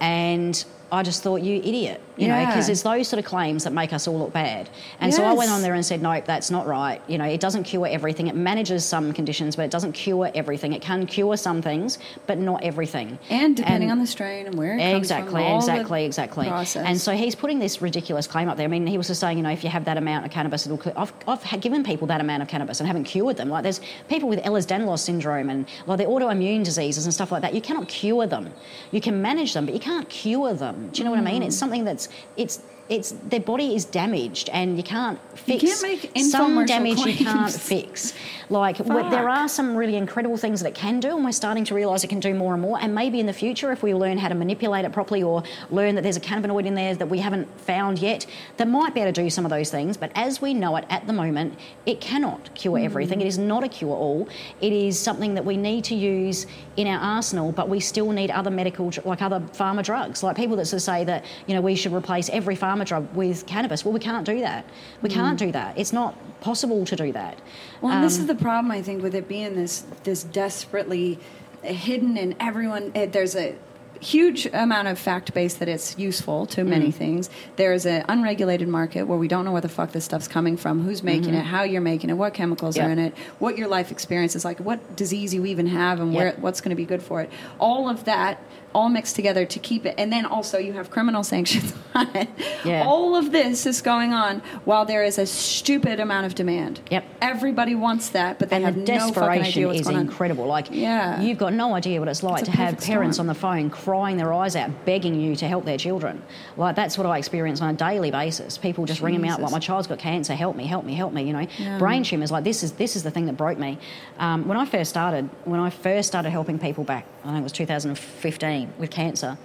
And 0.00 0.64
I 0.92 1.02
just 1.02 1.22
thought, 1.22 1.42
you 1.42 1.56
idiot, 1.56 2.00
you 2.16 2.28
know, 2.28 2.46
because 2.46 2.68
it's 2.68 2.82
those 2.82 3.08
sort 3.08 3.18
of 3.18 3.24
claims 3.24 3.64
that 3.64 3.72
make 3.72 3.92
us 3.92 4.08
all 4.08 4.18
look 4.18 4.32
bad. 4.32 4.68
And 5.00 5.12
so 5.12 5.22
I 5.24 5.32
went 5.32 5.50
on 5.50 5.62
there 5.62 5.74
and 5.74 5.84
said, 5.84 6.02
nope, 6.02 6.24
that's 6.24 6.50
not 6.50 6.66
right. 6.66 7.00
You 7.06 7.18
know, 7.18 7.24
it 7.24 7.40
doesn't 7.40 7.64
cure 7.64 7.86
everything. 7.86 8.26
It 8.26 8.34
manages 8.34 8.84
some 8.84 9.12
conditions, 9.12 9.56
but 9.56 9.64
it 9.64 9.70
doesn't 9.70 9.92
cure 9.92 10.30
everything. 10.34 10.72
It 10.72 10.82
can 10.82 11.06
cure 11.06 11.36
some 11.36 11.62
things, 11.62 11.98
but 12.26 12.38
not 12.38 12.62
everything. 12.62 13.18
And 13.30 13.56
depending 13.56 13.90
on 13.90 13.98
the 13.98 14.06
strain 14.06 14.46
and 14.46 14.56
where 14.56 14.76
it 14.76 14.80
comes 14.80 14.96
Exactly, 15.06 15.42
from, 15.42 15.42
all 15.42 15.60
the 15.60 15.72
exactly, 15.72 16.04
exactly. 16.04 16.48
process. 16.48 16.86
And 16.86 17.00
so 17.00 17.12
he's 17.12 17.34
putting 17.34 17.58
this 17.58 17.82
ridiculous 17.82 18.26
claim 18.26 18.48
up 18.48 18.56
there. 18.56 18.64
I 18.64 18.68
mean, 18.68 18.86
he 18.86 18.96
was 18.96 19.08
just 19.08 19.20
saying, 19.20 19.36
you 19.36 19.42
know, 19.42 19.50
if 19.50 19.62
you 19.62 19.70
have 19.70 19.84
that 19.84 19.96
amount 19.96 20.24
of 20.24 20.30
cannabis, 20.30 20.66
it'll. 20.66 20.80
I've, 20.96 21.12
I've 21.28 21.42
had 21.42 21.60
given 21.60 21.84
people 21.84 22.06
that 22.08 22.20
amount 22.20 22.42
of 22.42 22.48
cannabis 22.48 22.80
and 22.80 22.86
haven't 22.86 23.04
cured 23.04 23.36
them. 23.36 23.48
Like 23.48 23.62
there's 23.62 23.80
people 24.08 24.28
with 24.28 24.42
Ehlers-Danlos 24.42 25.00
syndrome 25.00 25.50
and 25.50 25.66
like 25.86 25.98
the 25.98 26.04
autoimmune 26.04 26.64
diseases 26.64 27.04
and 27.04 27.12
stuff 27.12 27.32
like 27.32 27.42
that. 27.42 27.54
You 27.54 27.60
cannot 27.60 27.88
cure 27.88 28.26
them. 28.26 28.52
You 28.90 29.00
can 29.00 29.20
manage 29.20 29.52
them, 29.54 29.64
but 29.66 29.74
you 29.74 29.80
can't 29.80 30.08
cure 30.08 30.54
them. 30.54 30.90
Do 30.92 30.98
you 30.98 31.04
know 31.04 31.10
what 31.10 31.20
I 31.20 31.22
mean? 31.22 31.42
Mm. 31.42 31.46
It's 31.46 31.56
something 31.56 31.84
that's 31.84 32.05
it's. 32.36 32.60
Their 32.88 33.40
body 33.40 33.74
is 33.74 33.84
damaged, 33.84 34.48
and 34.52 34.76
you 34.76 34.82
can't 34.82 35.18
fix 35.36 35.62
can't 35.62 35.82
make 35.82 36.24
some 36.24 36.64
damage. 36.66 36.98
You 36.98 37.14
can't 37.14 37.52
fix. 37.52 38.14
Like 38.48 38.78
there 38.78 39.28
are 39.28 39.48
some 39.48 39.76
really 39.76 39.96
incredible 39.96 40.36
things 40.36 40.60
that 40.60 40.68
it 40.68 40.74
can 40.74 41.00
do, 41.00 41.16
and 41.16 41.24
we're 41.24 41.32
starting 41.32 41.64
to 41.64 41.74
realise 41.74 42.04
it 42.04 42.08
can 42.08 42.20
do 42.20 42.34
more 42.34 42.52
and 42.52 42.62
more. 42.62 42.78
And 42.80 42.94
maybe 42.94 43.18
in 43.18 43.26
the 43.26 43.32
future, 43.32 43.72
if 43.72 43.82
we 43.82 43.92
learn 43.94 44.18
how 44.18 44.28
to 44.28 44.34
manipulate 44.34 44.84
it 44.84 44.92
properly, 44.92 45.22
or 45.22 45.42
learn 45.70 45.96
that 45.96 46.02
there's 46.02 46.16
a 46.16 46.20
cannabinoid 46.20 46.66
in 46.66 46.74
there 46.74 46.94
that 46.94 47.08
we 47.08 47.18
haven't 47.18 47.48
found 47.60 47.98
yet, 47.98 48.26
that 48.56 48.68
might 48.68 48.94
be 48.94 49.00
able 49.00 49.12
to 49.12 49.22
do 49.22 49.30
some 49.30 49.44
of 49.44 49.50
those 49.50 49.70
things. 49.70 49.96
But 49.96 50.12
as 50.14 50.40
we 50.40 50.54
know 50.54 50.76
it 50.76 50.84
at 50.88 51.06
the 51.06 51.12
moment, 51.12 51.58
it 51.86 52.00
cannot 52.00 52.54
cure 52.54 52.78
everything. 52.78 53.20
It 53.20 53.26
is 53.26 53.38
not 53.38 53.64
a 53.64 53.68
cure 53.68 53.96
all. 53.96 54.28
It 54.60 54.72
is 54.72 54.98
something 54.98 55.34
that 55.34 55.44
we 55.44 55.56
need 55.56 55.84
to 55.84 55.94
use 55.94 56.46
in 56.76 56.86
our 56.86 57.00
arsenal, 57.00 57.50
but 57.50 57.68
we 57.68 57.80
still 57.80 58.12
need 58.12 58.30
other 58.30 58.50
medical, 58.50 58.92
like 59.04 59.22
other 59.22 59.40
pharma 59.40 59.82
drugs. 59.82 60.22
Like 60.22 60.36
people 60.36 60.56
that 60.56 60.66
sort 60.66 60.78
of 60.78 60.82
say 60.82 61.04
that 61.04 61.24
you 61.46 61.54
know 61.54 61.60
we 61.60 61.74
should 61.74 61.92
replace 61.92 62.28
every 62.28 62.56
pharma 62.56 62.75
harm 62.76 62.82
a 62.82 62.84
drug 62.84 63.14
with 63.14 63.46
cannabis. 63.46 63.84
Well, 63.84 63.92
we 63.92 64.00
can't 64.00 64.26
do 64.26 64.40
that. 64.40 64.64
We 65.02 65.08
can't 65.08 65.36
mm. 65.36 65.46
do 65.46 65.52
that. 65.52 65.78
It's 65.78 65.92
not 65.92 66.14
possible 66.40 66.84
to 66.84 66.96
do 66.96 67.12
that. 67.12 67.38
Well, 67.80 67.92
and 67.92 68.04
this 68.04 68.16
Um, 68.16 68.22
is 68.22 68.26
the 68.26 68.34
problem 68.34 68.70
I 68.70 68.82
think 68.82 69.02
with 69.02 69.14
it 69.14 69.28
being 69.28 69.54
this 69.54 69.84
this 70.04 70.22
desperately 70.22 71.18
hidden 71.62 72.16
and 72.16 72.36
everyone 72.38 72.92
it, 72.94 73.12
there's 73.12 73.34
a 73.34 73.54
huge 73.98 74.44
amount 74.52 74.86
of 74.86 74.98
fact 74.98 75.32
base 75.32 75.54
that 75.54 75.68
it's 75.68 75.98
useful 75.98 76.44
to 76.44 76.60
mm. 76.60 76.68
many 76.68 76.90
things. 76.90 77.30
There's 77.56 77.86
an 77.86 78.04
unregulated 78.10 78.68
market 78.68 79.04
where 79.04 79.18
we 79.18 79.26
don't 79.26 79.46
know 79.46 79.52
where 79.52 79.62
the 79.62 79.70
fuck 79.70 79.92
this 79.92 80.04
stuff's 80.04 80.28
coming 80.28 80.58
from, 80.58 80.82
who's 80.84 81.02
making 81.02 81.30
mm-hmm. 81.30 81.36
it, 81.36 81.46
how 81.46 81.62
you're 81.62 81.80
making 81.80 82.10
it, 82.10 82.12
what 82.12 82.34
chemicals 82.34 82.76
Yep. 82.76 82.86
are 82.86 82.90
in 82.90 82.98
it, 82.98 83.16
what 83.38 83.56
your 83.56 83.68
life 83.68 83.90
experience 83.90 84.36
is 84.36 84.44
like, 84.44 84.58
what 84.60 84.96
disease 84.96 85.32
you 85.32 85.46
even 85.46 85.66
have, 85.66 85.98
and 85.98 86.12
where 86.12 86.32
what's 86.40 86.60
going 86.60 86.70
to 86.76 86.76
be 86.76 86.84
good 86.84 87.02
for 87.02 87.22
it. 87.22 87.30
All 87.58 87.88
of 87.88 88.04
that 88.04 88.38
all 88.76 88.88
mixed 88.90 89.16
together 89.16 89.44
to 89.46 89.58
keep 89.58 89.86
it, 89.86 89.94
and 89.96 90.12
then 90.12 90.24
also 90.26 90.58
you 90.58 90.74
have 90.74 90.90
criminal 90.90 91.24
sanctions 91.34 91.72
on 91.94 92.06
it. 92.14 92.28
Yeah. 92.64 92.84
All 92.86 93.16
of 93.16 93.32
this 93.32 93.64
is 93.66 93.80
going 93.80 94.12
on 94.12 94.40
while 94.66 94.84
there 94.84 95.02
is 95.02 95.16
a 95.18 95.26
stupid 95.26 95.98
amount 95.98 96.26
of 96.26 96.34
demand. 96.34 96.80
Yep. 96.90 97.04
Everybody 97.22 97.74
wants 97.74 98.10
that, 98.10 98.38
but 98.38 98.50
they 98.50 98.56
and 98.56 98.64
have 98.66 98.74
the 98.74 98.80
no 98.82 98.86
fucking 98.86 99.12
desperation 99.14 99.44
idea 99.46 99.66
what's 99.66 99.80
is 99.80 99.86
going 99.86 99.96
on. 99.96 100.02
incredible. 100.06 100.46
Like, 100.46 100.66
Yeah. 100.70 101.20
you've 101.22 101.38
got 101.38 101.54
no 101.54 101.74
idea 101.74 101.98
what 102.00 102.08
it's 102.08 102.22
like 102.22 102.42
It's 102.42 102.50
to 102.50 102.56
have 102.56 102.78
parents 102.80 103.16
storm. 103.16 103.28
on 103.30 103.34
the 103.34 103.40
phone 103.40 103.70
crying 103.70 104.18
their 104.18 104.32
eyes 104.32 104.54
out, 104.56 104.70
begging 104.84 105.18
you 105.20 105.34
to 105.36 105.48
help 105.48 105.64
their 105.64 105.78
children. 105.78 106.22
Like, 106.58 106.76
that's 106.76 106.98
what 106.98 107.06
I 107.06 107.16
experience 107.18 107.60
on 107.62 107.70
a 107.70 107.78
daily 107.78 108.10
basis. 108.10 108.58
People 108.58 108.84
just 108.84 109.00
ringing 109.00 109.22
me 109.22 109.28
out, 109.30 109.40
like, 109.40 109.52
my 109.52 109.58
child's 109.58 109.86
got 109.88 109.98
cancer, 109.98 110.34
help 110.34 110.54
me, 110.54 110.66
help 110.66 110.84
me, 110.84 110.94
help 110.94 111.12
me. 111.14 111.22
You 111.22 111.32
know, 111.32 111.46
Yeah. 111.58 111.78
brain 111.78 112.02
tumors. 112.02 112.30
Like, 112.30 112.44
this 112.44 112.62
is 112.62 112.72
this 112.72 112.94
is 112.96 113.02
the 113.04 113.10
thing 113.10 113.24
that 113.26 113.36
broke 113.38 113.58
me. 113.58 113.78
Um, 114.18 114.46
when 114.46 114.58
I 114.58 114.66
first 114.66 114.90
started, 114.90 115.30
when 115.44 115.60
I 115.60 115.70
first 115.70 116.08
started 116.08 116.28
helping 116.30 116.58
people 116.58 116.84
back, 116.84 117.06
I 117.24 117.28
think 117.28 117.38
it 117.40 117.42
was 117.44 117.52
2015 117.52 118.65
with 118.78 118.90
cancer. 118.90 119.38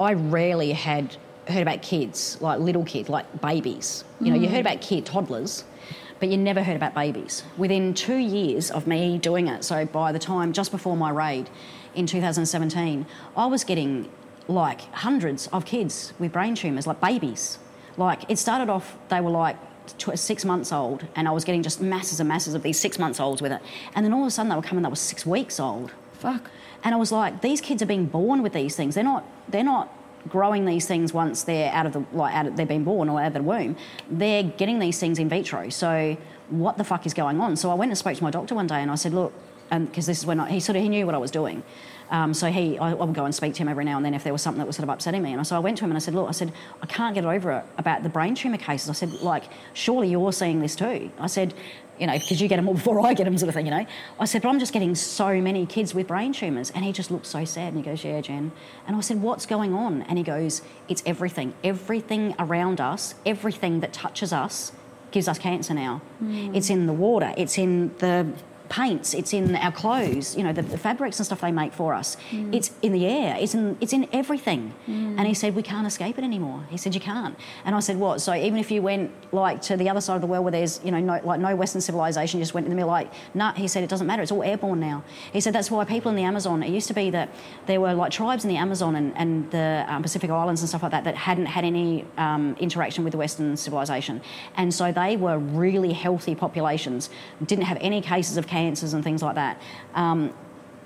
I 0.00 0.12
rarely 0.12 0.72
had 0.72 1.16
heard 1.48 1.62
about 1.62 1.82
kids, 1.82 2.38
like 2.40 2.60
little 2.60 2.84
kids, 2.84 3.08
like 3.08 3.40
babies. 3.40 4.04
You 4.20 4.32
know, 4.32 4.36
you 4.36 4.48
heard 4.48 4.60
about 4.60 4.80
kid 4.80 5.06
toddlers, 5.06 5.64
but 6.18 6.28
you 6.28 6.36
never 6.36 6.62
heard 6.62 6.76
about 6.76 6.94
babies. 6.94 7.44
Within 7.56 7.94
two 7.94 8.16
years 8.16 8.70
of 8.70 8.86
me 8.86 9.18
doing 9.18 9.48
it, 9.48 9.64
so 9.64 9.84
by 9.84 10.12
the 10.12 10.18
time 10.18 10.52
just 10.52 10.70
before 10.70 10.96
my 10.96 11.10
raid 11.10 11.48
in 11.94 12.06
2017, 12.06 13.06
I 13.36 13.46
was 13.46 13.64
getting 13.64 14.10
like 14.48 14.82
hundreds 14.92 15.46
of 15.48 15.64
kids 15.64 16.12
with 16.18 16.32
brain 16.32 16.54
tumours, 16.54 16.86
like 16.86 17.00
babies. 17.00 17.58
Like 17.96 18.24
it 18.28 18.38
started 18.38 18.68
off, 18.70 18.96
they 19.08 19.20
were 19.20 19.30
like 19.30 19.56
tw- 19.98 20.18
six 20.18 20.44
months 20.44 20.72
old, 20.72 21.06
and 21.14 21.26
I 21.28 21.30
was 21.30 21.44
getting 21.44 21.62
just 21.62 21.80
masses 21.80 22.20
and 22.20 22.28
masses 22.28 22.54
of 22.54 22.62
these 22.62 22.78
six 22.78 22.98
months 22.98 23.20
olds 23.20 23.40
with 23.40 23.52
it. 23.52 23.60
And 23.94 24.04
then 24.04 24.12
all 24.12 24.22
of 24.22 24.28
a 24.28 24.30
sudden 24.30 24.50
they 24.50 24.56
were 24.56 24.62
coming, 24.62 24.82
they 24.82 24.90
were 24.90 24.96
six 24.96 25.24
weeks 25.24 25.58
old. 25.60 25.92
Fuck. 26.18 26.50
And 26.84 26.94
I 26.94 26.98
was 26.98 27.12
like, 27.12 27.40
these 27.40 27.60
kids 27.60 27.82
are 27.82 27.86
being 27.86 28.06
born 28.06 28.42
with 28.42 28.52
these 28.52 28.76
things. 28.76 28.94
They're 28.94 29.04
not. 29.04 29.24
They're 29.48 29.64
not 29.64 29.92
growing 30.28 30.64
these 30.64 30.86
things 30.86 31.12
once 31.12 31.44
they're 31.44 31.72
out 31.72 31.86
of 31.86 31.92
the 31.92 32.04
like 32.12 32.34
out 32.34 32.46
of, 32.46 32.56
they've 32.56 32.66
been 32.66 32.84
born 32.84 33.08
or 33.08 33.20
out 33.20 33.28
of 33.28 33.34
the 33.34 33.42
womb. 33.42 33.76
They're 34.10 34.42
getting 34.42 34.78
these 34.80 34.98
things 34.98 35.18
in 35.18 35.28
vitro. 35.28 35.68
So 35.70 36.16
what 36.48 36.78
the 36.78 36.84
fuck 36.84 37.06
is 37.06 37.14
going 37.14 37.40
on? 37.40 37.56
So 37.56 37.70
I 37.70 37.74
went 37.74 37.90
and 37.90 37.98
spoke 37.98 38.16
to 38.16 38.22
my 38.22 38.30
doctor 38.30 38.54
one 38.54 38.66
day, 38.66 38.82
and 38.82 38.90
I 38.90 38.96
said, 38.96 39.14
look, 39.14 39.32
and 39.70 39.88
because 39.88 40.06
this 40.06 40.18
is 40.18 40.26
when 40.26 40.40
I, 40.40 40.50
he 40.50 40.60
sort 40.60 40.76
of 40.76 40.82
he 40.82 40.88
knew 40.88 41.06
what 41.06 41.14
I 41.14 41.18
was 41.18 41.30
doing. 41.30 41.62
Um, 42.08 42.34
so 42.34 42.52
he, 42.52 42.78
I, 42.78 42.90
I 42.90 42.94
would 42.94 43.14
go 43.14 43.24
and 43.24 43.34
speak 43.34 43.54
to 43.54 43.62
him 43.62 43.68
every 43.68 43.84
now 43.84 43.96
and 43.96 44.06
then 44.06 44.14
if 44.14 44.22
there 44.22 44.32
was 44.32 44.40
something 44.40 44.60
that 44.60 44.66
was 44.66 44.76
sort 44.76 44.84
of 44.84 44.90
upsetting 44.90 45.22
me. 45.22 45.32
And 45.32 45.44
so 45.44 45.56
I 45.56 45.58
went 45.58 45.78
to 45.78 45.84
him 45.84 45.90
and 45.90 45.96
I 45.96 46.00
said, 46.00 46.14
look, 46.14 46.28
I 46.28 46.32
said, 46.32 46.52
I 46.80 46.86
can't 46.86 47.16
get 47.16 47.24
over 47.24 47.50
it 47.50 47.64
about 47.78 48.04
the 48.04 48.08
brain 48.08 48.36
tumour 48.36 48.58
cases. 48.58 48.88
I 48.88 48.92
said, 48.92 49.12
like, 49.22 49.44
surely 49.72 50.08
you're 50.08 50.32
seeing 50.32 50.60
this 50.60 50.76
too. 50.76 51.10
I 51.18 51.26
said, 51.26 51.52
you 51.98 52.06
know, 52.06 52.18
because 52.18 52.40
you 52.40 52.48
get 52.48 52.56
them 52.56 52.68
all 52.68 52.74
before 52.74 53.00
I 53.00 53.14
get 53.14 53.24
them, 53.24 53.36
sort 53.38 53.48
of 53.48 53.54
thing, 53.54 53.66
you 53.66 53.70
know. 53.70 53.86
I 54.20 54.24
said, 54.24 54.42
but 54.42 54.48
I'm 54.48 54.58
just 54.58 54.72
getting 54.72 54.94
so 54.94 55.40
many 55.40 55.66
kids 55.66 55.94
with 55.94 56.06
brain 56.08 56.32
tumours. 56.32 56.70
And 56.70 56.84
he 56.84 56.92
just 56.92 57.10
looked 57.10 57.26
so 57.26 57.44
sad 57.44 57.72
and 57.72 57.84
he 57.84 57.90
goes, 57.90 58.04
yeah, 58.04 58.20
Jen. 58.20 58.52
And 58.86 58.96
I 58.96 59.00
said, 59.00 59.22
what's 59.22 59.46
going 59.46 59.74
on? 59.74 60.02
And 60.02 60.18
he 60.18 60.24
goes, 60.24 60.62
it's 60.88 61.02
everything. 61.06 61.54
Everything 61.64 62.34
around 62.38 62.80
us, 62.80 63.14
everything 63.24 63.80
that 63.80 63.92
touches 63.92 64.32
us 64.32 64.72
gives 65.10 65.28
us 65.28 65.38
cancer 65.38 65.74
now. 65.74 66.02
Hmm. 66.18 66.54
It's 66.54 66.70
in 66.70 66.86
the 66.86 66.92
water, 66.92 67.32
it's 67.36 67.58
in 67.58 67.94
the 67.98 68.26
paints, 68.68 69.14
it's 69.14 69.32
in 69.32 69.56
our 69.56 69.72
clothes, 69.72 70.36
you 70.36 70.42
know, 70.42 70.52
the, 70.52 70.62
the 70.62 70.78
fabrics 70.78 71.18
and 71.18 71.26
stuff 71.26 71.40
they 71.40 71.52
make 71.52 71.72
for 71.72 71.94
us. 71.94 72.16
It's 72.52 72.70
in 72.82 72.92
the 72.92 73.06
air, 73.06 73.36
it's 73.38 73.54
in, 73.54 73.76
it's 73.80 73.92
in 73.92 74.08
everything. 74.12 74.74
And 74.86 75.26
he 75.26 75.34
said, 75.34 75.54
we 75.54 75.62
can't 75.62 75.86
escape 75.86 76.18
it 76.18 76.24
anymore. 76.24 76.64
He 76.70 76.76
said, 76.76 76.94
you 76.94 77.00
can't. 77.00 77.36
And 77.64 77.74
I 77.74 77.80
said, 77.80 77.96
what? 77.96 78.20
So 78.20 78.34
even 78.34 78.58
if 78.58 78.70
you 78.70 78.82
went 78.82 79.10
like 79.32 79.62
to 79.62 79.76
the 79.76 79.88
other 79.88 80.00
side 80.00 80.14
of 80.16 80.20
the 80.20 80.26
world 80.26 80.44
where 80.44 80.52
there's, 80.52 80.80
you 80.84 80.90
know, 80.90 81.00
no, 81.00 81.20
like 81.24 81.40
no 81.40 81.54
Western 81.56 81.80
civilization, 81.80 82.40
just 82.40 82.54
went 82.54 82.66
in 82.66 82.70
the 82.70 82.76
middle 82.76 82.90
like, 82.90 83.12
nah, 83.34 83.52
he 83.52 83.68
said, 83.68 83.82
it 83.84 83.90
doesn't 83.90 84.06
matter, 84.06 84.22
it's 84.22 84.32
all 84.32 84.42
airborne 84.42 84.80
now. 84.80 85.02
He 85.32 85.40
said, 85.40 85.52
that's 85.52 85.70
why 85.70 85.84
people 85.84 86.10
in 86.10 86.16
the 86.16 86.22
Amazon, 86.24 86.62
it 86.62 86.70
used 86.70 86.88
to 86.88 86.94
be 86.94 87.10
that 87.10 87.30
there 87.66 87.80
were 87.80 87.94
like 87.94 88.10
tribes 88.10 88.44
in 88.44 88.48
the 88.48 88.56
Amazon 88.56 88.96
and, 88.96 89.16
and 89.16 89.50
the 89.50 89.84
um, 89.88 90.02
Pacific 90.02 90.30
Islands 90.30 90.60
and 90.60 90.68
stuff 90.68 90.82
like 90.82 90.92
that 90.92 91.04
that 91.04 91.16
hadn't 91.16 91.46
had 91.46 91.64
any 91.64 92.04
um, 92.16 92.56
interaction 92.60 93.04
with 93.04 93.12
the 93.12 93.18
Western 93.18 93.56
civilization. 93.56 94.20
And 94.56 94.72
so 94.72 94.92
they 94.92 95.16
were 95.16 95.38
really 95.38 95.92
healthy 95.92 96.34
populations, 96.34 97.10
didn't 97.44 97.64
have 97.64 97.78
any 97.80 98.00
cases 98.00 98.36
of 98.36 98.46
cancers 98.56 98.94
and 98.94 99.04
things 99.04 99.22
like 99.22 99.34
that. 99.34 99.60
Um, 99.94 100.32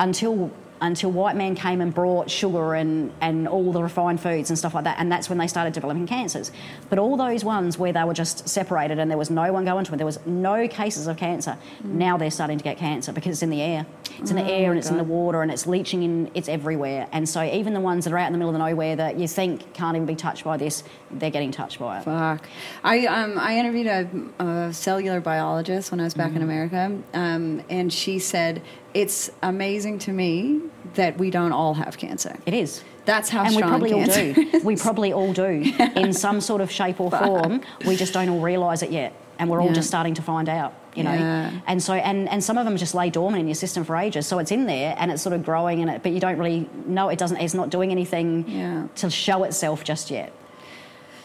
until 0.01 0.51
until 0.81 1.11
white 1.11 1.37
men 1.37 1.55
came 1.55 1.81
and 1.81 1.93
brought 1.93 2.31
sugar 2.31 2.75
and, 2.75 3.13
and 3.21 3.47
all 3.47 3.73
the 3.73 3.83
refined 3.83 4.21
foods 4.21 4.51
and 4.51 4.59
stuff 4.59 4.75
like 4.75 4.85
that, 4.85 4.97
and 4.99 5.11
that's 5.13 5.29
when 5.29 5.39
they 5.39 5.47
started 5.47 5.73
developing 5.73 6.07
cancers. 6.07 6.51
But 6.89 6.99
all 6.99 7.17
those 7.17 7.45
ones 7.45 7.79
where 7.79 7.93
they 7.93 8.05
were 8.05 8.15
just 8.15 8.49
separated 8.49 8.99
and 8.99 9.11
there 9.11 9.19
was 9.19 9.31
no 9.31 9.53
one 9.53 9.65
going 9.65 9.85
to 9.85 9.93
it, 9.95 9.97
there 9.99 10.07
was 10.07 10.19
no 10.27 10.67
cases 10.69 11.07
of 11.07 11.17
cancer. 11.17 11.59
Now 11.85 12.17
they're 12.17 12.31
starting 12.31 12.59
to 12.59 12.65
get 12.65 12.79
cancer 12.79 13.13
because 13.13 13.33
it's 13.33 13.43
in 13.43 13.51
the 13.51 13.61
air. 13.63 13.87
It's 14.19 14.31
in 14.31 14.37
the 14.37 14.45
air 14.45 14.71
and 14.71 14.79
it's 14.79 14.91
in 14.91 14.97
the 14.97 15.05
water 15.05 15.43
and 15.43 15.51
it's 15.51 15.67
leaching 15.67 16.03
in. 16.03 16.31
It's 16.35 16.49
everywhere. 16.49 17.09
And 17.13 17.29
so 17.29 17.43
even 17.43 17.75
the 17.75 17.81
ones 17.81 18.05
that 18.05 18.13
are 18.13 18.19
out 18.19 18.27
in 18.27 18.33
the 18.33 18.39
middle 18.39 18.55
of 18.55 18.59
nowhere 18.59 18.97
that 18.97 19.19
you 19.19 19.27
think 19.29 19.73
can't 19.73 19.97
even 19.97 20.07
be 20.07 20.17
touched 20.17 20.45
by 20.45 20.57
this, 20.57 20.83
they're 21.11 21.31
getting 21.31 21.51
touched 21.53 21.79
by 21.79 21.99
it. 21.99 22.05
Fuck. 22.05 22.47
I 22.85 23.07
um 23.07 23.39
I 23.39 23.59
interviewed 23.59 23.87
a, 23.87 24.09
a 24.43 24.73
cellular 24.73 25.21
biologist 25.21 25.91
when 25.91 26.01
I 26.01 26.05
was 26.05 26.15
back 26.15 26.29
Mm-hmm. 26.31 26.37
in 26.37 26.43
America, 26.43 26.99
um, 27.15 27.63
and 27.69 27.93
she 27.93 28.19
said 28.21 28.63
it's 28.95 29.31
amazing 29.43 29.99
to 30.01 30.13
me 30.13 30.61
that 30.95 31.19
we 31.19 31.31
don't 31.31 31.53
all 31.53 31.75
have 31.75 31.97
cancer. 31.99 32.37
It 32.47 32.55
is. 32.55 32.83
That's 33.05 33.29
how 33.29 33.41
and 33.45 33.51
we 33.51 33.57
strong 33.57 33.71
probably 33.71 33.93
all 33.93 34.05
cancer 34.05 34.33
do. 34.35 34.41
is. 34.57 34.65
We 34.65 34.77
probably 34.77 35.13
all 35.13 35.33
do 35.33 35.47
in 35.97 36.13
some 36.13 36.41
sort 36.41 36.61
of 36.61 36.71
shape 36.71 37.01
or 37.01 37.11
form. 37.11 37.63
We 37.87 37.97
just 37.97 38.13
don't 38.13 38.29
all 38.29 38.41
realise 38.41 38.83
it 38.83 38.91
yet, 38.91 39.13
and 39.39 39.49
we're 39.49 39.61
all 39.61 39.69
Yeah. 39.69 39.75
just 39.75 39.89
starting 39.89 40.15
to 40.15 40.23
find 40.23 40.49
out. 40.49 40.75
You 40.95 41.05
know, 41.05 41.13
Yeah. 41.15 41.51
and 41.69 41.81
so 41.81 41.95
and 41.95 42.29
and 42.29 42.43
some 42.43 42.59
of 42.59 42.65
them 42.65 42.77
just 42.77 42.95
lay 42.95 43.11
dormant 43.11 43.41
in 43.41 43.47
your 43.47 43.55
system 43.55 43.85
for 43.85 43.97
ages. 43.97 44.27
So 44.27 44.39
it's 44.41 44.51
in 44.51 44.67
there 44.67 44.97
and 44.99 45.11
it's 45.13 45.23
sort 45.23 45.35
of 45.35 45.45
growing, 45.45 45.81
and 45.81 45.89
it, 45.91 46.03
but 46.03 46.11
you 46.13 46.19
don't 46.21 46.37
really 46.39 46.69
know 46.87 47.09
it 47.11 47.19
doesn't. 47.19 47.37
It's 47.39 47.55
not 47.55 47.71
doing 47.71 47.91
anything 47.93 48.45
Yeah. 48.49 48.87
to 48.97 49.09
show 49.11 49.45
itself 49.45 49.85
just 49.85 50.11
yet. 50.11 50.33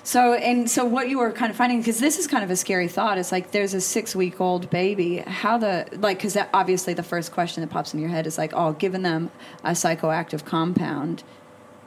So 0.06 0.34
and 0.36 0.70
so 0.70 0.86
what 0.86 1.10
you 1.10 1.18
were 1.18 1.32
kind 1.32 1.50
of 1.50 1.58
finding 1.58 1.80
because 1.80 2.00
this 2.00 2.20
is 2.20 2.28
kind 2.28 2.44
of 2.44 2.52
a 2.52 2.56
scary 2.56 2.88
thought. 2.88 3.18
It's 3.18 3.32
like 3.32 3.50
there's 3.52 3.74
a 3.74 3.82
six 3.82 4.16
week 4.16 4.40
old 4.40 4.70
baby. 4.70 5.18
How 5.18 5.58
the 5.58 5.88
like 5.94 6.20
because 6.20 6.38
obviously 6.54 6.94
the 6.94 7.02
first 7.04 7.32
question 7.32 7.62
that 7.62 7.72
pops 7.72 7.92
in 7.92 8.00
your 8.00 8.10
head 8.10 8.28
is 8.28 8.38
like, 8.38 8.54
oh, 8.54 8.74
giving 8.74 9.02
them 9.02 9.32
a 9.64 9.72
psychoactive 9.72 10.46
compound. 10.46 11.24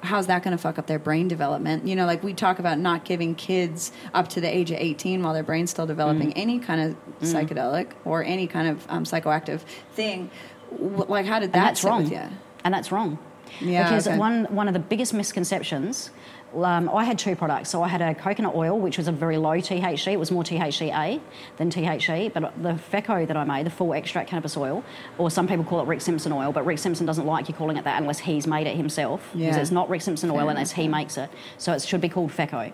How's 0.02 0.26
that 0.26 0.42
going 0.42 0.56
to 0.56 0.58
fuck 0.60 0.78
up 0.80 0.88
their 0.88 0.98
brain 0.98 1.28
development? 1.28 1.86
You 1.86 1.94
know, 1.94 2.06
like 2.06 2.24
we 2.24 2.34
talk 2.34 2.58
about 2.58 2.78
not 2.80 3.04
giving 3.04 3.36
kids 3.36 3.92
up 4.14 4.28
to 4.30 4.40
the 4.40 4.48
age 4.48 4.72
of 4.72 4.78
18 4.78 5.22
while 5.22 5.32
their 5.32 5.42
brain's 5.44 5.70
still 5.70 5.86
developing 5.86 6.30
Mm. 6.30 6.36
any 6.36 6.58
kind 6.58 6.80
of 6.80 7.20
psychedelic 7.20 7.90
or 8.04 8.24
any 8.24 8.46
kind 8.48 8.68
of 8.68 8.84
um, 8.88 9.04
psychoactive 9.04 9.60
thing. 9.92 10.28
Like, 10.76 11.26
how 11.26 11.38
did 11.38 11.52
that 11.52 11.58
and 11.58 11.66
that's 11.68 11.80
sit 11.82 11.88
wrong. 11.88 12.02
with 12.02 12.12
you? 12.12 12.22
And 12.64 12.74
that's 12.74 12.90
wrong. 12.92 13.18
Yeah, 13.60 13.84
because 13.84 14.06
okay. 14.06 14.18
one 14.18 14.44
one 14.46 14.68
of 14.68 14.74
the 14.74 14.80
biggest 14.80 15.14
misconceptions. 15.14 16.10
Um, 16.56 16.88
I 16.88 17.04
had 17.04 17.18
two 17.18 17.36
products. 17.36 17.68
So 17.70 17.82
I 17.82 17.88
had 17.88 18.00
a 18.00 18.14
coconut 18.14 18.54
oil, 18.54 18.78
which 18.78 18.96
was 18.96 19.06
a 19.08 19.12
very 19.12 19.36
low 19.36 19.56
THC. 19.58 20.12
It 20.12 20.18
was 20.18 20.30
more 20.30 20.42
THCA 20.42 21.20
than 21.58 21.70
THC. 21.70 22.32
But 22.32 22.52
the 22.62 22.74
FECO 22.90 23.26
that 23.26 23.36
I 23.36 23.44
made, 23.44 23.66
the 23.66 23.70
full 23.70 23.92
extract 23.92 24.30
cannabis 24.30 24.56
oil, 24.56 24.82
or 25.18 25.30
some 25.30 25.46
people 25.46 25.64
call 25.64 25.80
it 25.80 25.86
Rick 25.86 26.00
Simpson 26.00 26.32
oil, 26.32 26.52
but 26.52 26.64
Rick 26.64 26.78
Simpson 26.78 27.06
doesn't 27.06 27.26
like 27.26 27.48
you 27.48 27.54
calling 27.54 27.76
it 27.76 27.84
that 27.84 28.00
unless 28.00 28.18
he's 28.20 28.46
made 28.46 28.66
it 28.66 28.76
himself. 28.76 29.28
Because 29.32 29.56
Yeah. 29.56 29.60
it's 29.60 29.70
not 29.70 29.88
Rick 29.90 30.02
Simpson 30.02 30.30
oil 30.30 30.48
unless 30.48 30.72
he 30.72 30.88
makes 30.88 31.16
it. 31.18 31.30
So 31.58 31.72
it 31.72 31.82
should 31.82 32.00
be 32.00 32.08
called 32.08 32.30
FECO. 32.32 32.72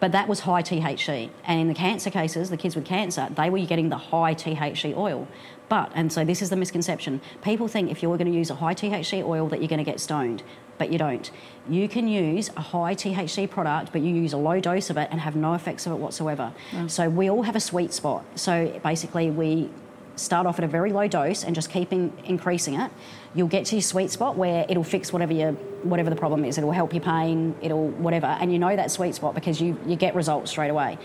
But 0.00 0.12
that 0.12 0.28
was 0.28 0.40
high 0.40 0.62
THC. 0.62 1.30
And 1.44 1.60
in 1.60 1.68
the 1.68 1.74
cancer 1.74 2.10
cases, 2.10 2.50
the 2.50 2.56
kids 2.56 2.74
with 2.74 2.84
cancer, 2.86 3.28
they 3.30 3.50
were 3.50 3.60
getting 3.66 3.90
the 3.90 3.98
high 3.98 4.34
THC 4.34 4.96
oil. 4.96 5.28
But, 5.68 5.92
and 5.94 6.12
so 6.12 6.24
this 6.24 6.42
is 6.42 6.50
the 6.50 6.56
misconception 6.56 7.20
people 7.42 7.68
think 7.68 7.90
if 7.92 8.02
you're 8.02 8.16
going 8.16 8.32
to 8.32 8.36
use 8.36 8.50
a 8.50 8.56
high 8.56 8.74
THC 8.74 9.24
oil 9.24 9.48
that 9.48 9.60
you're 9.60 9.68
going 9.68 9.78
to 9.78 9.84
get 9.84 10.00
stoned, 10.00 10.42
but 10.78 10.90
you 10.90 10.98
don't. 10.98 11.30
You 11.68 11.88
can 11.88 12.08
use 12.08 12.48
a 12.56 12.60
high 12.60 12.94
THC 12.94 13.48
product, 13.48 13.92
but 13.92 14.00
you 14.00 14.14
use 14.14 14.32
a 14.32 14.38
low 14.38 14.58
dose 14.58 14.90
of 14.90 14.96
it 14.96 15.08
and 15.12 15.20
have 15.20 15.36
no 15.36 15.54
effects 15.54 15.86
of 15.86 15.92
it 15.92 15.96
whatsoever. 15.96 16.52
So 16.88 17.08
we 17.08 17.30
all 17.30 17.42
have 17.42 17.54
a 17.54 17.60
sweet 17.60 17.92
spot. 17.92 18.24
So 18.34 18.80
basically, 18.82 19.30
we 19.30 19.68
start 20.20 20.46
off 20.46 20.58
at 20.58 20.64
a 20.64 20.68
very 20.68 20.92
low 20.92 21.08
dose 21.08 21.44
and 21.44 21.54
just 21.54 21.70
keep 21.70 21.92
in, 21.92 22.12
increasing 22.24 22.74
it. 22.74 22.90
You'll 23.34 23.48
get 23.48 23.66
to 23.66 23.76
your 23.76 23.82
sweet 23.82 24.10
spot 24.10 24.36
where 24.36 24.66
it'll 24.68 24.84
fix 24.84 25.12
whatever 25.12 25.32
your 25.32 25.52
whatever 25.82 26.10
the 26.10 26.16
problem 26.16 26.44
is. 26.44 26.58
It'll 26.58 26.72
help 26.72 26.92
your 26.92 27.02
pain. 27.02 27.54
It'll 27.62 27.88
whatever, 27.88 28.26
and 28.26 28.52
you 28.52 28.58
know 28.58 28.74
that 28.74 28.90
sweet 28.90 29.14
spot 29.14 29.34
because 29.34 29.60
you 29.60 29.78
you 29.86 29.96
get 29.96 30.14
results 30.14 30.50
straight 30.50 30.70
away. 30.70 30.98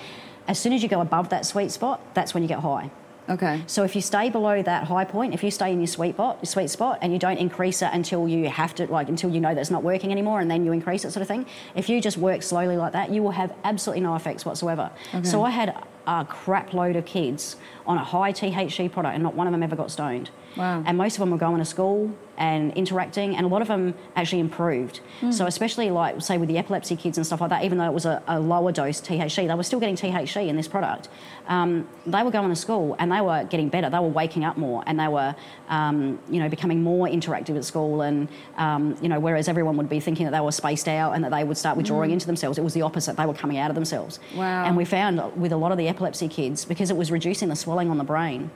As 0.48 0.60
soon 0.60 0.74
as 0.74 0.84
you 0.84 0.90
go 0.90 1.02
above 1.02 1.30
that 1.30 1.46
sweet 1.46 1.72
spot, 1.72 2.02
that's 2.14 2.34
when 2.34 2.44
you 2.44 2.50
get 2.50 2.60
high. 2.60 2.92
Okay. 3.28 3.64
So 3.66 3.84
if 3.84 3.96
you 3.96 4.02
stay 4.02 4.30
below 4.30 4.62
that 4.62 4.84
high 4.84 5.06
point, 5.06 5.34
if 5.34 5.44
you 5.44 5.50
stay 5.50 5.72
in 5.72 5.80
your 5.80 5.88
sweet 5.88 6.14
spot, 6.14 6.48
sweet 6.48 6.70
spot, 6.70 7.00
and 7.02 7.12
you 7.12 7.18
don't 7.18 7.38
increase 7.38 7.82
it 7.82 7.90
until 7.92 8.28
you 8.28 8.50
have 8.50 8.76
to, 8.76 8.86
like 8.86 9.10
until 9.10 9.32
you 9.32 9.40
know 9.40 9.54
that 9.54 9.60
it's 9.60 9.72
not 9.72 9.84
working 9.84 10.12
anymore, 10.12 10.40
and 10.40 10.52
then 10.52 10.64
you 10.64 10.72
increase 10.72 11.06
it, 11.06 11.12
sort 11.12 11.22
of 11.22 11.28
thing. 11.28 11.46
If 11.74 11.90
you 11.90 12.02
just 12.02 12.18
work 12.18 12.44
slowly 12.44 12.78
like 12.78 12.94
that, 12.94 13.10
you 13.10 13.24
will 13.24 13.32
have 13.32 13.52
absolutely 13.64 14.02
no 14.02 14.16
effects 14.16 14.46
whatsoever. 14.46 14.92
So 15.24 15.44
I 15.44 15.50
had 15.50 15.76
a 16.08 16.26
crap 16.26 16.74
load 16.74 16.96
of 16.96 17.06
kids 17.06 17.56
on 17.86 17.98
a 17.98 18.04
high 18.04 18.32
THC 18.32 18.92
product, 18.92 19.14
and 19.14 19.24
not 19.24 19.36
one 19.36 19.48
of 19.48 19.52
them 19.52 19.64
ever 19.64 19.76
got 19.76 19.92
stoned. 19.92 20.30
Wow. 20.56 20.84
And 20.86 20.98
most 20.98 21.16
of 21.16 21.20
them 21.20 21.32
were 21.32 21.38
going 21.38 21.60
to 21.60 21.66
school 21.66 22.16
and 22.38 22.74
interacting, 22.74 23.36
and 23.36 23.46
a 23.46 23.50
lot 23.50 23.62
of 23.62 23.68
them 23.68 23.94
actually 24.16 24.40
improved. 24.40 25.00
So, 25.32 25.46
especially 25.46 25.90
like, 25.90 26.22
say, 26.22 26.38
with 26.38 26.50
the 26.50 26.58
epilepsy 26.58 26.96
kids 26.96 27.18
and 27.18 27.26
stuff 27.26 27.42
like 27.42 27.50
that, 27.50 27.64
even 27.64 27.78
though 27.78 27.86
it 27.86 27.94
was 27.94 28.06
a, 28.06 28.22
a 28.28 28.40
lower 28.40 28.72
dose 28.72 29.02
THC, 29.02 29.48
they 29.48 29.54
were 29.56 29.64
still 29.64 29.80
getting 29.80 29.96
THC 29.96 30.48
in 30.48 30.56
this 30.56 30.68
product. 30.68 31.10
Um, 31.48 31.88
they 32.06 32.24
were 32.24 32.32
going 32.32 32.50
to 32.50 32.56
school 32.56 32.96
and 33.00 33.12
they 33.12 33.22
were 33.22 33.46
getting 33.46 33.70
better. 33.70 33.90
They 33.90 34.00
were 34.00 34.08
waking 34.08 34.44
up 34.44 34.58
more 34.58 34.84
and 34.86 35.00
they 35.00 35.08
were, 35.08 35.36
um, 35.70 36.20
you 36.30 36.40
know, 36.40 36.50
becoming 36.50 36.84
more 36.84 37.08
interactive 37.08 37.56
at 37.56 37.66
school. 37.66 38.02
And, 38.02 38.28
um, 38.58 38.98
you 39.02 39.10
know, 39.10 39.20
whereas 39.20 39.48
everyone 39.48 39.78
would 39.78 39.90
be 39.90 40.00
thinking 40.00 40.26
that 40.26 40.32
they 40.32 40.40
were 40.40 40.52
spaced 40.52 40.88
out 40.88 41.14
and 41.14 41.24
that 41.24 41.32
they 41.32 41.44
would 41.44 41.58
start 41.58 41.78
withdrawing 41.78 42.12
into 42.12 42.26
themselves, 42.26 42.58
it 42.58 42.64
was 42.64 42.74
the 42.74 42.82
opposite. 42.82 43.16
They 43.18 43.26
were 43.26 43.34
coming 43.34 43.58
out 43.58 43.70
of 43.70 43.76
themselves. 43.76 44.20
Wow. 44.36 44.66
And 44.66 44.76
we 44.76 44.86
found 44.86 45.22
with 45.36 45.52
a 45.52 45.58
lot 45.58 45.72
of 45.72 45.78
the 45.78 45.88
epilepsy 45.88 46.28
kids, 46.28 46.66
because 46.66 46.90
it 46.90 46.98
was 46.98 47.12
reducing 47.12 47.50
the 47.50 47.56
swelling 47.56 47.90
on 47.90 47.98
the 47.98 48.04
brain, 48.04 48.52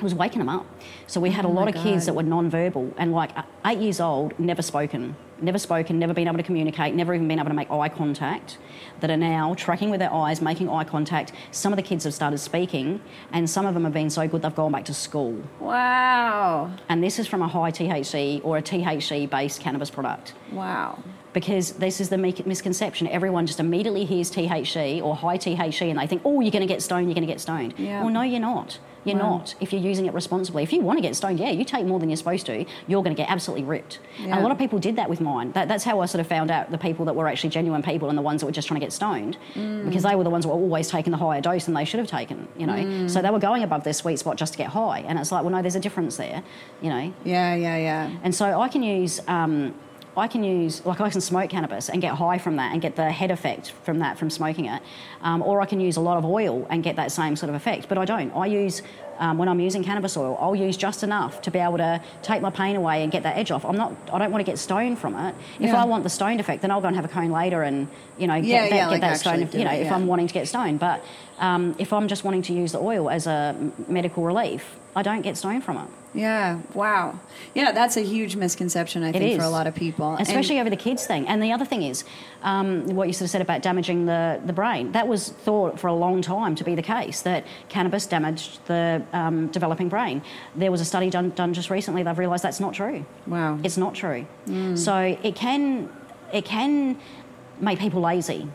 was 0.00 0.14
waking 0.14 0.38
them 0.38 0.48
up. 0.48 0.66
So 1.06 1.20
we 1.20 1.30
had 1.30 1.44
a 1.44 1.48
Oh 1.48 1.52
my 1.52 1.60
lot 1.64 1.68
of 1.74 1.82
kids 1.82 2.06
that 2.06 2.14
were 2.14 2.22
non-verbal 2.22 2.94
and 2.96 3.12
like 3.12 3.30
eight 3.66 3.78
years 3.78 4.00
old, 4.00 4.38
never 4.38 4.62
spoken, 4.62 5.14
never 5.40 5.58
spoken, 5.58 5.98
never 5.98 6.14
been 6.14 6.26
able 6.28 6.38
to 6.38 6.42
communicate, 6.42 6.94
never 6.94 7.12
even 7.14 7.28
been 7.28 7.38
able 7.38 7.50
to 7.50 7.54
make 7.54 7.70
eye 7.70 7.88
contact, 7.90 8.56
that 9.00 9.10
are 9.10 9.16
now 9.18 9.52
tracking 9.54 9.90
with 9.90 10.00
their 10.00 10.12
eyes, 10.12 10.40
making 10.40 10.68
eye 10.70 10.84
contact. 10.84 11.32
Some 11.50 11.72
of 11.72 11.76
the 11.76 11.82
kids 11.82 12.04
have 12.04 12.14
started 12.14 12.38
speaking, 12.38 13.00
and 13.32 13.48
some 13.50 13.66
of 13.66 13.74
them 13.74 13.84
have 13.84 13.92
been 13.92 14.08
so 14.08 14.26
good 14.26 14.40
they've 14.42 14.54
gone 14.54 14.72
back 14.72 14.84
to 14.86 14.94
school. 14.94 15.42
Wow. 15.60 16.70
And 16.88 17.02
this 17.04 17.18
is 17.18 17.26
from 17.26 17.42
a 17.42 17.48
high 17.48 17.70
THC 17.70 18.40
or 18.44 18.56
a 18.58 18.62
THC-based 18.62 19.60
cannabis 19.60 19.90
product 19.90 20.32
Wow. 20.52 20.98
because 21.32 21.72
this 21.72 22.00
is 22.00 22.08
the 22.08 22.18
misconception. 22.18 23.08
Everyone 23.08 23.46
just 23.46 23.60
immediately 23.60 24.04
hears 24.04 24.30
THC 24.30 25.02
or 25.02 25.14
high 25.16 25.36
THC 25.38 25.90
and 25.90 25.98
they 25.98 26.06
think, 26.06 26.22
oh, 26.24 26.40
you're 26.40 26.50
going 26.50 26.66
to 26.66 26.72
get 26.72 26.82
stoned, 26.82 27.06
you're 27.08 27.14
going 27.14 27.26
to 27.26 27.32
get 27.32 27.40
stoned. 27.40 27.74
Yeah. 27.76 28.00
Well, 28.02 28.10
no, 28.12 28.22
you're 28.22 28.40
not. 28.40 28.78
You're 29.04 29.16
Wow. 29.18 29.38
not 29.38 29.54
if 29.60 29.72
you're 29.72 29.82
using 29.82 30.06
it 30.06 30.14
responsibly. 30.14 30.62
If 30.62 30.72
you 30.72 30.80
want 30.80 30.98
to 30.98 31.02
get 31.02 31.16
stoned, 31.16 31.40
yeah, 31.40 31.50
you 31.50 31.64
take 31.64 31.84
more 31.86 31.98
than 31.98 32.08
you're 32.08 32.16
supposed 32.16 32.46
to, 32.46 32.64
you're 32.86 33.02
going 33.02 33.14
to 33.16 33.20
get 33.20 33.30
absolutely 33.30 33.64
ripped. 33.64 33.98
And 34.20 34.32
a 34.32 34.40
lot 34.40 34.52
of 34.52 34.58
people 34.58 34.78
did 34.78 34.96
that 34.96 35.10
with 35.10 35.20
mine. 35.20 35.52
That, 35.52 35.66
that's 35.68 35.84
how 35.84 36.00
I 36.00 36.06
sort 36.06 36.20
of 36.20 36.26
found 36.26 36.50
out 36.50 36.70
the 36.70 36.78
people 36.78 37.04
that 37.06 37.14
were 37.16 37.26
actually 37.26 37.50
genuine 37.50 37.82
people 37.82 38.08
and 38.08 38.16
the 38.16 38.22
ones 38.22 38.40
that 38.40 38.46
were 38.46 38.52
just 38.52 38.68
trying 38.68 38.80
to 38.80 38.84
get 38.86 38.92
stoned 38.92 39.36
Mm. 39.54 39.84
because 39.86 40.02
they 40.04 40.14
were 40.14 40.24
the 40.24 40.30
ones 40.30 40.44
that 40.44 40.48
were 40.50 40.54
always 40.60 40.88
taking 40.88 41.10
the 41.10 41.16
higher 41.16 41.40
dose 41.40 41.64
than 41.64 41.74
they 41.74 41.84
should 41.84 41.98
have 41.98 42.08
taken, 42.08 42.46
you 42.56 42.66
know. 42.66 42.74
Mm. 42.74 43.10
So 43.10 43.20
they 43.22 43.30
were 43.30 43.38
going 43.38 43.62
above 43.62 43.82
their 43.84 43.92
sweet 43.92 44.18
spot 44.18 44.36
just 44.36 44.52
to 44.54 44.58
get 44.58 44.68
high. 44.68 45.00
And 45.00 45.18
it's 45.18 45.32
like, 45.32 45.42
well, 45.42 45.52
no, 45.52 45.62
there's 45.62 45.74
a 45.74 45.80
difference 45.80 46.16
there, 46.16 46.42
you 46.80 46.90
know. 46.90 47.12
Yeah, 47.24 47.54
yeah, 47.54 47.76
yeah. 47.76 48.10
And 48.22 48.34
so 48.34 48.60
I 48.60 48.68
can 48.68 48.82
use, 48.82 49.20
um, 49.28 49.74
I 50.16 50.28
can 50.28 50.44
use, 50.44 50.84
like 50.84 51.00
I 51.00 51.08
can 51.10 51.20
smoke 51.20 51.48
cannabis 51.50 51.88
and 51.88 52.02
get 52.02 52.14
high 52.14 52.38
from 52.38 52.56
that 52.56 52.72
and 52.72 52.82
get 52.82 52.96
the 52.96 53.10
head 53.10 53.30
effect 53.30 53.70
from 53.84 54.00
that 54.00 54.18
from 54.18 54.28
smoking 54.30 54.66
it, 54.66 54.82
um, 55.22 55.42
or 55.42 55.60
I 55.62 55.66
can 55.66 55.80
use 55.80 55.96
a 55.96 56.00
lot 56.02 56.18
of 56.18 56.24
oil 56.24 56.66
and 56.68 56.82
get 56.82 56.96
that 56.96 57.10
same 57.12 57.34
sort 57.36 57.48
of 57.50 57.54
effect. 57.54 57.88
But 57.88 57.96
I 57.98 58.04
don't. 58.04 58.30
I 58.36 58.46
use 58.46 58.82
um, 59.18 59.38
when 59.38 59.48
I'm 59.48 59.60
using 59.60 59.84
cannabis 59.84 60.16
oil, 60.16 60.36
I'll 60.40 60.56
use 60.56 60.76
just 60.76 61.02
enough 61.02 61.40
to 61.42 61.50
be 61.50 61.58
able 61.58 61.78
to 61.78 62.02
take 62.22 62.42
my 62.42 62.50
pain 62.50 62.76
away 62.76 63.02
and 63.02 63.12
get 63.12 63.22
that 63.22 63.36
edge 63.38 63.50
off. 63.50 63.64
I'm 63.64 63.76
not. 63.76 63.92
I 64.12 64.18
don't 64.18 64.32
want 64.32 64.44
to 64.44 64.50
get 64.50 64.58
stoned 64.58 64.98
from 64.98 65.14
it. 65.16 65.34
If 65.60 65.68
Yeah. 65.68 65.82
I 65.82 65.84
want 65.86 66.02
the 66.04 66.10
stoned 66.10 66.40
effect, 66.40 66.60
then 66.62 66.70
I'll 66.70 66.80
go 66.80 66.88
and 66.88 66.96
have 66.96 67.04
a 67.04 67.08
cone 67.08 67.30
later 67.30 67.62
and 67.62 67.88
you 68.18 68.26
know 68.26 68.34
get 68.34 68.44
Yeah, 68.44 68.62
that, 68.62 68.70
yeah, 68.70 68.76
get 68.84 68.90
like 68.90 69.00
that 69.02 69.20
stoned. 69.20 69.42
actually 69.44 69.60
You 69.60 69.64
know, 69.64 69.72
it, 69.72 69.86
if. 69.86 69.92
I'm 69.92 70.06
wanting 70.06 70.26
to 70.26 70.34
get 70.34 70.46
stoned, 70.48 70.78
but 70.80 71.02
um, 71.38 71.74
if 71.78 71.92
I'm 71.92 72.08
just 72.08 72.22
wanting 72.24 72.42
to 72.42 72.52
use 72.52 72.72
the 72.72 72.80
oil 72.80 73.08
as 73.08 73.26
a 73.26 73.54
medical 73.88 74.24
relief, 74.24 74.76
I 74.94 75.02
don't 75.02 75.22
get 75.22 75.36
stoned 75.36 75.64
from 75.64 75.78
it. 75.78 75.88
Yeah. 76.14 76.58
Wow. 76.74 77.18
Yeah, 77.54 77.72
that's 77.72 77.96
a 77.96 78.02
huge 78.02 78.36
misconception, 78.36 79.02
I 79.02 79.12
think, 79.12 79.40
for 79.40 79.46
a 79.46 79.48
lot 79.48 79.66
of 79.66 79.74
people. 79.74 80.12
And- 80.12 80.20
especially 80.20 80.60
over 80.60 80.68
the 80.68 80.76
kids 80.76 81.06
thing. 81.06 81.26
And 81.26 81.42
the 81.42 81.52
other 81.52 81.64
thing 81.64 81.82
is, 81.82 82.04
um, 82.42 82.84
what 82.94 83.06
you 83.08 83.14
sort 83.14 83.22
of 83.26 83.30
said 83.30 83.40
about 83.40 83.62
damaging 83.62 84.04
the, 84.04 84.38
the 84.44 84.52
brain. 84.52 84.92
That 84.92 85.08
was 85.08 85.30
thought 85.30 85.80
for 85.80 85.86
a 85.86 85.94
long 85.94 86.20
time 86.20 86.54
to 86.56 86.64
be 86.64 86.74
the 86.74 86.82
case 86.82 87.22
that 87.22 87.46
cannabis 87.70 88.04
damaged 88.04 88.60
the 88.66 89.02
um, 89.14 89.46
developing 89.48 89.88
brain. 89.88 90.20
There 90.54 90.70
was 90.70 90.82
a 90.82 90.84
study 90.84 91.08
done 91.08 91.30
done 91.30 91.54
just 91.54 91.70
recently. 91.70 92.02
They've 92.02 92.18
realised 92.18 92.44
that's 92.44 92.60
not 92.60 92.74
true. 92.74 93.06
wow. 93.26 93.58
It's 93.64 93.78
not 93.78 93.94
true. 93.94 94.26
So 94.74 95.16
it 95.22 95.34
can 95.34 95.88
it 96.34 96.44
can 96.44 96.98
make 97.60 97.78
people 97.78 98.02
lazy. 98.02 98.48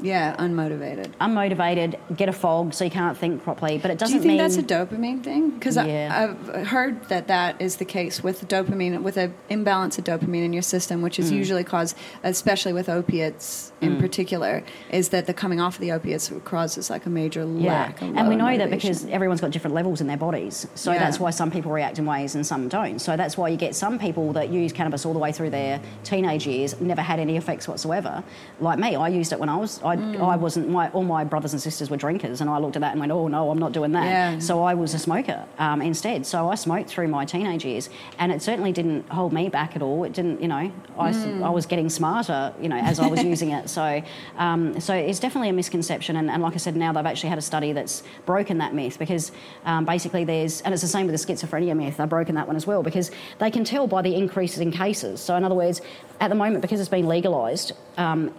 Yeah, 0.00 0.34
unmotivated. 0.36 1.08
Unmotivated, 1.20 1.98
get 2.16 2.28
a 2.28 2.32
fog 2.32 2.74
so 2.74 2.84
you 2.84 2.90
can't 2.90 3.16
think 3.16 3.42
properly, 3.42 3.78
but 3.78 3.90
it 3.90 3.94
Do 3.98 4.04
doesn't 4.04 4.16
you 4.16 4.20
think 4.22 4.28
mean 4.32 4.38
that's 4.38 4.56
a 4.56 4.62
dopamine 4.62 5.22
thing? 5.22 5.50
Because 5.50 5.76
Yeah. 5.76 6.34
I've 6.52 6.66
heard 6.66 7.04
that 7.08 7.28
that 7.28 7.56
is 7.60 7.76
the 7.76 7.84
case 7.84 8.22
with 8.22 8.46
dopamine, 8.48 9.02
with 9.02 9.16
an 9.16 9.32
imbalance 9.48 9.98
of 9.98 10.04
dopamine 10.04 10.44
in 10.44 10.52
your 10.52 10.62
system, 10.62 11.00
which 11.02 11.16
Mm. 11.16 11.20
is 11.24 11.32
usually 11.32 11.64
caused, 11.64 11.96
especially 12.22 12.72
with 12.72 12.88
opiates 12.88 13.72
in 13.80 13.98
particular, 13.98 14.62
is 14.90 15.10
that 15.10 15.26
the 15.26 15.34
coming 15.34 15.60
off 15.60 15.74
of 15.74 15.80
the 15.80 15.92
opiates 15.92 16.32
causes 16.44 16.88
like 16.88 17.04
a 17.06 17.10
major 17.10 17.46
Yeah, 17.56 17.72
lack. 17.72 18.00
of 18.02 18.16
and 18.16 18.28
we 18.28 18.36
know 18.36 18.56
that 18.56 18.70
because 18.70 19.04
everyone's 19.10 19.40
got 19.42 19.50
different 19.50 19.74
levels 19.74 20.00
in 20.00 20.06
their 20.06 20.16
bodies, 20.16 20.66
so 20.74 20.92
Yeah. 20.92 20.98
that's 21.00 21.20
why 21.20 21.30
some 21.30 21.50
people 21.50 21.70
react 21.70 21.98
in 21.98 22.06
ways 22.06 22.34
and 22.34 22.46
some 22.46 22.68
don't. 22.68 22.98
So 22.98 23.16
that's 23.16 23.36
why 23.36 23.48
you 23.48 23.56
get 23.56 23.74
some 23.74 23.98
people 23.98 24.32
that 24.32 24.48
use 24.48 24.72
cannabis 24.72 25.04
all 25.04 25.12
the 25.12 25.18
way 25.18 25.32
through 25.32 25.50
their 25.50 25.80
teenage 26.02 26.46
years, 26.46 26.80
never 26.80 27.02
had 27.02 27.18
any 27.20 27.36
effects 27.36 27.68
whatsoever. 27.68 28.24
Like 28.60 28.78
me, 28.78 28.96
I 28.96 29.08
used 29.08 29.32
it 29.32 29.38
when 29.38 29.48
I 29.50 29.56
was, 29.56 29.80
I, 29.84 29.96
Mm. 29.96 30.20
I 30.22 30.36
wasn't. 30.36 30.68
My 30.70 30.88
all 30.90 31.02
my 31.04 31.24
brothers 31.24 31.52
and 31.52 31.60
sisters 31.62 31.90
were 31.90 31.96
drinkers, 31.96 32.40
and 32.40 32.48
I 32.50 32.58
looked 32.58 32.76
at 32.76 32.80
that 32.80 32.92
and 32.92 33.00
went, 33.00 33.12
"Oh 33.12 33.28
no, 33.28 33.50
I'm 33.50 33.58
not 33.58 33.72
doing 33.72 33.92
that." 33.92 34.04
Yeah. 34.06 34.38
So 34.38 34.62
I 34.62 34.74
was 34.74 34.94
a 34.94 34.98
smoker 34.98 35.44
um, 35.58 35.82
instead. 35.82 36.24
So 36.26 36.48
I 36.48 36.54
smoked 36.54 36.88
through 36.88 37.08
my 37.08 37.24
teenage 37.24 37.64
years, 37.64 37.90
and 38.18 38.32
it 38.32 38.42
certainly 38.42 38.72
didn't 38.72 39.08
hold 39.10 39.32
me 39.32 39.48
back 39.48 39.76
at 39.76 39.82
all. 39.82 40.04
It 40.04 40.12
didn't, 40.12 40.40
you 40.40 40.48
know, 40.48 40.70
I, 40.98 41.12
Mm. 41.12 41.42
I 41.44 41.50
was 41.50 41.66
getting 41.66 41.88
smarter, 41.90 42.52
you 42.60 42.68
know, 42.68 42.76
as 42.76 42.98
I 42.98 43.06
was 43.06 43.22
using 43.22 43.50
it. 43.50 43.68
So, 43.68 44.02
um, 44.38 44.80
so 44.80 44.94
it's 44.94 45.20
definitely 45.20 45.50
a 45.50 45.52
misconception. 45.52 46.16
And, 46.16 46.30
and 46.30 46.42
like 46.42 46.54
I 46.54 46.56
said, 46.58 46.76
now 46.76 46.92
they've 46.92 47.06
actually 47.06 47.28
had 47.28 47.38
a 47.38 47.42
study 47.42 47.72
that's 47.72 48.02
broken 48.26 48.58
that 48.58 48.74
myth 48.74 48.98
because 48.98 49.32
um, 49.64 49.84
basically 49.84 50.24
there's, 50.24 50.60
and 50.62 50.72
it's 50.74 50.82
the 50.82 50.88
same 50.88 51.06
with 51.06 51.14
the 51.20 51.32
schizophrenia 51.34 51.76
myth. 51.76 51.96
They've 51.98 52.08
broken 52.08 52.34
that 52.36 52.46
one 52.46 52.56
as 52.56 52.66
well 52.66 52.82
because 52.82 53.10
they 53.38 53.50
can 53.50 53.64
tell 53.64 53.86
by 53.86 54.02
the 54.02 54.14
increases 54.14 54.58
in 54.60 54.70
cases. 54.72 55.20
So 55.20 55.36
in 55.36 55.44
other 55.44 55.54
words, 55.54 55.80
at 56.20 56.28
the 56.28 56.34
moment 56.34 56.62
because 56.62 56.80
it's 56.80 56.88
been 56.88 57.06
legalised. 57.06 57.72
Um, 57.96 58.32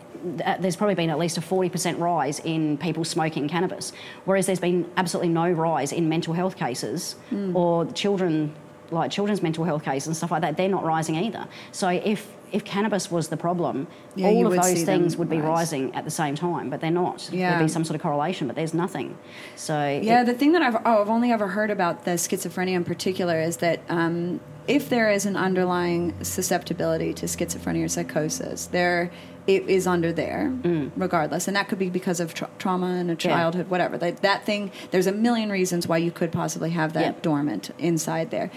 there's 0.60 0.76
probably 0.76 0.96
been 0.96 1.10
at 1.10 1.20
least 1.20 1.38
a 1.38 1.42
40% 1.42 2.00
rise 2.00 2.40
in 2.40 2.78
people 2.78 3.04
smoking 3.06 3.48
cannabis, 3.48 3.92
whereas 4.26 4.46
there's 4.48 4.60
been 4.60 4.90
absolutely 4.98 5.30
no 5.32 5.50
rise 5.52 5.92
in 5.92 6.10
mental 6.10 6.34
health 6.34 6.58
cases 6.58 7.16
or 7.54 7.86
children, 7.94 8.54
like 8.92 9.12
children's 9.12 9.42
mental 9.42 9.64
health 9.64 9.84
cases 9.84 10.08
and 10.08 10.18
stuff 10.18 10.32
like 10.32 10.42
that. 10.42 10.58
They're 10.58 10.70
not 10.70 10.84
rising 10.84 11.16
either. 11.16 11.48
So 11.72 11.90
if 11.90 12.28
if 12.52 12.64
cannabis 12.64 13.10
was 13.12 13.28
the 13.28 13.36
problem, 13.36 13.88
Yeah, 14.16 14.28
all 14.28 14.46
of 14.48 14.54
those 14.54 14.84
things 14.84 15.18
would 15.18 15.30
be 15.30 15.38
rise. 15.40 15.46
rising 15.74 15.94
at 15.96 16.06
the 16.06 16.12
same 16.12 16.36
time, 16.36 16.70
but 16.70 16.80
they're 16.80 16.92
not. 16.92 17.28
Yeah. 17.34 17.50
There'd 17.50 17.64
be 17.66 17.68
some 17.68 17.84
sort 17.84 17.96
of 17.96 18.02
correlation, 18.02 18.48
but 18.48 18.56
there's 18.56 18.74
nothing. 18.74 19.18
So 19.56 20.00
Yeah, 20.02 20.22
it- 20.22 20.26
the 20.26 20.34
thing 20.36 20.54
that 20.54 20.62
I've 20.62 20.76
oh, 20.86 21.02
I've 21.02 21.10
only 21.10 21.32
ever 21.34 21.48
heard 21.48 21.70
about 21.72 22.06
the 22.06 22.12
schizophrenia 22.12 22.76
in 22.76 22.84
particular 22.86 23.42
is 23.42 23.58
that 23.58 23.80
um, 23.90 24.40
if 24.68 24.88
there 24.90 25.10
is 25.12 25.26
an 25.26 25.36
underlying 25.36 26.14
susceptibility 26.22 27.14
to 27.16 27.26
schizophrenia 27.26 27.84
or 27.86 27.88
psychosis, 27.90 28.68
there 28.68 29.12
it 29.48 29.70
is 29.70 29.86
under 29.86 30.12
there 30.12 30.52
regardless, 30.96 31.48
and 31.48 31.56
that 31.56 31.68
could 31.68 31.78
be 31.80 31.90
because 31.90 32.20
of 32.20 32.34
tra- 32.34 32.50
trauma 32.58 32.96
in 32.96 33.10
a 33.10 33.16
Mm. 33.16 33.24
Yeah. 33.24 33.30
childhood, 33.38 33.70
whatever. 33.70 33.98
That, 33.98 34.22
that 34.24 34.44
thing, 34.46 34.72
there's 34.92 35.08
a 35.08 35.12
million 35.12 35.50
reasons 35.52 35.88
why 35.88 35.98
you 35.98 36.12
could 36.12 36.32
possibly 36.32 36.72
have 36.72 36.94
that 36.94 37.02
Yep. 37.06 37.22
dormant 37.22 37.70
inside 37.78 38.32
there. 38.32 38.50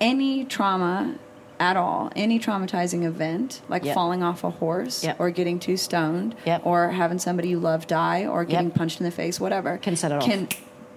Any 0.00 0.44
trauma 0.44 1.14
at 1.58 1.76
all, 1.76 2.10
any 2.14 2.38
traumatizing 2.38 3.02
event, 3.04 3.62
like 3.68 3.84
Yep. 3.84 3.94
falling 3.94 4.22
off 4.22 4.44
a 4.44 4.50
horse 4.50 5.02
Yep. 5.02 5.16
or 5.18 5.30
getting 5.30 5.58
too 5.58 5.76
stoned 5.76 6.34
or 6.62 6.90
having 6.90 7.18
somebody 7.18 7.48
you 7.48 7.58
love 7.58 7.86
die 7.86 8.24
or 8.26 8.44
getting 8.44 8.70
punched 8.70 9.00
in 9.00 9.04
the 9.04 9.10
face, 9.10 9.40
whatever, 9.40 9.76
Can 9.78 9.96
set 9.96 10.12
it 10.12 10.16
off. 10.22 10.24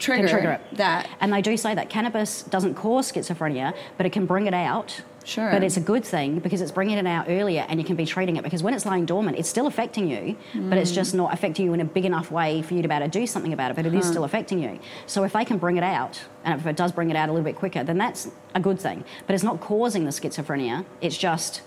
Trigger, 0.02 0.28
trigger 0.28 0.52
it. 0.54 0.78
that. 0.78 1.10
And 1.22 1.32
they 1.32 1.42
do 1.42 1.56
say 1.56 1.76
that 1.76 1.90
cannabis 1.90 2.44
doesn't 2.44 2.76
cause 2.76 3.12
schizophrenia, 3.12 3.74
but 3.98 4.06
it 4.06 4.12
can 4.12 4.26
bring 4.26 4.48
it 4.48 4.54
out. 4.54 5.02
Sure. 5.24 5.52
But 5.52 5.64
it's 5.64 5.78
a 5.78 5.82
good 5.82 6.04
thing 6.04 6.40
because 6.40 6.62
it's 6.62 6.72
bringing 6.72 6.98
it 6.98 7.06
out 7.06 7.28
earlier 7.30 7.66
and 7.70 7.80
you 7.80 7.86
can 7.86 7.96
be 7.96 8.06
treating 8.06 8.38
it 8.38 8.44
because 8.44 8.64
when 8.64 8.74
it's 8.74 8.88
lying 8.88 9.06
dormant, 9.06 9.38
it's 9.38 9.48
still 9.48 9.68
affecting 9.68 10.10
you, 10.10 10.36
but 10.56 10.80
it's 10.80 10.92
mm. 10.92 10.96
just 10.96 11.14
not 11.14 11.32
affecting 11.32 11.66
you 11.66 11.74
in 11.74 11.80
a 11.80 11.86
big 11.86 12.06
enough 12.06 12.32
way 12.32 12.64
for 12.64 12.74
you 12.74 12.82
to 12.82 12.88
be 12.88 12.94
able 12.96 13.06
to 13.06 13.12
do 13.12 13.28
something 13.28 13.54
about 13.54 13.70
it, 13.70 13.76
but 13.76 13.86
it 13.86 13.94
is 13.94 14.08
still 14.08 14.24
affecting 14.24 14.62
you. 14.62 14.80
So 15.06 15.24
if 15.24 15.34
they 15.34 15.46
can 15.46 15.60
bring 15.60 15.78
it 15.78 15.84
out, 15.84 16.20
and 16.44 16.60
if 16.60 16.66
it 16.66 16.76
does 16.76 16.92
bring 16.92 17.12
it 17.12 17.16
out 17.16 17.30
a 17.30 17.32
little 17.32 17.46
bit 17.46 17.56
quicker, 17.56 17.84
then 17.84 18.00
that's 18.00 18.32
a 18.56 18.60
good 18.60 18.80
thing. 18.80 19.06
But 19.28 19.36
it's 19.36 19.44
not 19.44 19.62
causing 19.62 20.06
the 20.06 20.12
schizophrenia, 20.12 20.86
it's 21.02 21.18
just 21.18 21.62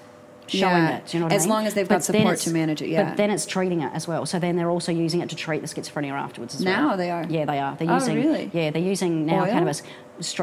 showing 0.47 0.63
Yeah. 0.85 0.97
it. 0.97 1.07
Do 1.07 1.17
you 1.17 1.21
know 1.21 1.27
what 1.27 1.33
I 1.33 1.37
As 1.37 1.43
mean? 1.43 1.51
long 1.51 1.67
as 1.67 1.75
they've 1.75 1.89
But 1.89 1.95
got 1.97 2.05
support 2.05 2.39
to 2.39 2.51
manage 2.51 2.83
it, 2.83 2.89
yeah. 2.89 3.05
But 3.05 3.17
then 3.17 3.31
it's 3.31 3.47
treating 3.47 3.81
it 3.83 3.91
as 3.95 4.07
well. 4.07 4.27
So 4.27 4.39
then 4.39 4.57
they're 4.57 4.71
also 4.71 4.93
using 4.93 5.21
it 5.21 5.29
to 5.31 5.37
treat 5.37 5.63
the 5.63 5.69
schizophrenia 5.69 6.13
afterwards 6.13 6.55
as 6.55 6.65
well. 6.65 6.91
Now 6.91 6.97
they 6.97 7.11
are? 7.11 7.25
Yeah, 7.29 7.45
they 7.45 7.59
are. 7.59 7.77
They're 7.77 7.91
Oh, 7.91 7.95
using. 7.95 8.17
really? 8.17 8.51
Yeah, 8.53 8.71
they're 8.71 8.83
using 8.83 9.27
now 9.27 9.41
Oil? 9.45 9.47
cannabis. 9.47 9.83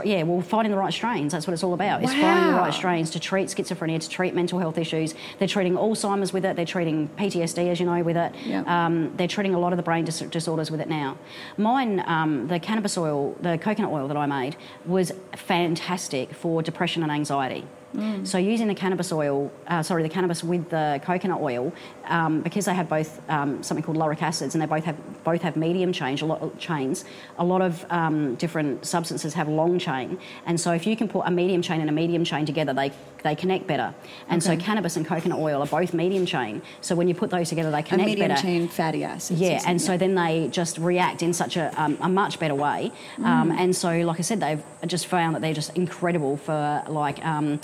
Yeah, 0.03 0.23
well, 0.23 0.41
finding 0.41 0.71
the 0.71 0.77
right 0.77 0.91
strains. 0.91 1.31
That's 1.31 1.47
what 1.47 1.53
it's 1.53 1.63
all 1.63 1.73
about. 1.73 2.03
It's 2.03 2.11
finding 2.13 2.51
the 2.51 2.57
right 2.59 2.73
strains 2.73 3.09
to 3.11 3.21
treat 3.21 3.47
schizophrenia, 3.47 4.01
to 4.01 4.09
treat 4.09 4.35
mental 4.35 4.59
health 4.59 4.77
issues. 4.77 5.13
They're 5.39 5.47
treating 5.47 5.75
Alzheimer's 5.75 6.33
with 6.33 6.43
it. 6.43 6.57
They're 6.57 6.65
treating 6.65 7.07
PTSD, 7.15 7.69
as 7.69 7.79
you 7.79 7.85
know, 7.85 8.03
with 8.03 8.17
it. 8.17 8.33
Yeah. 8.45 8.63
Um, 8.67 9.13
they're 9.15 9.29
treating 9.29 9.53
a 9.55 9.59
lot 9.59 9.71
of 9.71 9.77
the 9.77 9.83
brain 9.83 10.03
dis- 10.03 10.19
disorders 10.29 10.71
with 10.71 10.81
it 10.81 10.89
now. 10.89 11.15
Mine, 11.57 12.03
um, 12.05 12.49
the 12.49 12.59
cannabis 12.59 12.97
oil, 12.97 13.33
the 13.39 13.57
coconut 13.59 13.91
oil 13.93 14.09
that 14.09 14.17
I 14.17 14.25
made, 14.25 14.57
was 14.85 15.13
fantastic 15.37 16.33
for 16.33 16.61
depression 16.61 17.01
and 17.01 17.11
anxiety. 17.11 17.63
Mm. 17.93 18.25
So 18.25 18.37
using 18.37 18.67
the 18.67 18.75
cannabis 18.75 19.11
oil, 19.11 19.51
uh, 19.67 19.83
sorry, 19.83 20.03
the 20.03 20.09
cannabis 20.09 20.43
with 20.43 20.69
the 20.69 20.99
coconut 21.03 21.41
oil, 21.41 21.73
um, 22.05 22.41
because 22.41 22.65
they 22.65 22.73
have 22.73 22.89
both 22.89 23.21
um, 23.29 23.61
something 23.63 23.83
called 23.83 23.97
lauric 23.97 24.21
acids, 24.21 24.55
and 24.55 24.61
they 24.61 24.65
both 24.65 24.83
have 24.83 24.97
both 25.23 25.41
have 25.41 25.55
medium 25.55 25.93
chain, 25.93 26.17
a 26.19 26.25
lot 26.25 26.41
of 26.41 26.57
chains. 26.59 27.05
A 27.37 27.43
lot 27.43 27.61
of 27.61 27.85
um, 27.89 28.35
different 28.35 28.85
substances 28.85 29.33
have 29.33 29.47
long 29.47 29.79
chain, 29.79 30.19
and 30.45 30.59
so 30.59 30.71
if 30.71 30.85
you 30.87 30.95
can 30.95 31.07
put 31.07 31.23
a 31.25 31.31
medium 31.31 31.61
chain 31.61 31.81
and 31.81 31.89
a 31.89 31.93
medium 31.93 32.23
chain 32.23 32.45
together, 32.45 32.73
they 32.73 32.91
they 33.23 33.35
connect 33.35 33.67
better. 33.67 33.93
And 34.29 34.41
so 34.43 34.57
cannabis 34.57 34.97
and 34.97 35.05
coconut 35.05 35.39
oil 35.39 35.61
are 35.61 35.67
both 35.67 35.93
medium 35.93 36.25
chain. 36.25 36.61
So 36.81 36.95
when 36.95 37.07
you 37.07 37.13
put 37.13 37.29
those 37.29 37.49
together, 37.49 37.71
they 37.71 37.83
connect 37.83 38.07
A 38.07 38.09
medium 38.09 38.29
better. 38.29 38.41
chain 38.41 38.67
fatty 38.67 39.03
acids. 39.03 39.39
Yeah, 39.39 39.61
and 39.65 39.81
so 39.81 39.97
then 39.97 40.15
they 40.15 40.49
just 40.51 40.77
react 40.77 41.21
in 41.21 41.33
such 41.33 41.57
a, 41.57 41.71
um, 41.81 41.97
a 42.01 42.09
much 42.09 42.39
better 42.39 42.55
way. 42.55 42.91
Mm. 43.17 43.25
Um, 43.25 43.51
and 43.51 43.75
so, 43.75 43.91
like 43.99 44.19
I 44.19 44.23
said, 44.23 44.39
they've 44.39 44.63
just 44.87 45.05
found 45.07 45.35
that 45.35 45.41
they're 45.41 45.53
just 45.53 45.75
incredible 45.75 46.37
for 46.37 46.83
like 46.87 47.23
um, 47.25 47.59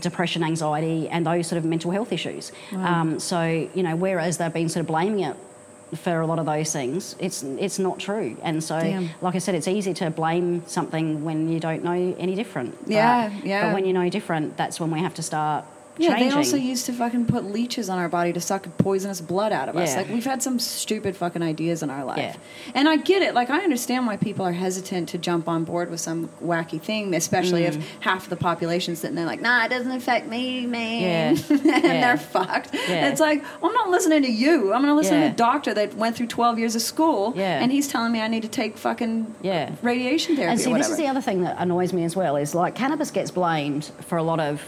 depression, 0.00 0.42
anxiety, 0.42 1.08
and 1.08 1.26
those 1.26 1.46
sort 1.46 1.58
of 1.58 1.64
mental 1.64 1.90
health 1.90 2.12
issues. 2.12 2.52
Um, 2.72 3.18
so, 3.20 3.68
you 3.74 3.82
know, 3.82 3.96
whereas 3.96 4.38
they've 4.38 4.52
been 4.52 4.68
sort 4.68 4.82
of 4.82 4.86
blaming 4.86 5.20
it 5.20 5.36
for 5.96 6.20
a 6.20 6.26
lot 6.26 6.38
of 6.40 6.46
those 6.46 6.72
things, 6.72 7.14
it's 7.20 7.42
it's 7.44 7.78
not 7.78 8.00
true. 8.00 8.36
And 8.42 8.64
so, 8.64 8.80
Damn. 8.80 9.10
like 9.20 9.36
I 9.36 9.38
said, 9.38 9.54
it's 9.54 9.68
easy 9.68 9.94
to 9.94 10.10
blame 10.10 10.62
something 10.66 11.24
when 11.24 11.48
you 11.48 11.60
don't 11.60 11.84
know 11.84 11.92
any 12.18 12.34
different. 12.34 12.74
Yeah, 12.86 13.28
But- 13.28 13.46
yeah. 13.46 13.66
But 13.66 13.74
when 13.74 13.84
you 13.84 13.92
know 13.92 14.08
different, 14.08 14.56
that's 14.56 14.80
when 14.80 14.90
we 14.90 14.98
have 15.00 15.14
to 15.14 15.22
start 15.22 15.64
Yeah, 15.96 16.10
changing. 16.10 16.28
they 16.30 16.34
also 16.34 16.56
used 16.56 16.86
to 16.86 16.92
fucking 16.92 17.26
put 17.26 17.44
leeches 17.44 17.88
on 17.88 17.98
our 17.98 18.08
body 18.08 18.32
to 18.32 18.40
suck 18.40 18.66
poisonous 18.78 19.20
blood 19.20 19.52
out 19.52 19.68
of 19.68 19.76
us. 19.76 19.94
Like 19.94 20.08
we've 20.08 20.24
had 20.24 20.42
some 20.42 20.58
stupid 20.58 21.16
fucking 21.16 21.40
ideas 21.42 21.82
in 21.84 21.90
our 21.90 22.04
life. 22.04 22.18
Yeah. 22.18 22.36
And 22.74 22.88
I 22.88 22.96
get 22.96 23.22
it. 23.22 23.32
Like 23.34 23.48
I 23.48 23.58
understand 23.62 24.06
why 24.06 24.16
people 24.16 24.44
are 24.44 24.52
hesitant 24.52 25.08
to 25.10 25.18
jump 25.18 25.48
on 25.48 25.62
board 25.64 25.90
with 25.90 26.00
some 26.00 26.28
wacky 26.42 26.80
thing, 26.80 27.14
especially 27.14 27.62
Mm. 27.62 27.68
if 27.68 27.98
half 28.00 28.28
the 28.28 28.34
population's 28.36 28.98
sitting 28.98 29.14
there 29.14 29.24
like, 29.26 29.40
nah, 29.40 29.64
it 29.66 29.68
doesn't 29.68 29.92
affect 29.92 30.26
me, 30.26 30.66
man. 30.66 31.02
Yeah. 31.36 31.44
and 31.50 31.64
Yeah. 31.64 31.80
they're 32.00 32.16
fucked. 32.16 32.74
Yeah. 32.74 33.08
It's 33.08 33.20
like, 33.20 33.42
well, 33.62 33.70
I'm 33.70 33.74
not 33.74 33.90
listening 33.90 34.22
to 34.22 34.30
you. 34.32 34.72
I'm 34.72 34.80
gonna 34.82 34.96
listen 34.96 35.14
Yeah. 35.14 35.28
to 35.28 35.32
a 35.34 35.36
doctor 35.36 35.74
that 35.74 35.94
went 35.94 36.16
through 36.16 36.26
twelve 36.26 36.58
years 36.58 36.74
of 36.74 36.82
school 36.82 37.32
Yeah. 37.36 37.62
and 37.62 37.70
he's 37.70 37.86
telling 37.86 38.10
me 38.10 38.20
I 38.20 38.26
need 38.28 38.42
to 38.42 38.48
take 38.48 38.76
fucking 38.78 39.32
Yeah. 39.42 39.70
radiation 39.82 40.34
therapy 40.34 40.50
And 40.50 40.60
see, 40.60 40.72
this 40.72 40.88
is 40.90 40.96
the 40.96 41.06
other 41.06 41.20
thing 41.20 41.42
that 41.42 41.54
annoys 41.58 41.92
me 41.92 42.02
as 42.04 42.16
well 42.16 42.34
is 42.36 42.52
like 42.54 42.74
cannabis 42.74 43.12
gets 43.12 43.30
blamed 43.30 43.92
for 44.08 44.18
a 44.18 44.22
lot 44.24 44.40
of 44.40 44.60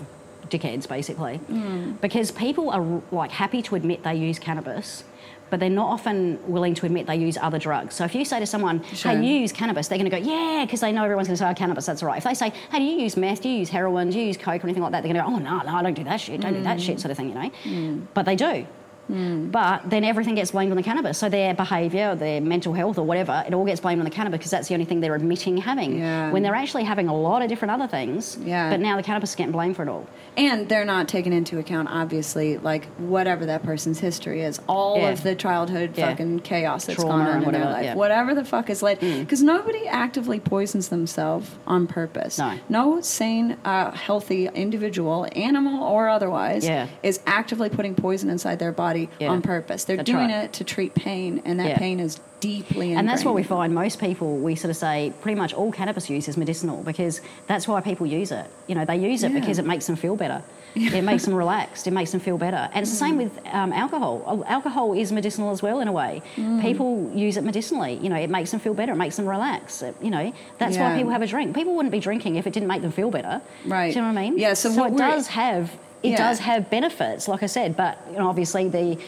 dickheads, 0.50 0.88
basically, 0.88 1.40
Mm. 1.50 2.00
because 2.00 2.30
people 2.30 2.70
are 2.70 3.02
like 3.12 3.30
happy 3.32 3.62
to 3.62 3.74
admit 3.74 4.02
they 4.02 4.14
use 4.14 4.38
cannabis. 4.38 5.04
But 5.48 5.60
they're 5.60 5.70
not 5.70 5.86
often 5.90 6.40
willing 6.48 6.74
to 6.74 6.86
admit 6.86 7.06
they 7.06 7.14
use 7.14 7.38
other 7.40 7.58
drugs. 7.60 7.94
So 7.94 8.04
if 8.04 8.16
you 8.16 8.24
say 8.24 8.40
to 8.40 8.46
someone, 8.46 8.82
Sure. 8.92 9.12
"Hey, 9.12 9.24
you 9.24 9.36
use 9.42 9.52
cannabis," 9.52 9.86
they're 9.86 9.96
going 9.96 10.10
to 10.10 10.20
go, 10.20 10.24
"Yeah," 10.32 10.64
because 10.64 10.80
they 10.80 10.90
know 10.90 11.04
everyone's 11.04 11.28
going 11.28 11.36
to 11.36 11.44
say, 11.44 11.48
"Oh, 11.48 11.54
cannabis, 11.54 11.86
that's 11.86 12.02
all 12.02 12.08
right." 12.08 12.18
If 12.18 12.24
they 12.24 12.34
say, 12.34 12.52
"Hey, 12.72 12.78
do 12.80 12.84
you 12.84 12.96
use 12.98 13.16
meth? 13.16 13.42
Do 13.42 13.48
you 13.48 13.58
use 13.60 13.68
heroin? 13.68 14.10
Do 14.10 14.18
you 14.18 14.26
use 14.26 14.36
coke 14.36 14.64
or 14.64 14.66
anything 14.66 14.82
like 14.82 14.90
that?" 14.90 15.04
They're 15.04 15.12
going 15.12 15.24
to 15.24 15.30
go, 15.30 15.36
"Oh 15.36 15.38
no, 15.38 15.62
no, 15.70 15.76
I 15.76 15.82
don't 15.84 15.94
do 15.94 16.02
that 16.02 16.20
shit. 16.20 16.40
Don't 16.40 16.54
do 16.54 16.62
that 16.64 16.78
Mm. 16.78 16.82
shit," 16.84 16.98
sort 16.98 17.12
of 17.12 17.16
thing, 17.16 17.28
you 17.28 17.34
know. 17.36 18.00
But 18.12 18.26
they 18.26 18.34
do. 18.34 18.66
But 19.08 19.88
then 19.88 20.04
everything 20.04 20.34
gets 20.34 20.50
blamed 20.50 20.70
on 20.72 20.76
the 20.76 20.82
cannabis. 20.82 21.18
So 21.18 21.28
their 21.28 21.54
behaviour, 21.54 22.14
their 22.14 22.40
mental 22.40 22.72
health, 22.74 22.98
or 22.98 23.04
whatever, 23.04 23.44
it 23.46 23.54
all 23.54 23.64
gets 23.64 23.80
blamed 23.80 24.00
on 24.00 24.04
the 24.04 24.10
cannabis 24.10 24.38
because 24.38 24.50
that's 24.50 24.68
the 24.68 24.74
only 24.74 24.86
thing 24.86 25.00
they're 25.00 25.14
admitting 25.14 25.56
having. 25.58 25.98
Yeah. 25.98 26.30
When 26.32 26.42
they're 26.42 26.54
actually 26.54 26.84
having 26.84 27.08
a 27.08 27.14
lot 27.14 27.42
of 27.42 27.48
different 27.48 27.72
other 27.72 27.86
things. 27.86 28.36
Yeah. 28.44 28.70
But 28.70 28.80
now 28.80 28.96
the 28.96 29.02
cannabis 29.02 29.30
is 29.30 29.36
getting 29.36 29.52
blamed 29.52 29.76
for 29.76 29.82
it 29.82 29.88
all. 29.88 30.06
And 30.36 30.68
they're 30.68 30.84
not 30.84 31.08
taking 31.08 31.32
into 31.32 31.58
account, 31.58 31.88
obviously, 31.90 32.58
like 32.58 32.86
whatever 32.98 33.46
that 33.46 33.62
person's 33.62 33.98
history 34.00 34.42
is, 34.42 34.60
all 34.68 34.98
Yeah. 34.98 35.10
of 35.10 35.22
the 35.22 35.34
childhood 35.34 35.92
Yeah. 35.94 36.10
fucking 36.10 36.40
chaos 36.40 36.86
that's 36.86 37.00
Trauma 37.00 37.24
gone 37.24 37.36
on 37.36 37.42
in 37.44 37.52
their 37.52 37.64
life. 37.64 37.86
Mm. 37.86 37.94
whatever 37.96 38.34
the 38.34 38.44
fuck 38.44 38.68
is 38.70 38.82
led. 38.82 39.00
Because 39.00 39.42
nobody 39.42 39.86
actively 39.86 40.40
poisons 40.40 40.88
themselves 40.88 41.50
on 41.66 41.86
purpose. 41.86 42.38
No. 42.38 42.52
no 42.68 43.00
sane, 43.00 43.56
uh, 43.64 43.90
healthy 43.92 44.48
individual, 44.54 45.26
animal 45.34 45.82
or 45.84 46.08
otherwise, 46.08 46.68
is 47.02 47.20
actively 47.26 47.68
putting 47.68 47.94
poison 47.94 48.28
inside 48.30 48.58
their 48.58 48.72
body 48.72 48.95
Yeah. 49.20 49.28
on 49.28 49.42
purpose. 49.42 49.84
They're 49.84 49.96
That's 49.96 50.06
doing 50.10 50.28
right. 50.30 50.44
it 50.44 50.52
to 50.54 50.64
treat 50.64 50.94
pain, 50.94 51.42
and 51.44 51.58
that 51.60 51.68
Yeah. 51.68 51.78
pain 51.78 52.00
is 52.00 52.20
deeply 52.40 52.88
ingrained. 52.92 52.98
And 53.00 53.08
that's 53.08 53.24
what 53.24 53.34
we 53.34 53.42
find 53.42 53.74
most 53.74 53.98
people, 53.98 54.36
we 54.36 54.54
sort 54.56 54.70
of 54.70 54.76
say 54.76 55.12
pretty 55.22 55.38
much 55.38 55.52
all 55.54 55.72
cannabis 55.72 56.08
use 56.10 56.28
is 56.28 56.36
medicinal 56.36 56.82
because 56.82 57.20
that's 57.46 57.66
why 57.66 57.80
people 57.80 58.06
use 58.06 58.30
it. 58.30 58.46
You 58.66 58.74
know, 58.74 58.84
they 58.84 58.96
use 58.96 59.22
it 59.24 59.32
Yeah. 59.32 59.40
because 59.40 59.58
it 59.58 59.64
makes 59.66 59.86
them 59.86 59.96
feel 59.96 60.16
better. 60.16 60.42
It 60.74 61.02
makes 61.04 61.24
them 61.24 61.34
relaxed. 61.44 61.86
It 61.86 61.92
makes 61.92 62.10
them 62.12 62.20
feel 62.20 62.36
better. 62.36 62.68
And 62.74 62.82
it's 62.82 62.90
the 62.90 62.96
same 62.98 63.16
with 63.16 63.32
um, 63.50 63.72
alcohol. 63.72 64.44
Alcohol 64.46 64.92
is 64.92 65.10
medicinal 65.12 65.50
as 65.50 65.62
well, 65.62 65.80
in 65.80 65.88
a 65.88 65.92
way. 65.92 66.20
Mm. 66.36 66.60
People 66.60 67.10
use 67.14 67.38
it 67.38 67.44
medicinally. 67.44 67.94
You 68.02 68.10
know, 68.10 68.16
it 68.16 68.28
makes 68.28 68.50
them 68.50 68.60
feel 68.60 68.74
better. 68.74 68.92
It 68.92 68.96
makes 68.96 69.16
them 69.16 69.26
relax. 69.26 69.80
It- 69.80 69.96
you 70.02 70.10
know, 70.10 70.30
that's 70.58 70.76
Yeah. 70.76 70.90
why 70.90 70.96
people 70.98 71.12
have 71.12 71.22
a 71.22 71.26
drink. 71.26 71.54
People 71.54 71.74
wouldn't 71.74 71.92
be 71.92 72.00
drinking 72.00 72.36
if 72.36 72.46
it 72.46 72.52
didn't 72.52 72.68
make 72.68 72.82
them 72.82 72.92
feel 72.92 73.10
better. 73.10 73.40
Right. 73.64 73.90
Do 73.94 73.98
you 73.98 74.02
know 74.04 74.12
what 74.12 74.18
I 74.18 74.22
mean? 74.30 74.38
Yeah, 74.38 74.52
so 74.52 74.70
what 74.72 74.92
it 74.92 74.98
does 74.98 75.28
have. 75.28 75.70
It 76.02 76.10
Yeah. 76.10 76.16
does 76.18 76.38
have 76.40 76.68
benefits, 76.70 77.26
like 77.26 77.42
I 77.42 77.46
said, 77.46 77.76
but 77.76 77.98
you 78.12 78.18
know, 78.18 78.28
obviously 78.28 78.68
the 78.68 78.98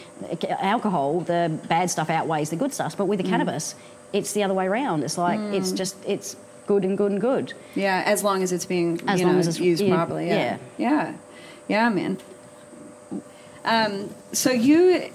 alcohol, 0.59 1.21
the 1.21 1.51
bad 1.69 1.89
stuff 1.89 2.09
outweighs 2.09 2.49
the 2.49 2.55
good 2.55 2.73
stuff. 2.73 2.97
But 2.97 3.05
with 3.05 3.19
the 3.21 3.29
cannabis, 3.29 3.75
it's 4.11 4.33
the 4.33 4.43
other 4.43 4.53
way 4.53 4.65
around. 4.67 5.03
It's 5.03 5.17
like 5.17 5.39
Mm. 5.39 5.53
it's 5.53 5.71
just 5.71 5.95
it's 6.05 6.35
good 6.67 6.83
and 6.83 6.97
good 6.97 7.11
and 7.11 7.21
good. 7.21 7.53
Yeah, 7.75 8.03
as 8.05 8.23
long 8.23 8.41
as 8.43 8.51
it's 8.51 8.65
being 8.65 8.99
As 9.07 9.19
you 9.19 9.25
long 9.27 9.35
know, 9.35 9.39
as 9.39 9.47
it's- 9.47 9.63
used 9.63 9.81
yeah, 9.83 9.95
properly. 9.95 10.27
Yeah. 10.27 10.57
yeah. 10.77 10.89
yeah, 10.89 11.13
yeah, 11.67 11.89
man. 11.89 12.17
Um, 13.65 14.09
so 14.31 14.51
you 14.51 15.09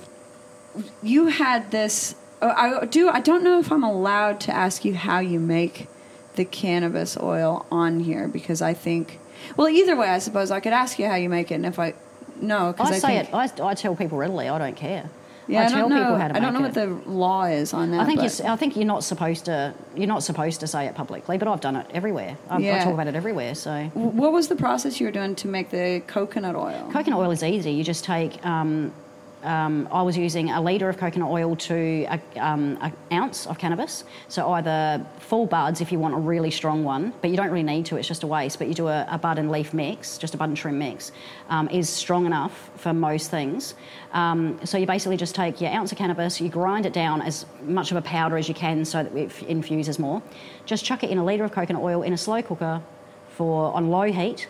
you 1.03 1.27
had 1.29 1.71
this. 1.71 2.15
oh, 2.43 2.49
I 2.57 2.85
do. 2.87 3.09
I 3.09 3.21
don't 3.21 3.43
know 3.43 3.59
if 3.59 3.71
I'm 3.73 3.85
allowed 3.85 4.41
to 4.41 4.53
ask 4.55 4.85
you 4.85 4.95
how 4.95 5.19
you 5.19 5.41
make 5.41 5.89
the 6.37 6.45
cannabis 6.45 7.17
oil 7.21 7.67
on 7.71 8.01
here 8.01 8.29
because 8.29 8.63
I 8.63 8.75
think. 8.75 9.19
Well, 9.57 9.69
either 9.69 9.97
way, 9.97 10.09
I 10.09 10.19
suppose 10.19 10.51
I 10.51 10.61
could 10.61 10.73
ask 10.73 10.99
you 10.99 11.07
how 11.07 11.15
you 11.17 11.29
make 11.29 11.51
it, 11.51 11.57
and 11.57 11.67
if 11.67 11.79
I 11.79 11.95
no, 12.41 12.73
because 12.73 12.91
I, 12.91 12.95
I, 12.95 12.99
say 12.99 13.09
think, 13.23 13.29
it. 13.29 13.61
I, 13.61 13.69
I 13.71 13.75
tell 13.75 13.95
people 13.97 14.19
readily. 14.19 14.49
I 14.49 14.59
don't 14.59 14.77
care. 14.77 15.09
Yeah, 15.47 15.63
I, 15.63 15.67
I, 15.67 15.69
tell 15.69 15.89
know. 15.91 15.97
people 15.99 16.17
how 16.17 16.29
to 16.29 16.37
I 16.37 16.41
don't 16.41 16.55
know 16.55 16.61
make 16.61 16.75
what 16.75 16.83
it. 16.85 17.05
the 17.05 17.11
law 17.11 17.45
is 17.45 17.75
on 17.75 17.91
that. 17.91 18.01
I 18.01 18.07
think 18.07 18.23
you're, 18.23 18.51
I 18.51 18.57
think 18.57 18.77
you're 18.77 18.87
not 18.87 19.05
supposed 19.05 19.45
to. 19.45 19.75
You're 19.95 20.07
not 20.09 20.23
supposed 20.23 20.61
to 20.61 20.67
say 20.67 20.87
it 20.87 20.95
publicly, 20.95 21.37
but 21.37 21.49
I've 21.49 21.61
done 21.61 21.77
it 21.77 21.87
everywhere. 21.93 22.37
I, 22.49 22.57
I 22.57 22.59
Yeah. 22.61 22.85
talk 22.85 22.95
about 22.95 23.09
it 23.09 23.15
everywhere. 23.15 23.55
So 23.55 23.85
What 23.95 24.33
was 24.33 24.49
the 24.49 24.57
process 24.57 25.01
you 25.01 25.07
were 25.07 25.13
doing 25.13 25.35
to 25.37 25.49
make 25.49 25.71
the 25.71 26.03
coconut 26.07 26.57
oil? 26.57 26.89
coconut 26.93 27.19
oil 27.19 27.31
is 27.31 27.43
easy. 27.43 27.73
You 27.73 27.85
just 27.85 28.05
take. 28.05 28.45
Um, 28.45 28.93
um, 29.45 29.89
I 29.93 30.03
was 30.03 30.17
using 30.17 30.51
a 30.51 30.61
litre 30.61 30.89
of 30.89 30.97
coconut 30.97 31.31
oil 31.31 31.55
to 31.57 32.07
a, 32.09 32.21
um, 32.37 32.79
an 32.81 32.93
ounce 33.13 33.47
of 33.47 33.59
cannabis. 33.59 34.05
So 34.29 34.51
either 34.53 35.05
full 35.19 35.47
buds 35.47 35.81
if 35.81 35.93
you 35.93 35.99
want 35.99 36.15
a 36.15 36.19
really 36.19 36.51
strong 36.51 36.83
one, 36.83 37.13
but 37.21 37.31
you 37.31 37.37
don't 37.37 37.51
really 37.51 37.63
need 37.63 37.87
to, 37.87 37.97
it's 37.97 38.09
just 38.09 38.23
a 38.23 38.27
waste. 38.27 38.59
But 38.59 38.69
you 38.69 38.75
do 38.75 38.89
a, 38.89 39.07
a 39.11 39.19
bud 39.19 39.39
and 39.39 39.51
leaf 39.51 39.75
mix, 39.75 40.19
just 40.19 40.35
a 40.35 40.37
bud 40.37 40.49
and 40.49 40.57
trim 40.57 40.79
mix, 40.79 41.13
um, 41.49 41.69
is 41.69 41.89
strong 41.89 42.27
enough 42.27 42.71
for 42.77 42.93
most 42.93 43.31
things. 43.31 43.75
Um, 44.13 44.59
so 44.65 44.79
you 44.79 44.87
basically 44.87 45.17
just 45.17 45.35
take 45.35 45.61
your 45.61 45.71
ounce 45.71 45.93
of 45.93 45.99
cannabis, 45.99 46.41
you 46.41 46.49
grind 46.49 46.87
it 46.87 46.93
down 46.93 47.23
as 47.23 47.47
much 47.63 47.91
of 47.91 47.97
a 47.97 48.03
powder 48.03 48.37
as 48.37 48.49
you 48.49 48.55
can 48.55 48.85
so 48.85 49.03
that 49.03 49.15
it 49.17 49.43
infuses 49.43 49.99
more. 49.99 50.23
Just 50.67 50.85
chuck 50.85 51.05
it 51.05 51.11
in 51.11 51.19
a 51.19 51.25
litre 51.25 51.45
of 51.45 51.53
coconut 51.53 51.83
oil 51.83 52.03
in 52.03 52.13
a 52.13 52.19
slow 52.19 52.43
cooker 52.43 52.83
for 53.29 53.73
on 53.75 53.91
low 53.91 54.11
heat 54.11 54.49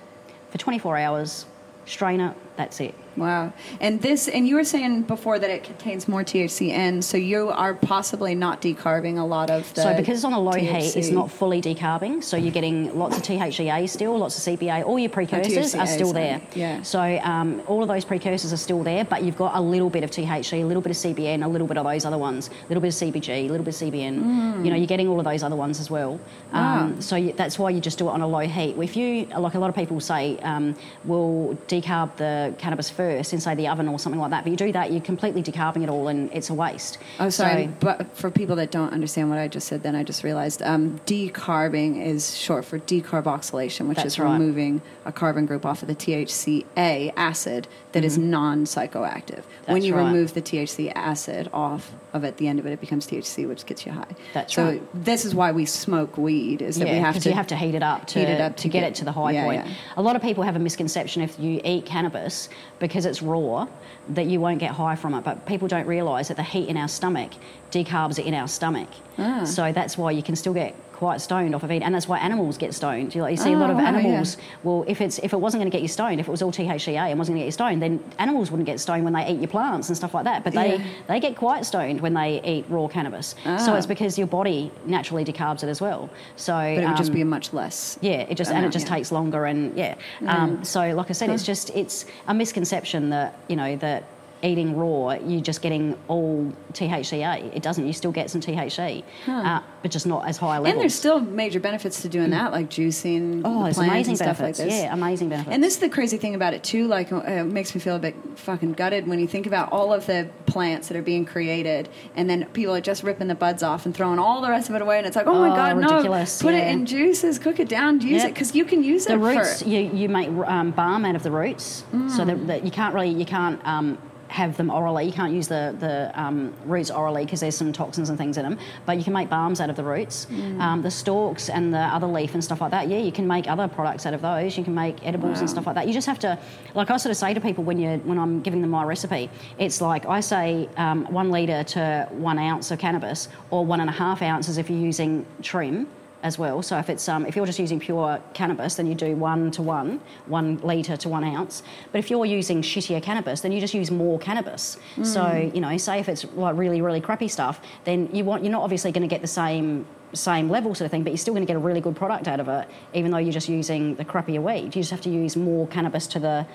for 0.51 0.59
24 0.59 0.99
hours, 0.99 1.47
strain 1.85 2.21
it, 2.21 2.37
that's 2.57 2.81
it. 2.81 2.95
Wow. 3.17 3.53
And 3.81 4.01
this, 4.01 4.29
and 4.29 4.47
you 4.49 4.57
were 4.57 4.65
saying 4.65 5.03
before 5.03 5.39
that 5.39 5.51
it 5.51 5.65
contains 5.65 6.09
more 6.09 6.25
THC 6.25 6.69
in, 6.69 7.03
so 7.03 7.17
you 7.17 7.51
are 7.51 7.75
possibly 7.75 8.35
not 8.35 8.61
decarbing 8.61 9.19
a 9.19 9.25
lot 9.25 9.51
of 9.51 9.73
the. 9.75 9.83
So 9.83 9.97
because 9.97 10.17
it's 10.17 10.25
on 10.25 10.33
a 10.33 10.41
low 10.41 10.53
heat, 10.53 10.97
it's 10.97 11.11
not 11.11 11.31
fully 11.31 11.61
decarbing. 11.61 12.23
So 12.23 12.37
you're 12.37 12.53
getting 12.53 12.97
lots 12.99 13.17
of 13.17 13.23
THCA 13.23 13.89
still, 13.89 14.19
lots 14.19 14.47
of 14.47 14.59
CBA. 14.59 14.85
All 14.85 14.99
your 14.99 15.11
precursors 15.11 15.75
are 15.75 15.87
still 15.87 16.13
there. 16.13 16.41
Yeah. 16.55 16.83
So 16.83 17.01
um, 17.23 17.63
all 17.67 17.83
of 17.83 17.89
those 17.89 18.05
precursors 18.05 18.53
are 18.53 18.57
still 18.59 18.83
there, 18.83 19.05
but 19.05 19.23
you've 19.23 19.37
got 19.37 19.57
a 19.57 19.61
little 19.61 19.91
bit 19.91 20.05
of 20.05 20.11
THC, 20.11 20.63
a 20.63 20.65
little 20.65 20.83
bit 20.83 20.91
of 20.91 20.97
CBN, 20.97 21.45
a 21.45 21.49
little 21.49 21.67
bit 21.67 21.79
of 21.79 21.85
those 21.85 22.05
other 22.05 22.19
ones, 22.19 22.49
a 22.49 22.69
little 22.69 22.81
bit 22.81 22.89
of 22.89 22.95
CBG, 22.95 23.29
a 23.29 23.49
little 23.49 23.65
bit 23.65 23.81
of 23.81 23.89
CBN. 23.93 24.65
You 24.65 24.71
know, 24.71 24.77
you're 24.77 24.87
getting 24.87 25.09
all 25.09 25.19
of 25.19 25.25
those 25.25 25.43
other 25.43 25.57
ones 25.57 25.81
as 25.81 25.91
well. 25.91 26.21
Um, 26.53 26.65
Wow. 26.75 27.01
So 27.01 27.17
you, 27.17 27.33
that's 27.33 27.59
why 27.59 27.71
you 27.71 27.81
just 27.81 27.99
do 27.99 28.09
it 28.09 28.13
on 28.13 28.21
a 28.21 28.27
low 28.27 28.41
heat. 28.41 28.77
If 28.77 28.97
you, 28.97 29.27
like 29.27 29.55
a 29.55 29.59
lot 29.59 29.69
of 29.71 29.77
people 29.77 30.01
say, 30.01 30.39
um, 30.39 30.75
we'll 31.05 31.57
decarb 31.69 32.17
the 32.17 32.55
cannabis 32.59 32.91
first 32.91 33.04
first 33.05 33.33
in 33.33 33.41
say 33.41 33.55
the 33.55 33.69
oven 33.69 33.89
or 33.89 33.99
something 33.99 34.21
like 34.21 34.31
that. 34.31 34.45
But 34.45 34.51
you 34.51 34.57
do 34.57 34.73
that, 34.73 34.91
you're 34.93 35.01
completely 35.03 35.43
decarbing 35.43 35.83
it 35.83 35.89
all, 35.89 36.09
and 36.09 36.33
it's 36.33 36.49
a 36.51 36.55
waste. 36.55 36.99
Oh, 37.21 37.29
sorry. 37.29 37.67
So- 37.67 37.73
but 37.81 38.17
for 38.17 38.31
people 38.31 38.57
that 38.57 38.71
don't 38.71 38.93
understand 38.93 39.29
what 39.31 39.39
I 39.39 39.49
just 39.49 39.69
said, 39.69 39.83
then 39.83 39.95
I 39.95 40.03
just 40.03 40.25
realized 40.25 40.63
um, 40.63 41.01
decarbing 41.07 42.05
is 42.05 42.37
short 42.37 42.65
for 42.65 42.79
decarboxylation, 42.79 43.89
which 43.89 44.05
is 44.05 44.19
right. 44.19 44.33
removing 44.33 44.81
a 45.05 45.13
carbon 45.13 45.45
group 45.47 45.67
off 45.67 45.83
of 45.83 45.89
the 45.89 45.95
THCA 45.95 47.13
acid 47.17 47.69
that 47.93 48.05
is 48.05 48.17
non 48.19 48.65
psychoactive. 48.65 49.43
When 49.67 49.79
Mm-hmm. 49.79 49.85
You 49.87 49.95
right. 49.97 50.07
remove 50.07 50.35
the 50.35 50.43
THC 50.43 50.93
acid 50.95 51.49
off 51.53 51.93
of 52.13 52.23
it, 52.25 52.29
at 52.29 52.37
the 52.39 52.49
end 52.49 52.59
of 52.59 52.67
it, 52.67 52.73
it 52.73 52.81
becomes 52.81 53.07
THC, 53.07 53.47
which 53.49 53.67
gets 53.67 53.85
you 53.87 53.93
high. 53.93 54.07
That's 54.33 54.55
so 54.55 54.65
right. 54.65 54.83
this 54.95 55.25
is 55.25 55.35
why 55.35 55.53
we 55.53 55.65
smoke 55.67 56.17
weed, 56.17 56.63
is 56.63 56.77
that 56.79 56.89
we 56.89 56.95
have 56.97 57.19
to 57.21 57.29
you 57.29 57.35
have 57.35 57.47
to 57.49 57.57
heat 57.57 57.75
it 57.75 57.83
up 57.83 58.07
to, 58.09 58.19
heat 58.21 58.29
it 58.29 58.41
up 58.41 58.57
to, 58.57 58.63
to 58.63 58.69
get, 58.69 58.81
get- 58.81 58.89
it 58.93 58.95
to 58.97 59.05
the 59.05 59.13
high 59.13 59.33
yeah, 59.33 59.45
point. 59.45 59.67
yeah. 59.67 59.73
A 59.97 60.03
lot 60.03 60.17
of 60.17 60.23
people 60.23 60.45
have 60.45 60.55
a 60.57 60.59
misconception 60.59 61.23
if 61.23 61.39
you 61.39 61.61
eat 61.65 61.87
cannabis 61.87 62.49
because 62.79 62.94
it's 62.95 63.23
raw 63.23 63.67
that 64.11 64.27
you 64.27 64.41
won't 64.41 64.61
get 64.61 64.71
high 64.71 64.97
from 64.97 65.15
it, 65.15 65.25
but 65.25 65.47
people 65.47 65.67
don't 65.69 65.87
realise 65.87 66.29
that 66.29 66.37
the 66.37 66.43
heat 66.43 66.69
in 66.69 66.77
our 66.77 66.89
stomach 66.89 67.33
decarbs 67.71 68.19
it 68.19 68.27
in 68.27 68.35
our 68.35 68.49
stomach. 68.49 68.89
Ah. 69.19 69.45
So 69.45 69.73
that's 69.73 69.99
why 69.99 70.13
you 70.13 70.23
can 70.23 70.37
still 70.37 70.55
get 70.55 70.75
quite 71.05 71.21
stoned 71.21 71.55
off 71.55 71.63
of 71.63 71.71
it, 71.71 71.83
and 71.83 71.95
that's 71.95 72.09
why 72.09 72.19
animals 72.19 72.57
get 72.57 72.73
stoned. 72.73 73.15
You, 73.15 73.21
like, 73.21 73.33
you 73.33 73.37
see 73.37 73.53
a 73.53 73.59
lot 73.59 73.69
Oh, 73.69 73.73
of 73.73 73.77
wow, 73.77 73.83
yeah. 73.83 73.89
animals. 73.99 74.39
Well, 74.63 74.87
if 74.89 75.03
it's 75.03 75.19
if 75.19 75.35
it 75.35 75.41
wasn't 75.45 75.61
going 75.61 75.71
to 75.71 75.75
get 75.77 75.83
you 75.83 75.89
stoned, 75.89 76.19
if 76.19 76.27
it 76.29 76.31
was 76.31 76.41
all 76.41 76.51
THCA 76.51 77.11
and 77.11 77.19
wasn't 77.19 77.35
going 77.35 77.41
to 77.41 77.45
get 77.45 77.53
you 77.53 77.59
stoned, 77.63 77.83
then 77.83 78.03
animals 78.19 78.51
wouldn't 78.51 78.65
get 78.67 78.81
stoned 78.81 79.05
when 79.05 79.13
they 79.13 79.29
eat 79.31 79.39
your 79.39 79.49
plants 79.49 79.89
and 79.91 79.97
stuff 79.99 80.15
like 80.15 80.25
that. 80.25 80.45
But 80.45 80.55
they 80.55 80.77
Yeah. 80.77 80.85
they 81.09 81.21
get 81.21 81.37
quite 81.37 81.67
stoned 81.67 82.01
when 82.01 82.15
they 82.15 82.41
eat 82.43 82.65
raw 82.71 82.87
cannabis. 82.89 83.35
So 83.45 83.51
Ah. 83.51 83.77
it's 83.77 83.85
because 83.87 84.17
your 84.17 84.29
body 84.29 84.71
naturally 84.87 85.27
decarbs 85.27 85.63
it 85.63 85.69
as 85.69 85.81
well. 85.83 86.09
So 86.37 86.55
But 86.55 86.83
it 86.85 86.89
would 86.89 86.97
just 86.97 87.11
um, 87.11 87.15
be 87.17 87.21
a 87.21 87.27
much 87.37 87.53
less. 87.53 87.99
yeah, 88.01 88.21
it 88.31 88.37
just 88.39 88.51
and 88.51 88.65
it 88.65 88.73
just 88.73 88.87
yeah. 88.89 88.95
takes 88.95 89.13
longer 89.13 89.45
and 89.45 89.77
yeah. 89.77 89.97
Um, 90.27 90.65
so 90.65 90.81
like 90.95 91.11
I 91.11 91.13
said, 91.13 91.29
it's 91.29 91.45
just 91.45 91.69
it's 91.83 92.07
a 92.29 92.33
misconception 92.33 93.11
that 93.11 93.35
you 93.49 93.57
know 93.57 93.77
that 93.77 94.05
eating 94.45 94.77
raw 94.77 95.13
you're 95.13 95.41
just 95.41 95.63
getting 95.63 95.97
all 96.09 96.53
THCA. 96.73 97.55
It 97.55 97.63
doesn't. 97.63 97.87
You 97.87 97.93
still 97.93 98.13
get 98.13 98.31
some 98.31 98.41
THC, 98.41 99.03
uh, 99.27 99.61
but 99.83 99.91
just 99.91 100.07
not 100.07 100.27
as 100.29 100.37
high 100.37 100.59
levels. 100.59 100.73
And 100.73 100.81
there's 100.81 100.95
still 100.95 101.21
major 101.21 101.61
benefits 101.61 102.03
to 102.03 102.09
doing 102.09 102.31
that, 102.31 102.53
like 102.53 102.69
juicing 102.69 103.43
oh, 103.45 103.61
plants 103.61 103.79
amazing 103.79 104.11
and 104.13 104.17
stuff 104.19 104.39
benefits. 104.39 104.59
like 104.59 104.69
this. 104.69 104.83
Yeah, 104.83 104.93
amazing 104.93 105.29
benefits. 105.29 105.55
And 105.55 105.63
this 105.63 105.75
is 105.75 105.81
the 105.81 105.89
crazy 105.89 106.17
thing 106.19 106.35
about 106.35 106.53
it 106.55 106.63
too. 106.63 106.87
Like, 106.87 107.13
uh, 107.13 107.23
it 107.23 107.45
makes 107.45 107.75
me 107.75 107.81
feel 107.81 107.97
a 107.97 107.99
bit 107.99 108.15
fucking 108.37 108.73
gutted 108.75 109.07
when 109.07 109.19
you 109.19 109.27
think 109.27 109.47
about 109.47 109.73
all 109.73 109.93
of 109.93 110.07
the 110.07 110.29
plants 110.47 110.89
that 110.89 110.97
are 110.97 111.03
being 111.03 111.25
created, 111.25 111.89
and 112.17 112.29
then 112.29 112.45
people 112.53 112.75
are 112.75 112.81
just 112.81 113.03
ripping 113.03 113.29
the 113.29 113.35
buds 113.35 113.63
off 113.63 113.87
and 113.87 113.95
throwing 113.95 114.19
all 114.19 114.41
the 114.43 114.51
rest 114.51 114.69
of 114.69 114.75
it 114.75 114.83
away. 114.83 114.99
And 114.99 115.07
it's 115.07 115.17
like, 115.17 115.27
oh, 115.27 115.35
my 115.35 115.51
Oh, 115.51 115.57
god, 115.57 115.77
ridiculous, 115.77 116.43
no! 116.43 116.49
Put 116.49 116.55
it 116.55 116.67
in 116.69 116.85
juices, 116.87 117.39
cook 117.39 117.61
it 117.61 117.69
down, 117.69 118.01
use 118.01 118.25
it 118.25 118.35
because 118.35 118.55
you 118.55 118.65
can 118.65 118.83
use 118.83 119.07
the 119.07 119.15
it 119.15 119.19
The 119.19 119.23
roots 119.25 119.63
for. 119.63 119.69
you, 119.69 119.81
you 119.93 120.09
make 120.09 120.29
um, 120.29 120.71
balm 120.73 121.05
out 121.05 121.15
of 121.15 121.23
the 121.23 121.31
roots 121.31 121.85
so 122.15 122.25
that, 122.25 122.47
that 122.49 122.65
you 122.65 122.71
can't 122.71 122.95
really 122.95 123.11
you 123.11 123.25
can't 123.25 123.61
um, 123.67 123.99
have 124.35 124.57
them 124.57 124.69
orally. 124.69 125.05
You 125.05 125.13
can't 125.13 125.33
use 125.33 125.47
the, 125.47 125.77
the 125.79 126.11
um, 126.21 126.53
roots 126.65 126.91
orally 126.91 127.25
because 127.25 127.39
there's 127.39 127.57
some 127.57 127.73
toxins 127.73 128.09
and 128.09 128.19
things 128.19 128.37
in 128.37 128.43
them 128.43 128.59
but 128.85 128.99
you 128.99 129.05
can 129.05 129.13
make 129.13 129.31
balms 129.31 129.61
out 129.61 129.71
of 129.71 129.77
the 129.77 129.85
roots. 129.85 130.27
Um, 130.59 130.83
the 130.83 130.91
stalks 130.91 131.49
and 131.49 131.73
the 131.73 131.79
other 131.79 132.09
leaf 132.09 132.35
and 132.35 132.43
stuff 132.43 132.61
like 132.61 132.73
that 132.73 132.89
yeah 132.89 132.99
you 132.99 133.13
can 133.13 133.29
make 133.29 133.47
other 133.49 133.69
products 133.69 134.07
out 134.07 134.15
of 134.15 134.23
those. 134.23 134.59
You 134.59 134.65
can 134.65 134.75
make 134.75 135.07
edibles 135.07 135.39
and 135.39 135.49
stuff 135.49 135.67
like 135.67 135.77
that. 135.77 135.87
You 135.87 135.95
just 135.95 136.09
have 136.09 136.19
to 136.21 136.37
like 136.75 136.91
I 136.91 136.97
sort 136.97 137.13
of 137.13 137.17
say 137.17 137.33
to 137.33 137.41
people 137.41 137.63
when 137.63 137.79
you 137.79 137.99
when 137.99 138.19
I'm 138.19 138.41
giving 138.41 138.61
them 138.61 138.71
my 138.71 138.83
recipe 138.83 139.31
it's 139.59 139.81
like 139.81 140.05
I 140.07 140.19
say 140.19 140.69
um, 140.77 141.05
one 141.13 141.31
litre 141.31 141.63
to 141.75 142.09
one 142.11 142.39
ounce 142.39 142.73
of 142.73 142.81
cannabis 142.81 143.29
or 143.51 143.65
one 143.65 143.81
and 143.81 143.89
a 143.89 143.93
half 143.93 144.21
ounces 144.21 144.59
if 144.59 144.69
you're 144.69 144.79
using 144.79 145.25
trim 145.43 145.87
as 146.25 146.39
well. 146.39 146.63
So 146.63 146.79
if 146.79 146.89
it's 146.89 147.09
um, 147.09 147.27
if 147.27 147.37
you're 147.37 147.47
just 147.47 147.59
using 147.59 147.79
pure 147.79 148.19
cannabis, 148.33 148.75
then 148.75 148.87
you 148.87 148.95
do 148.95 149.15
one 149.15 149.51
to 149.53 149.63
one, 149.63 150.01
one 150.27 150.57
litre 150.59 150.97
to 150.97 151.09
one 151.09 151.23
ounce. 151.23 151.63
But 151.93 151.99
if 151.99 152.11
you're 152.11 152.25
using 152.25 152.63
shittier 152.63 153.01
cannabis, 153.03 153.43
then 153.43 153.53
you 153.53 153.61
just 153.61 153.75
use 153.75 153.91
more 153.91 154.19
cannabis. 154.19 154.79
So 155.05 155.51
you 155.55 155.61
know, 155.61 155.77
say 155.77 156.01
if 156.01 156.09
it's 156.09 156.25
like 156.35 156.57
really 156.57 156.81
really 156.81 157.01
crappy 157.01 157.29
stuff, 157.29 157.61
then 157.85 158.09
you 158.13 158.25
want 158.25 158.43
you're 158.43 158.51
not 158.51 158.63
obviously 158.63 158.91
going 158.91 159.03
to 159.03 159.15
get 159.15 159.21
the 159.21 159.29
same 159.29 159.87
same 160.15 160.49
level 160.49 160.75
sort 160.75 160.87
of 160.87 160.91
thing, 160.91 161.03
but 161.03 161.11
you're 161.11 161.19
still 161.19 161.35
going 161.35 161.47
to 161.47 161.47
get 161.47 161.57
a 161.57 161.61
really 161.61 161.81
good 161.81 161.97
product 161.97 162.27
out 162.27 162.41
of 162.41 162.49
it, 162.49 162.69
even 162.95 163.11
though 163.11 163.19
you're 163.19 163.33
just 163.33 163.49
using 163.49 163.95
the 163.97 164.05
crappier 164.05 164.43
weed. 164.43 164.65
You 164.65 164.83
just 164.83 164.93
have 164.93 165.03
to 165.03 165.11
use 165.11 165.37
more 165.37 165.67
cannabis 165.69 166.07
to 166.09 166.19
the 166.19 166.47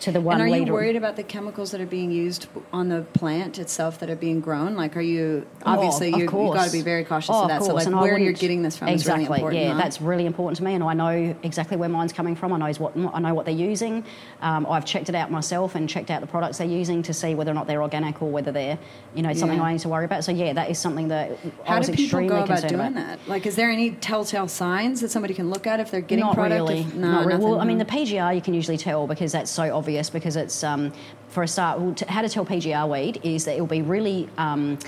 to 0.00 0.12
the 0.12 0.20
one 0.20 0.34
And 0.40 0.42
are 0.42 0.50
litre. 0.50 0.64
you 0.66 0.72
worried 0.72 0.96
about 0.96 1.16
the 1.16 1.22
chemicals 1.22 1.72
that 1.72 1.80
are 1.80 1.86
being 1.86 2.10
used 2.10 2.46
on 2.72 2.88
the 2.88 3.02
plant 3.14 3.58
itself 3.58 3.98
that 4.00 4.08
are 4.10 4.16
being 4.16 4.40
grown? 4.40 4.76
Like, 4.76 4.96
are 4.96 5.00
you 5.00 5.46
obviously 5.64 6.08
Oh, 6.12 6.14
of 6.14 6.20
you, 6.20 6.26
have 6.26 6.54
got 6.54 6.66
to 6.66 6.72
be 6.72 6.82
very 6.82 7.04
cautious 7.04 7.30
Oh, 7.32 7.42
of 7.42 7.48
that. 7.48 7.62
so, 7.64 7.74
like, 7.74 7.86
and 7.86 7.98
where 8.00 8.16
you're 8.18 8.32
getting 8.32 8.62
this 8.62 8.76
from 8.76 8.88
exactly, 8.88 9.24
is 9.24 9.28
really 9.30 9.36
important. 9.40 9.62
Yeah, 9.62 9.72
huh? 9.74 9.78
that's 9.80 10.00
really 10.00 10.26
important 10.26 10.56
to 10.58 10.64
me, 10.64 10.74
and 10.74 10.84
I 10.84 10.94
know 10.94 11.34
exactly 11.42 11.76
where 11.76 11.88
mine's 11.88 12.12
coming 12.12 12.36
from. 12.36 12.52
I 12.52 12.58
know 12.58 12.72
what 12.78 12.96
I 13.14 13.18
know 13.18 13.34
what 13.34 13.44
they're 13.44 13.54
using. 13.54 14.04
Um, 14.40 14.66
I've 14.66 14.84
checked 14.84 15.08
it 15.08 15.14
out 15.16 15.30
myself 15.32 15.74
and 15.74 15.88
checked 15.88 16.10
out 16.10 16.20
the 16.20 16.26
products 16.28 16.58
they're 16.58 16.66
using 16.68 17.02
to 17.02 17.12
see 17.12 17.34
whether 17.34 17.50
or 17.50 17.54
not 17.54 17.66
they're 17.66 17.82
organic 17.82 18.22
or 18.22 18.30
whether 18.30 18.52
they're, 18.52 18.78
you 19.14 19.22
know, 19.22 19.32
something 19.32 19.58
Yeah. 19.58 19.64
I 19.64 19.72
need 19.72 19.80
to 19.80 19.88
worry 19.88 20.04
about. 20.04 20.22
So 20.22 20.30
yeah, 20.32 20.52
that 20.52 20.70
is 20.70 20.78
something 20.78 21.08
that 21.08 21.32
I 21.66 21.68
How 21.74 21.80
do 21.80 21.92
people 21.92 22.20
go 22.28 22.36
about 22.36 22.46
concerned 22.48 22.68
doing 22.70 22.80
about. 22.92 22.94
that? 22.94 23.18
Like, 23.28 23.46
is 23.46 23.56
there 23.56 23.70
any 23.70 23.90
telltale 23.92 24.46
signs 24.48 25.00
that 25.00 25.10
somebody 25.10 25.34
can 25.34 25.50
look 25.50 25.66
at 25.66 25.80
if 25.80 25.90
they're 25.90 26.00
getting 26.00 26.24
not 26.24 26.34
product? 26.34 26.54
really. 26.60 26.80
If, 26.80 26.94
no, 26.94 27.10
not 27.10 27.26
really. 27.26 27.44
Well, 27.44 27.60
I 27.60 27.64
mean, 27.64 27.78
the 27.78 27.84
PGR 27.84 28.34
you 28.34 28.40
can 28.42 28.54
usually 28.54 28.76
tell 28.78 29.06
because 29.08 29.32
that's 29.32 29.50
so 29.50 29.74
obvious. 29.76 29.87
Because 30.12 30.36
it's 30.36 30.62
um, 30.64 30.92
for 31.28 31.42
a 31.42 31.48
start, 31.48 32.00
how 32.08 32.22
to 32.22 32.28
tell 32.28 32.44
PGR 32.44 32.88
weed 32.88 33.20
is 33.22 33.44
that 33.44 33.56
it 33.56 33.60
will 33.60 33.66
be 33.66 33.82
really. 33.82 34.28
Um, 34.38 34.78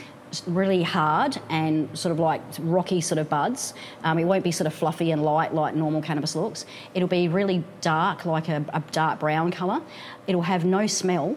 Really 0.46 0.84
hard 0.84 1.40
and 1.48 1.88
sort 1.98 2.12
of 2.12 2.20
like 2.20 2.40
rocky 2.60 3.00
sort 3.00 3.18
of 3.18 3.28
buds. 3.28 3.74
Um, 4.04 4.16
it 4.16 4.24
won't 4.24 4.44
be 4.44 4.52
sort 4.52 4.68
of 4.68 4.74
fluffy 4.74 5.10
and 5.10 5.24
light 5.24 5.52
like 5.52 5.74
normal 5.74 6.00
cannabis 6.00 6.36
looks. 6.36 6.66
It'll 6.94 7.08
be 7.08 7.26
really 7.26 7.64
dark, 7.80 8.24
like 8.24 8.48
a, 8.48 8.64
a 8.72 8.80
dark 8.92 9.18
brown 9.18 9.50
colour. 9.50 9.82
It'll 10.28 10.42
have 10.42 10.64
no 10.64 10.86
smell, 10.86 11.36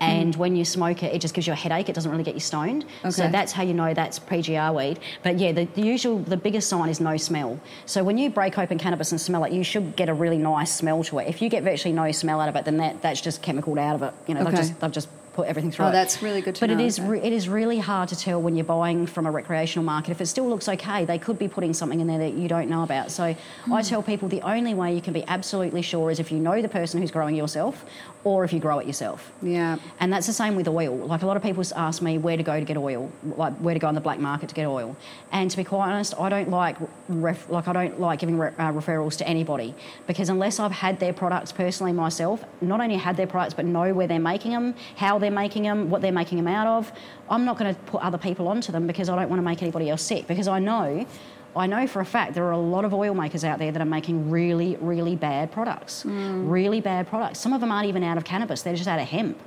and 0.00 0.34
mm. 0.34 0.36
when 0.36 0.56
you 0.56 0.64
smoke 0.64 1.02
it, 1.02 1.14
it 1.14 1.20
just 1.20 1.34
gives 1.34 1.46
you 1.46 1.52
a 1.52 1.56
headache. 1.56 1.88
It 1.88 1.94
doesn't 1.94 2.10
really 2.10 2.24
get 2.24 2.34
you 2.34 2.40
stoned. 2.40 2.84
So 3.10 3.28
that's 3.28 3.52
how 3.52 3.62
you 3.62 3.74
know 3.74 3.94
that's 3.94 4.18
PGR 4.18 4.74
weed. 4.74 4.98
But 5.22 5.38
yeah, 5.38 5.52
the, 5.52 5.64
the 5.64 5.82
usual, 5.82 6.18
the 6.18 6.36
biggest 6.36 6.68
sign 6.68 6.88
is 6.88 7.00
no 7.00 7.16
smell. 7.16 7.60
So 7.86 8.04
when 8.04 8.18
you 8.18 8.30
break 8.30 8.58
open 8.58 8.78
cannabis 8.78 9.12
and 9.12 9.20
smell 9.20 9.44
it, 9.44 9.52
you 9.52 9.64
should 9.64 9.96
get 9.96 10.08
a 10.08 10.14
really 10.14 10.38
nice 10.38 10.72
smell 10.72 11.02
to 11.04 11.18
it. 11.20 11.28
If 11.28 11.40
you 11.40 11.48
get 11.48 11.62
virtually 11.62 11.94
no 11.94 12.10
smell 12.12 12.40
out 12.40 12.48
of 12.48 12.56
it, 12.56 12.64
then 12.64 12.76
that, 12.78 13.02
that's 13.02 13.20
just 13.20 13.42
chemicaled 13.42 13.78
out 13.78 13.94
of 13.96 14.02
it. 14.02 14.14
You 14.26 14.34
know, 14.34 14.40
Okay. 14.40 14.50
they've 14.50 14.60
just 14.60 14.80
they've 14.80 14.92
just 14.92 15.08
put 15.36 15.46
everything 15.46 15.70
through 15.70 15.86
Oh, 15.86 15.92
that's 15.92 16.22
really 16.22 16.40
good 16.40 16.54
to 16.56 16.60
but 16.62 16.70
know, 16.70 16.78
it 16.78 16.84
is 16.84 16.98
re- 17.00 17.20
it 17.20 17.32
is 17.32 17.48
really 17.48 17.78
hard 17.78 18.08
to 18.08 18.16
tell 18.16 18.40
when 18.40 18.56
you're 18.56 18.64
buying 18.64 19.06
from 19.06 19.26
a 19.26 19.30
recreational 19.30 19.84
market. 19.84 20.10
If 20.10 20.20
it 20.20 20.26
still 20.26 20.48
looks 20.48 20.68
okay, 20.68 21.04
they 21.04 21.18
could 21.18 21.38
be 21.38 21.48
putting 21.48 21.72
something 21.74 22.00
in 22.00 22.06
there 22.06 22.18
that 22.18 22.34
you 22.34 22.48
don't 22.48 22.68
know 22.68 22.82
about. 22.82 23.10
So 23.10 23.34
Hmm. 23.66 23.72
I 23.74 23.82
tell 23.82 24.02
people 24.02 24.28
the 24.28 24.42
only 24.42 24.74
way 24.74 24.94
you 24.94 25.00
can 25.00 25.12
be 25.12 25.24
absolutely 25.28 25.82
sure 25.82 26.10
is 26.10 26.18
if 26.18 26.32
you 26.32 26.38
know 26.38 26.60
the 26.62 26.68
person 26.68 27.00
who's 27.00 27.10
growing 27.10 27.34
yourself, 27.36 27.84
or 28.24 28.44
if 28.44 28.52
you 28.52 28.58
grow 28.58 28.78
it 28.80 28.86
yourself. 28.88 29.30
Yeah. 29.40 29.76
And 30.00 30.12
that's 30.12 30.26
the 30.26 30.32
same 30.32 30.56
with 30.56 30.66
oil. 30.66 30.96
Like 30.96 31.22
a 31.22 31.26
lot 31.26 31.36
of 31.36 31.44
people 31.44 31.62
ask 31.76 32.02
me 32.02 32.18
where 32.18 32.36
to 32.36 32.42
go 32.42 32.58
to 32.58 32.64
get 32.66 32.76
oil, 32.76 33.08
like 33.22 33.54
where 33.58 33.74
to 33.74 33.78
go 33.78 33.86
on 33.86 33.94
the 33.94 34.00
black 34.00 34.18
market 34.18 34.48
to 34.48 34.54
get 34.54 34.66
oil. 34.66 34.96
And 35.30 35.48
to 35.48 35.56
be 35.56 35.62
quite 35.62 35.90
honest, 35.92 36.12
I 36.18 36.28
don't 36.28 36.50
like 36.50 36.76
ref, 37.08 37.48
like 37.48 37.68
I 37.68 37.72
don't 37.72 38.00
like 38.00 38.18
giving 38.18 38.36
re, 38.36 38.48
uh, 38.58 38.72
referrals 38.72 39.16
to 39.18 39.28
anybody 39.28 39.74
because 40.08 40.28
unless 40.28 40.58
I've 40.58 40.72
had 40.72 40.98
their 40.98 41.12
products 41.12 41.52
personally 41.52 41.92
myself, 41.92 42.44
not 42.60 42.80
only 42.80 42.96
had 42.96 43.16
their 43.16 43.28
products 43.28 43.54
but 43.54 43.64
know 43.64 43.94
where 43.94 44.08
they're 44.08 44.18
making 44.18 44.50
them, 44.50 44.74
how 44.96 45.18
they're 45.20 45.25
making 45.30 45.64
them, 45.64 45.90
what 45.90 46.02
they're 46.02 46.12
making 46.12 46.38
them 46.38 46.48
out 46.48 46.66
of, 46.66 46.92
I'm 47.28 47.44
not 47.44 47.58
going 47.58 47.74
to 47.74 47.80
put 47.82 48.02
other 48.02 48.18
people 48.18 48.48
onto 48.48 48.72
them 48.72 48.86
because 48.86 49.08
I 49.08 49.16
don't 49.16 49.28
want 49.28 49.38
to 49.38 49.44
make 49.44 49.62
anybody 49.62 49.90
else 49.90 50.02
sick 50.02 50.26
because 50.26 50.48
I 50.48 50.58
know. 50.58 51.06
I 51.54 51.66
know 51.66 51.86
for 51.86 52.00
a 52.00 52.04
fact 52.04 52.34
there 52.34 52.44
are 52.44 52.52
a 52.52 52.58
lot 52.58 52.84
of 52.84 52.92
oil 52.92 53.14
makers 53.14 53.42
out 53.42 53.58
there 53.58 53.72
that 53.72 53.80
are 53.80 53.86
making 53.86 54.30
really, 54.30 54.76
really 54.76 55.16
bad 55.16 55.50
products. 55.50 56.04
Mm. 56.04 56.50
Really 56.50 56.80
bad 56.80 57.08
products. 57.08 57.38
Some 57.38 57.52
of 57.52 57.60
them 57.60 57.72
aren't 57.72 57.88
even 57.88 58.02
out 58.02 58.18
of 58.18 58.24
cannabis, 58.24 58.62
they're 58.62 58.74
just 58.74 58.88
out 58.88 59.00
of 59.00 59.08
hemp. 59.08 59.38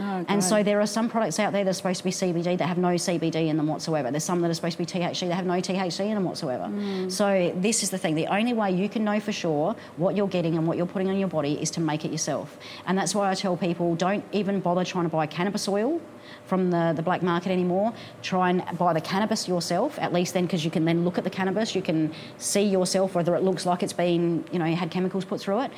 Oh, 0.00 0.24
And 0.28 0.42
so 0.42 0.62
there 0.62 0.80
are 0.80 0.86
some 0.86 1.10
products 1.10 1.38
out 1.38 1.52
there 1.52 1.62
that 1.62 1.70
are 1.70 1.74
supposed 1.74 1.98
to 1.98 2.04
be 2.04 2.10
CBD 2.10 2.56
that 2.56 2.66
have 2.66 2.78
no 2.78 2.94
CBD 2.94 3.48
in 3.48 3.58
them 3.58 3.66
whatsoever. 3.66 4.10
There's 4.10 4.24
some 4.24 4.40
that 4.40 4.50
are 4.50 4.54
supposed 4.54 4.78
to 4.78 4.82
be 4.82 4.86
THC 4.86 5.28
that 5.28 5.34
have 5.34 5.44
no 5.44 5.60
THC 5.60 6.00
in 6.06 6.14
them 6.14 6.24
whatsoever. 6.24 6.64
Mm. 6.64 7.12
So 7.12 7.52
this 7.56 7.82
is 7.82 7.90
the 7.90 7.98
thing. 7.98 8.14
The 8.14 8.26
only 8.28 8.54
way 8.54 8.70
you 8.70 8.88
can 8.88 9.04
know 9.04 9.20
for 9.20 9.32
sure 9.32 9.76
what 9.98 10.16
you're 10.16 10.28
getting 10.28 10.56
and 10.56 10.66
what 10.66 10.78
you're 10.78 10.86
putting 10.86 11.10
on 11.10 11.18
your 11.18 11.28
body 11.28 11.60
is 11.60 11.70
to 11.72 11.80
make 11.80 12.06
it 12.06 12.12
yourself. 12.12 12.56
And 12.86 12.96
that's 12.96 13.14
why 13.14 13.30
I 13.30 13.34
tell 13.34 13.58
people 13.58 13.94
don't 13.94 14.24
even 14.32 14.60
bother 14.60 14.84
trying 14.84 15.04
to 15.04 15.10
buy 15.10 15.26
cannabis 15.26 15.68
oil 15.68 16.00
from 16.46 16.70
the, 16.70 16.92
the 16.96 17.02
black 17.02 17.22
market 17.22 17.52
anymore. 17.52 17.92
Try 18.22 18.50
and 18.50 18.78
buy 18.78 18.92
the 18.92 19.00
cannabis 19.00 19.46
yourself, 19.46 19.98
at 19.98 20.12
least 20.12 20.34
then, 20.34 20.46
because 20.46 20.64
you 20.64 20.70
can 20.70 20.84
then 20.84 21.04
look 21.04 21.18
at 21.18 21.24
the 21.24 21.30
cannabis, 21.30 21.74
you 21.74 21.82
can 21.82 22.12
see 22.38 22.62
yourself 22.62 23.14
whether 23.14 23.34
it 23.34 23.42
looks 23.42 23.66
like 23.66 23.82
it's 23.82 23.92
been, 23.92 24.44
you 24.52 24.58
know, 24.58 24.64
had 24.64 24.90
chemicals 24.90 25.24
put 25.24 25.40
through 25.40 25.60
it. 25.60 25.70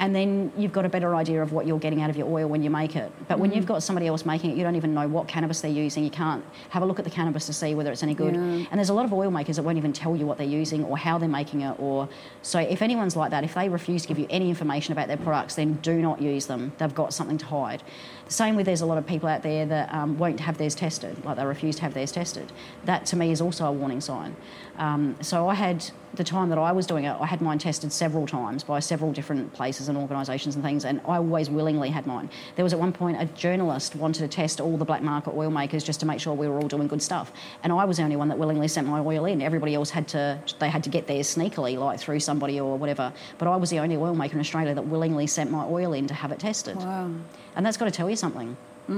And 0.00 0.14
then 0.14 0.52
you've 0.56 0.72
got 0.72 0.84
a 0.84 0.88
better 0.88 1.14
idea 1.14 1.40
of 1.42 1.52
what 1.52 1.66
you're 1.66 1.78
getting 1.78 2.02
out 2.02 2.10
of 2.10 2.16
your 2.16 2.26
oil 2.26 2.48
when 2.48 2.62
you 2.62 2.70
make 2.70 2.96
it. 2.96 3.12
But 3.28 3.38
when 3.38 3.52
you've 3.52 3.66
got 3.66 3.82
somebody 3.82 4.06
else 4.06 4.26
making 4.26 4.50
it, 4.50 4.56
you 4.56 4.64
don't 4.64 4.74
even 4.74 4.92
know 4.92 5.06
what 5.06 5.28
cannabis 5.28 5.60
they're 5.60 5.70
using. 5.70 6.02
You 6.02 6.10
can't 6.10 6.44
have 6.70 6.82
a 6.82 6.86
look 6.86 6.98
at 6.98 7.04
the 7.04 7.10
cannabis 7.10 7.46
to 7.46 7.52
see 7.52 7.74
whether 7.74 7.92
it's 7.92 8.02
any 8.02 8.14
good. 8.14 8.34
Yeah. 8.34 8.40
And 8.40 8.72
there's 8.72 8.88
a 8.88 8.94
lot 8.94 9.04
of 9.04 9.12
oil 9.12 9.30
makers 9.30 9.56
that 9.56 9.62
won't 9.62 9.78
even 9.78 9.92
tell 9.92 10.16
you 10.16 10.26
what 10.26 10.38
they're 10.38 10.46
using 10.46 10.84
or 10.84 10.98
how 10.98 11.18
they're 11.18 11.28
making 11.28 11.60
it. 11.60 11.78
Or 11.78 12.08
so 12.42 12.58
if 12.58 12.82
anyone's 12.82 13.14
like 13.14 13.30
that, 13.30 13.44
if 13.44 13.54
they 13.54 13.68
refuse 13.68 14.02
to 14.02 14.08
give 14.08 14.18
you 14.18 14.26
any 14.30 14.48
information 14.48 14.92
about 14.92 15.08
their 15.08 15.16
products, 15.16 15.54
then 15.54 15.74
do 15.74 16.02
not 16.02 16.20
use 16.20 16.46
them. 16.46 16.72
They've 16.78 16.94
got 16.94 17.14
something 17.14 17.38
to 17.38 17.46
hide. 17.46 17.82
The 18.26 18.32
same 18.32 18.56
with 18.56 18.66
there's 18.66 18.80
a 18.80 18.86
lot 18.86 18.98
of 18.98 19.06
people 19.06 19.28
out 19.28 19.42
there 19.42 19.66
that 19.66 19.92
um, 19.94 20.18
won't 20.18 20.40
have 20.40 20.58
theirs 20.58 20.74
tested, 20.74 21.24
like 21.24 21.36
they 21.36 21.44
refuse 21.44 21.76
to 21.76 21.82
have 21.82 21.94
theirs 21.94 22.10
tested. 22.10 22.50
That 22.84 23.06
to 23.06 23.16
me 23.16 23.30
is 23.30 23.40
also 23.40 23.66
a 23.66 23.72
warning 23.72 24.00
sign. 24.00 24.34
Um, 24.76 25.16
so 25.20 25.48
I 25.48 25.54
had 25.54 25.90
the 26.16 26.24
time 26.24 26.48
that 26.50 26.58
I 26.58 26.72
was 26.72 26.86
doing 26.86 27.04
it, 27.04 27.16
I 27.20 27.26
had 27.26 27.40
mine 27.40 27.58
tested 27.58 27.92
several 27.92 28.26
times 28.26 28.64
by 28.64 28.80
several 28.80 29.12
different 29.12 29.52
places 29.52 29.88
and 29.88 29.98
organisations 29.98 30.54
and 30.54 30.64
things, 30.64 30.84
and 30.84 31.00
I 31.06 31.16
always 31.16 31.50
willingly 31.50 31.90
had 31.90 32.06
mine. 32.06 32.30
There 32.56 32.64
was 32.64 32.72
at 32.72 32.78
one 32.78 32.92
point 32.92 33.20
a 33.20 33.26
journalist 33.26 33.96
wanted 33.96 34.20
to 34.20 34.28
test 34.28 34.60
all 34.60 34.76
the 34.76 34.84
black 34.84 35.02
market 35.02 35.34
oil 35.34 35.50
makers 35.50 35.84
just 35.84 36.00
to 36.00 36.06
make 36.06 36.20
sure 36.20 36.34
we 36.34 36.48
were 36.48 36.58
all 36.58 36.68
doing 36.68 36.88
good 36.88 37.02
stuff, 37.02 37.32
and 37.62 37.72
I 37.72 37.84
was 37.84 37.96
the 37.96 38.02
only 38.02 38.16
one 38.16 38.28
that 38.28 38.38
willingly 38.38 38.68
sent 38.68 38.86
my 38.86 39.00
oil 39.00 39.24
in. 39.24 39.42
Everybody 39.42 39.74
else 39.74 39.90
had 39.90 40.08
to 40.08 40.38
they 40.58 40.68
had 40.68 40.84
to 40.84 40.90
get 40.90 41.06
theirs 41.06 41.34
sneakily, 41.34 41.78
like 41.78 41.98
through 42.00 42.20
somebody 42.20 42.60
or 42.60 42.78
whatever. 42.78 43.12
But 43.38 43.48
I 43.48 43.56
was 43.56 43.70
the 43.70 43.78
only 43.78 43.96
oil 43.96 44.14
maker 44.14 44.34
in 44.34 44.40
Australia 44.40 44.74
that 44.74 44.86
willingly 44.86 45.26
sent 45.26 45.50
my 45.50 45.64
oil 45.64 45.92
in 45.92 46.06
to 46.06 46.14
have 46.14 46.32
it 46.32 46.38
tested. 46.40 46.76
Wow. 46.76 47.10
And 47.56 47.64
that's 47.64 47.76
got 47.76 47.86
to 47.86 47.90
tell 47.90 48.10
you 48.10 48.16
something. 48.16 48.56
Yeah. 48.88 48.94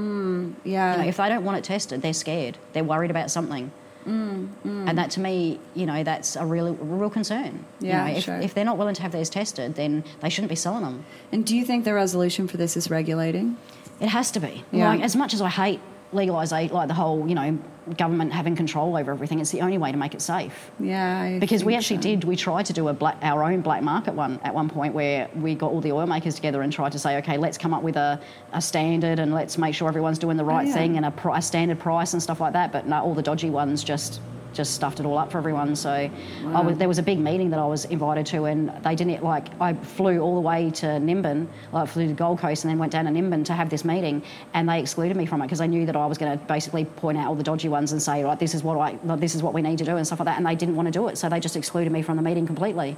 You 0.96 1.02
know, 1.02 1.08
if 1.08 1.16
they 1.18 1.28
don't 1.28 1.44
want 1.44 1.58
it 1.58 1.64
tested, 1.64 2.02
they're 2.02 2.12
scared. 2.12 2.58
They're 2.72 2.84
worried 2.84 3.10
about 3.10 3.30
something. 3.30 3.70
Mm, 4.06 4.48
And 4.88 4.96
that 4.98 5.10
to 5.12 5.20
me, 5.20 5.58
you 5.74 5.84
know, 5.86 6.02
that's 6.04 6.36
a 6.36 6.46
real, 6.46 6.74
real 6.74 7.10
concern. 7.10 7.64
You 7.80 7.88
Yeah, 7.88 8.06
know, 8.06 8.16
if, 8.16 8.24
sure. 8.24 8.36
if 8.40 8.54
they're 8.54 8.64
not 8.64 8.78
willing 8.78 8.94
to 8.94 9.02
have 9.02 9.12
theirs 9.12 9.28
tested, 9.30 9.74
then 9.74 10.04
they 10.20 10.28
shouldn't 10.28 10.48
be 10.50 10.56
selling 10.56 10.82
them. 10.84 11.04
and 11.32 11.44
do 11.44 11.56
you 11.56 11.64
think 11.64 11.84
the 11.84 11.92
resolution 11.94 12.46
for 12.48 12.56
this 12.56 12.76
is 12.76 12.90
regulating? 12.90 13.56
It 14.00 14.08
has 14.08 14.30
to 14.32 14.40
be. 14.40 14.62
Yeah. 14.72 14.90
Like, 14.90 15.00
as 15.02 15.16
much 15.16 15.32
as 15.34 15.40
I 15.40 15.48
hate 15.48 15.80
legalisation, 16.16 16.72
like 16.72 16.88
the 16.88 16.94
whole, 16.94 17.28
you 17.28 17.34
know, 17.34 17.58
government 17.96 18.32
having 18.32 18.56
control 18.56 18.96
over 18.96 19.12
everything, 19.12 19.38
it's 19.38 19.52
the 19.52 19.60
only 19.60 19.78
way 19.78 19.92
to 19.92 19.96
make 19.98 20.14
it 20.14 20.20
safe. 20.20 20.70
Yeah. 20.80 21.20
I 21.20 21.38
Because 21.38 21.62
we 21.64 21.76
actually 21.76 21.98
so. 21.98 22.02
did, 22.02 22.24
we 22.24 22.34
tried 22.34 22.66
to 22.66 22.72
do 22.72 22.88
a 22.88 22.92
black, 22.92 23.16
our 23.22 23.44
own 23.44 23.60
black 23.60 23.82
market 23.82 24.14
one 24.14 24.40
at 24.42 24.52
one 24.54 24.68
point 24.68 24.92
where 24.94 25.28
we 25.36 25.54
got 25.54 25.70
all 25.70 25.80
the 25.80 25.92
oil 25.92 26.06
makers 26.06 26.34
together 26.34 26.62
and 26.62 26.72
tried 26.72 26.92
to 26.92 26.98
say, 26.98 27.16
okay, 27.18 27.36
let's 27.38 27.56
come 27.56 27.72
up 27.72 27.82
with 27.84 27.96
a, 27.96 28.20
a 28.52 28.60
standard 28.60 29.18
and 29.20 29.32
let's 29.32 29.56
make 29.58 29.74
sure 29.74 29.88
everyone's 29.88 30.18
doing 30.18 30.36
the 30.36 30.44
right 30.44 30.64
Oh, 30.66 30.68
yeah. 30.68 30.74
thing 30.74 30.96
and 30.96 31.06
a, 31.06 31.30
a 31.32 31.42
standard 31.42 31.78
price 31.78 32.12
and 32.12 32.20
stuff 32.22 32.40
like 32.40 32.54
that. 32.54 32.72
But 32.72 32.86
no, 32.88 33.02
all 33.02 33.14
the 33.14 33.22
dodgy 33.22 33.50
ones 33.50 33.84
just 33.84 34.20
just 34.56 34.74
stuffed 34.74 34.98
it 34.98 35.06
all 35.06 35.18
up 35.18 35.30
for 35.30 35.38
everyone. 35.38 35.76
So 35.76 35.90
I 35.90 36.60
was, 36.60 36.78
there 36.78 36.88
was 36.88 36.98
a 36.98 37.02
big 37.02 37.18
meeting 37.18 37.50
that 37.50 37.58
I 37.60 37.66
was 37.66 37.84
invited 37.84 38.26
to, 38.26 38.46
and 38.46 38.72
they 38.82 38.94
didn't 38.94 39.22
like. 39.22 39.48
I 39.60 39.74
flew 39.74 40.18
all 40.20 40.34
the 40.34 40.40
way 40.40 40.70
to 40.70 40.86
Nimbin, 40.98 41.46
like 41.72 41.88
flew 41.88 42.08
to 42.08 42.14
Gold 42.14 42.38
Coast, 42.38 42.64
and 42.64 42.70
then 42.70 42.78
went 42.78 42.92
down 42.92 43.04
to 43.04 43.10
Nimbin 43.10 43.44
to 43.44 43.52
have 43.52 43.70
this 43.70 43.84
meeting, 43.84 44.22
and 44.54 44.68
they 44.68 44.80
excluded 44.80 45.16
me 45.16 45.26
from 45.26 45.42
it 45.42 45.46
because 45.46 45.58
they 45.58 45.68
knew 45.68 45.86
that 45.86 45.94
I 45.94 46.06
was 46.06 46.18
going 46.18 46.36
to 46.36 46.44
basically 46.46 46.84
point 46.84 47.18
out 47.18 47.28
all 47.28 47.34
the 47.34 47.44
dodgy 47.44 47.68
ones 47.68 47.92
and 47.92 48.02
say, 48.02 48.24
right, 48.24 48.38
this 48.38 48.54
is 48.54 48.62
what 48.64 48.78
I, 48.78 48.98
like, 49.04 49.20
this 49.20 49.34
is 49.34 49.42
what 49.42 49.52
we 49.52 49.62
need 49.62 49.78
to 49.78 49.84
do 49.84 49.96
and 49.96 50.06
stuff 50.06 50.20
like 50.20 50.26
that, 50.26 50.38
and 50.38 50.46
they 50.46 50.54
didn't 50.54 50.76
want 50.76 50.86
to 50.86 50.92
do 50.92 51.08
it, 51.08 51.18
so 51.18 51.28
they 51.28 51.38
just 51.40 51.56
excluded 51.56 51.92
me 51.92 52.02
from 52.02 52.16
the 52.16 52.22
meeting 52.22 52.46
completely. 52.46 52.96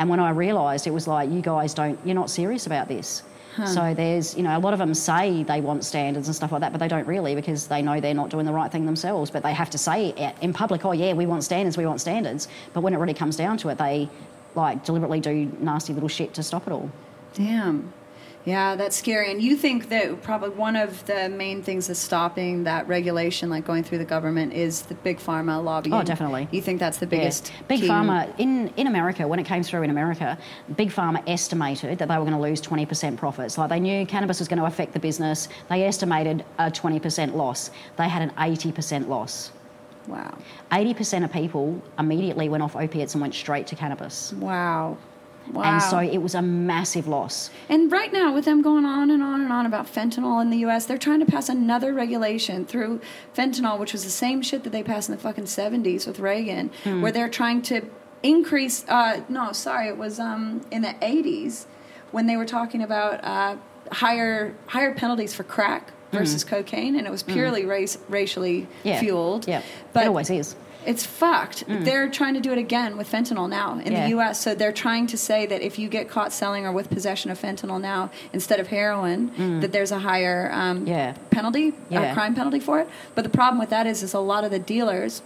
And 0.00 0.08
when 0.08 0.20
I 0.20 0.30
realised, 0.30 0.86
it 0.86 0.92
was 0.92 1.06
like, 1.08 1.28
you 1.30 1.40
guys 1.42 1.74
don't, 1.74 1.98
you're 2.04 2.14
not 2.14 2.30
serious 2.30 2.66
about 2.66 2.88
this. 2.88 3.22
So 3.66 3.94
there's, 3.94 4.36
you 4.36 4.42
know, 4.42 4.56
a 4.56 4.60
lot 4.60 4.72
of 4.72 4.78
them 4.78 4.94
say 4.94 5.42
they 5.42 5.60
want 5.60 5.84
standards 5.84 6.28
and 6.28 6.34
stuff 6.34 6.52
like 6.52 6.60
that, 6.60 6.72
but 6.72 6.78
they 6.78 6.88
don't 6.88 7.06
really 7.06 7.34
because 7.34 7.66
they 7.66 7.82
know 7.82 8.00
they're 8.00 8.14
not 8.14 8.30
doing 8.30 8.46
the 8.46 8.52
right 8.52 8.70
thing 8.70 8.86
themselves. 8.86 9.30
But 9.30 9.42
they 9.42 9.52
have 9.52 9.70
to 9.70 9.78
say 9.78 10.32
in 10.40 10.52
public, 10.52 10.84
oh 10.84 10.92
yeah, 10.92 11.12
we 11.12 11.26
want 11.26 11.44
standards, 11.44 11.76
we 11.76 11.86
want 11.86 12.00
standards. 12.00 12.48
But 12.72 12.82
when 12.82 12.94
it 12.94 12.98
really 12.98 13.14
comes 13.14 13.36
down 13.36 13.58
to 13.58 13.68
it, 13.68 13.78
they 13.78 14.08
like 14.54 14.84
deliberately 14.84 15.20
do 15.20 15.50
nasty 15.60 15.92
little 15.92 16.08
shit 16.08 16.34
to 16.34 16.42
stop 16.42 16.66
it 16.66 16.72
all. 16.72 16.90
Damn. 17.34 17.92
Yeah, 18.48 18.76
that's 18.76 18.96
scary. 18.96 19.30
And 19.30 19.42
you 19.42 19.56
think 19.56 19.90
that 19.90 20.22
probably 20.22 20.48
one 20.48 20.74
of 20.74 21.04
the 21.04 21.28
main 21.28 21.62
things 21.62 21.88
that's 21.88 22.00
stopping 22.00 22.64
that 22.64 22.88
regulation, 22.88 23.50
like 23.50 23.66
going 23.66 23.82
through 23.82 23.98
the 23.98 24.06
government, 24.06 24.54
is 24.54 24.82
the 24.82 24.94
big 24.94 25.18
pharma 25.18 25.62
lobbying. 25.62 25.92
Oh, 25.92 26.02
definitely. 26.02 26.48
You 26.50 26.62
think 26.62 26.80
that's 26.80 26.96
the 26.96 27.06
biggest. 27.06 27.50
Yeah. 27.50 27.62
Big 27.68 27.80
key? 27.80 27.88
Pharma 27.88 28.32
in, 28.38 28.68
in 28.76 28.86
America, 28.86 29.28
when 29.28 29.38
it 29.38 29.44
came 29.44 29.62
through 29.62 29.82
in 29.82 29.90
America, 29.90 30.38
Big 30.76 30.90
Pharma 30.90 31.22
estimated 31.26 31.98
that 31.98 32.08
they 32.08 32.16
were 32.16 32.24
going 32.24 32.32
to 32.32 32.40
lose 32.40 32.62
20% 32.62 33.18
profits. 33.18 33.58
Like 33.58 33.68
they 33.68 33.80
knew 33.80 34.06
cannabis 34.06 34.38
was 34.38 34.48
going 34.48 34.60
to 34.60 34.64
affect 34.64 34.94
the 34.94 35.00
business. 35.00 35.48
They 35.68 35.84
estimated 35.84 36.42
a 36.58 36.70
20% 36.70 37.34
loss. 37.34 37.70
They 37.98 38.08
had 38.08 38.22
an 38.22 38.30
80% 38.30 39.08
loss. 39.08 39.52
Wow. 40.06 40.38
80% 40.72 41.24
of 41.24 41.30
people 41.30 41.82
immediately 41.98 42.48
went 42.48 42.62
off 42.62 42.76
opiates 42.76 43.14
and 43.14 43.20
went 43.20 43.34
straight 43.34 43.66
to 43.66 43.76
cannabis. 43.76 44.32
Wow. 44.32 44.96
Wow. 45.52 45.62
And 45.64 45.82
so 45.82 45.98
it 45.98 46.18
was 46.18 46.34
a 46.34 46.42
massive 46.42 47.06
loss. 47.08 47.50
And 47.68 47.90
right 47.90 48.12
now, 48.12 48.32
with 48.34 48.44
them 48.44 48.62
going 48.62 48.84
on 48.84 49.10
and 49.10 49.22
on 49.22 49.40
and 49.40 49.52
on 49.52 49.66
about 49.66 49.86
fentanyl 49.86 50.40
in 50.42 50.50
the 50.50 50.58
U.S., 50.58 50.86
they're 50.86 50.98
trying 50.98 51.20
to 51.20 51.26
pass 51.26 51.48
another 51.48 51.92
regulation 51.94 52.64
through 52.66 53.00
fentanyl, 53.36 53.78
which 53.78 53.92
was 53.92 54.04
the 54.04 54.10
same 54.10 54.42
shit 54.42 54.64
that 54.64 54.70
they 54.70 54.82
passed 54.82 55.08
in 55.08 55.14
the 55.14 55.20
fucking 55.20 55.46
seventies 55.46 56.06
with 56.06 56.18
Reagan, 56.20 56.70
Hmm. 56.84 57.02
where 57.02 57.12
they're 57.12 57.28
trying 57.28 57.62
to 57.62 57.82
increase. 58.22 58.84
Uh, 58.88 59.20
no, 59.28 59.52
sorry, 59.52 59.88
it 59.88 59.96
was 59.96 60.18
um, 60.20 60.60
in 60.70 60.82
the 60.82 60.94
eighties 61.02 61.66
when 62.10 62.26
they 62.26 62.36
were 62.36 62.46
talking 62.46 62.82
about 62.82 63.22
uh, 63.24 63.56
higher 63.92 64.54
higher 64.66 64.94
penalties 64.94 65.34
for 65.34 65.44
crack 65.44 65.92
versus 66.12 66.42
cocaine, 66.42 66.96
and 66.96 67.06
it 67.06 67.10
was 67.10 67.22
purely 67.22 67.64
race 67.66 67.98
racially 68.08 68.62
Hmm. 68.62 68.88
Yeah. 68.88 69.00
fueled. 69.00 69.46
Yeah. 69.46 69.62
but 69.92 70.04
it 70.04 70.08
always 70.08 70.30
is. 70.30 70.56
It's 70.88 71.04
fucked. 71.04 71.64
They're 71.68 72.08
trying 72.08 72.32
to 72.34 72.40
do 72.40 72.50
it 72.50 72.56
again 72.58 72.96
with 72.96 73.12
fentanyl 73.12 73.46
now 73.48 73.78
in 73.78 73.92
Yeah. 73.92 74.04
the 74.04 74.08
U.S. 74.16 74.40
So 74.40 74.54
they're 74.54 74.72
trying 74.72 75.06
to 75.08 75.18
say 75.18 75.44
that 75.44 75.60
if 75.60 75.78
you 75.78 75.86
get 75.88 76.08
caught 76.08 76.32
selling 76.32 76.64
or 76.64 76.72
with 76.72 76.88
possession 76.88 77.30
of 77.30 77.38
fentanyl 77.38 77.78
now 77.78 78.10
instead 78.32 78.58
of 78.58 78.68
heroin, 78.68 79.60
that 79.60 79.70
there's 79.70 79.92
a 79.92 79.98
higher 79.98 80.50
um, 80.50 80.86
Yeah. 80.86 81.12
penalty, 81.30 81.74
Yeah. 81.90 82.10
a 82.10 82.14
crime 82.14 82.34
penalty 82.34 82.58
for 82.58 82.80
it. 82.80 82.88
But 83.14 83.24
the 83.24 83.30
problem 83.30 83.58
with 83.60 83.68
that 83.68 83.86
is, 83.86 84.02
is 84.02 84.14
a 84.14 84.18
lot 84.18 84.44
of 84.44 84.50
the 84.50 84.58
dealers 84.58 85.20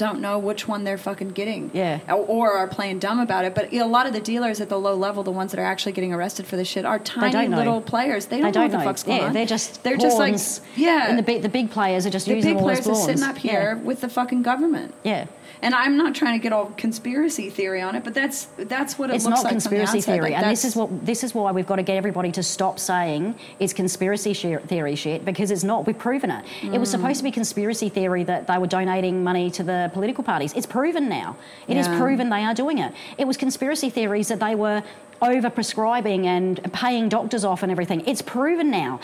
don't 0.00 0.20
know 0.20 0.38
which 0.38 0.66
one 0.66 0.82
they're 0.84 0.98
fucking 0.98 1.28
getting, 1.28 1.70
Yeah. 1.72 2.00
or, 2.08 2.24
or 2.26 2.52
are 2.58 2.66
playing 2.66 2.98
dumb 2.98 3.20
about 3.20 3.44
it. 3.44 3.54
But 3.54 3.72
a 3.72 3.84
lot 3.84 4.06
of 4.06 4.12
the 4.12 4.20
dealers 4.20 4.60
at 4.60 4.68
the 4.68 4.78
low 4.78 4.94
level, 4.94 5.22
the 5.22 5.30
ones 5.30 5.52
that 5.52 5.60
are 5.60 5.64
actually 5.64 5.92
getting 5.92 6.12
arrested 6.12 6.46
for 6.46 6.56
this 6.56 6.66
shit, 6.66 6.84
are 6.84 6.98
tiny 6.98 7.30
don't 7.32 7.50
know. 7.50 7.56
little 7.58 7.80
players. 7.80 8.26
They 8.26 8.36
They 8.36 8.42
don't, 8.42 8.54
know 8.54 8.60
don't 8.62 8.72
what 8.72 8.78
the 8.78 8.84
fuck's 8.84 9.02
going 9.04 9.18
yeah, 9.20 9.26
on. 9.28 9.32
they're 9.34 9.46
just 9.46 9.82
they're 9.84 9.96
just 9.96 10.18
like 10.18 10.34
yeah, 10.76 11.08
And 11.08 11.18
the 11.18 11.22
big, 11.22 11.42
the 11.42 11.48
big 11.48 11.70
players 11.70 12.06
are 12.06 12.10
just 12.10 12.26
the 12.26 12.34
using 12.34 12.54
big 12.54 12.56
all 12.56 12.62
players 12.64 12.86
are 12.88 12.94
sitting 12.96 13.22
up 13.22 13.38
here 13.38 13.76
with 13.84 14.00
the 14.00 14.08
fucking 14.08 14.42
government. 14.42 14.94
Yeah. 15.04 15.26
And 15.62 15.74
I'm 15.74 15.96
not 15.96 16.14
trying 16.14 16.38
to 16.38 16.42
get 16.42 16.52
all 16.52 16.66
conspiracy 16.76 17.50
theory 17.50 17.82
on 17.82 17.94
it, 17.94 18.02
but 18.04 18.14
that's 18.14 18.46
that's 18.56 18.98
what 18.98 19.10
it 19.10 19.16
It's 19.16 19.24
looks 19.26 19.42
not 19.42 19.44
like 19.44 19.52
from 19.52 19.58
the 19.58 19.68
conspiracy 19.68 20.00
theory, 20.00 20.30
Like, 20.30 20.38
and 20.42 20.50
this 20.50 20.64
is 20.64 20.74
what 20.74 21.04
this 21.04 21.22
is 21.22 21.34
why 21.34 21.52
we've 21.52 21.66
got 21.66 21.76
to 21.76 21.82
get 21.82 21.96
everybody 21.96 22.32
to 22.32 22.42
stop 22.42 22.78
saying 22.78 23.34
it's 23.58 23.72
conspiracy 23.72 24.32
theory 24.34 24.94
shit 24.94 25.24
because 25.24 25.50
it's 25.50 25.62
not. 25.64 25.86
We've 25.86 25.98
proven 25.98 26.30
it. 26.30 26.44
It 26.62 26.78
was 26.78 26.88
Mm. 26.88 26.92
supposed 26.92 27.18
to 27.18 27.24
be 27.24 27.30
conspiracy 27.30 27.88
theory 27.90 28.24
that 28.24 28.46
they 28.46 28.56
were 28.58 28.66
donating 28.66 29.22
money 29.22 29.50
to 29.52 29.62
the 29.62 29.90
political 29.92 30.24
parties. 30.24 30.52
It's 30.54 30.66
proven 30.66 31.08
now. 31.08 31.36
It 31.68 31.76
is 31.76 31.86
Yeah. 31.86 31.98
proven 31.98 32.30
they 32.30 32.42
are 32.44 32.54
doing 32.54 32.78
it. 32.78 32.92
It 33.18 33.26
was 33.26 33.36
conspiracy 33.36 33.90
theories 33.90 34.28
that 34.28 34.40
they 34.40 34.54
were 34.54 34.82
over 35.22 35.50
prescribing 35.50 36.26
and 36.26 36.60
paying 36.72 37.08
doctors 37.08 37.44
off 37.44 37.62
and 37.62 37.70
everything. 37.70 38.06
It's 38.06 38.22
proven 38.22 38.70
now. 38.70 39.00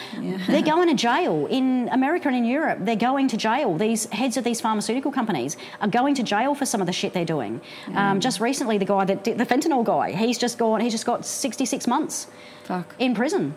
They're 0.49 0.63
going 0.75 0.89
to 0.89 0.95
jail 0.95 1.47
in 1.47 1.89
America 1.93 2.29
and 2.29 2.37
in 2.37 2.45
Europe. 2.45 2.79
They're 2.83 2.97
going 2.97 3.29
to 3.29 3.37
jail. 3.37 3.77
These 3.77 4.07
heads 4.07 4.37
of 4.37 4.45
these 4.45 4.61
pharmaceutical 4.61 5.13
companies 5.13 5.57
are 5.81 5.89
going 5.89 6.15
to 6.17 6.23
jail 6.23 6.55
for 6.55 6.67
some 6.67 6.81
of 6.81 6.87
the 6.87 6.93
shit 6.93 7.13
they're 7.13 7.25
doing. 7.25 7.61
Um, 7.95 8.21
just 8.21 8.41
recently, 8.41 8.79
the 8.79 8.85
guy 8.85 9.05
that 9.05 9.25
did, 9.25 9.39
the 9.39 9.47
fentanyl 9.47 9.85
guy, 9.85 10.13
he's 10.13 10.39
just 10.39 10.59
gone. 10.59 10.81
He's 10.81 10.93
just 10.93 11.07
got 11.07 11.25
66 11.25 11.87
months 11.87 12.27
Fuck. 12.65 12.95
in 12.99 13.15
prison. 13.15 13.55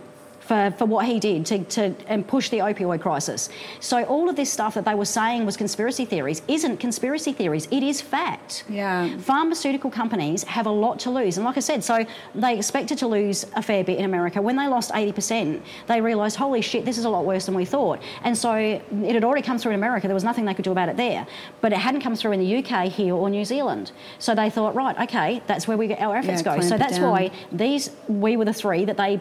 For, 0.49 0.73
for 0.79 0.85
what 0.85 1.05
he 1.05 1.19
did 1.19 1.45
to, 1.45 1.63
to 1.75 1.95
and 2.07 2.27
push 2.27 2.49
the 2.49 2.57
opioid 2.57 3.01
crisis. 3.01 3.49
So 3.79 4.03
all 4.05 4.27
of 4.31 4.35
this 4.35 4.51
stuff 4.51 4.73
that 4.73 4.83
they 4.83 4.95
were 4.95 5.05
saying 5.05 5.45
was 5.45 5.55
conspiracy 5.55 6.05
theories 6.05 6.41
isn't 6.47 6.77
conspiracy 6.77 7.33
theories. 7.33 7.67
It 7.69 7.83
is 7.83 8.01
fact. 8.01 8.63
Yeah. 8.67 9.15
Pharmaceutical 9.19 9.91
companies 9.91 10.41
have 10.45 10.65
a 10.65 10.71
lot 10.71 10.97
to 11.01 11.11
lose. 11.11 11.37
And 11.37 11.45
like 11.45 11.57
I 11.57 11.59
said, 11.59 11.83
so 11.83 12.03
they 12.33 12.57
expected 12.57 12.97
to 12.97 13.07
lose 13.07 13.45
a 13.55 13.61
fair 13.61 13.83
bit 13.83 13.99
in 13.99 14.05
America. 14.05 14.41
When 14.41 14.55
they 14.55 14.67
lost 14.67 14.89
80%, 14.91 15.61
they 15.85 16.01
realised, 16.01 16.35
holy 16.35 16.61
shit, 16.63 16.83
this 16.83 16.97
is 16.97 17.05
a 17.05 17.09
lot 17.09 17.25
worse 17.25 17.45
than 17.45 17.53
we 17.53 17.65
thought. 17.65 17.99
And 18.23 18.35
so 18.35 18.55
it 18.55 19.13
had 19.13 19.23
already 19.23 19.43
come 19.43 19.59
through 19.59 19.73
in 19.73 19.79
America. 19.79 20.07
There 20.07 20.15
was 20.15 20.23
nothing 20.23 20.45
they 20.45 20.55
could 20.55 20.65
do 20.65 20.71
about 20.71 20.89
it 20.89 20.97
there. 20.97 21.27
But 21.61 21.73
it 21.73 21.77
hadn't 21.77 22.01
come 22.01 22.15
through 22.15 22.31
in 22.31 22.39
the 22.39 22.51
UK, 22.57 22.91
here, 22.91 23.13
or 23.13 23.29
New 23.29 23.45
Zealand. 23.45 23.91
So 24.17 24.33
they 24.33 24.49
thought, 24.49 24.73
right, 24.73 24.97
okay, 25.01 25.43
that's 25.45 25.67
where 25.67 25.77
we 25.77 25.85
get 25.85 25.99
our 26.01 26.15
efforts 26.15 26.41
Yeah, 26.43 26.55
go. 26.55 26.61
So 26.61 26.75
that's 26.75 26.97
down. 26.97 27.11
why 27.11 27.31
these, 27.51 27.91
we 28.07 28.35
were 28.35 28.45
the 28.45 28.53
three 28.63 28.83
that 28.85 28.97
they 28.97 29.19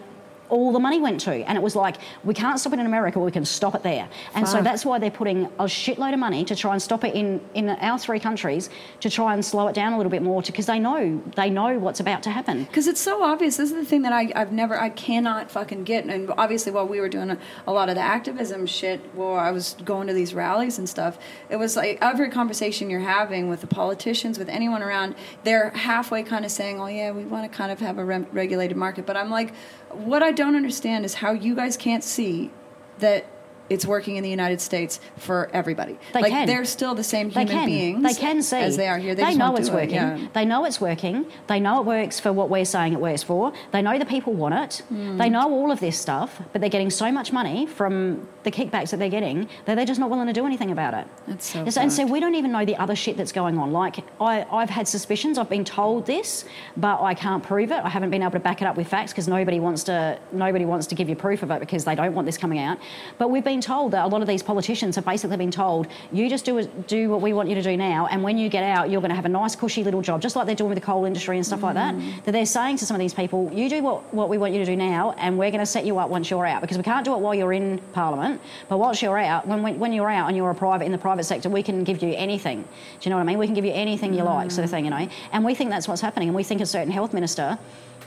all 0.49 0.73
the 0.73 0.81
money 0.81 1.01
went 1.01 1.21
to. 1.21 1.33
And 1.33 1.57
it 1.57 1.63
was 1.63 1.77
like, 1.77 1.97
we 2.25 2.35
can't 2.35 2.59
stop 2.59 2.73
it 2.73 2.79
in 2.79 2.87
America, 2.87 3.19
we 3.19 3.31
can 3.31 3.45
stop 3.45 3.75
it 3.75 3.83
there. 3.83 4.09
And 4.35 4.49
so 4.49 4.63
that's 4.63 4.85
why 4.85 4.99
they're 4.99 5.11
putting 5.11 5.45
a 5.45 5.65
shitload 5.65 6.13
of 6.13 6.19
money 6.19 6.45
to 6.45 6.57
try 6.57 6.73
and 6.73 6.83
stop 6.83 7.05
it 7.05 7.15
in, 7.15 7.41
in 7.55 7.69
our 7.71 7.99
three 7.99 8.21
countries 8.21 8.71
to 9.01 9.11
try 9.11 9.35
and 9.35 9.45
slow 9.45 9.69
it 9.69 9.75
down 9.75 9.93
a 9.93 9.97
little 9.97 10.11
bit 10.11 10.23
more 10.23 10.43
because 10.43 10.67
they 10.67 10.79
know 10.79 11.23
they 11.37 11.51
know 11.51 11.79
what's 11.79 12.01
about 12.01 12.23
to 12.25 12.31
happen. 12.31 12.65
Because 12.65 12.87
it's 12.87 13.01
so 13.01 13.23
obvious. 13.23 13.57
This 13.57 13.71
is 13.71 13.77
the 13.77 13.85
thing 13.85 14.03
that 14.03 14.13
I, 14.13 14.33
I've 14.35 14.53
never, 14.53 14.81
I 14.81 14.91
cannot 14.91 15.51
fucking 15.51 15.85
get. 15.85 16.05
And 16.05 16.31
obviously, 16.39 16.73
while 16.73 16.87
we 16.87 17.01
were 17.01 17.09
doing 17.09 17.31
a, 17.31 17.39
a 17.67 17.73
lot 17.73 17.89
of 17.89 17.95
the 17.95 18.01
activism 18.01 18.67
shit, 18.67 19.01
while 19.15 19.37
I 19.39 19.51
was 19.51 19.77
going 19.85 20.07
to 20.07 20.13
these 20.13 20.35
rallies 20.35 20.79
and 20.79 20.89
stuff, 20.89 21.19
it 21.49 21.57
was 21.57 21.77
like 21.77 21.99
every 22.01 22.31
conversation 22.31 22.91
you're 22.91 23.01
having 23.01 23.49
with 23.49 23.61
the 23.61 23.67
politicians, 23.67 24.39
with 24.39 24.49
anyone 24.49 24.83
around, 24.83 25.15
they're 25.45 25.71
halfway 25.71 26.23
kind 26.23 26.45
of 26.45 26.51
saying, 26.51 26.81
oh, 26.81 26.87
yeah, 26.87 27.11
we 27.11 27.25
want 27.25 27.51
to 27.51 27.57
kind 27.57 27.71
of 27.71 27.81
have 27.81 27.99
a 27.99 28.05
re- 28.05 28.27
regulated 28.33 28.77
market. 28.77 29.07
But 29.07 29.17
I'm 29.17 29.31
like, 29.31 29.53
what 29.93 30.23
I 30.23 30.33
don't 30.33 30.55
understand 30.57 31.05
is 31.05 31.15
how 31.15 31.33
you 31.33 31.55
guys 31.55 31.77
can't 31.77 32.05
see 32.05 32.51
that 32.99 33.27
it's 33.71 33.85
working 33.85 34.17
in 34.17 34.23
the 34.23 34.31
United 34.31 34.63
States 34.63 34.99
for 35.19 35.51
everybody. 35.53 35.99
They 36.15 36.23
like 36.23 36.33
can. 36.33 36.47
they're 36.47 36.65
still 36.65 36.95
the 36.95 37.05
same 37.05 37.29
They 37.29 37.43
human 37.43 37.55
can. 37.59 37.67
beings. 37.67 38.03
They 38.03 38.15
can 38.19 38.43
see 38.43 38.57
as 38.57 38.79
they 38.79 38.89
are 38.89 38.97
here. 38.97 39.15
They, 39.15 39.25
They, 39.25 39.35
know 39.35 39.55
it's 39.57 39.69
do 39.69 39.75
it, 39.75 39.81
working. 39.81 39.95
yeah. 39.95 40.29
They 40.33 40.47
know 40.47 40.65
it's 40.65 40.81
working. 40.81 41.27
They 41.49 41.61
know 41.61 41.81
it 41.81 41.85
works 41.85 42.19
for 42.19 42.33
what 42.33 42.49
we're 42.49 42.65
saying 42.65 42.95
it 42.95 43.01
works 43.01 43.23
for. 43.23 43.53
They 43.73 43.83
know 43.83 43.99
the 43.99 44.07
people 44.07 44.33
want 44.33 44.55
it. 44.55 44.79
Hmm. 44.89 45.19
They 45.19 45.29
know 45.29 45.53
all 45.53 45.71
of 45.71 45.81
this 45.81 45.99
stuff, 45.99 46.41
but 46.53 46.63
they're 46.63 46.71
getting 46.71 46.89
so 46.89 47.13
much 47.13 47.31
money 47.31 47.67
from 47.67 48.27
the 48.49 48.57
kickbacks 48.59 48.91
that 48.91 48.99
they're 48.99 49.09
getting 49.09 49.49
that 49.67 49.75
they're 49.75 49.85
just 49.93 50.01
not 50.01 50.11
willing 50.11 50.27
to 50.27 50.33
do 50.33 50.47
anything 50.47 50.71
about 50.71 50.95
it. 50.95 51.07
That's 51.27 51.47
so 51.47 51.61
And 51.61 51.73
so 51.73 52.03
fucked. 52.03 52.11
we 52.13 52.21
don't 52.21 52.35
even 52.35 52.53
know 52.53 52.65
the 52.65 52.77
other 52.77 52.97
shit 52.97 53.17
that's 53.17 53.33
going 53.33 53.59
on. 53.59 53.73
Like 53.73 53.97
I, 54.21 54.47
I've 54.51 54.71
had 54.71 54.89
suspicions. 54.89 55.39
I've 55.39 55.51
been 55.51 55.65
told 55.65 56.07
this, 56.07 56.45
but 56.77 57.01
I 57.03 57.15
can't 57.15 57.43
prove 57.43 57.71
it. 57.71 57.81
I 57.85 57.89
haven't 57.89 58.11
been 58.11 58.23
able 58.23 58.33
to 58.33 58.41
back 58.41 58.63
it 58.63 58.67
up 58.67 58.77
with 58.77 58.89
facts 58.89 59.13
because 59.13 59.29
nobody 59.29 59.61
wants 59.61 59.85
to. 59.85 60.19
Nobody 60.33 60.65
wants 60.65 60.87
to 60.89 60.95
give 60.95 61.09
you 61.09 61.17
proof 61.17 61.43
of 61.43 61.51
it 61.51 61.61
because 61.61 61.85
they 61.85 61.95
don't 61.95 62.15
want 62.15 62.27
this 62.27 62.39
coming 62.39 62.59
out. 62.59 62.79
But 63.19 63.31
we've 63.31 63.45
been 63.45 63.61
told 63.61 63.93
that 63.93 64.05
a 64.05 64.09
lot 64.09 64.23
of 64.23 64.29
these 64.29 64.43
politicians 64.43 64.97
have 64.97 65.05
basically 65.05 65.37
been 65.37 65.51
told, 65.51 65.87
you 66.13 66.29
just 66.29 66.45
do 66.45 66.65
do 66.87 67.11
what 67.11 67.21
we 67.21 67.33
want 67.33 67.49
you 67.49 67.55
to 67.55 67.63
do 67.63 67.77
now, 67.77 68.07
and 68.07 68.23
when 68.23 68.39
you 68.39 68.49
get 68.49 68.65
out, 68.65 68.91
you're 68.91 69.01
going 69.01 69.11
to 69.11 69.17
have 69.17 69.25
a 69.27 69.29
nice, 69.29 69.55
cushy 69.57 69.85
little 69.85 70.03
job, 70.03 70.21
just 70.21 70.37
like 70.37 70.47
they're 70.47 70.55
doing 70.55 70.71
with 70.71 70.79
the 70.79 70.85
coal 70.85 71.05
industry 71.05 71.37
and 71.37 71.45
stuff 71.45 71.63
like 71.63 71.75
that. 71.75 71.95
Mm. 71.95 72.25
That 72.25 72.33
they're 72.33 72.47
saying 72.47 72.79
to 72.79 72.87
some 72.87 72.95
of 72.95 73.01
these 73.01 73.15
people, 73.15 73.51
you 73.53 73.69
do 73.69 73.83
what, 73.83 74.13
what 74.15 74.29
we 74.29 74.39
want 74.39 74.53
you 74.55 74.61
to 74.61 74.67
do 74.67 74.77
now, 74.77 75.13
and 75.19 75.39
we're 75.39 75.51
going 75.51 75.61
to 75.61 75.67
set 75.67 75.85
you 75.85 75.99
up 75.99 76.09
once 76.11 76.31
you're 76.31 76.47
out 76.47 76.61
because 76.61 76.77
we 76.77 76.83
can't 76.83 77.05
do 77.05 77.15
it 77.15 77.21
while 77.21 77.35
you're 77.35 77.53
in 77.53 77.79
Parliament, 77.93 78.38
but 78.69 78.79
once 78.79 79.03
you're 79.03 79.19
out, 79.19 79.47
when, 79.47 79.63
when, 79.63 79.79
when 79.79 79.93
you're 79.93 80.11
out 80.11 80.29
and 80.29 80.37
you're 80.37 80.51
a 80.51 80.55
private 80.55 80.85
in 80.85 80.93
the 80.93 80.99
private 80.99 81.25
sector, 81.25 81.49
we 81.49 81.63
can 81.63 81.85
give 81.85 82.03
you 82.03 82.15
anything. 82.15 82.63
Do 82.63 82.69
you 83.03 83.11
know 83.11 83.17
what 83.17 83.23
I 83.23 83.27
mean? 83.27 83.39
We 83.39 83.47
can 83.47 83.55
give 83.55 83.65
you 83.65 83.73
anything 83.73 84.15
you 84.15 84.23
like, 84.23 84.51
sort 84.51 84.65
of 84.65 84.71
thing, 84.71 84.85
you 84.85 84.91
know. 84.91 85.09
And 85.33 85.45
we 85.45 85.55
think 85.55 85.71
that's 85.71 85.89
what's 85.89 86.01
happening, 86.01 86.29
and 86.29 86.37
we 86.37 86.43
think 86.43 86.61
a 86.61 86.67
certain 86.67 86.93
health 86.93 87.13
minister 87.13 87.59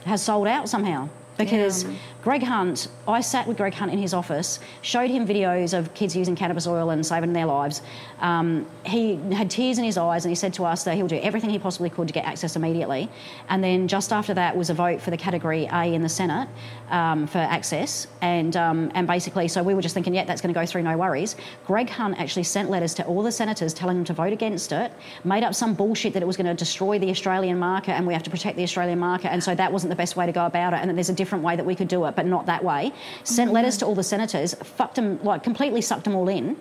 has 0.05 0.21
sold 0.21 0.47
out 0.47 0.67
somehow 0.67 1.09
because 1.45 1.85
Greg 2.21 2.43
Hunt, 2.43 2.87
I 3.07 3.21
sat 3.21 3.47
with 3.47 3.57
Greg 3.57 3.73
Hunt 3.73 3.91
in 3.91 3.97
his 3.97 4.13
office, 4.13 4.59
showed 4.83 5.09
him 5.09 5.27
videos 5.27 5.77
of 5.77 5.91
kids 5.95 6.15
using 6.15 6.35
cannabis 6.35 6.67
oil 6.67 6.91
and 6.91 7.03
saving 7.03 7.33
their 7.33 7.47
lives. 7.47 7.81
Um, 8.19 8.67
he 8.85 9.15
had 9.33 9.49
tears 9.49 9.79
in 9.79 9.83
his 9.83 9.97
eyes 9.97 10.23
and 10.23 10.29
he 10.29 10.35
said 10.35 10.53
to 10.55 10.65
us 10.65 10.83
that 10.83 10.95
he'll 10.95 11.07
do 11.07 11.19
everything 11.21 11.49
he 11.49 11.57
possibly 11.57 11.89
could 11.89 12.07
to 12.07 12.13
get 12.13 12.25
access 12.25 12.55
immediately. 12.55 13.09
And 13.49 13.63
then 13.63 13.87
just 13.87 14.13
after 14.13 14.35
that 14.35 14.55
was 14.55 14.69
a 14.69 14.73
vote 14.75 15.01
for 15.01 15.09
the 15.09 15.17
category 15.17 15.67
A 15.71 15.95
in 15.95 16.03
the 16.03 16.09
Senate 16.09 16.47
um, 16.91 17.25
for 17.25 17.39
access. 17.39 18.05
And, 18.21 18.55
um, 18.55 18.91
and 18.93 19.07
basically, 19.07 19.47
so 19.47 19.63
we 19.63 19.73
were 19.73 19.81
just 19.81 19.95
thinking, 19.95 20.13
yeah, 20.13 20.25
that's 20.25 20.41
going 20.41 20.53
to 20.53 20.59
go 20.59 20.65
through, 20.65 20.83
no 20.83 20.97
worries. 20.97 21.35
Greg 21.65 21.89
Hunt 21.89 22.19
actually 22.19 22.43
sent 22.43 22.69
letters 22.69 22.93
to 22.95 23.05
all 23.05 23.23
the 23.23 23.31
senators 23.31 23.73
telling 23.73 23.97
them 23.97 24.05
to 24.05 24.13
vote 24.13 24.33
against 24.33 24.71
it, 24.71 24.93
made 25.23 25.43
up 25.43 25.55
some 25.55 25.73
bullshit 25.73 26.13
that 26.13 26.21
it 26.21 26.27
was 26.27 26.37
going 26.37 26.45
to 26.45 26.53
destroy 26.53 26.99
the 26.99 27.09
Australian 27.09 27.57
market 27.57 27.93
and 27.93 28.05
we 28.05 28.13
have 28.13 28.23
to 28.23 28.29
protect 28.29 28.57
the 28.57 28.63
Australian 28.63 28.99
market. 28.99 29.31
And 29.31 29.43
so 29.43 29.55
that 29.55 29.73
wasn't 29.73 29.89
the 29.89 29.95
best 29.95 30.15
way 30.15 30.27
to 30.27 30.31
go 30.31 30.45
about 30.45 30.73
it. 30.73 30.77
And 30.81 30.89
that 30.89 30.93
there's 30.93 31.09
a 31.09 31.13
different 31.13 31.30
way 31.39 31.55
that 31.55 31.65
we 31.65 31.75
could 31.75 31.87
do 31.87 32.05
it, 32.05 32.15
but 32.15 32.25
not 32.25 32.45
that 32.45 32.63
way. 32.63 32.91
Sent 33.23 33.51
letters 33.51 33.77
to 33.77 33.85
all 33.85 33.95
the 33.95 34.03
senators, 34.03 34.53
fucked 34.55 34.95
them, 34.95 35.19
like 35.23 35.43
completely 35.43 35.81
sucked 35.81 36.05
them 36.05 36.15
all 36.15 36.29
in. 36.29 36.57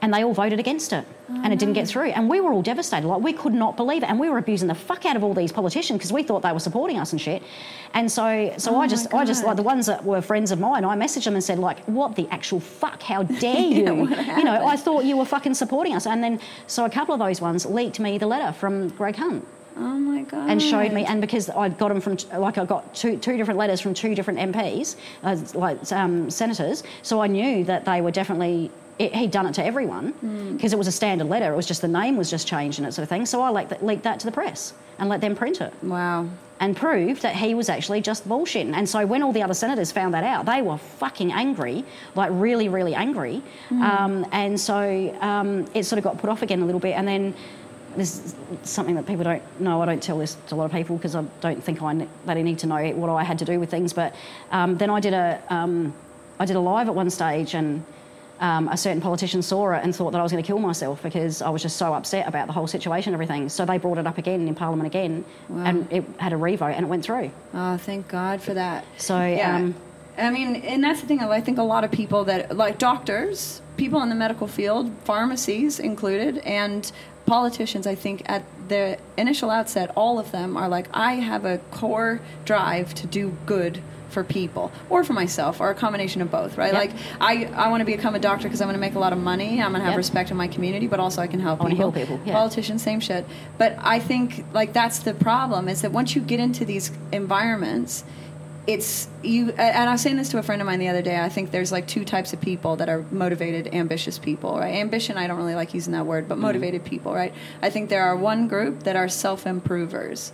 And 0.00 0.12
they 0.12 0.24
all 0.24 0.34
voted 0.34 0.58
against 0.58 0.92
it, 0.92 1.06
and 1.28 1.52
it 1.52 1.60
didn't 1.60 1.74
get 1.74 1.86
through. 1.86 2.08
And 2.08 2.28
we 2.28 2.40
were 2.40 2.52
all 2.52 2.60
devastated. 2.60 3.06
Like 3.06 3.22
we 3.22 3.32
could 3.32 3.54
not 3.54 3.76
believe 3.76 4.02
it, 4.02 4.10
and 4.10 4.18
we 4.18 4.28
were 4.28 4.38
abusing 4.38 4.66
the 4.66 4.74
fuck 4.74 5.06
out 5.06 5.14
of 5.14 5.22
all 5.22 5.32
these 5.32 5.52
politicians 5.52 5.98
because 5.98 6.12
we 6.12 6.24
thought 6.24 6.42
they 6.42 6.50
were 6.50 6.58
supporting 6.58 6.98
us 6.98 7.12
and 7.12 7.20
shit. 7.20 7.40
And 7.94 8.10
so, 8.10 8.52
so 8.58 8.74
I 8.80 8.88
just, 8.88 9.14
I 9.14 9.24
just 9.24 9.44
like 9.44 9.54
the 9.54 9.62
ones 9.62 9.86
that 9.86 10.04
were 10.04 10.20
friends 10.20 10.50
of 10.50 10.58
mine. 10.58 10.84
I 10.84 10.96
messaged 10.96 11.26
them 11.26 11.34
and 11.34 11.44
said, 11.44 11.60
like, 11.60 11.84
what 11.84 12.16
the 12.16 12.26
actual 12.32 12.58
fuck? 12.58 13.00
How 13.00 13.22
dare 13.44 13.60
you? 13.60 14.08
you 14.08 14.42
know, 14.42 14.66
I 14.66 14.74
thought 14.76 15.04
you 15.04 15.16
were 15.16 15.24
fucking 15.24 15.54
supporting 15.54 15.94
us. 15.94 16.04
And 16.04 16.20
then, 16.20 16.40
so 16.66 16.84
a 16.84 16.90
couple 16.90 17.14
of 17.14 17.20
those 17.20 17.40
ones 17.40 17.64
leaked 17.64 18.00
me 18.00 18.18
the 18.18 18.26
letter 18.26 18.52
from 18.52 18.88
Greg 18.88 19.14
Hunt 19.14 19.46
Oh 19.76 19.80
my 19.98 20.22
god. 20.22 20.50
and 20.50 20.60
showed 20.62 20.92
me, 20.92 21.04
and 21.04 21.20
because 21.20 21.48
I 21.50 21.68
got 21.68 21.88
them 21.88 22.00
from, 22.00 22.16
like, 22.40 22.58
I 22.58 22.64
got 22.64 22.94
two, 22.94 23.16
two 23.18 23.36
different 23.36 23.58
letters 23.58 23.80
from 23.80 23.94
two 23.94 24.14
different 24.14 24.38
MPs, 24.54 24.96
uh, 25.24 25.36
like 25.54 25.90
um, 25.92 26.30
senators, 26.30 26.82
so 27.02 27.20
I 27.20 27.26
knew 27.26 27.64
that 27.64 27.84
they 27.84 28.00
were 28.00 28.10
definitely. 28.10 28.70
It, 28.98 29.14
he'd 29.14 29.30
done 29.30 29.46
it 29.46 29.54
to 29.54 29.64
everyone 29.64 30.12
because 30.54 30.74
it 30.74 30.78
was 30.78 30.86
a 30.86 30.92
standard 30.92 31.26
letter. 31.26 31.50
It 31.52 31.56
was 31.56 31.66
just 31.66 31.80
the 31.80 31.88
name 31.88 32.16
was 32.18 32.28
just 32.30 32.46
changed 32.46 32.78
and 32.78 32.86
that 32.86 32.92
sort 32.92 33.02
of 33.04 33.08
thing. 33.08 33.24
So 33.24 33.40
I 33.40 33.48
leaked 33.50 33.70
that, 33.70 33.84
leaked 33.84 34.02
that 34.02 34.20
to 34.20 34.26
the 34.26 34.32
press 34.32 34.74
and 34.98 35.08
let 35.08 35.22
them 35.22 35.34
print 35.34 35.62
it 35.62 35.72
Wow. 35.82 36.28
and 36.60 36.76
proved 36.76 37.22
that 37.22 37.34
he 37.34 37.54
was 37.54 37.70
actually 37.70 38.02
just 38.02 38.28
bullshitting. 38.28 38.74
And 38.74 38.86
so 38.86 39.06
when 39.06 39.22
all 39.22 39.32
the 39.32 39.42
other 39.42 39.54
senators 39.54 39.90
found 39.90 40.12
that 40.12 40.24
out, 40.24 40.44
they 40.44 40.60
were 40.60 40.76
fucking 40.76 41.32
angry, 41.32 41.84
like 42.14 42.30
really, 42.34 42.68
really 42.68 42.94
angry. 42.94 43.42
Um, 43.70 44.26
and 44.30 44.60
so 44.60 45.16
um, 45.22 45.66
it 45.74 45.84
sort 45.84 45.96
of 45.98 46.04
got 46.04 46.18
put 46.18 46.28
off 46.28 46.42
again 46.42 46.60
a 46.60 46.66
little 46.66 46.78
bit. 46.80 46.92
And 46.92 47.08
then 47.08 47.34
this 47.96 48.24
is 48.24 48.34
something 48.62 48.94
that 48.96 49.06
people 49.06 49.24
don't 49.24 49.42
know. 49.60 49.82
I 49.82 49.86
don't 49.86 50.02
tell 50.02 50.18
this 50.18 50.36
to 50.48 50.54
a 50.54 50.56
lot 50.56 50.66
of 50.66 50.72
people 50.72 50.96
because 50.96 51.14
I 51.14 51.24
don't 51.40 51.62
think 51.62 51.82
I 51.82 52.06
they 52.26 52.42
need 52.42 52.58
to 52.60 52.66
know 52.66 52.90
what 52.92 53.10
I 53.10 53.24
had 53.24 53.38
to 53.40 53.44
do 53.44 53.58
with 53.60 53.70
things. 53.70 53.92
But 53.92 54.14
um, 54.50 54.78
then 54.78 54.90
I 54.90 55.00
did 55.00 55.14
a 55.14 55.42
um, 55.50 55.94
I 56.38 56.44
did 56.44 56.56
a 56.56 56.60
live 56.60 56.88
at 56.88 56.94
one 56.94 57.10
stage 57.10 57.54
and. 57.54 57.84
Um, 58.40 58.66
a 58.66 58.76
certain 58.76 59.00
politician 59.00 59.40
saw 59.40 59.70
it 59.74 59.84
and 59.84 59.94
thought 59.94 60.10
that 60.10 60.18
I 60.18 60.22
was 60.24 60.32
going 60.32 60.42
to 60.42 60.46
kill 60.46 60.58
myself 60.58 61.00
because 61.00 61.42
I 61.42 61.48
was 61.50 61.62
just 61.62 61.76
so 61.76 61.94
upset 61.94 62.26
about 62.26 62.48
the 62.48 62.52
whole 62.52 62.66
situation 62.66 63.14
and 63.14 63.22
everything. 63.22 63.48
So 63.48 63.64
they 63.64 63.78
brought 63.78 63.98
it 63.98 64.06
up 64.08 64.18
again 64.18 64.48
in 64.48 64.54
Parliament 64.56 64.88
again, 64.88 65.24
and 65.48 65.86
it 65.92 66.02
had 66.18 66.32
a 66.32 66.36
revote 66.36 66.72
and 66.72 66.84
it 66.84 66.88
went 66.88 67.04
through. 67.04 67.30
Oh, 67.54 67.76
thank 67.76 68.08
God 68.08 68.42
for 68.42 68.52
that. 68.54 68.84
So, 68.96 69.24
yeah. 69.24 69.54
um, 69.54 69.76
I 70.18 70.30
mean, 70.30 70.56
and 70.56 70.82
that's 70.82 71.00
the 71.00 71.06
thing. 71.06 71.20
I 71.20 71.40
think 71.40 71.58
a 71.58 71.62
lot 71.62 71.84
of 71.84 71.92
people 71.92 72.24
that, 72.24 72.56
like 72.56 72.78
doctors, 72.78 73.62
people 73.76 74.02
in 74.02 74.08
the 74.08 74.14
medical 74.14 74.46
field, 74.46 74.90
pharmacies 75.04 75.78
included, 75.78 76.38
and 76.38 76.90
politicians, 77.36 77.86
I 77.86 77.94
think 77.94 78.22
at 78.26 78.42
the 78.68 78.98
initial 79.16 79.48
outset, 79.48 79.90
all 79.96 80.18
of 80.18 80.32
them 80.32 80.54
are 80.54 80.68
like, 80.68 80.86
I 80.92 81.12
have 81.14 81.46
a 81.46 81.56
core 81.70 82.20
drive 82.44 82.92
to 82.96 83.06
do 83.06 83.34
good 83.46 83.80
for 84.10 84.22
people 84.22 84.70
or 84.90 85.02
for 85.02 85.14
myself 85.14 85.58
or 85.58 85.70
a 85.70 85.74
combination 85.74 86.20
of 86.20 86.30
both 86.30 86.58
right 86.58 86.74
Yep. 86.74 86.82
like 86.82 86.92
i 87.18 87.46
i 87.64 87.68
want 87.70 87.80
to 87.80 87.86
become 87.86 88.14
a 88.14 88.18
doctor 88.18 88.46
because 88.46 88.60
i'm 88.60 88.66
going 88.68 88.74
to 88.74 88.86
make 88.88 88.94
a 88.94 88.98
lot 88.98 89.14
of 89.14 89.18
money 89.18 89.62
i'm 89.62 89.70
going 89.70 89.80
to 89.80 89.86
have 89.86 89.92
Yep. 89.92 89.96
respect 89.96 90.30
in 90.30 90.36
my 90.36 90.48
community 90.48 90.86
but 90.86 91.00
also 91.00 91.22
i 91.22 91.26
can 91.26 91.40
help 91.40 91.62
I 91.62 91.70
people 91.70 91.90
heal 91.92 91.92
people, 92.06 92.20
yeah. 92.26 92.34
politicians 92.34 92.82
same 92.82 93.00
shit 93.00 93.24
but 93.56 93.74
i 93.80 93.98
think 93.98 94.44
like 94.52 94.74
that's 94.74 94.98
the 94.98 95.14
problem 95.14 95.66
is 95.66 95.80
that 95.80 95.92
once 95.92 96.14
you 96.14 96.20
get 96.20 96.40
into 96.40 96.66
these 96.66 96.92
environments 97.10 98.04
it's 98.66 99.08
you 99.24 99.50
and 99.50 99.88
i 99.88 99.92
was 99.92 100.00
saying 100.00 100.16
this 100.16 100.28
to 100.28 100.38
a 100.38 100.42
friend 100.42 100.62
of 100.62 100.66
mine 100.66 100.78
the 100.78 100.88
other 100.88 101.02
day. 101.02 101.18
I 101.18 101.28
think 101.28 101.50
there's 101.50 101.72
like 101.72 101.88
two 101.88 102.04
types 102.04 102.32
of 102.32 102.40
people 102.40 102.76
that 102.76 102.88
are 102.88 103.04
motivated 103.10 103.74
ambitious 103.74 104.18
people 104.18 104.56
right? 104.58 104.74
Ambition 104.76 105.16
i 105.18 105.26
don't 105.26 105.36
really 105.36 105.54
like 105.56 105.74
using 105.74 105.92
that 105.94 106.06
word 106.06 106.28
but 106.28 106.34
Mm-hmm. 106.34 106.42
motivated 106.42 106.84
people 106.84 107.12
right? 107.12 107.34
I 107.60 107.70
think 107.70 107.88
there 107.90 108.04
are 108.04 108.16
one 108.16 108.46
group 108.48 108.84
that 108.84 108.94
are 108.94 109.08
self-improvers 109.08 110.32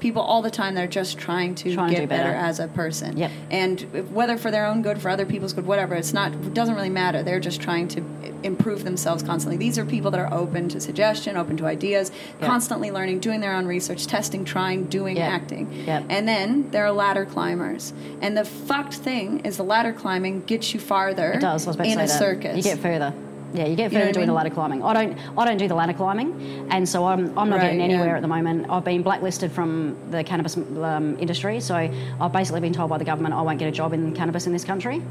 people 0.00 0.22
all 0.22 0.42
the 0.42 0.50
time 0.50 0.74
that 0.74 0.84
are 0.84 0.88
just 0.88 1.18
trying 1.18 1.54
to 1.56 1.74
Trying 1.74 1.90
get 1.92 2.00
do 2.00 2.06
better. 2.06 2.30
better. 2.30 2.36
as 2.36 2.58
a 2.58 2.68
person 2.68 3.16
Yep. 3.16 3.30
and 3.50 3.80
whether 4.12 4.36
for 4.36 4.50
their 4.50 4.66
own 4.66 4.82
good 4.82 5.00
for 5.00 5.08
other 5.10 5.26
people's 5.26 5.52
good 5.52 5.66
whatever 5.66 5.94
it's 5.94 6.12
not 6.12 6.32
it 6.32 6.54
doesn't 6.54 6.74
really 6.74 6.88
matter 6.90 7.22
they're 7.22 7.40
just 7.40 7.60
trying 7.60 7.86
to 7.88 8.02
improve 8.42 8.84
themselves 8.84 9.22
constantly 9.22 9.56
these 9.58 9.78
are 9.78 9.84
people 9.84 10.10
that 10.10 10.18
are 10.20 10.32
open 10.32 10.68
to 10.70 10.80
suggestion 10.80 11.36
open 11.36 11.56
to 11.58 11.66
ideas 11.66 12.10
Yep. 12.40 12.48
constantly 12.48 12.90
learning 12.90 13.20
doing 13.20 13.40
their 13.40 13.52
own 13.54 13.66
research 13.66 14.06
testing 14.06 14.44
trying 14.44 14.84
doing 14.84 15.16
Yep. 15.16 15.30
acting 15.32 15.72
Yep. 15.86 16.04
and 16.08 16.26
then 16.26 16.70
there 16.70 16.84
are 16.86 16.92
ladder 16.92 17.26
climbers 17.26 17.92
and 18.22 18.36
the 18.36 18.44
fucked 18.44 18.94
thing 18.94 19.40
is 19.44 19.58
the 19.58 19.64
ladder 19.64 19.92
climbing 19.92 20.42
gets 20.46 20.72
you 20.74 20.80
farther 20.80 21.32
It 21.32 21.40
does. 21.40 21.66
In 21.66 21.74
a 21.98 22.06
that. 22.06 22.08
circus 22.08 22.56
You 22.56 22.62
get 22.62 22.78
further. 22.78 23.12
Yeah, 23.52 23.66
you 23.66 23.76
get 23.76 23.92
know 23.92 23.98
further 23.98 24.06
what 24.06 24.08
I 24.08 24.12
doing 24.12 24.26
the 24.26 24.32
mean? 24.32 24.36
ladder 24.36 24.50
climbing. 24.50 24.82
I 24.84 24.92
don't. 24.92 25.18
I 25.38 25.44
don't 25.44 25.56
do 25.56 25.68
the 25.68 25.74
ladder 25.74 25.92
climbing, 25.92 26.66
and 26.70 26.88
so 26.88 27.04
I'm. 27.06 27.36
I'm 27.38 27.48
not 27.50 27.56
Right, 27.58 27.62
getting 27.66 27.80
anywhere 27.80 28.08
yeah. 28.10 28.16
at 28.16 28.22
the 28.22 28.28
moment. 28.28 28.70
I've 28.70 28.84
been 28.84 29.02
blacklisted 29.02 29.50
from 29.50 29.96
the 30.10 30.22
cannabis 30.24 30.56
um, 30.56 31.18
industry, 31.18 31.60
so 31.60 31.74
I've 32.20 32.32
basically 32.32 32.60
been 32.60 32.72
told 32.72 32.90
by 32.90 32.98
the 32.98 33.04
government 33.04 33.34
I 33.34 33.42
won't 33.42 33.58
get 33.58 33.68
a 33.68 33.72
job 33.72 33.92
in 33.92 34.14
cannabis 34.14 34.46
in 34.46 34.52
this 34.52 34.64
country. 34.64 35.02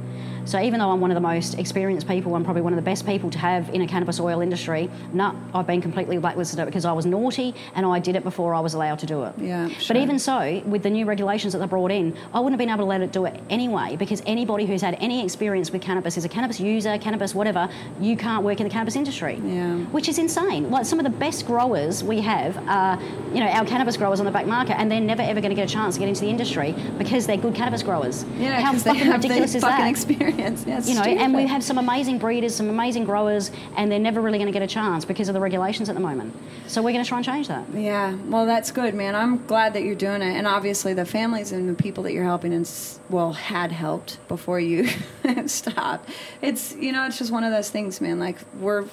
So 0.46 0.60
even 0.60 0.80
though 0.80 0.90
I'm 0.90 1.02
one 1.02 1.12
of 1.12 1.16
the 1.16 1.22
most 1.22 1.60
experienced 1.60 2.08
people, 2.08 2.34
I'm 2.34 2.44
probably 2.44 2.62
one 2.64 2.74
of 2.74 2.78
the 2.78 2.82
best 2.84 3.06
people 3.06 3.30
to 3.32 3.38
have 3.38 3.70
in 3.70 3.82
a 3.82 3.88
cannabis 3.88 4.20
oil 4.20 4.40
industry. 4.42 4.90
No, 5.14 5.36
I've 5.54 5.68
been 5.68 5.82
completely 5.82 6.18
blacklisted 6.18 6.66
because 6.66 6.86
I 6.86 6.92
was 6.94 7.06
naughty 7.06 7.54
and 7.76 7.86
I 7.86 8.00
did 8.00 8.16
it 8.16 8.24
before 8.24 8.56
I 8.56 8.60
was 8.62 8.74
allowed 8.74 8.98
to 9.00 9.06
do 9.06 9.24
it. 9.26 9.34
Yeah, 9.38 9.70
But 9.88 9.98
even 9.98 10.18
so, 10.18 10.62
with 10.66 10.82
the 10.82 10.90
new 10.90 11.06
regulations 11.06 11.54
that 11.54 11.60
they 11.60 11.68
brought 11.68 11.92
in, 11.92 12.18
I 12.34 12.40
wouldn't 12.40 12.54
have 12.54 12.66
been 12.66 12.70
able 12.74 12.86
to 12.86 12.90
let 12.90 13.02
it 13.02 13.12
do 13.12 13.26
it 13.26 13.40
anyway 13.50 13.96
because 13.98 14.24
anybody 14.26 14.66
who's 14.66 14.82
had 14.82 14.96
any 15.00 15.24
experience 15.24 15.72
with 15.72 15.82
cannabis 15.84 16.18
is 16.18 16.26
a 16.26 16.30
cannabis 16.30 16.60
user, 16.60 16.98
cannabis 16.98 17.36
whatever, 17.36 17.70
you 18.00 18.16
can't 18.18 18.29
work 18.38 18.60
in 18.60 18.66
the 18.66 18.70
cannabis 18.70 18.96
industry. 18.96 19.40
Yeah. 19.44 19.78
Which 19.86 20.08
is 20.08 20.20
insane. 20.20 20.70
Like 20.70 20.86
some 20.86 21.00
of 21.00 21.04
the 21.04 21.18
best 21.18 21.48
growers 21.48 22.04
we 22.04 22.22
have 22.22 22.58
are, 22.68 23.00
you 23.34 23.40
know, 23.40 23.48
our 23.48 23.66
cannabis 23.66 23.98
growers 23.98 24.20
on 24.20 24.26
the 24.26 24.32
back 24.32 24.46
market 24.46 24.78
and 24.80 24.92
they're 24.92 25.02
never 25.02 25.22
ever 25.22 25.42
going 25.42 25.50
to 25.50 25.56
get 25.56 25.70
a 25.70 25.74
chance 25.74 25.96
to 25.96 26.00
get 26.00 26.10
into 26.10 26.22
the 26.22 26.30
industry 26.30 26.76
because 26.98 27.26
they're 27.26 27.38
good 27.38 27.56
cannabis 27.56 27.82
growers. 27.84 28.26
yeah 28.38 28.62
How 28.62 28.74
fucking 28.78 29.10
ridiculous 29.10 29.52
the 29.54 29.58
is 29.58 29.64
fucking 29.64 29.86
that? 29.86 29.90
experience 29.90 30.66
yeah, 30.68 30.82
you 30.84 30.96
know, 30.96 31.02
and 31.02 31.34
we 31.34 31.48
have 31.48 31.64
some 31.64 31.78
amazing 31.78 32.20
breeders, 32.20 32.56
some 32.56 32.70
amazing 32.70 33.06
growers, 33.06 33.52
and 33.76 33.92
they're 33.92 34.00
never 34.00 34.22
really 34.22 34.38
going 34.38 34.52
to 34.52 34.54
get 34.54 34.62
a 34.62 34.68
chance 34.68 35.06
because 35.06 35.28
of 35.30 35.34
the 35.34 35.40
regulations 35.40 35.90
at 35.90 35.96
the 35.96 36.02
moment. 36.02 36.36
So 36.68 36.82
we're 36.82 36.92
going 36.92 37.04
to 37.04 37.08
try 37.08 37.18
and 37.18 37.26
change 37.26 37.48
that. 37.48 37.66
Yeah, 37.74 38.16
well, 38.28 38.46
that's 38.46 38.72
good, 38.72 38.94
man. 38.94 39.16
I'm 39.16 39.46
glad 39.48 39.74
that 39.74 39.84
you're 39.84 39.96
doing 39.96 40.22
it, 40.22 40.36
and 40.36 40.46
obviously 40.46 40.94
the 40.94 41.06
families 41.06 41.52
and 41.52 41.68
the 41.70 41.74
people 41.82 42.04
that 42.04 42.14
you're 42.14 42.24
helping, 42.26 42.54
and 42.54 42.70
well, 43.10 43.34
had 43.34 43.72
helped 43.72 44.26
before 44.28 44.60
you 44.60 44.88
stopped. 45.48 46.10
It's 46.42 46.76
you 46.76 46.92
know, 46.92 47.06
it's 47.08 47.18
just 47.18 47.32
one 47.32 47.44
of 47.44 47.52
those 47.52 47.70
things, 47.70 48.02
man. 48.02 48.19
Like 48.20 48.38
we're 48.60 48.86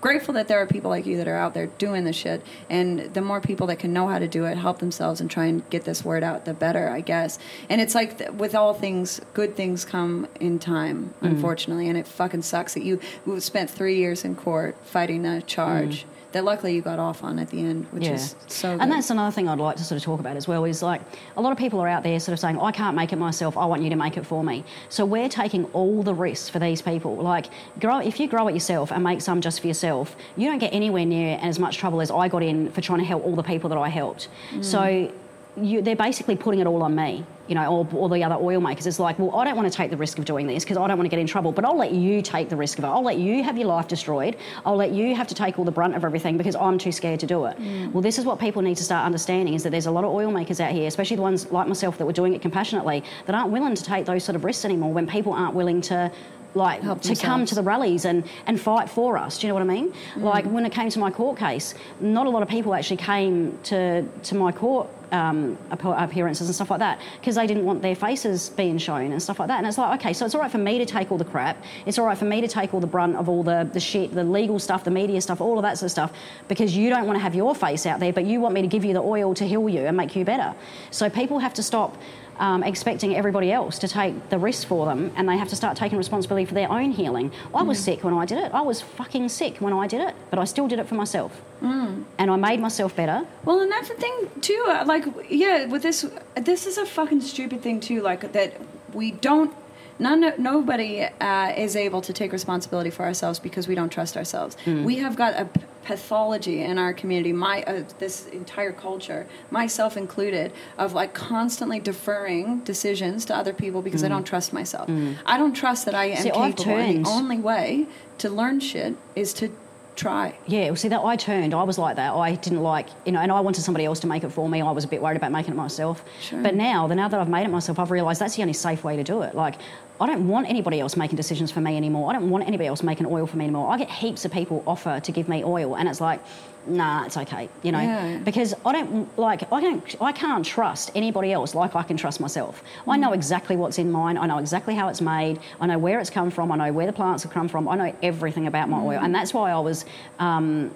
grateful 0.00 0.34
that 0.34 0.48
there 0.48 0.58
are 0.60 0.66
people 0.66 0.90
like 0.90 1.06
you 1.06 1.16
that 1.16 1.28
are 1.28 1.36
out 1.36 1.54
there 1.54 1.66
doing 1.66 2.02
the 2.04 2.12
shit. 2.12 2.42
And 2.68 3.14
the 3.14 3.22
more 3.22 3.40
people 3.40 3.68
that 3.68 3.78
can 3.78 3.92
know 3.92 4.08
how 4.08 4.18
to 4.18 4.26
do 4.26 4.44
it, 4.44 4.56
help 4.58 4.80
themselves, 4.80 5.20
and 5.20 5.30
try 5.30 5.44
and 5.46 5.68
get 5.70 5.84
this 5.84 6.04
word 6.04 6.24
out, 6.24 6.44
the 6.44 6.54
better, 6.54 6.88
I 6.88 7.00
guess. 7.02 7.38
And 7.70 7.80
it's 7.80 7.94
like 7.94 8.18
th- 8.18 8.30
with 8.30 8.56
all 8.56 8.74
things, 8.74 9.20
good 9.32 9.54
things 9.54 9.84
come 9.84 10.26
in 10.40 10.58
time, 10.58 11.14
Mm. 11.22 11.28
unfortunately. 11.28 11.88
And 11.88 11.96
it 11.96 12.08
fucking 12.08 12.42
sucks 12.42 12.74
that 12.74 12.82
you 12.82 12.98
you 13.24 13.38
spent 13.38 13.70
three 13.70 13.96
years 13.96 14.24
in 14.24 14.34
court 14.34 14.76
fighting 14.84 15.24
a 15.24 15.40
charge 15.42 16.04
that 16.36 16.44
luckily 16.44 16.74
you 16.74 16.82
got 16.82 16.98
off 16.98 17.24
on 17.24 17.38
at 17.38 17.48
the 17.48 17.60
end, 17.60 17.86
which 17.92 18.06
is 18.06 18.36
so. 18.46 18.72
Good. 18.72 18.78
Mm. 18.78 18.82
And 18.82 18.92
that's 18.92 19.08
another 19.08 19.32
thing 19.32 19.48
I'd 19.48 19.58
like 19.58 19.76
to 19.76 19.84
sort 19.84 19.96
of 19.96 20.04
talk 20.04 20.20
about 20.20 20.36
as 20.36 20.46
well 20.46 20.64
is 20.66 20.82
like 20.82 21.00
a 21.36 21.40
lot 21.40 21.50
of 21.50 21.56
people 21.56 21.80
are 21.80 21.88
out 21.88 22.02
there 22.02 22.20
sort 22.20 22.34
of 22.34 22.40
saying, 22.40 22.60
I 22.60 22.72
can't 22.72 22.94
make 22.94 23.12
it 23.12 23.16
myself, 23.16 23.56
I 23.56 23.64
want 23.64 23.82
you 23.82 23.88
to 23.88 23.96
make 23.96 24.18
it 24.18 24.26
for 24.26 24.44
me. 24.44 24.62
So 24.90 25.06
we're 25.06 25.30
taking 25.30 25.64
all 25.66 26.02
the 26.02 26.12
risks 26.12 26.50
for 26.50 26.58
these 26.58 26.82
people. 26.82 27.16
Like, 27.16 27.46
grow, 27.80 28.00
if 28.00 28.20
you 28.20 28.28
grow 28.28 28.48
it 28.48 28.54
yourself 28.54 28.92
and 28.92 29.02
make 29.02 29.22
some 29.22 29.40
just 29.40 29.60
for 29.60 29.66
yourself, 29.66 30.14
you 30.36 30.48
don't 30.48 30.58
get 30.58 30.74
anywhere 30.74 31.06
near 31.06 31.38
as 31.40 31.58
much 31.58 31.78
trouble 31.78 32.02
as 32.02 32.10
I 32.10 32.28
got 32.28 32.42
in 32.42 32.70
for 32.70 32.82
trying 32.82 32.98
to 32.98 33.06
help 33.06 33.24
all 33.24 33.34
the 33.34 33.42
people 33.42 33.70
that 33.70 33.78
I 33.78 33.88
helped. 33.88 34.28
So 34.60 35.10
you, 35.56 35.82
they're 35.82 35.96
basically 35.96 36.36
putting 36.36 36.60
it 36.60 36.66
all 36.66 36.82
on 36.82 36.94
me, 36.94 37.24
you 37.48 37.54
know, 37.54 37.66
or, 37.66 37.88
or 37.92 38.08
the 38.08 38.22
other 38.22 38.36
oil 38.36 38.60
makers. 38.60 38.86
It's 38.86 38.98
like, 38.98 39.18
well, 39.18 39.34
I 39.36 39.44
don't 39.44 39.56
want 39.56 39.70
to 39.70 39.76
take 39.76 39.90
the 39.90 39.96
risk 39.96 40.18
of 40.18 40.24
doing 40.24 40.46
this 40.46 40.64
because 40.64 40.76
I 40.76 40.86
don't 40.86 40.98
want 40.98 41.06
to 41.06 41.10
get 41.10 41.20
in 41.20 41.26
trouble, 41.26 41.52
but 41.52 41.64
I'll 41.64 41.76
let 41.76 41.92
you 41.92 42.22
take 42.22 42.48
the 42.48 42.56
risk 42.56 42.78
of 42.78 42.84
it. 42.84 42.88
I'll 42.88 43.02
let 43.02 43.18
you 43.18 43.42
have 43.42 43.56
your 43.56 43.68
life 43.68 43.88
destroyed. 43.88 44.36
I'll 44.64 44.76
let 44.76 44.92
you 44.92 45.14
have 45.14 45.26
to 45.28 45.34
take 45.34 45.58
all 45.58 45.64
the 45.64 45.70
brunt 45.70 45.94
of 45.94 46.04
everything 46.04 46.36
because 46.36 46.56
I'm 46.56 46.78
too 46.78 46.92
scared 46.92 47.20
to 47.20 47.26
do 47.26 47.46
it. 47.46 47.58
Mm. 47.58 47.92
Well, 47.92 48.02
this 48.02 48.18
is 48.18 48.24
what 48.24 48.38
people 48.38 48.62
need 48.62 48.76
to 48.76 48.84
start 48.84 49.04
understanding 49.04 49.54
is 49.54 49.62
that 49.62 49.70
there's 49.70 49.86
a 49.86 49.90
lot 49.90 50.04
of 50.04 50.12
oil 50.12 50.30
makers 50.30 50.60
out 50.60 50.72
here, 50.72 50.86
especially 50.86 51.16
the 51.16 51.22
ones 51.22 51.50
like 51.50 51.68
myself 51.68 51.98
that 51.98 52.06
were 52.06 52.12
doing 52.12 52.34
it 52.34 52.42
compassionately, 52.42 53.02
that 53.26 53.34
aren't 53.34 53.50
willing 53.50 53.74
to 53.74 53.84
take 53.84 54.04
those 54.04 54.24
sort 54.24 54.36
of 54.36 54.44
risks 54.44 54.64
anymore 54.64 54.92
when 54.92 55.06
people 55.06 55.32
aren't 55.32 55.54
willing 55.54 55.80
to 55.82 56.10
like 56.56 56.82
Help 56.82 57.02
to 57.02 57.14
come 57.14 57.46
to 57.46 57.54
the 57.54 57.62
rallies 57.62 58.04
and, 58.04 58.24
and 58.46 58.60
fight 58.60 58.90
for 58.90 59.18
us. 59.18 59.38
Do 59.38 59.46
you 59.46 59.48
know 59.50 59.54
what 59.54 59.62
I 59.62 59.74
mean? 59.74 59.92
Like 60.16 60.44
when 60.46 60.66
it 60.66 60.72
came 60.72 60.90
to 60.90 60.98
my 60.98 61.10
court 61.10 61.38
case, 61.38 61.74
not 62.00 62.26
a 62.26 62.30
lot 62.30 62.42
of 62.42 62.48
people 62.48 62.74
actually 62.74 62.96
came 62.96 63.58
to 63.64 64.02
to 64.02 64.34
my 64.34 64.52
court 64.52 64.88
um, 65.12 65.56
appearances 65.70 66.48
and 66.48 66.54
stuff 66.54 66.70
like 66.70 66.80
that 66.80 67.00
because 67.20 67.36
they 67.36 67.46
didn't 67.46 67.64
want 67.64 67.82
their 67.82 67.94
faces 67.94 68.50
being 68.50 68.78
shown 68.78 69.12
and 69.12 69.22
stuff 69.22 69.38
like 69.38 69.48
that. 69.48 69.58
And 69.58 69.66
it's 69.66 69.78
like, 69.78 70.00
okay, 70.00 70.12
so 70.12 70.26
it's 70.26 70.34
all 70.34 70.40
right 70.40 70.50
for 70.50 70.58
me 70.58 70.78
to 70.78 70.86
take 70.86 71.12
all 71.12 71.18
the 71.18 71.24
crap. 71.24 71.62
It's 71.84 71.98
all 71.98 72.06
right 72.06 72.18
for 72.18 72.24
me 72.24 72.40
to 72.40 72.48
take 72.48 72.74
all 72.74 72.80
the 72.80 72.86
brunt 72.86 73.16
of 73.16 73.28
all 73.28 73.42
the, 73.42 73.68
the 73.72 73.80
shit, 73.80 74.14
the 74.14 74.24
legal 74.24 74.58
stuff, 74.58 74.84
the 74.84 74.90
media 74.90 75.20
stuff, 75.20 75.40
all 75.40 75.58
of 75.58 75.62
that 75.62 75.78
sort 75.78 75.86
of 75.86 75.90
stuff 75.92 76.12
because 76.48 76.76
you 76.76 76.90
don't 76.90 77.06
want 77.06 77.16
to 77.16 77.22
have 77.22 77.34
your 77.34 77.54
face 77.54 77.86
out 77.86 78.00
there, 78.00 78.12
but 78.12 78.24
you 78.24 78.40
want 78.40 78.54
me 78.54 78.62
to 78.62 78.68
give 78.68 78.84
you 78.84 78.92
the 78.92 79.02
oil 79.02 79.34
to 79.34 79.46
heal 79.46 79.68
you 79.68 79.82
and 79.82 79.96
make 79.96 80.16
you 80.16 80.24
better. 80.24 80.54
So 80.90 81.08
people 81.08 81.38
have 81.38 81.54
to 81.54 81.62
stop 81.62 81.96
um, 82.38 82.62
expecting 82.62 83.16
everybody 83.16 83.50
else 83.52 83.78
to 83.80 83.88
take 83.88 84.28
the 84.30 84.38
risk 84.38 84.66
for 84.68 84.86
them 84.86 85.12
and 85.16 85.28
they 85.28 85.36
have 85.36 85.48
to 85.48 85.56
start 85.56 85.76
taking 85.76 85.98
responsibility 85.98 86.44
for 86.44 86.54
their 86.54 86.70
own 86.70 86.90
healing. 86.92 87.32
I 87.54 87.62
was 87.62 87.78
sick 87.78 88.04
when 88.04 88.14
I 88.14 88.24
did 88.24 88.38
it. 88.38 88.52
I 88.52 88.60
was 88.62 88.80
fucking 88.80 89.28
sick 89.28 89.58
when 89.58 89.72
I 89.72 89.86
did 89.86 90.00
it, 90.00 90.14
but 90.30 90.38
I 90.38 90.44
still 90.44 90.68
did 90.68 90.78
it 90.78 90.86
for 90.86 90.94
myself. 90.94 91.40
Mm. 91.62 92.04
And 92.18 92.30
I 92.30 92.36
made 92.36 92.60
myself 92.60 92.94
better. 92.94 93.26
Well, 93.44 93.60
and 93.60 93.70
that's 93.70 93.88
the 93.88 93.94
thing 93.94 94.30
too. 94.40 94.64
uh, 94.68 94.84
Like, 94.86 95.04
yeah, 95.28 95.66
with 95.66 95.82
this, 95.82 96.06
this 96.34 96.66
is 96.66 96.78
a 96.78 96.86
fucking 96.86 97.20
stupid 97.22 97.62
thing 97.62 97.80
too. 97.80 98.02
Like 98.02 98.32
that 98.32 98.54
we 98.92 99.12
don't. 99.12 99.54
None, 99.98 100.34
nobody 100.38 101.02
uh, 101.02 101.52
is 101.56 101.74
able 101.76 102.00
to 102.02 102.12
take 102.12 102.32
responsibility 102.32 102.90
for 102.90 103.04
ourselves 103.04 103.38
because 103.38 103.66
we 103.66 103.74
don't 103.74 103.90
trust 103.90 104.16
ourselves. 104.16 104.56
We 104.66 104.96
have 104.96 105.16
got 105.16 105.38
a 105.40 105.46
p- 105.46 105.60
pathology 105.84 106.62
in 106.62 106.78
our 106.78 106.92
community, 106.92 107.32
my 107.32 107.62
uh, 107.62 107.84
this 107.98 108.26
entire 108.26 108.72
culture, 108.72 109.26
myself 109.50 109.96
included, 109.96 110.52
of 110.76 110.92
like 110.92 111.14
constantly 111.14 111.78
deferring 111.80 112.60
decisions 112.60 113.24
to 113.26 113.36
other 113.36 113.52
people 113.52 113.82
because 113.82 114.02
I 114.02 114.08
don't 114.08 114.24
trust 114.24 114.52
myself. 114.52 114.90
I 115.24 115.38
don't 115.38 115.54
trust 115.54 115.84
that 115.86 115.94
I 115.94 116.06
am 116.06 116.22
See, 116.22 116.30
capable. 116.30 116.64
The 116.64 117.04
only 117.06 117.38
way 117.38 117.86
to 118.18 118.28
learn 118.28 118.60
shit 118.60 118.96
is 119.14 119.32
to 119.34 119.50
try. 119.96 120.34
Yeah, 120.46 120.66
well, 120.66 120.76
see, 120.76 120.88
that 120.88 121.00
I 121.02 121.16
turned. 121.16 121.54
I 121.54 121.62
was 121.62 121.78
like 121.78 121.96
that. 121.96 122.12
I 122.14 122.34
didn't 122.36 122.62
like, 122.62 122.88
you 123.04 123.12
know, 123.12 123.20
and 123.20 123.32
I 123.32 123.40
wanted 123.40 123.62
somebody 123.62 123.84
else 123.84 124.00
to 124.00 124.06
make 124.06 124.22
it 124.22 124.30
for 124.30 124.48
me. 124.48 124.60
I 124.60 124.70
was 124.70 124.84
a 124.84 124.88
bit 124.88 125.02
worried 125.02 125.16
about 125.16 125.32
making 125.32 125.52
it 125.52 125.56
myself. 125.56 126.04
Sure. 126.20 126.42
But 126.42 126.54
now, 126.54 126.86
the 126.86 126.94
now 126.94 127.08
that 127.08 127.18
I've 127.18 127.28
made 127.28 127.44
it 127.44 127.50
myself, 127.50 127.78
I've 127.78 127.90
realised 127.90 128.20
that's 128.20 128.36
the 128.36 128.42
only 128.42 128.54
safe 128.54 128.84
way 128.84 128.96
to 128.96 129.04
do 129.04 129.22
it. 129.22 129.34
Like, 129.34 129.56
I 130.00 130.06
don't 130.06 130.28
want 130.28 130.48
anybody 130.48 130.80
else 130.80 130.96
making 130.96 131.16
decisions 131.16 131.50
for 131.50 131.60
me 131.60 131.76
anymore. 131.76 132.10
I 132.10 132.12
don't 132.12 132.28
want 132.30 132.46
anybody 132.46 132.66
else 132.68 132.82
making 132.82 133.06
oil 133.06 133.26
for 133.26 133.36
me 133.36 133.44
anymore. 133.44 133.70
I 133.70 133.78
get 133.78 133.90
heaps 133.90 134.24
of 134.24 134.32
people 134.32 134.62
offer 134.66 135.00
to 135.00 135.12
give 135.12 135.28
me 135.28 135.42
oil, 135.42 135.76
and 135.76 135.88
it's 135.88 136.00
like, 136.00 136.20
nah, 136.66 137.04
it's 137.06 137.16
okay, 137.16 137.48
you 137.62 137.72
know, 137.72 137.80
Yeah. 137.80 138.18
because 138.18 138.52
I 138.66 138.72
don't 138.72 139.18
like, 139.18 139.50
I 139.52 139.60
don't, 139.60 139.96
I 140.02 140.12
can't 140.12 140.44
trust 140.44 140.90
anybody 140.94 141.32
else 141.32 141.54
like 141.54 141.74
I 141.76 141.82
can 141.82 141.96
trust 141.96 142.20
myself. 142.20 142.62
I 142.86 142.96
know 142.96 143.12
exactly 143.12 143.56
what's 143.56 143.78
in 143.78 143.90
mine. 143.90 144.18
I 144.18 144.26
know 144.26 144.38
exactly 144.38 144.74
how 144.74 144.88
it's 144.88 145.00
made. 145.00 145.38
I 145.60 145.66
know 145.66 145.78
where 145.78 145.98
it's 146.00 146.10
come 146.10 146.30
from. 146.30 146.50
I 146.52 146.56
know 146.56 146.72
where 146.72 146.86
the 146.86 146.92
plants 146.92 147.22
have 147.22 147.32
come 147.32 147.48
from. 147.48 147.68
I 147.68 147.76
know 147.76 147.94
everything 148.02 148.46
about 148.46 148.68
my 148.68 148.80
oil, 148.80 148.98
and 149.00 149.14
that's 149.14 149.32
why 149.32 149.50
I 149.52 149.58
was. 149.60 149.84
Um, 150.18 150.72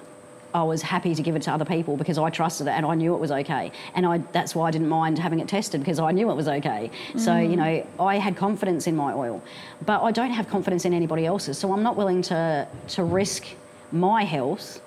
I 0.53 0.63
was 0.63 0.83
happy 0.83 1.15
to 1.15 1.23
give 1.23 1.37
it 1.37 1.43
to 1.43 1.53
other 1.53 1.65
people 1.65 1.97
because 1.97 2.19
I 2.19 2.31
trusted 2.31 2.67
it 2.67 2.71
and 2.71 2.85
I 2.85 2.95
knew 2.95 3.15
it 3.15 3.21
was 3.21 3.31
okay. 3.31 3.71
And 3.95 4.05
I, 4.05 4.19
that's 4.33 4.55
why 4.55 4.69
I 4.69 4.71
didn't 4.71 4.89
mind 4.89 5.19
having 5.19 5.41
it 5.41 5.49
tested 5.49 5.81
because 5.81 5.99
I 5.99 6.11
knew 6.11 6.31
it 6.31 6.35
was 6.35 6.49
okay. 6.49 6.91
So, 7.17 7.37
you 7.37 7.57
know, 7.57 7.87
I 7.99 8.17
had 8.19 8.37
confidence 8.37 8.87
in 8.87 8.97
my 8.97 9.13
oil. 9.13 9.43
But 9.87 10.03
I 10.03 10.11
don't 10.11 10.33
have 10.33 10.49
confidence 10.49 10.85
in 10.85 10.93
anybody 10.93 11.25
else's. 11.27 11.59
So 11.59 11.73
I'm 11.73 11.83
not 11.83 11.97
willing 11.97 12.23
to, 12.23 12.67
to 12.89 13.05
risk 13.05 13.47
my 13.93 14.25
health 14.25 14.81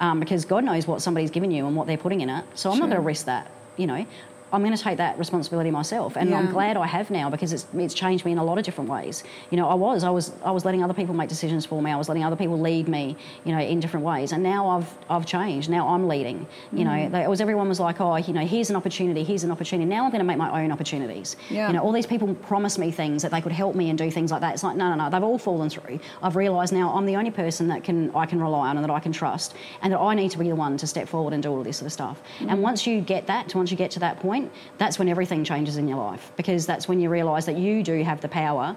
um, 0.00 0.20
because 0.20 0.44
God 0.44 0.64
knows 0.64 0.86
what 0.86 1.00
somebody's 1.02 1.30
given 1.30 1.50
you 1.50 1.66
and 1.66 1.76
what 1.76 1.86
they're 1.86 1.96
putting 1.96 2.20
in 2.20 2.30
it. 2.30 2.44
So 2.54 2.70
I'm 2.70 2.78
not 2.78 2.86
going 2.86 2.96
to 2.96 3.06
risk 3.06 3.26
that, 3.26 3.50
you 3.76 3.86
know. 3.86 4.06
I'm 4.54 4.62
going 4.62 4.76
to 4.76 4.82
take 4.82 4.98
that 4.98 5.18
responsibility 5.18 5.70
myself, 5.70 6.16
and 6.16 6.32
I'm 6.34 6.50
glad 6.50 6.76
I 6.76 6.86
have 6.86 7.10
now 7.10 7.28
because 7.28 7.52
it's 7.52 7.66
it's 7.74 7.92
changed 7.94 8.24
me 8.24 8.32
in 8.32 8.38
a 8.38 8.44
lot 8.44 8.56
of 8.58 8.64
different 8.64 8.88
ways. 8.88 9.24
You 9.50 9.56
know, 9.56 9.68
I 9.68 9.74
was 9.74 10.04
I 10.04 10.10
was 10.10 10.32
I 10.44 10.52
was 10.52 10.64
letting 10.64 10.82
other 10.84 10.94
people 10.94 11.14
make 11.14 11.28
decisions 11.28 11.66
for 11.66 11.82
me. 11.82 11.90
I 11.90 11.96
was 11.96 12.08
letting 12.08 12.24
other 12.24 12.36
people 12.36 12.58
lead 12.58 12.86
me, 12.88 13.16
you 13.44 13.52
know, 13.52 13.60
in 13.60 13.80
different 13.80 14.06
ways. 14.06 14.32
And 14.32 14.42
now 14.42 14.68
I've 14.68 14.88
I've 15.10 15.26
changed. 15.26 15.68
Now 15.68 15.88
I'm 15.88 16.06
leading. 16.08 16.46
You 16.72 16.84
Mm. 16.84 17.10
know, 17.10 17.18
it 17.18 17.28
was 17.28 17.40
everyone 17.40 17.68
was 17.68 17.80
like, 17.80 18.00
oh, 18.00 18.16
you 18.16 18.32
know, 18.32 18.46
here's 18.46 18.70
an 18.70 18.76
opportunity, 18.76 19.24
here's 19.24 19.44
an 19.44 19.50
opportunity. 19.50 19.88
Now 19.88 20.04
I'm 20.04 20.10
going 20.10 20.20
to 20.20 20.30
make 20.32 20.38
my 20.38 20.62
own 20.62 20.70
opportunities. 20.70 21.36
Yeah. 21.50 21.66
You 21.68 21.72
know, 21.74 21.82
all 21.82 21.92
these 21.92 22.06
people 22.06 22.32
promised 22.50 22.78
me 22.78 22.90
things 22.92 23.22
that 23.22 23.30
they 23.32 23.40
could 23.40 23.52
help 23.52 23.74
me 23.74 23.90
and 23.90 23.98
do 23.98 24.10
things 24.10 24.30
like 24.30 24.40
that. 24.42 24.54
It's 24.54 24.62
like 24.62 24.76
no, 24.76 24.88
no, 24.90 24.96
no. 25.02 25.10
They've 25.10 25.22
all 25.30 25.38
fallen 25.38 25.68
through. 25.68 25.98
I've 26.22 26.36
realised 26.36 26.72
now 26.72 26.94
I'm 26.96 27.06
the 27.06 27.16
only 27.16 27.30
person 27.30 27.68
that 27.68 27.82
can 27.82 28.14
I 28.14 28.24
can 28.26 28.40
rely 28.40 28.68
on 28.68 28.76
and 28.76 28.84
that 28.84 28.92
I 28.92 29.00
can 29.00 29.12
trust, 29.12 29.54
and 29.82 29.92
that 29.92 29.98
I 30.00 30.14
need 30.14 30.30
to 30.30 30.38
be 30.38 30.48
the 30.48 30.56
one 30.56 30.76
to 30.76 30.86
step 30.86 31.08
forward 31.08 31.32
and 31.34 31.42
do 31.42 31.50
all 31.50 31.62
this 31.64 31.78
sort 31.78 31.86
of 31.86 31.92
stuff. 31.92 32.16
Mm. 32.38 32.50
And 32.52 32.62
once 32.62 32.86
you 32.86 33.00
get 33.00 33.26
that, 33.26 33.54
once 33.54 33.70
you 33.70 33.76
get 33.76 33.90
to 33.92 34.00
that 34.00 34.20
point, 34.20 34.43
that's 34.78 34.98
when 34.98 35.08
everything 35.08 35.44
changes 35.44 35.76
in 35.76 35.88
your 35.88 35.98
life 35.98 36.32
because 36.36 36.66
that's 36.66 36.88
when 36.88 37.00
you 37.00 37.08
realise 37.08 37.44
that 37.46 37.56
you 37.56 37.82
do 37.82 38.02
have 38.02 38.20
the 38.20 38.28
power. 38.28 38.76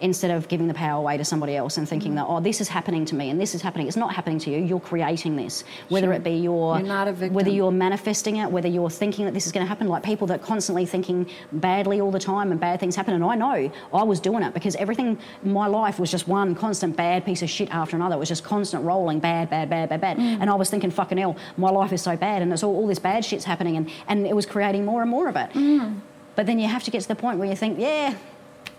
Instead 0.00 0.30
of 0.30 0.46
giving 0.46 0.68
the 0.68 0.74
power 0.74 0.98
away 1.00 1.16
to 1.16 1.24
somebody 1.24 1.56
else 1.56 1.76
and 1.76 1.88
thinking 1.88 2.14
that, 2.14 2.24
oh, 2.28 2.38
this 2.38 2.60
is 2.60 2.68
happening 2.68 3.04
to 3.04 3.16
me 3.16 3.30
and 3.30 3.40
this 3.40 3.52
is 3.52 3.60
happening. 3.62 3.88
It's 3.88 3.96
not 3.96 4.14
happening 4.14 4.38
to 4.40 4.50
you. 4.50 4.58
You're 4.58 4.78
creating 4.78 5.34
this. 5.34 5.64
Whether 5.88 6.06
Sure. 6.06 6.12
it 6.14 6.22
be 6.22 6.34
your, 6.36 6.78
You're 6.78 6.86
not 6.86 7.08
a 7.08 7.12
victim. 7.12 7.34
whether 7.34 7.50
you're 7.50 7.72
manifesting 7.72 8.36
it, 8.36 8.48
whether 8.48 8.68
you're 8.68 8.90
thinking 8.90 9.24
that 9.24 9.34
this 9.34 9.46
is 9.46 9.50
going 9.52 9.64
to 9.64 9.68
happen, 9.68 9.88
like 9.88 10.04
people 10.04 10.28
that 10.28 10.40
are 10.40 10.44
constantly 10.44 10.86
thinking 10.86 11.28
badly 11.50 12.00
all 12.00 12.12
the 12.12 12.20
time 12.20 12.52
and 12.52 12.60
bad 12.60 12.78
things 12.78 12.94
happen. 12.94 13.14
And 13.14 13.24
I 13.24 13.34
know 13.34 13.72
I 13.92 14.02
was 14.04 14.20
doing 14.20 14.44
it 14.44 14.54
because 14.54 14.76
everything 14.76 15.18
in 15.44 15.52
my 15.52 15.66
life 15.66 15.98
was 15.98 16.10
just 16.12 16.28
one 16.28 16.54
constant 16.54 16.96
bad 16.96 17.24
piece 17.24 17.42
of 17.42 17.50
shit 17.50 17.68
after 17.74 17.96
another. 17.96 18.14
It 18.14 18.18
was 18.20 18.28
just 18.28 18.44
constant 18.44 18.84
rolling, 18.84 19.18
bad, 19.18 19.50
bad, 19.50 19.68
bad, 19.68 19.88
bad, 19.88 20.00
bad. 20.00 20.16
Mm. 20.18 20.38
And 20.42 20.48
I 20.50 20.54
was 20.54 20.70
thinking, 20.70 20.92
fucking 20.92 21.18
hell, 21.18 21.36
my 21.56 21.70
life 21.70 21.92
is 21.92 22.02
so 22.02 22.16
bad 22.16 22.40
and 22.42 22.52
it's 22.52 22.62
all, 22.62 22.74
all 22.76 22.86
this 22.86 23.00
bad 23.00 23.24
shit's 23.24 23.44
happening. 23.44 23.76
And, 23.76 23.90
and 24.06 24.26
it 24.28 24.36
was 24.36 24.46
creating 24.46 24.84
more 24.84 25.02
and 25.02 25.10
more 25.10 25.28
of 25.28 25.34
it. 25.34 25.50
Mm. 25.54 26.00
But 26.36 26.46
then 26.46 26.60
you 26.60 26.68
have 26.68 26.84
to 26.84 26.92
get 26.92 27.02
to 27.02 27.08
the 27.08 27.16
point 27.16 27.40
where 27.40 27.48
you 27.48 27.56
think, 27.56 27.80
yeah, 27.80 28.14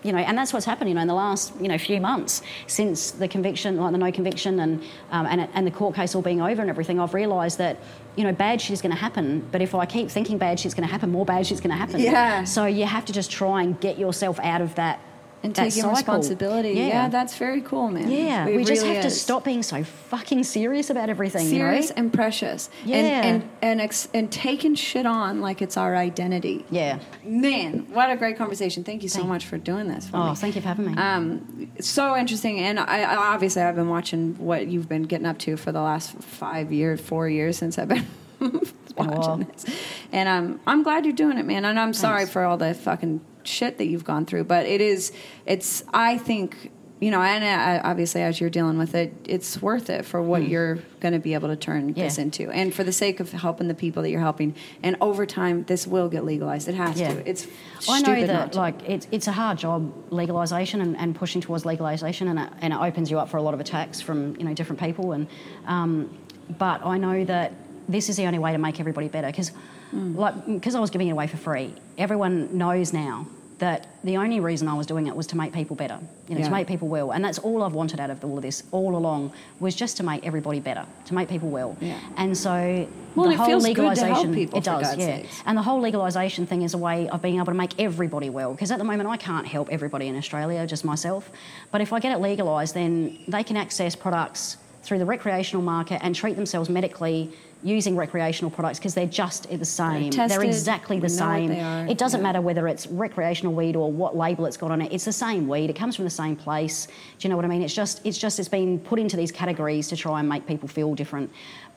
you 0.02 0.12
know, 0.12 0.18
and 0.18 0.36
that's 0.36 0.52
what's 0.52 0.66
happened, 0.66 0.88
you 0.88 0.94
know, 0.94 1.02
in 1.02 1.08
the 1.08 1.14
last, 1.14 1.52
you 1.60 1.68
know, 1.68 1.76
few 1.78 2.00
months 2.00 2.42
since 2.66 3.10
the 3.10 3.28
conviction, 3.28 3.76
like 3.76 3.92
the 3.92 3.98
no 3.98 4.10
conviction 4.10 4.60
and, 4.60 4.82
um, 5.10 5.26
and, 5.26 5.48
and 5.52 5.66
the 5.66 5.70
court 5.70 5.94
case 5.94 6.14
all 6.14 6.22
being 6.22 6.40
over 6.40 6.60
and 6.60 6.70
everything, 6.70 6.98
I've 6.98 7.14
realised 7.14 7.58
that, 7.58 7.76
you 8.16 8.24
know, 8.24 8.32
bad 8.32 8.60
shit 8.60 8.72
is 8.72 8.82
going 8.82 8.94
to 8.94 9.00
happen. 9.00 9.46
But 9.52 9.62
if 9.62 9.74
I 9.74 9.86
keep 9.86 10.10
thinking 10.10 10.38
bad 10.38 10.58
shit's 10.58 10.74
going 10.74 10.86
to 10.86 10.92
happen, 10.92 11.10
more 11.10 11.24
bad 11.24 11.46
shit's 11.46 11.60
going 11.60 11.72
to 11.72 11.76
happen. 11.76 12.00
Yeah. 12.00 12.44
So 12.44 12.64
you 12.66 12.86
have 12.86 13.04
to 13.06 13.12
just 13.12 13.30
try 13.30 13.62
and 13.62 13.78
get 13.80 13.98
yourself 13.98 14.40
out 14.40 14.62
of 14.62 14.74
that 14.76 15.00
and 15.42 15.54
that 15.54 15.62
taking 15.64 15.82
cycle. 15.82 15.90
responsibility. 15.92 16.70
Yeah. 16.72 17.08
that's 17.08 17.36
very 17.36 17.60
cool, 17.62 17.88
man. 17.90 18.10
yeah. 18.10 18.46
It 18.46 18.56
we 18.56 18.64
just 18.64 18.82
really 18.82 18.94
have 18.96 19.04
to 19.04 19.10
stop 19.10 19.44
being 19.44 19.62
so 19.62 19.82
fucking 19.84 20.44
serious 20.44 20.90
about 20.90 21.08
everything. 21.08 21.46
serious 21.48 21.88
you 21.88 21.94
know? 21.94 22.02
and 22.02 22.12
precious. 22.12 22.68
Yeah. 22.84 22.96
And 22.96 23.24
and 23.42 23.50
and, 23.62 23.80
ex- 23.80 24.08
and 24.12 24.30
taking 24.30 24.74
shit 24.74 25.06
on 25.06 25.40
like 25.40 25.62
it's 25.62 25.76
our 25.76 25.96
identity. 25.96 26.64
Yeah. 26.70 26.98
Man, 27.24 27.86
what 27.92 28.10
a 28.10 28.16
great 28.16 28.36
conversation. 28.36 28.84
Thank 28.84 29.02
you 29.02 29.08
so 29.08 29.24
much 29.24 29.46
for 29.46 29.56
doing 29.58 29.88
this 29.88 30.08
for 30.08 30.16
Oh, 30.18 30.30
me. 30.30 30.34
thank 30.36 30.56
you 30.56 30.60
for 30.60 30.68
having 30.68 30.86
me. 30.92 30.94
Um, 31.00 31.70
so 31.80 32.16
interesting, 32.16 32.58
and 32.60 32.78
I, 32.78 33.02
I 33.02 33.16
obviously 33.34 33.62
I've 33.62 33.76
been 33.76 33.88
watching 33.88 34.34
what 34.38 34.66
you've 34.66 34.88
been 34.88 35.04
getting 35.04 35.26
up 35.26 35.38
to 35.40 35.56
for 35.56 35.72
the 35.72 35.80
last 35.80 36.12
five 36.18 36.72
years, 36.72 37.00
four 37.00 37.28
years 37.28 37.56
since 37.56 37.78
I've 37.78 37.88
been 37.88 38.06
watching 38.96 39.46
this, 39.52 39.64
and 40.12 40.28
um, 40.28 40.60
I'm 40.66 40.82
glad 40.82 41.04
you're 41.06 41.14
doing 41.14 41.38
it, 41.38 41.46
man. 41.46 41.64
And 41.64 41.78
I'm 41.78 41.94
sorry 41.94 42.26
for 42.26 42.44
all 42.44 42.56
the 42.56 42.74
fucking 42.74 43.20
shit 43.44 43.78
that 43.78 43.86
you've 43.86 44.04
gone 44.04 44.26
through, 44.26 44.44
but 44.44 44.66
it 44.66 44.80
is, 44.80 45.12
it's 45.46 45.82
I 45.92 46.18
think 46.18 46.70
you 47.00 47.10
know, 47.10 47.22
and 47.22 47.42
uh, 47.42 47.80
obviously 47.88 48.20
as 48.20 48.42
you're 48.42 48.50
dealing 48.50 48.76
with 48.76 48.94
it, 48.94 49.14
it's 49.24 49.62
worth 49.62 49.88
it 49.88 50.04
for 50.04 50.20
what 50.20 50.46
you're 50.46 50.74
going 51.00 51.14
to 51.14 51.18
be 51.18 51.32
able 51.32 51.48
to 51.48 51.56
turn 51.56 51.94
this 51.94 52.16
Hmm. 52.16 52.20
Into, 52.22 52.50
and 52.50 52.74
for 52.74 52.84
the 52.84 52.92
sake 52.92 53.20
of 53.20 53.32
helping 53.32 53.68
the 53.68 53.74
people 53.74 54.02
that 54.02 54.10
you're 54.10 54.20
helping. 54.20 54.54
And 54.82 54.98
over 55.00 55.24
time, 55.24 55.64
this 55.64 55.86
will 55.86 56.10
get 56.10 56.26
legalized. 56.26 56.68
It 56.68 56.74
has 56.74 57.00
Yeah. 57.00 57.14
to. 57.14 57.26
It's 57.26 57.46
I 57.88 58.02
know 58.02 58.26
that 58.26 58.54
like 58.54 58.86
it's 58.86 59.06
it's 59.10 59.28
a 59.28 59.32
hard 59.32 59.56
job 59.56 60.10
legalisation 60.10 60.82
and, 60.82 60.94
and 60.98 61.14
pushing 61.14 61.40
towards 61.40 61.64
legalisation 61.64 62.28
and 62.28 62.38
it, 62.38 62.50
and 62.60 62.74
it 62.74 62.78
opens 62.78 63.10
you 63.10 63.18
up 63.18 63.30
for 63.30 63.38
a 63.38 63.42
lot 63.42 63.54
of 63.54 63.60
attacks 63.60 64.02
from 64.02 64.36
you 64.36 64.44
know 64.44 64.52
different 64.52 64.78
people 64.78 65.12
and 65.12 65.26
um, 65.66 66.10
but 66.58 66.84
I 66.84 66.98
know 66.98 67.24
that 67.24 67.54
this 67.88 68.10
is 68.10 68.16
the 68.18 68.26
only 68.26 68.38
way 68.38 68.52
to 68.52 68.58
make 68.58 68.78
everybody 68.78 69.08
better 69.08 69.28
because 69.28 69.52
Mm. 69.94 70.16
like 70.16 70.46
because 70.46 70.74
I 70.74 70.80
was 70.80 70.90
giving 70.90 71.08
it 71.08 71.12
away 71.12 71.26
for 71.26 71.36
free 71.36 71.74
everyone 71.98 72.56
knows 72.56 72.92
now 72.92 73.26
that 73.58 73.88
the 74.04 74.16
only 74.16 74.40
reason 74.40 74.68
I 74.68 74.74
was 74.74 74.86
doing 74.86 75.06
it 75.06 75.14
was 75.14 75.26
to 75.28 75.36
make 75.36 75.52
people 75.52 75.76
better 75.76 75.98
you 76.28 76.34
know 76.34 76.40
Yeah. 76.40 76.46
to 76.46 76.52
make 76.52 76.66
people 76.68 76.88
well 76.88 77.10
and 77.12 77.24
that's 77.24 77.38
all 77.38 77.62
I've 77.62 77.74
wanted 77.74 77.98
out 78.00 78.08
of 78.08 78.24
all 78.24 78.36
of 78.36 78.42
this 78.42 78.62
all 78.70 78.96
along 78.96 79.32
was 79.58 79.74
just 79.74 79.96
to 79.98 80.02
make 80.02 80.24
everybody 80.24 80.60
better 80.60 80.86
to 81.06 81.14
make 81.14 81.28
people 81.28 81.50
well 81.50 81.76
Yeah. 81.80 81.98
and 82.16 82.36
so 82.38 82.86
Well, 83.16 83.26
the 83.26 83.32
it 83.32 83.36
whole 83.38 83.46
feels 83.48 83.66
good 83.66 83.74
to 83.96 84.06
help 84.06 84.26
legalisation 84.28 84.34
people, 84.34 84.58
it 84.58 84.64
does 84.64 84.96
yeah 84.96 85.16
sakes. 85.16 85.42
and 85.44 85.58
the 85.58 85.62
whole 85.62 85.82
legalisation 85.82 86.46
thing 86.46 86.62
is 86.62 86.72
a 86.74 86.78
way 86.78 87.08
of 87.08 87.20
being 87.20 87.36
able 87.36 87.46
to 87.46 87.54
make 87.54 87.74
everybody 87.80 88.30
well. 88.30 88.52
Because 88.52 88.70
at 88.70 88.78
the 88.78 88.84
moment, 88.84 89.08
I 89.08 89.16
can't 89.16 89.46
help 89.46 89.68
everybody 89.70 90.06
in 90.06 90.16
Australia, 90.16 90.64
just 90.66 90.84
myself. 90.84 91.28
But 91.72 91.80
if 91.80 91.92
I 91.92 91.98
get 91.98 92.12
it 92.16 92.20
legalised, 92.20 92.72
then 92.74 93.18
they 93.26 93.42
can 93.42 93.56
access 93.56 93.96
products 93.96 94.56
through 94.84 94.98
the 95.00 95.04
recreational 95.04 95.62
market 95.62 95.98
and 96.04 96.14
treat 96.14 96.36
themselves 96.36 96.68
medically 96.70 97.30
using 97.62 97.96
recreational 97.96 98.50
products 98.50 98.78
because 98.78 98.94
they're 98.94 99.06
just 99.06 99.48
the 99.48 99.64
same. 99.64 100.10
tested, 100.10 100.42
exactly 100.42 100.98
the 100.98 101.08
we 101.08 101.16
know 101.16 101.26
what 101.26 101.34
same. 101.34 101.88
It 101.88 101.98
doesn't 101.98 102.20
yeah. 102.20 102.24
matter 102.24 102.40
whether 102.40 102.66
it's 102.68 102.86
recreational 102.86 103.52
weed 103.52 103.76
or 103.76 103.92
what 103.92 104.16
label 104.16 104.46
it's 104.46 104.56
got 104.56 104.70
on 104.70 104.80
it. 104.80 104.92
It's 104.92 105.04
the 105.04 105.12
same 105.12 105.48
weed. 105.48 105.70
It 105.70 105.76
comes 105.76 105.96
from 105.96 106.04
the 106.04 106.10
same 106.10 106.36
place. 106.36 106.86
Do 106.86 106.92
you 107.20 107.30
know 107.30 107.36
what 107.36 107.44
I 107.44 107.48
mean? 107.48 107.62
It's 107.62 107.74
just 107.74 108.00
it's 108.04 108.18
just 108.18 108.38
it's 108.38 108.48
been 108.48 108.78
put 108.78 108.98
into 108.98 109.16
these 109.16 109.30
categories 109.30 109.88
to 109.88 109.96
try 109.96 110.20
and 110.20 110.28
make 110.28 110.46
people 110.46 110.68
feel 110.68 110.94
different. 110.94 111.30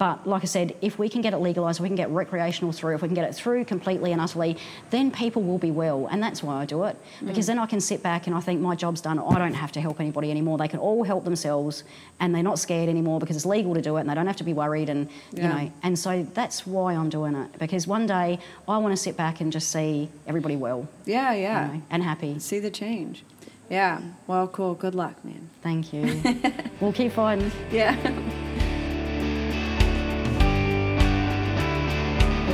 But 0.03 0.27
like 0.27 0.41
I 0.41 0.47
said, 0.47 0.75
if 0.81 0.99
we 0.99 1.07
can 1.07 1.21
get 1.21 1.31
it 1.31 1.37
legalised, 1.37 1.79
we 1.79 1.87
can 1.87 1.95
get 1.95 2.09
recreational 2.09 2.73
through, 2.73 2.95
if 2.95 3.01
we 3.01 3.07
can 3.07 3.15
get 3.15 3.23
it 3.23 3.33
through 3.33 3.63
completely 3.63 4.11
and 4.11 4.19
utterly, 4.19 4.57
then 4.89 5.11
people 5.11 5.41
will 5.41 5.57
be 5.57 5.71
well. 5.71 6.09
And 6.11 6.21
that's 6.21 6.43
why 6.43 6.61
I 6.61 6.65
do 6.65 6.83
it. 6.83 6.97
Mm. 7.21 7.27
Because 7.27 7.47
then 7.47 7.57
I 7.57 7.65
can 7.65 7.79
sit 7.79 8.03
back 8.03 8.27
and 8.27 8.35
I 8.35 8.41
think 8.41 8.59
my 8.59 8.75
job's 8.75 8.99
done. 8.99 9.17
I 9.17 9.39
don't 9.39 9.53
have 9.53 9.71
to 9.71 9.79
help 9.79 10.01
anybody 10.01 10.29
anymore. 10.29 10.57
They 10.57 10.67
can 10.67 10.79
all 10.79 11.05
help 11.05 11.23
themselves 11.23 11.85
and 12.19 12.35
they're 12.35 12.43
not 12.43 12.59
scared 12.59 12.89
anymore 12.89 13.21
because 13.21 13.37
it's 13.37 13.45
legal 13.45 13.73
to 13.75 13.81
do 13.81 13.95
it 13.95 14.01
and 14.01 14.09
they 14.09 14.13
don't 14.13 14.27
have 14.27 14.35
to 14.35 14.43
be 14.43 14.51
worried 14.51 14.89
and 14.89 15.07
you 15.31 15.43
know 15.43 15.71
and 15.83 15.97
so 15.97 16.27
that's 16.33 16.67
why 16.67 16.95
I'm 16.95 17.09
doing 17.09 17.33
it. 17.35 17.57
Because 17.57 17.87
one 17.87 18.05
day 18.05 18.39
I 18.67 18.77
want 18.79 18.91
to 18.91 19.01
sit 19.01 19.15
back 19.15 19.39
and 19.39 19.53
just 19.53 19.71
see 19.71 20.09
everybody 20.27 20.57
well 20.57 20.85
yeah, 21.05 21.31
you 21.31 21.43
yeah. 21.43 21.67
know, 21.67 21.81
and 21.89 22.03
happy. 22.03 22.39
See 22.39 22.59
the 22.59 22.71
change. 22.71 23.23
Yeah. 23.69 24.01
Well, 24.27 24.49
cool. 24.49 24.73
Good 24.73 24.95
luck, 24.95 25.23
man. 25.23 25.49
Thank 25.61 25.93
you. 25.93 26.21
we'll 26.81 26.91
keep 26.91 27.13
fighting. 27.13 27.49
Yeah. 27.71 27.95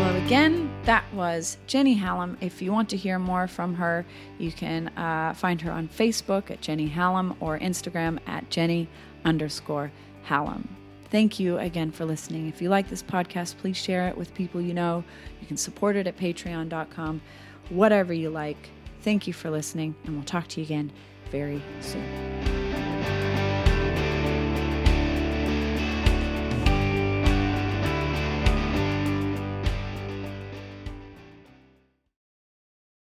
Hello 0.02 0.16
again. 0.26 0.72
That 0.86 1.04
was 1.14 1.58
Jenny 1.68 1.94
Hallam. 1.94 2.38
If 2.40 2.62
you 2.62 2.72
want 2.72 2.88
to 2.92 2.96
hear 2.96 3.20
more 3.20 3.50
from 3.50 3.74
her, 3.74 4.06
you 4.38 4.50
can 4.50 4.88
uh, 4.98 5.34
find 5.34 5.60
her 5.60 5.74
on 5.74 5.90
Facebook 5.90 6.50
at 6.50 6.62
Jenny 6.62 6.88
Hallam 6.88 7.36
or 7.42 7.60
Instagram 7.60 8.18
at 8.26 8.50
Jenny 8.50 8.88
underscore 9.26 9.92
Hallam. 10.24 10.70
Thank 11.12 11.38
you 11.38 11.58
again 11.58 11.92
for 11.92 12.06
listening. 12.06 12.48
If 12.48 12.62
you 12.62 12.70
like 12.70 12.88
this 12.90 13.04
podcast, 13.04 13.58
please 13.58 13.76
share 13.76 14.08
it 14.08 14.18
with 14.18 14.34
people 14.34 14.62
you 14.62 14.74
know. 14.74 15.04
You 15.42 15.48
can 15.48 15.58
support 15.58 15.98
it 15.98 16.08
at 16.08 16.16
patreon.com, 16.16 17.22
whatever 17.68 18.14
you 18.14 18.30
like. 18.30 18.70
Thank 19.02 19.28
you 19.28 19.34
for 19.34 19.50
listening, 19.50 19.96
and 20.06 20.16
we'll 20.16 20.24
talk 20.24 20.48
to 20.48 20.62
you 20.62 20.66
again 20.66 20.94
very 21.30 21.62
soon. 21.82 22.59